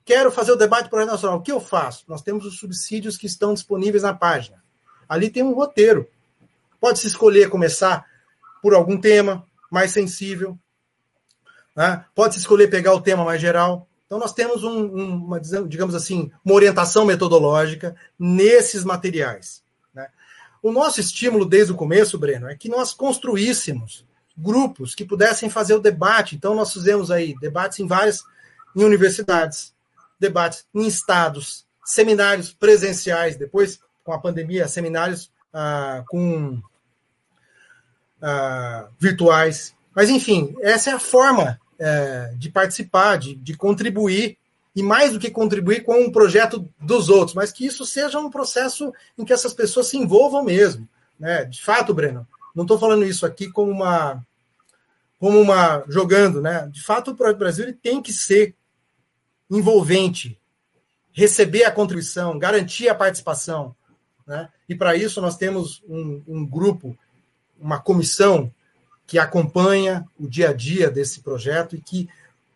Quero 0.08 0.32
fazer 0.32 0.54
o 0.54 0.56
debate 0.56 0.90
projeto 0.90 1.12
nacional. 1.12 1.38
O 1.38 1.42
que 1.42 1.52
eu 1.52 1.60
faço? 1.60 2.06
Nós 2.08 2.22
temos 2.22 2.46
os 2.46 2.58
subsídios 2.58 3.18
que 3.18 3.26
estão 3.26 3.54
disponíveis 3.54 4.04
na 4.04 4.14
página. 4.14 4.64
Ali 5.08 5.30
tem 5.30 5.44
um 5.44 5.54
roteiro. 5.54 6.08
Pode-se 6.80 7.08
escolher 7.08 7.50
começar 7.50 8.06
por 8.64 8.74
algum 8.74 8.98
tema 8.98 9.46
mais 9.70 9.92
sensível. 9.92 10.58
Né? 11.76 12.06
Pode-se 12.16 12.40
escolher 12.40 12.70
pegar 12.70 12.94
o 12.94 13.02
tema 13.02 13.26
mais 13.26 13.42
geral. 13.42 13.86
Então, 14.06 14.18
nós 14.18 14.32
temos 14.32 14.64
um, 14.64 14.86
um, 14.86 15.26
uma, 15.26 15.42
digamos 15.42 15.94
assim, 15.94 16.32
uma 16.46 16.56
orientação 16.56 17.04
metodológica 17.04 17.94
nesses 18.18 18.86
materiais. 18.86 19.62
Né? 19.94 20.08
O 20.64 20.72
nosso 20.72 21.02
estímulo 21.02 21.44
desde 21.44 21.74
o 21.74 21.76
começo, 21.76 22.18
Breno, 22.18 22.48
é 22.48 22.56
que 22.56 22.70
nós 22.70 22.94
construíssemos 22.94 24.06
grupos 24.38 24.96
que 24.96 25.04
pudessem 25.04 25.50
fazer 25.50 25.74
o 25.74 25.82
debate. 25.82 26.34
Então, 26.34 26.56
nós 26.56 26.72
fizemos 26.72 27.12
aí 27.12 27.38
debates 27.42 27.82
em 27.82 27.88
várias 27.88 28.24
em 28.74 28.86
universidades, 28.86 29.76
debates 30.20 30.66
em 30.74 30.86
estados, 30.88 31.66
seminários 31.86 32.52
presenciais, 32.52 33.36
depois, 33.36 33.80
com 34.04 34.14
a 34.14 34.20
pandemia, 34.20 34.68
seminários 34.68 35.32
ah, 35.54 36.04
com 36.08 36.62
ah, 38.22 38.88
virtuais. 39.00 39.76
Mas, 39.96 40.10
enfim, 40.10 40.56
essa 40.62 40.92
é 40.92 40.94
a 40.94 41.00
forma 41.00 41.60
é, 41.80 42.34
de 42.36 42.50
participar, 42.50 43.18
de, 43.18 43.36
de 43.36 43.56
contribuir, 43.56 44.38
e 44.76 44.84
mais 44.84 45.12
do 45.12 45.20
que 45.20 45.32
contribuir 45.32 45.84
com 45.84 46.00
um 46.00 46.12
projeto 46.12 46.70
dos 46.80 47.10
outros, 47.10 47.34
mas 47.34 47.52
que 47.52 47.66
isso 47.66 47.84
seja 47.84 48.20
um 48.20 48.30
processo 48.30 48.94
em 49.18 49.26
que 49.26 49.34
essas 49.34 49.52
pessoas 49.52 49.88
se 49.88 49.98
envolvam 49.98 50.44
mesmo. 50.44 50.88
Né? 51.20 51.46
De 51.46 51.60
fato, 51.64 51.96
Breno, 51.96 52.28
não 52.54 52.64
estou 52.64 52.78
falando 52.78 53.04
isso 53.04 53.26
aqui 53.26 53.50
como 53.50 53.72
uma 53.72 54.24
como 55.20 55.42
uma 55.42 55.84
jogando, 55.88 56.44
né? 56.44 56.70
De 56.72 56.84
fato, 56.84 57.10
o 57.10 57.36
Brasil 57.36 57.66
ele 57.66 57.74
tem 57.74 58.04
que 58.04 58.14
ser 58.14 58.56
envolvente, 59.50 60.40
receber 61.12 61.64
a 61.64 61.72
contribuição, 61.72 62.38
garantir 62.38 62.90
a 62.90 62.96
participação, 62.96 63.76
né? 64.26 64.50
E 64.68 64.76
para 64.76 64.96
isso 64.96 65.22
nós 65.22 65.38
temos 65.38 65.82
um, 65.88 66.22
um 66.28 66.46
grupo, 66.46 66.98
uma 67.60 67.80
comissão 67.80 68.52
que 69.06 69.18
acompanha 69.18 70.06
o 70.20 70.28
dia 70.28 70.50
a 70.50 70.54
dia 70.54 70.92
desse 70.92 71.22
projeto 71.22 71.76
e 71.76 71.82
que 71.82 72.10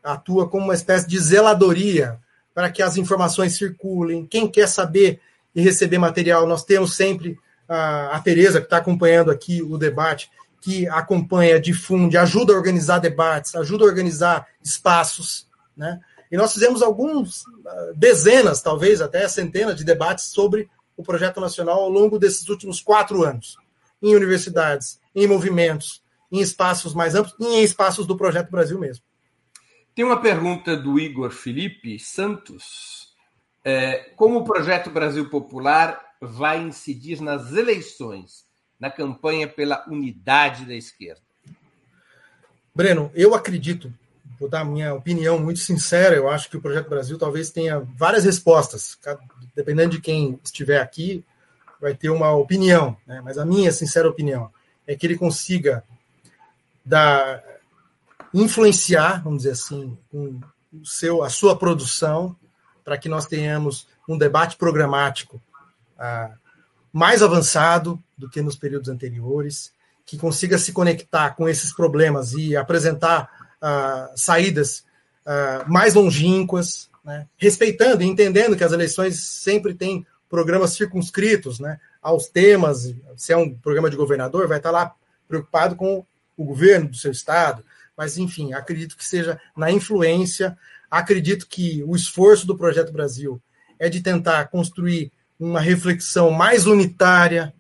atua 0.04 0.50
como 0.50 0.66
uma 0.66 0.74
espécie 0.74 1.08
de 1.08 1.18
zeladoria 1.18 2.20
para 2.54 2.70
que 2.70 2.82
as 2.82 2.98
informações 2.98 3.56
circulem. 3.56 4.26
Quem 4.26 4.50
quer 4.50 4.68
saber 4.68 5.22
e 5.56 5.62
receber 5.62 5.98
material, 5.98 6.46
nós 6.46 6.66
temos 6.66 6.96
sempre 6.96 7.40
a, 7.68 8.18
a 8.18 8.20
Tereza, 8.20 8.60
que 8.60 8.66
está 8.66 8.78
acompanhando 8.78 9.32
aqui 9.32 9.62
o 9.62 9.78
debate, 9.78 10.30
que 10.60 10.88
acompanha, 10.90 11.60
difunde, 11.60 12.18
ajuda 12.18 12.54
a 12.54 12.58
organizar 12.58 13.00
debates, 13.00 13.56
ajuda 13.56 13.86
a 13.86 13.88
organizar 13.88 14.46
espaços, 14.62 15.48
né? 15.76 16.00
E 16.32 16.38
nós 16.38 16.54
fizemos 16.54 16.82
alguns, 16.82 17.44
ah, 17.66 17.92
dezenas, 17.96 18.62
talvez 18.62 19.02
até 19.02 19.28
centenas 19.28 19.76
de 19.76 19.84
debates 19.84 20.26
sobre 20.26 20.70
o 20.96 21.04
projeto 21.04 21.42
nacional 21.42 21.82
ao 21.82 21.90
longo 21.90 22.18
desses 22.18 22.48
últimos 22.48 22.82
quatro 22.82 23.24
anos, 23.24 23.58
em 24.02 24.16
universidades, 24.16 25.00
em 25.14 25.28
movimentos, 25.28 26.02
em 26.32 26.40
espaços 26.40 26.94
mais 26.94 27.16
amplos 27.16 27.36
e 27.40 27.46
em 27.46 27.64
espaços 27.64 28.08
do 28.08 28.16
Projeto 28.16 28.50
Brasil 28.50 28.80
mesmo. 28.80 29.04
Tem 29.94 30.06
uma 30.06 30.22
pergunta 30.22 30.78
do 30.78 30.98
Igor 30.98 31.32
Felipe 31.32 32.00
Santos. 32.00 33.14
É, 33.64 34.12
como 34.16 34.40
o 34.40 34.44
Projeto 34.46 34.90
Brasil 34.90 35.30
Popular 35.30 36.02
vai 36.22 36.62
incidir 36.62 37.22
nas 37.22 37.52
eleições? 37.52 38.50
na 38.82 38.90
campanha 38.90 39.48
pela 39.48 39.86
unidade 39.88 40.66
da 40.66 40.74
esquerda? 40.74 41.22
Breno, 42.74 43.12
eu 43.14 43.36
acredito, 43.36 43.94
vou 44.42 44.50
dar 44.50 44.66
minha 44.66 44.92
opinião 44.96 45.38
muito 45.38 45.60
sincera, 45.60 46.16
eu 46.16 46.28
acho 46.28 46.50
que 46.50 46.58
o 46.58 46.62
Projeto 46.62 46.90
Brasil 46.90 47.16
talvez 47.16 47.52
tenha 47.52 47.80
várias 47.80 48.26
respostas. 48.26 48.98
Dependendo 49.56 49.92
de 49.92 50.02
quem 50.02 50.40
estiver 50.44 50.82
aqui, 50.82 51.24
vai 51.80 51.94
ter 51.94 52.10
uma 52.10 52.32
opinião, 52.32 52.98
né? 53.06 53.22
mas 53.24 53.38
a 53.38 53.46
minha 53.46 53.72
sincera 53.72 54.10
opinião 54.10 54.52
é 54.88 54.96
que 54.96 55.06
ele 55.06 55.16
consiga 55.16 55.84
dar, 56.84 57.44
influenciar, 58.34 59.22
vamos 59.24 59.44
dizer 59.44 59.52
assim, 59.52 59.96
o 60.12 60.40
seu, 60.84 61.24
a 61.24 61.30
sua 61.30 61.56
produção, 61.56 62.36
para 62.84 62.98
que 62.98 63.08
nós 63.08 63.28
tenhamos 63.28 63.88
um 64.10 64.18
debate 64.18 64.58
programático 64.58 65.40
ah, 66.00 66.32
mais 66.92 67.22
avançado 67.22 68.02
do 68.18 68.28
que 68.28 68.42
nos 68.42 68.56
períodos 68.56 68.90
anteriores, 68.90 69.72
que 70.04 70.18
consiga 70.18 70.58
se 70.58 70.74
conectar 70.74 71.36
com 71.36 71.48
esses 71.48 71.72
problemas 71.72 72.34
e 72.34 72.56
apresentar 72.56 73.41
uh, 73.62 74.12
saídas 74.16 74.84
uh, 75.26 75.70
mais 75.72 75.94
longínquas, 75.94 76.90
né? 77.04 77.28
respeitando 77.38 78.04
e 78.04 78.08
entendendo 78.08 78.56
que 78.56 78.64
as 78.64 78.72
eleições 78.72 79.20
sempre 79.20 79.74
têm 79.74 80.06
programas 80.30 80.74
circunscritos 80.74 81.60
né? 81.60 81.80
aos 82.02 82.28
temas. 82.28 82.94
Se 83.16 83.34
é 83.34 83.38
um 83.38 83.54
programa 83.54 83.90
de 83.90 83.98
governador, 83.98 84.48
vai 84.48 84.58
estar 84.58 84.72
lá 84.72 84.94
preocupado 85.28 85.76
com 85.76 86.06
o 86.38 86.44
governo 86.44 86.90
do 86.90 86.96
seu 86.96 87.12
estado. 87.12 87.64
Mas, 87.96 88.18
enfim, 88.18 88.54
acredito 88.54 88.98
que 88.98 89.06
seja 89.06 89.40
na 89.56 89.72
influência, 89.72 90.58
acredito 90.90 91.48
que 91.48 91.84
o 91.84 91.96
esforço 91.96 92.48
do 92.48 92.58
Projeto 92.58 92.92
Brasil 92.92 93.42
é 93.78 93.90
de 93.90 94.02
tentar 94.02 94.48
construir 94.48 95.12
uma 95.40 95.60
reflexão 95.60 96.32
mais 96.32 96.66
unitária. 96.66 97.54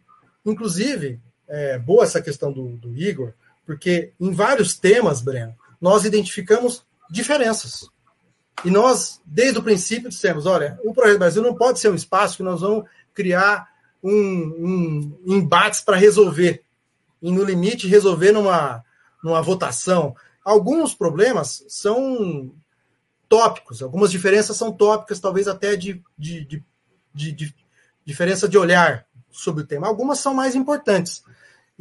Inclusive, 0.46 1.20
é 1.48 1.78
boa 1.78 2.04
essa 2.04 2.22
questão 2.22 2.52
do, 2.52 2.78
do 2.78 2.96
Igor, 2.96 3.34
porque 3.66 4.12
em 4.20 4.32
vários 4.32 4.78
temas, 4.78 5.22
Breno, 5.22 5.56
nós 5.82 6.06
identificamos 6.06 6.86
diferenças. 7.10 7.90
E 8.64 8.70
nós, 8.70 9.20
desde 9.26 9.58
o 9.58 9.64
princípio, 9.64 10.10
dissemos: 10.10 10.46
olha, 10.46 10.80
o 10.84 10.94
Projeto 10.94 11.20
Brasil 11.20 11.42
não 11.42 11.56
pode 11.56 11.80
ser 11.80 11.90
um 11.90 11.96
espaço 11.96 12.38
que 12.38 12.44
nós 12.44 12.62
vamos 12.62 12.86
criar 13.14 13.68
um, 14.04 15.18
um 15.26 15.36
embates 15.38 15.82
para 15.82 15.98
resolver. 15.98 16.64
E, 17.22 17.32
no 17.32 17.44
limite, 17.44 17.88
resolver 17.88 18.32
numa, 18.32 18.84
numa 19.24 19.42
votação. 19.42 20.16
Alguns 20.44 20.94
problemas 20.94 21.64
são 21.68 22.52
tópicos, 23.30 23.82
algumas 23.82 24.12
diferenças 24.12 24.58
são 24.58 24.72
tópicas, 24.72 25.20
talvez 25.20 25.48
até 25.48 25.76
de, 25.76 26.04
de, 26.18 26.46
de, 27.14 27.32
de, 27.32 27.56
diferença 28.04 28.50
de 28.50 28.58
olhar 28.58 29.06
sobre 29.30 29.64
o 29.64 29.68
tema. 29.68 29.88
Algumas 29.88 30.20
são 30.20 30.34
mais 30.34 30.56
importantes. 30.56 31.24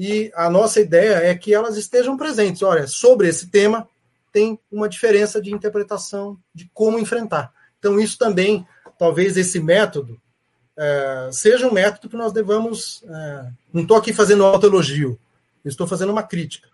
E 0.02 0.32
a 0.34 0.48
nossa 0.48 0.80
ideia 0.80 1.16
é 1.16 1.34
que 1.34 1.52
elas 1.52 1.76
estejam 1.76 2.16
presentes. 2.16 2.62
Olha, 2.62 2.86
sobre 2.86 3.28
esse 3.28 3.48
tema 3.48 3.86
tem 4.32 4.58
uma 4.72 4.88
diferença 4.88 5.42
de 5.42 5.52
interpretação 5.52 6.38
de 6.54 6.70
como 6.72 6.98
enfrentar. 6.98 7.52
Então, 7.78 8.00
isso 8.00 8.16
também, 8.16 8.66
talvez 8.98 9.36
esse 9.36 9.60
método, 9.60 10.18
é, 10.74 11.28
seja 11.30 11.68
um 11.68 11.72
método 11.74 12.08
que 12.08 12.16
nós 12.16 12.32
devamos. 12.32 13.04
É, 13.06 13.50
não 13.74 13.82
estou 13.82 13.94
aqui 13.94 14.10
fazendo 14.14 14.42
autoelogio, 14.42 15.20
estou 15.66 15.86
fazendo 15.86 16.12
uma 16.12 16.22
crítica. 16.22 16.70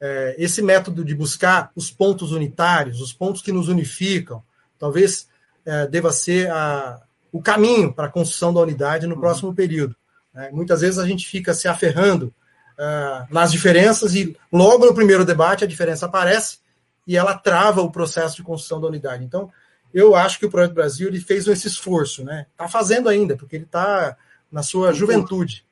É, 0.00 0.34
esse 0.38 0.62
método 0.62 1.04
de 1.04 1.14
buscar 1.14 1.70
os 1.76 1.90
pontos 1.90 2.32
unitários, 2.32 2.98
os 2.98 3.12
pontos 3.12 3.42
que 3.42 3.52
nos 3.52 3.68
unificam, 3.68 4.42
talvez 4.78 5.28
é, 5.66 5.86
deva 5.86 6.10
ser 6.12 6.50
a, 6.50 7.02
o 7.30 7.42
caminho 7.42 7.92
para 7.92 8.06
a 8.06 8.10
construção 8.10 8.54
da 8.54 8.60
unidade 8.60 9.06
no 9.06 9.16
uhum. 9.16 9.20
próximo 9.20 9.54
período. 9.54 9.94
Né? 10.32 10.48
Muitas 10.50 10.80
vezes 10.80 10.98
a 10.98 11.06
gente 11.06 11.26
fica 11.26 11.52
se 11.52 11.68
aferrando 11.68 12.32
uh, 12.78 13.26
nas 13.32 13.52
diferenças 13.52 14.14
e 14.14 14.36
logo 14.52 14.86
no 14.86 14.94
primeiro 14.94 15.24
debate 15.24 15.64
a 15.64 15.66
diferença 15.66 16.06
aparece 16.06 16.58
e 17.06 17.16
ela 17.16 17.36
trava 17.36 17.82
o 17.82 17.90
processo 17.90 18.36
de 18.36 18.42
construção 18.42 18.80
da 18.80 18.88
unidade. 18.88 19.24
Então, 19.24 19.50
eu 19.92 20.14
acho 20.14 20.38
que 20.38 20.46
o 20.46 20.50
Projeto 20.50 20.74
Brasil 20.74 21.08
ele 21.08 21.20
fez 21.20 21.46
esse 21.46 21.68
esforço, 21.68 22.24
né? 22.24 22.46
Está 22.50 22.66
fazendo 22.66 23.08
ainda, 23.08 23.36
porque 23.36 23.56
ele 23.56 23.64
está 23.64 24.16
na 24.50 24.62
sua 24.62 24.92
juventude. 24.92 25.64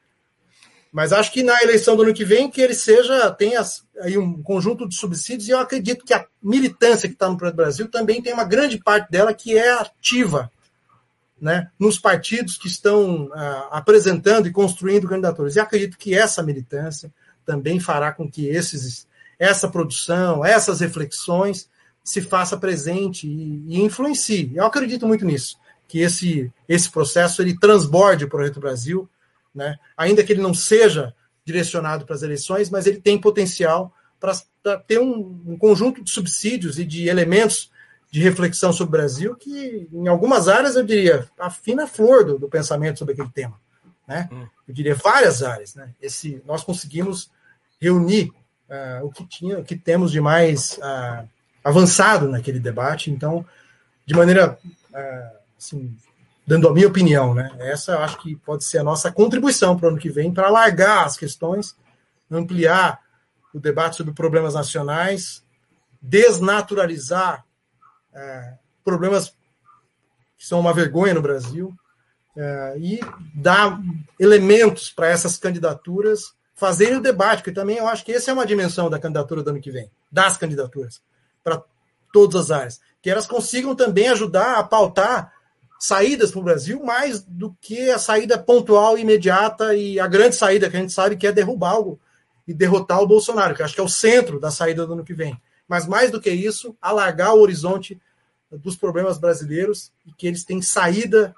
Mas 0.93 1.13
acho 1.13 1.33
que 1.33 1.43
na 1.43 1.61
eleição 1.63 1.97
do 1.97 2.03
ano 2.03 2.13
que 2.13 2.25
vem 2.25 2.51
que 2.51 2.61
ele 2.61 2.75
seja 2.75 3.31
tenha 3.31 3.63
aí 4.01 4.19
um 4.19 4.43
conjunto 4.43 4.87
de 4.87 4.95
subsídios 4.95 5.49
e 5.49 5.53
eu 5.53 5.59
acredito 5.59 6.05
que 6.05 6.13
a 6.13 6.27
militância 6.43 7.09
que 7.09 7.15
está 7.15 7.29
no 7.29 7.37
Brasil 7.37 7.89
também 7.89 8.21
tem 8.21 8.35
uma 8.35 8.45
grande 8.45 8.79
parte 8.79 9.11
dela 9.11 9.33
que 9.33 9.57
é 9.57 9.73
ativa, 9.73 10.53
né, 11.43 11.69
nos 11.77 11.99
partidos 11.99 12.57
que 12.57 12.69
estão 12.69 13.25
uh, 13.25 13.69
apresentando 13.73 14.47
e 14.47 14.53
construindo 14.53 15.09
candidaturas. 15.09 15.57
E 15.57 15.61
acredito 15.61 15.99
que 15.99 16.15
essa 16.15 16.41
militância 16.41 17.13
também 17.45 17.81
fará 17.81 18.13
com 18.13 18.31
que 18.31 18.47
esses, 18.47 19.09
essa 19.41 19.67
produção, 19.69 20.45
essas 20.45 20.79
reflexões 20.79 21.69
se 22.05 22.21
faça 22.21 22.57
presente 22.57 23.27
e, 23.27 23.65
e 23.67 23.83
influencie. 23.83 24.53
Eu 24.55 24.65
acredito 24.65 25.05
muito 25.05 25.25
nisso, 25.25 25.59
que 25.89 25.99
esse, 25.99 26.49
esse 26.69 26.89
processo 26.89 27.43
ele 27.43 27.59
transborde 27.59 28.25
o 28.25 28.29
Projeto 28.29 28.61
Brasil, 28.61 29.09
né? 29.53 29.77
ainda 29.97 30.23
que 30.23 30.33
ele 30.33 30.41
não 30.41 30.55
seja 30.55 31.13
direcionado 31.45 32.07
para 32.07 32.15
as 32.15 32.23
eleições, 32.23 32.71
mas 32.71 32.87
ele 32.87 33.01
tem 33.01 33.21
potencial 33.21 33.93
para 34.21 34.33
ter 34.87 35.01
um, 35.01 35.43
um, 35.45 35.59
conjunto 35.59 36.05
de 36.05 36.11
subsídios 36.13 36.79
e 36.79 36.85
de 36.85 37.09
elementos 37.09 37.72
de 38.13 38.21
reflexão 38.21 38.75
sobre 38.75 38.91
o 38.91 38.99
Brasil 39.01 39.35
que, 39.35 39.89
em 39.91 40.07
algumas 40.07 40.47
áreas, 40.47 40.77
eu 40.77 40.85
diria, 40.85 41.27
afina 41.39 41.85
a 41.85 41.87
flor 41.87 42.27
do, 42.27 42.39
do 42.39 42.47
pensamento 42.47 42.99
sobre 42.99 43.15
aquele 43.15 43.31
tema. 43.31 43.59
Né? 44.07 44.29
Hum. 44.31 44.47
Eu 44.69 44.75
diria 44.75 44.95
várias 44.95 45.43
áreas. 45.43 45.75
Né? 45.75 45.95
Esse, 46.01 46.43
nós 46.45 46.63
conseguimos 46.63 47.31
reunir 47.81 48.31
uh, 48.69 49.07
o 49.07 49.11
que 49.11 49.25
tinha, 49.27 49.59
o 49.59 49.65
que 49.65 49.75
temos 49.75 50.13
de 50.13 50.21
mais 50.21 50.79
uh, 50.79 51.27
avançado 51.65 52.29
naquele 52.29 52.61
debate. 52.61 53.11
Então, 53.11 53.47
de 54.05 54.13
maneira 54.13 54.59
uh, 54.91 55.37
assim, 55.59 55.97
dando 56.47 56.69
a 56.69 56.73
minha 56.75 56.89
opinião, 56.89 57.33
né? 57.33 57.51
Essa 57.61 57.93
eu 57.93 57.99
acho 58.01 58.19
que 58.19 58.37
pode 58.37 58.65
ser 58.65 58.79
a 58.79 58.85
nossa 58.85 59.11
contribuição 59.11 59.75
para 59.75 59.87
o 59.87 59.89
ano 59.91 59.99
que 59.99 60.11
vem, 60.11 60.35
para 60.35 60.49
alargar 60.49 61.07
as 61.07 61.17
questões, 61.17 61.75
ampliar 62.31 63.01
o 63.55 63.59
debate 63.59 63.97
sobre 63.97 64.13
problemas 64.13 64.53
nacionais, 64.53 65.43
desnaturalizar 66.01 67.45
é, 68.15 68.55
problemas 68.85 69.31
que 70.39 70.47
são 70.47 70.61
uma 70.61 70.73
vergonha 70.73 71.15
no 71.15 71.23
Brasil 71.23 71.75
é, 72.37 72.75
e 72.79 73.01
dar 73.35 73.81
elementos 74.19 74.91
para 74.91 75.09
essas 75.09 75.39
candidaturas 75.39 76.35
fazerem 76.55 76.97
o 76.97 77.03
debate, 77.03 77.39
porque 77.39 77.53
também 77.53 77.77
eu 77.77 77.89
acho 77.89 78.05
que 78.05 78.13
essa 78.13 78.31
é 78.31 78.35
uma 78.35 78.47
dimensão 78.47 78.89
da 78.89 78.99
candidatura 78.99 79.43
do 79.43 79.51
ano 79.51 79.61
que 79.61 79.71
vem, 79.71 79.91
das 80.11 80.37
candidaturas, 80.37 81.03
para 81.43 81.63
todas 82.13 82.37
as 82.37 82.51
áreas, 82.51 82.81
que 83.01 83.11
elas 83.11 83.27
consigam 83.27 83.75
também 83.75 84.09
ajudar 84.09 84.59
a 84.59 84.63
pautar 84.63 85.33
saídas 85.79 86.31
para 86.31 86.41
o 86.41 86.45
Brasil, 86.45 86.85
mais 86.85 87.23
do 87.23 87.57
que 87.61 87.91
a 87.91 87.99
saída 87.99 88.39
pontual, 88.39 88.97
imediata 88.97 89.75
e 89.75 89.99
a 89.99 90.07
grande 90.07 90.37
saída 90.37 90.71
que 90.71 90.77
a 90.77 90.81
gente 90.81 90.93
sabe 90.93 91.17
que 91.17 91.27
é 91.27 91.33
derrubar 91.33 91.71
algo 91.71 91.99
e 92.47 92.55
derrotar 92.55 93.01
o 93.01 93.07
Bolsonaro, 93.07 93.55
que 93.55 93.63
acho 93.63 93.75
que 93.75 93.81
é 93.81 93.85
o 93.85 93.89
centro 93.89 94.39
da 94.39 94.51
saída 94.51 94.87
do 94.87 94.93
ano 94.93 95.05
que 95.05 95.15
vem. 95.15 95.37
Mas 95.69 95.87
mais 95.87 96.11
do 96.11 96.21
que 96.21 96.31
isso, 96.31 96.77
alargar 96.81 97.35
o 97.35 97.41
horizonte 97.41 98.01
dos 98.51 98.77
problemas 98.77 99.19
brasileiros 99.19 99.93
e 100.07 100.13
que 100.13 100.27
eles 100.27 100.45
têm 100.45 100.61
saída 100.61 101.35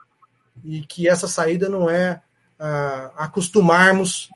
e 0.64 0.80
que 0.82 1.08
essa 1.08 1.28
saída 1.28 1.68
não 1.68 1.88
é 1.88 2.20
uh, 2.58 3.10
acostumarmos 3.16 4.30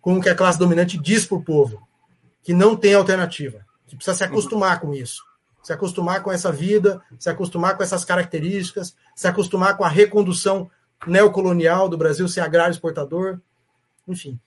com 0.00 0.18
o 0.18 0.22
que 0.22 0.28
a 0.28 0.34
classe 0.34 0.58
dominante 0.58 0.98
diz 0.98 1.24
para 1.24 1.38
o 1.38 1.44
povo, 1.44 1.86
que 2.42 2.52
não 2.52 2.76
tem 2.76 2.94
alternativa, 2.94 3.64
que 3.86 3.96
precisa 3.96 4.16
se 4.16 4.24
acostumar 4.24 4.80
com 4.80 4.92
isso 4.92 5.22
se 5.62 5.72
acostumar 5.72 6.22
com 6.22 6.32
essa 6.32 6.50
vida, 6.50 7.00
se 7.18 7.30
acostumar 7.30 7.76
com 7.76 7.82
essas 7.82 8.04
características, 8.04 8.96
se 9.14 9.28
acostumar 9.28 9.76
com 9.76 9.84
a 9.84 9.88
recondução 9.88 10.68
neocolonial 11.06 11.88
do 11.88 11.96
Brasil 11.96 12.28
ser 12.28 12.40
agrário 12.40 12.72
exportador, 12.72 13.40
enfim. 14.06 14.38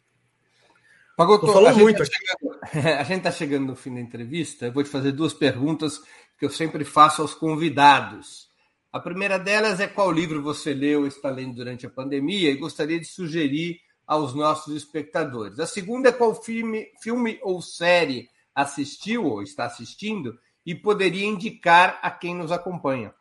Pagoto, 1.16 1.48
falando 1.48 1.76
a 1.76 1.80
muito. 1.80 1.98
Tá 1.98 2.06
chegando, 2.06 2.60
a 3.00 3.04
gente 3.04 3.18
está 3.18 3.32
chegando 3.32 3.68
no 3.68 3.76
fim 3.76 3.94
da 3.94 4.02
entrevista. 4.02 4.66
Eu 4.66 4.74
vou 4.74 4.84
te 4.84 4.90
fazer 4.90 5.12
duas 5.12 5.34
perguntas 5.34 6.02
que 6.38 6.46
eu 6.46 6.50
sempre 6.50 6.84
faço 6.84 7.22
aos 7.22 7.34
convidados. 7.34 8.50
A 8.92 9.00
primeira 9.00 9.38
delas 9.38 9.80
é 9.80 9.88
qual 9.88 10.12
livro 10.12 10.42
você 10.42 10.74
leu 10.74 11.02
ou 11.02 11.08
está 11.08 11.30
lendo 11.30 11.56
durante 11.56 11.86
a 11.86 11.90
pandemia 11.90 12.50
e 12.50 12.58
gostaria 12.58 13.00
de 13.00 13.06
sugerir 13.06 13.80
aos 14.06 14.34
nossos 14.34 14.76
espectadores. 14.76 15.60
A 15.60 15.68
segunda 15.68 16.10
é 16.10 16.12
qual 16.12 16.36
filme, 16.36 16.88
filme 17.02 17.40
ou 17.42 17.62
série 17.62 18.30
assistiu 18.54 19.26
ou 19.26 19.42
está 19.42 19.66
assistindo 19.66 20.38
e 20.66 20.74
poderia 20.74 21.26
indicar 21.26 22.00
a 22.02 22.10
quem 22.10 22.36
nos 22.36 22.52
acompanha. 22.52 23.14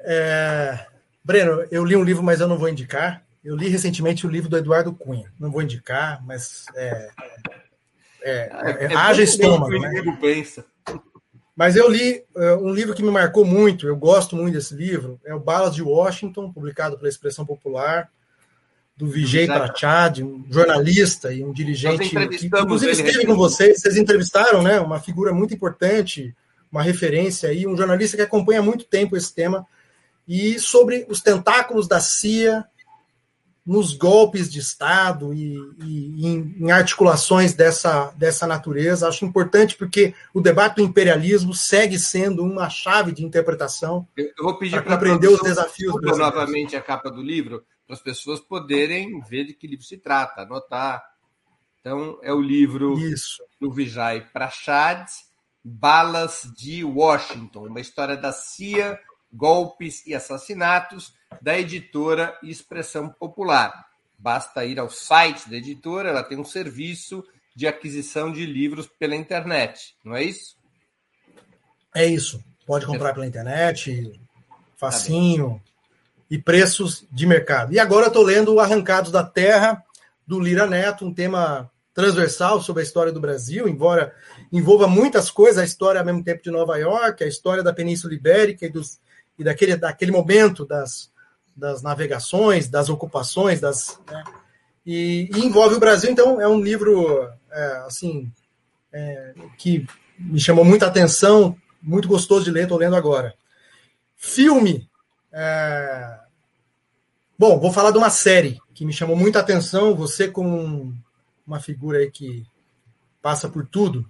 É... 0.00 0.86
Breno, 1.22 1.66
eu 1.70 1.84
li 1.84 1.96
um 1.96 2.04
livro, 2.04 2.22
mas 2.22 2.40
eu 2.40 2.48
não 2.48 2.58
vou 2.58 2.68
indicar. 2.68 3.24
Eu 3.42 3.56
li 3.56 3.68
recentemente 3.68 4.26
o 4.26 4.30
livro 4.30 4.48
do 4.48 4.56
Eduardo 4.56 4.92
Cunha. 4.92 5.32
Não 5.38 5.50
vou 5.50 5.62
indicar, 5.62 6.22
mas 6.24 6.66
é, 6.74 7.10
é, 8.22 8.30
é, 8.32 8.84
é 8.84 8.94
haja 8.94 9.22
estômago. 9.22 9.78
Né? 9.78 10.18
Pensa. 10.20 10.64
Mas 11.56 11.76
eu 11.76 11.90
li 11.90 12.24
uh, 12.34 12.56
um 12.62 12.72
livro 12.72 12.94
que 12.94 13.02
me 13.02 13.10
marcou 13.10 13.44
muito, 13.44 13.86
eu 13.86 13.96
gosto 13.96 14.36
muito 14.36 14.54
desse 14.54 14.74
livro, 14.74 15.20
é 15.24 15.34
o 15.34 15.40
Balas 15.40 15.74
de 15.74 15.82
Washington, 15.82 16.52
publicado 16.52 16.96
pela 16.96 17.08
Expressão 17.08 17.44
Popular 17.44 18.10
do 18.96 19.06
Vijay 19.06 19.46
Prachad, 19.46 20.20
um 20.20 20.44
jornalista 20.50 21.32
e 21.32 21.42
um 21.42 21.52
dirigente 21.52 22.10
que, 22.10 22.46
inclusive 22.46 22.92
esteve 22.92 23.26
com 23.26 23.34
vocês, 23.34 23.80
vocês 23.80 23.96
entrevistaram, 23.96 24.62
né? 24.62 24.78
Uma 24.78 25.00
figura 25.00 25.32
muito 25.32 25.54
importante, 25.54 26.36
uma 26.70 26.82
referência 26.82 27.48
aí, 27.48 27.66
um 27.66 27.76
jornalista 27.76 28.16
que 28.16 28.22
acompanha 28.22 28.60
há 28.60 28.62
muito 28.62 28.84
tempo 28.84 29.16
esse 29.16 29.34
tema 29.34 29.66
e 30.28 30.58
sobre 30.58 31.06
os 31.08 31.22
tentáculos 31.22 31.88
da 31.88 31.98
CIA 31.98 32.64
nos 33.64 33.94
golpes 33.94 34.50
de 34.50 34.58
Estado 34.58 35.34
e, 35.34 35.56
e 35.78 36.26
em, 36.26 36.70
articulações 36.70 37.54
dessa, 37.54 38.10
dessa 38.16 38.46
natureza. 38.46 39.08
Acho 39.08 39.24
importante 39.24 39.76
porque 39.76 40.14
o 40.32 40.40
debate 40.40 40.76
do 40.76 40.82
imperialismo 40.82 41.54
segue 41.54 41.98
sendo 41.98 42.42
uma 42.42 42.68
chave 42.68 43.12
de 43.12 43.24
interpretação. 43.24 44.06
Eu, 44.16 44.32
vou 44.40 44.58
pedir 44.58 44.82
para 44.82 44.94
compreender 44.94 45.28
os 45.28 45.40
desafios. 45.40 45.94
Novamente 46.02 46.74
a 46.74 46.80
capa 46.80 47.10
do 47.10 47.22
livro, 47.22 47.64
para 47.86 47.94
as 47.94 48.02
pessoas 48.02 48.40
poderem 48.40 49.20
ver 49.20 49.44
de 49.44 49.54
que 49.54 49.66
livro 49.66 49.84
se 49.84 49.98
trata, 49.98 50.42
anotar. 50.42 51.02
Então, 51.80 52.18
é 52.22 52.32
o 52.32 52.40
livro 52.40 52.98
Isso. 52.98 53.42
do 53.60 53.70
Vijay 53.70 54.20
Prashad, 54.32 55.06
Balas 55.62 56.50
de 56.56 56.84
Washington, 56.84 57.66
uma 57.66 57.80
história 57.80 58.16
da 58.16 58.32
CIA, 58.32 58.98
golpes 59.32 60.06
e 60.06 60.14
assassinatos, 60.14 61.14
da 61.40 61.58
editora 61.58 62.36
Expressão 62.42 63.08
Popular. 63.08 63.86
Basta 64.18 64.64
ir 64.64 64.78
ao 64.78 64.90
site 64.90 65.48
da 65.48 65.56
editora, 65.56 66.10
ela 66.10 66.22
tem 66.22 66.38
um 66.38 66.44
serviço 66.44 67.24
de 67.54 67.66
aquisição 67.66 68.32
de 68.32 68.44
livros 68.44 68.86
pela 68.86 69.14
internet, 69.14 69.94
não 70.04 70.14
é 70.14 70.24
isso? 70.24 70.56
É 71.94 72.06
isso. 72.06 72.42
Pode 72.66 72.86
comprar 72.86 73.14
pela 73.14 73.26
internet, 73.26 74.20
facinho. 74.76 75.60
Tá 75.64 75.70
e 76.30 76.38
preços 76.38 77.04
de 77.10 77.26
mercado. 77.26 77.72
E 77.72 77.78
agora 77.78 78.06
estou 78.06 78.22
lendo 78.22 78.54
o 78.54 78.60
Arrancados 78.60 79.10
da 79.10 79.24
Terra, 79.24 79.82
do 80.24 80.38
Lira 80.38 80.66
Neto, 80.66 81.04
um 81.04 81.12
tema 81.12 81.68
transversal 81.92 82.62
sobre 82.62 82.82
a 82.82 82.84
história 82.84 83.12
do 83.12 83.20
Brasil, 83.20 83.68
embora 83.68 84.14
envolva 84.52 84.86
muitas 84.86 85.28
coisas, 85.28 85.58
a 85.58 85.64
história 85.64 86.00
ao 86.00 86.06
mesmo 86.06 86.22
tempo 86.22 86.42
de 86.42 86.50
Nova 86.50 86.76
York, 86.76 87.24
a 87.24 87.26
história 87.26 87.64
da 87.64 87.72
Península 87.72 88.14
Ibérica 88.14 88.64
e, 88.64 88.70
dos, 88.70 89.00
e 89.40 89.44
daquele, 89.44 89.74
daquele 89.76 90.12
momento 90.12 90.66
das, 90.66 91.10
das 91.56 91.82
navegações, 91.82 92.68
das 92.68 92.90
ocupações, 92.90 93.58
das, 93.58 93.98
né? 94.06 94.22
e, 94.84 95.30
e, 95.34 95.44
envolve 95.44 95.74
o 95.74 95.80
Brasil, 95.80 96.10
então 96.10 96.38
é 96.40 96.46
um 96.46 96.60
livro 96.60 97.26
é, 97.50 97.82
assim 97.86 98.30
é, 98.92 99.34
que 99.56 99.86
me 100.18 100.38
chamou 100.38 100.64
muita 100.64 100.86
atenção, 100.86 101.56
muito 101.82 102.06
gostoso 102.06 102.44
de 102.44 102.50
ler, 102.50 102.64
estou 102.64 102.76
lendo 102.76 102.94
agora. 102.94 103.34
Filme, 104.14 104.86
é... 105.32 106.18
Bom, 107.38 107.58
vou 107.58 107.72
falar 107.72 107.90
de 107.90 107.96
uma 107.96 108.10
série 108.10 108.60
que 108.74 108.84
me 108.84 108.92
chamou 108.92 109.16
muita 109.16 109.40
atenção. 109.40 109.94
Você, 109.94 110.28
como 110.28 110.94
uma 111.46 111.58
figura 111.58 111.98
aí 111.98 112.10
que 112.10 112.46
passa 113.22 113.48
por 113.48 113.66
tudo. 113.66 114.00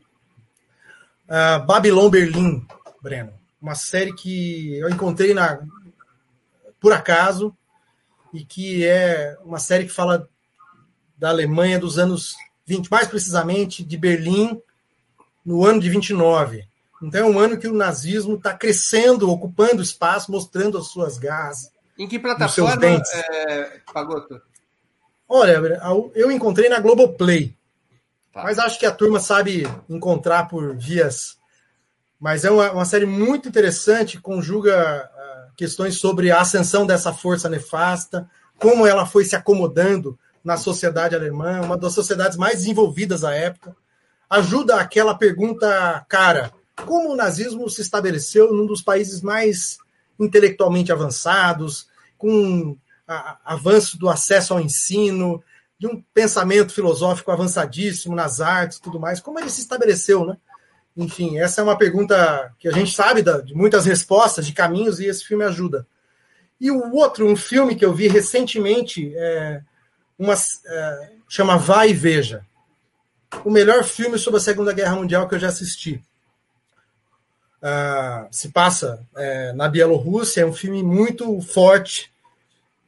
Uh, 1.28 1.64
Babylon 1.64 2.10
Berlim, 2.10 2.66
Breno. 3.00 3.39
Uma 3.60 3.74
série 3.74 4.14
que 4.14 4.74
eu 4.78 4.88
encontrei 4.88 5.34
na 5.34 5.60
por 6.80 6.92
acaso 6.92 7.54
e 8.32 8.44
que 8.44 8.86
é 8.86 9.36
uma 9.44 9.58
série 9.58 9.84
que 9.84 9.92
fala 9.92 10.28
da 11.16 11.28
Alemanha 11.28 11.78
dos 11.78 11.98
anos 11.98 12.34
20, 12.66 12.88
mais 12.90 13.08
precisamente 13.08 13.84
de 13.84 13.96
Berlim 13.98 14.60
no 15.44 15.64
ano 15.64 15.80
de 15.80 15.90
29. 15.90 16.64
Então 17.02 17.20
é 17.20 17.30
um 17.30 17.38
ano 17.38 17.58
que 17.58 17.68
o 17.68 17.74
nazismo 17.74 18.36
está 18.36 18.54
crescendo, 18.54 19.30
ocupando 19.30 19.82
espaço, 19.82 20.30
mostrando 20.30 20.78
as 20.78 20.88
suas 20.88 21.18
garras. 21.18 21.70
Em 21.98 22.08
que 22.08 22.18
plataforma, 22.18 22.86
é, 22.86 23.80
Pagoto? 23.92 24.40
Olha, 25.28 25.60
eu 26.14 26.30
encontrei 26.30 26.68
na 26.68 26.80
Globoplay. 26.80 27.56
Tá. 28.32 28.42
Mas 28.42 28.58
acho 28.58 28.78
que 28.78 28.86
a 28.86 28.92
turma 28.92 29.20
sabe 29.20 29.64
encontrar 29.88 30.48
por 30.48 30.76
vias. 30.76 31.38
Mas 32.20 32.44
é 32.44 32.50
uma, 32.50 32.70
uma 32.72 32.84
série 32.84 33.06
muito 33.06 33.48
interessante, 33.48 34.20
conjuga 34.20 35.08
uh, 35.10 35.56
questões 35.56 35.96
sobre 35.96 36.30
a 36.30 36.40
ascensão 36.40 36.86
dessa 36.86 37.14
força 37.14 37.48
nefasta, 37.48 38.28
como 38.58 38.86
ela 38.86 39.06
foi 39.06 39.24
se 39.24 39.34
acomodando 39.34 40.18
na 40.44 40.58
sociedade 40.58 41.14
alemã, 41.14 41.62
uma 41.62 41.78
das 41.78 41.94
sociedades 41.94 42.36
mais 42.36 42.58
desenvolvidas 42.58 43.24
à 43.24 43.34
época. 43.34 43.74
Ajuda 44.28 44.76
aquela 44.76 45.14
pergunta, 45.14 46.04
cara, 46.08 46.52
como 46.84 47.10
o 47.10 47.16
nazismo 47.16 47.68
se 47.70 47.80
estabeleceu 47.80 48.52
num 48.52 48.66
dos 48.66 48.82
países 48.82 49.22
mais 49.22 49.78
intelectualmente 50.18 50.92
avançados, 50.92 51.88
com 52.18 52.76
a, 53.08 53.38
avanço 53.44 53.98
do 53.98 54.08
acesso 54.10 54.52
ao 54.52 54.60
ensino, 54.60 55.42
de 55.78 55.86
um 55.86 56.02
pensamento 56.12 56.74
filosófico 56.74 57.30
avançadíssimo 57.30 58.14
nas 58.14 58.42
artes 58.42 58.78
tudo 58.78 59.00
mais, 59.00 59.20
como 59.20 59.38
ele 59.38 59.48
se 59.48 59.62
estabeleceu, 59.62 60.26
né? 60.26 60.36
Enfim, 61.00 61.38
essa 61.38 61.62
é 61.62 61.64
uma 61.64 61.78
pergunta 61.78 62.52
que 62.58 62.68
a 62.68 62.72
gente 62.72 62.94
sabe 62.94 63.22
de 63.22 63.54
muitas 63.54 63.86
respostas, 63.86 64.44
de 64.44 64.52
caminhos, 64.52 65.00
e 65.00 65.06
esse 65.06 65.24
filme 65.24 65.42
ajuda. 65.42 65.86
E 66.60 66.70
o 66.70 66.94
outro, 66.94 67.26
um 67.26 67.34
filme 67.34 67.74
que 67.74 67.82
eu 67.82 67.94
vi 67.94 68.06
recentemente, 68.06 69.10
é, 69.16 69.62
uma, 70.18 70.34
é, 70.34 71.10
chama 71.26 71.56
Vai 71.56 71.88
e 71.88 71.94
Veja. 71.94 72.44
O 73.46 73.50
melhor 73.50 73.82
filme 73.82 74.18
sobre 74.18 74.38
a 74.38 74.42
Segunda 74.42 74.74
Guerra 74.74 74.94
Mundial 74.96 75.26
que 75.26 75.34
eu 75.36 75.38
já 75.38 75.48
assisti. 75.48 76.04
Uh, 77.62 78.28
se 78.30 78.50
passa 78.50 79.06
é, 79.16 79.52
na 79.54 79.68
Bielorrússia, 79.68 80.42
é 80.42 80.46
um 80.46 80.52
filme 80.52 80.82
muito 80.82 81.40
forte. 81.40 82.12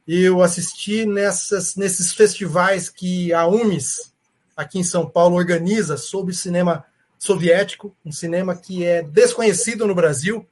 Eu 0.07 0.43
assisti 0.43 1.03
nessas, 1.03 1.75
nesses 1.75 2.13
festivais 2.13 2.89
que 2.89 3.33
a 3.33 3.47
UMES, 3.47 4.13
aqui 4.55 4.77
em 4.77 4.83
São 4.83 5.09
Paulo, 5.09 5.35
organiza 5.35 5.97
sobre 5.97 6.35
cinema 6.35 6.85
soviético, 7.23 7.95
um 8.05 8.11
cinema 8.11 8.53
que 8.53 8.83
é 8.83 9.01
desconhecido 9.01 9.87
no 9.87 9.95
Brasil 9.95 10.45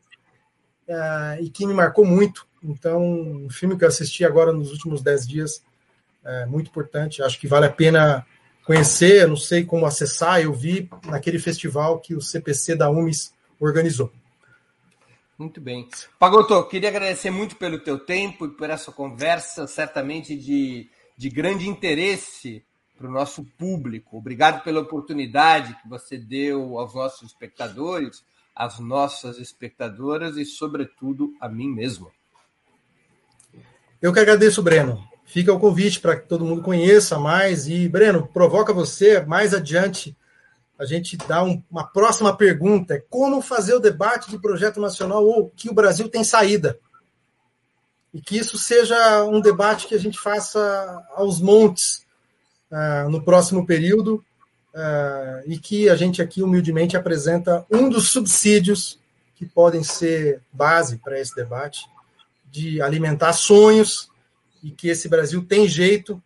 uh, 0.88 1.44
e 1.44 1.50
que 1.50 1.68
me 1.68 1.74
marcou 1.74 2.06
muito. 2.06 2.48
Então, 2.64 3.04
um 3.04 3.50
filme 3.50 3.78
que 3.78 3.84
eu 3.84 3.90
assisti 3.90 4.24
agora 4.24 4.54
nos 4.54 4.72
últimos 4.72 5.02
dez 5.02 5.28
dias, 5.28 5.62
é 6.24 6.46
muito 6.46 6.70
importante. 6.70 7.22
Acho 7.22 7.38
que 7.38 7.48
vale 7.48 7.66
a 7.66 7.72
pena 7.72 8.26
conhecer. 8.66 9.24
Eu 9.24 9.28
não 9.28 9.36
sei 9.36 9.66
como 9.66 9.86
acessar. 9.86 10.40
Eu 10.40 10.54
vi 10.54 10.90
naquele 11.06 11.40
festival 11.40 12.00
que 12.00 12.16
o 12.16 12.22
CPC 12.22 12.76
da 12.76 12.90
UMES 12.90 13.34
organizou. 13.60 14.10
Muito 15.38 15.60
bem. 15.60 15.90
Pagoto, 16.18 16.64
queria 16.70 16.88
agradecer 16.88 17.32
muito 17.32 17.58
pelo 17.58 17.80
teu 17.80 18.00
tempo 18.00 18.46
e 18.46 18.50
por 18.50 18.70
essa 18.70 18.94
conversa, 18.94 19.68
certamente 19.68 20.38
de, 20.38 20.90
de 21.18 21.30
grande 21.30 21.68
interesse 21.68 22.64
para 23.02 23.10
o 23.10 23.14
nosso 23.14 23.44
público. 23.58 24.18
Obrigado 24.18 24.64
pela 24.64 24.82
oportunidade 24.82 25.76
que 25.82 25.90
você 25.90 26.18
deu 26.18 26.78
aos 26.78 26.94
nossos 26.94 27.24
espectadores, 27.24 28.24
às 28.56 28.80
nossas 28.80 29.40
espectadoras 29.40 30.38
e, 30.38 30.46
sobretudo, 30.46 31.34
a 31.42 31.50
mim 31.50 31.68
mesmo. 31.68 32.12
Eu 34.00 34.14
que 34.14 34.20
agradeço, 34.20 34.62
Breno. 34.62 35.04
Fica 35.26 35.52
o 35.52 35.60
convite 35.60 36.00
para 36.00 36.16
que 36.16 36.28
todo 36.28 36.46
mundo 36.46 36.62
conheça 36.62 37.18
mais. 37.18 37.68
E, 37.68 37.90
Breno, 37.90 38.28
provoca 38.28 38.72
você 38.72 39.22
mais 39.26 39.54
adiante 39.54 40.16
a 40.80 40.86
gente 40.86 41.16
dá 41.16 41.44
um, 41.44 41.62
uma 41.70 41.86
próxima 41.86 42.36
pergunta: 42.36 42.96
é 42.96 43.04
como 43.08 43.40
fazer 43.40 43.76
o 43.76 43.80
debate 43.80 44.32
de 44.32 44.40
projeto 44.40 44.82
nacional 44.82 45.24
ou 45.24 45.52
que 45.52 45.70
o 45.70 45.76
Brasil 45.76 46.10
tem 46.10 46.24
saída? 46.24 46.80
E 48.12 48.20
que 48.20 48.36
isso 48.36 48.58
seja 48.58 49.24
um 49.26 49.40
debate 49.40 49.88
que 49.88 49.94
a 49.94 50.00
gente 50.00 50.20
faça 50.20 50.60
aos 51.14 51.40
montes 51.40 52.04
uh, 52.72 53.10
no 53.10 53.24
próximo 53.24 53.66
período 53.66 54.24
uh, 54.74 55.44
e 55.46 55.58
que 55.60 55.90
a 55.90 55.96
gente 55.96 56.22
aqui 56.22 56.42
humildemente 56.42 56.96
apresenta 56.96 57.66
um 57.70 57.90
dos 57.90 58.10
subsídios 58.10 59.00
que 59.36 59.46
podem 59.46 59.84
ser 59.84 60.42
base 60.52 60.98
para 60.98 61.20
esse 61.20 61.36
debate, 61.36 61.86
de 62.50 62.82
alimentar 62.82 63.34
sonhos 63.34 64.10
e 64.64 64.72
que 64.72 64.88
esse 64.90 65.10
Brasil 65.10 65.44
tem 65.44 65.68
jeito 65.68 66.22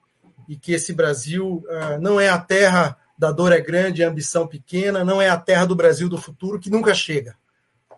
e 0.47 0.55
que 0.55 0.73
esse 0.73 0.93
Brasil 0.93 1.63
uh, 1.67 2.01
não 2.01 2.19
é 2.19 2.29
a 2.29 2.37
terra 2.37 2.97
da 3.17 3.31
dor 3.31 3.51
é 3.51 3.61
grande, 3.61 4.03
a 4.03 4.09
ambição 4.09 4.45
pequena, 4.45 5.03
não 5.03 5.21
é 5.21 5.29
a 5.29 5.37
terra 5.37 5.65
do 5.65 5.75
Brasil 5.75 6.09
do 6.09 6.17
futuro 6.17 6.59
que 6.59 6.69
nunca 6.69 6.93
chega. 6.93 7.35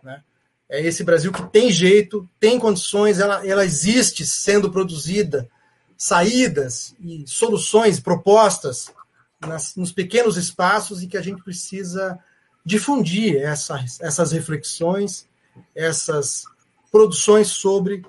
Né? 0.04 0.22
É 0.70 0.82
esse 0.82 1.04
Brasil 1.04 1.32
que 1.32 1.42
tem 1.50 1.72
jeito, 1.72 2.30
tem 2.40 2.60
condições, 2.60 3.20
ela, 3.20 3.46
ela 3.46 3.66
existe 3.66 4.26
sendo 4.26 4.72
produzida, 4.72 5.50
saídas 5.98 6.96
e 7.00 7.24
soluções, 7.28 8.00
propostas 8.00 8.92
nas, 9.40 9.76
nos 9.76 9.92
pequenos 9.92 10.38
espaços 10.38 11.02
e 11.02 11.08
que 11.08 11.18
a 11.18 11.22
gente 11.22 11.44
precisa 11.44 12.20
difundir 12.64 13.38
essas, 13.38 14.00
essas 14.02 14.32
reflexões, 14.32 15.28
essas 15.76 16.44
produções 16.92 17.48
sobre 17.48 18.06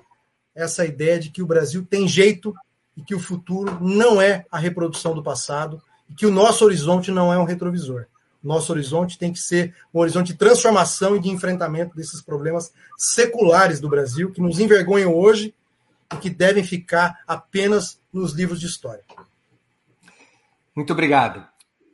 essa 0.53 0.85
ideia 0.85 1.19
de 1.19 1.29
que 1.29 1.41
o 1.41 1.47
Brasil 1.47 1.85
tem 1.89 2.07
jeito 2.07 2.53
e 2.95 3.01
que 3.01 3.15
o 3.15 3.19
futuro 3.19 3.77
não 3.81 4.21
é 4.21 4.45
a 4.51 4.57
reprodução 4.57 5.15
do 5.15 5.23
passado, 5.23 5.81
e 6.09 6.13
que 6.13 6.25
o 6.25 6.31
nosso 6.31 6.65
horizonte 6.65 7.11
não 7.11 7.31
é 7.31 7.37
um 7.37 7.45
retrovisor. 7.45 8.05
Nosso 8.43 8.71
horizonte 8.71 9.17
tem 9.17 9.31
que 9.31 9.39
ser 9.39 9.73
um 9.93 9.99
horizonte 9.99 10.33
de 10.33 10.37
transformação 10.37 11.15
e 11.15 11.19
de 11.19 11.29
enfrentamento 11.29 11.95
desses 11.95 12.21
problemas 12.21 12.73
seculares 12.97 13.79
do 13.79 13.89
Brasil, 13.89 14.31
que 14.31 14.41
nos 14.41 14.59
envergonham 14.59 15.13
hoje 15.13 15.53
e 16.13 16.17
que 16.17 16.29
devem 16.29 16.63
ficar 16.63 17.23
apenas 17.27 18.01
nos 18.11 18.33
livros 18.33 18.59
de 18.59 18.65
história. 18.65 19.03
Muito 20.75 20.93
obrigado. 20.93 21.45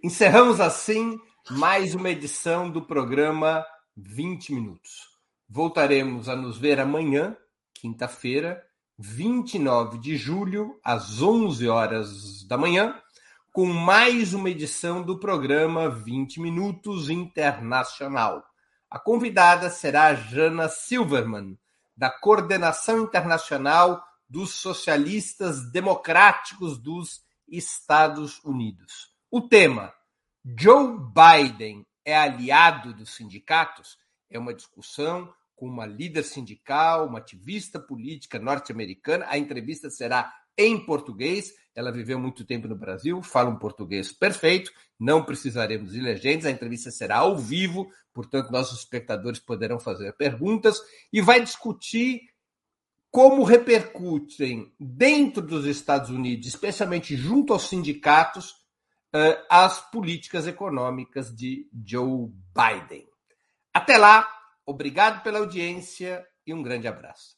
Encerramos 0.04 0.60
assim 0.60 1.20
mais 1.50 1.96
uma 1.96 2.10
edição 2.10 2.70
do 2.70 2.82
programa 2.82 3.66
20 3.98 4.54
Minutos. 4.54 5.16
Voltaremos 5.50 6.28
a 6.28 6.36
nos 6.36 6.58
ver 6.58 6.80
amanhã, 6.80 7.36
quinta-feira, 7.74 8.64
29 8.98 10.00
de 10.00 10.16
julho, 10.16 10.80
às 10.84 11.22
11 11.22 11.68
horas 11.68 12.44
da 12.48 12.58
manhã 12.58 12.96
com 13.56 13.68
mais 13.68 14.34
uma 14.34 14.50
edição 14.50 15.02
do 15.02 15.18
programa 15.18 15.90
20 15.90 16.42
Minutos 16.42 17.10
Internacional. 17.10 18.44
A 18.90 19.00
convidada 19.00 19.70
será 19.70 20.14
Jana 20.14 20.68
Silverman, 20.68 21.58
da 21.96 22.10
Coordenação 22.10 23.04
Internacional 23.04 24.04
dos 24.28 24.52
Socialistas 24.52 25.72
Democráticos 25.72 26.78
dos 26.78 27.24
Estados 27.48 28.44
Unidos. 28.44 29.14
O 29.32 29.42
tema: 29.42 29.94
Joe 30.58 30.98
Biden 30.98 31.86
é 32.04 32.18
aliado 32.18 32.94
dos 32.94 33.16
sindicatos? 33.16 33.98
É 34.30 34.38
uma 34.38 34.54
discussão 34.54 35.34
com 35.56 35.68
uma 35.68 35.86
líder 35.86 36.24
sindical, 36.24 37.08
uma 37.08 37.20
ativista 37.20 37.80
política 37.80 38.38
norte-americana. 38.38 39.26
A 39.30 39.38
entrevista 39.38 39.90
será 39.90 40.34
em 40.58 40.84
português. 40.86 41.54
Ela 41.74 41.92
viveu 41.92 42.18
muito 42.18 42.46
tempo 42.46 42.68
no 42.68 42.76
Brasil, 42.76 43.22
fala 43.22 43.50
um 43.50 43.58
português 43.58 44.12
perfeito, 44.12 44.72
não 45.00 45.24
precisaremos 45.24 45.92
de 45.92 46.00
legendas, 46.00 46.46
a 46.46 46.52
entrevista 46.52 46.90
será 46.90 47.18
ao 47.18 47.38
vivo, 47.38 47.92
portanto, 48.14 48.52
nossos 48.52 48.80
espectadores 48.80 49.40
poderão 49.40 49.80
fazer 49.80 50.14
perguntas 50.14 50.82
e 51.12 51.22
vai 51.22 51.42
discutir 51.42 52.22
como 53.12 53.44
repercutem 53.44 54.74
dentro 54.80 55.42
dos 55.42 55.66
Estados 55.66 56.10
Unidos, 56.10 56.48
especialmente 56.48 57.16
junto 57.16 57.54
aos 57.54 57.70
sindicatos, 57.70 58.56
eh, 59.14 59.46
as 59.50 59.80
políticas 59.90 60.48
econômicas 60.48 61.34
de 61.34 61.70
Joe 61.86 62.30
Biden. 62.54 63.08
Até 63.74 63.98
lá, 63.98 64.30
obrigado 64.66 65.24
pela 65.24 65.40
audiência 65.40 66.26
e 66.46 66.54
um 66.54 66.62
grande 66.62 66.90
abraço. 66.90 67.38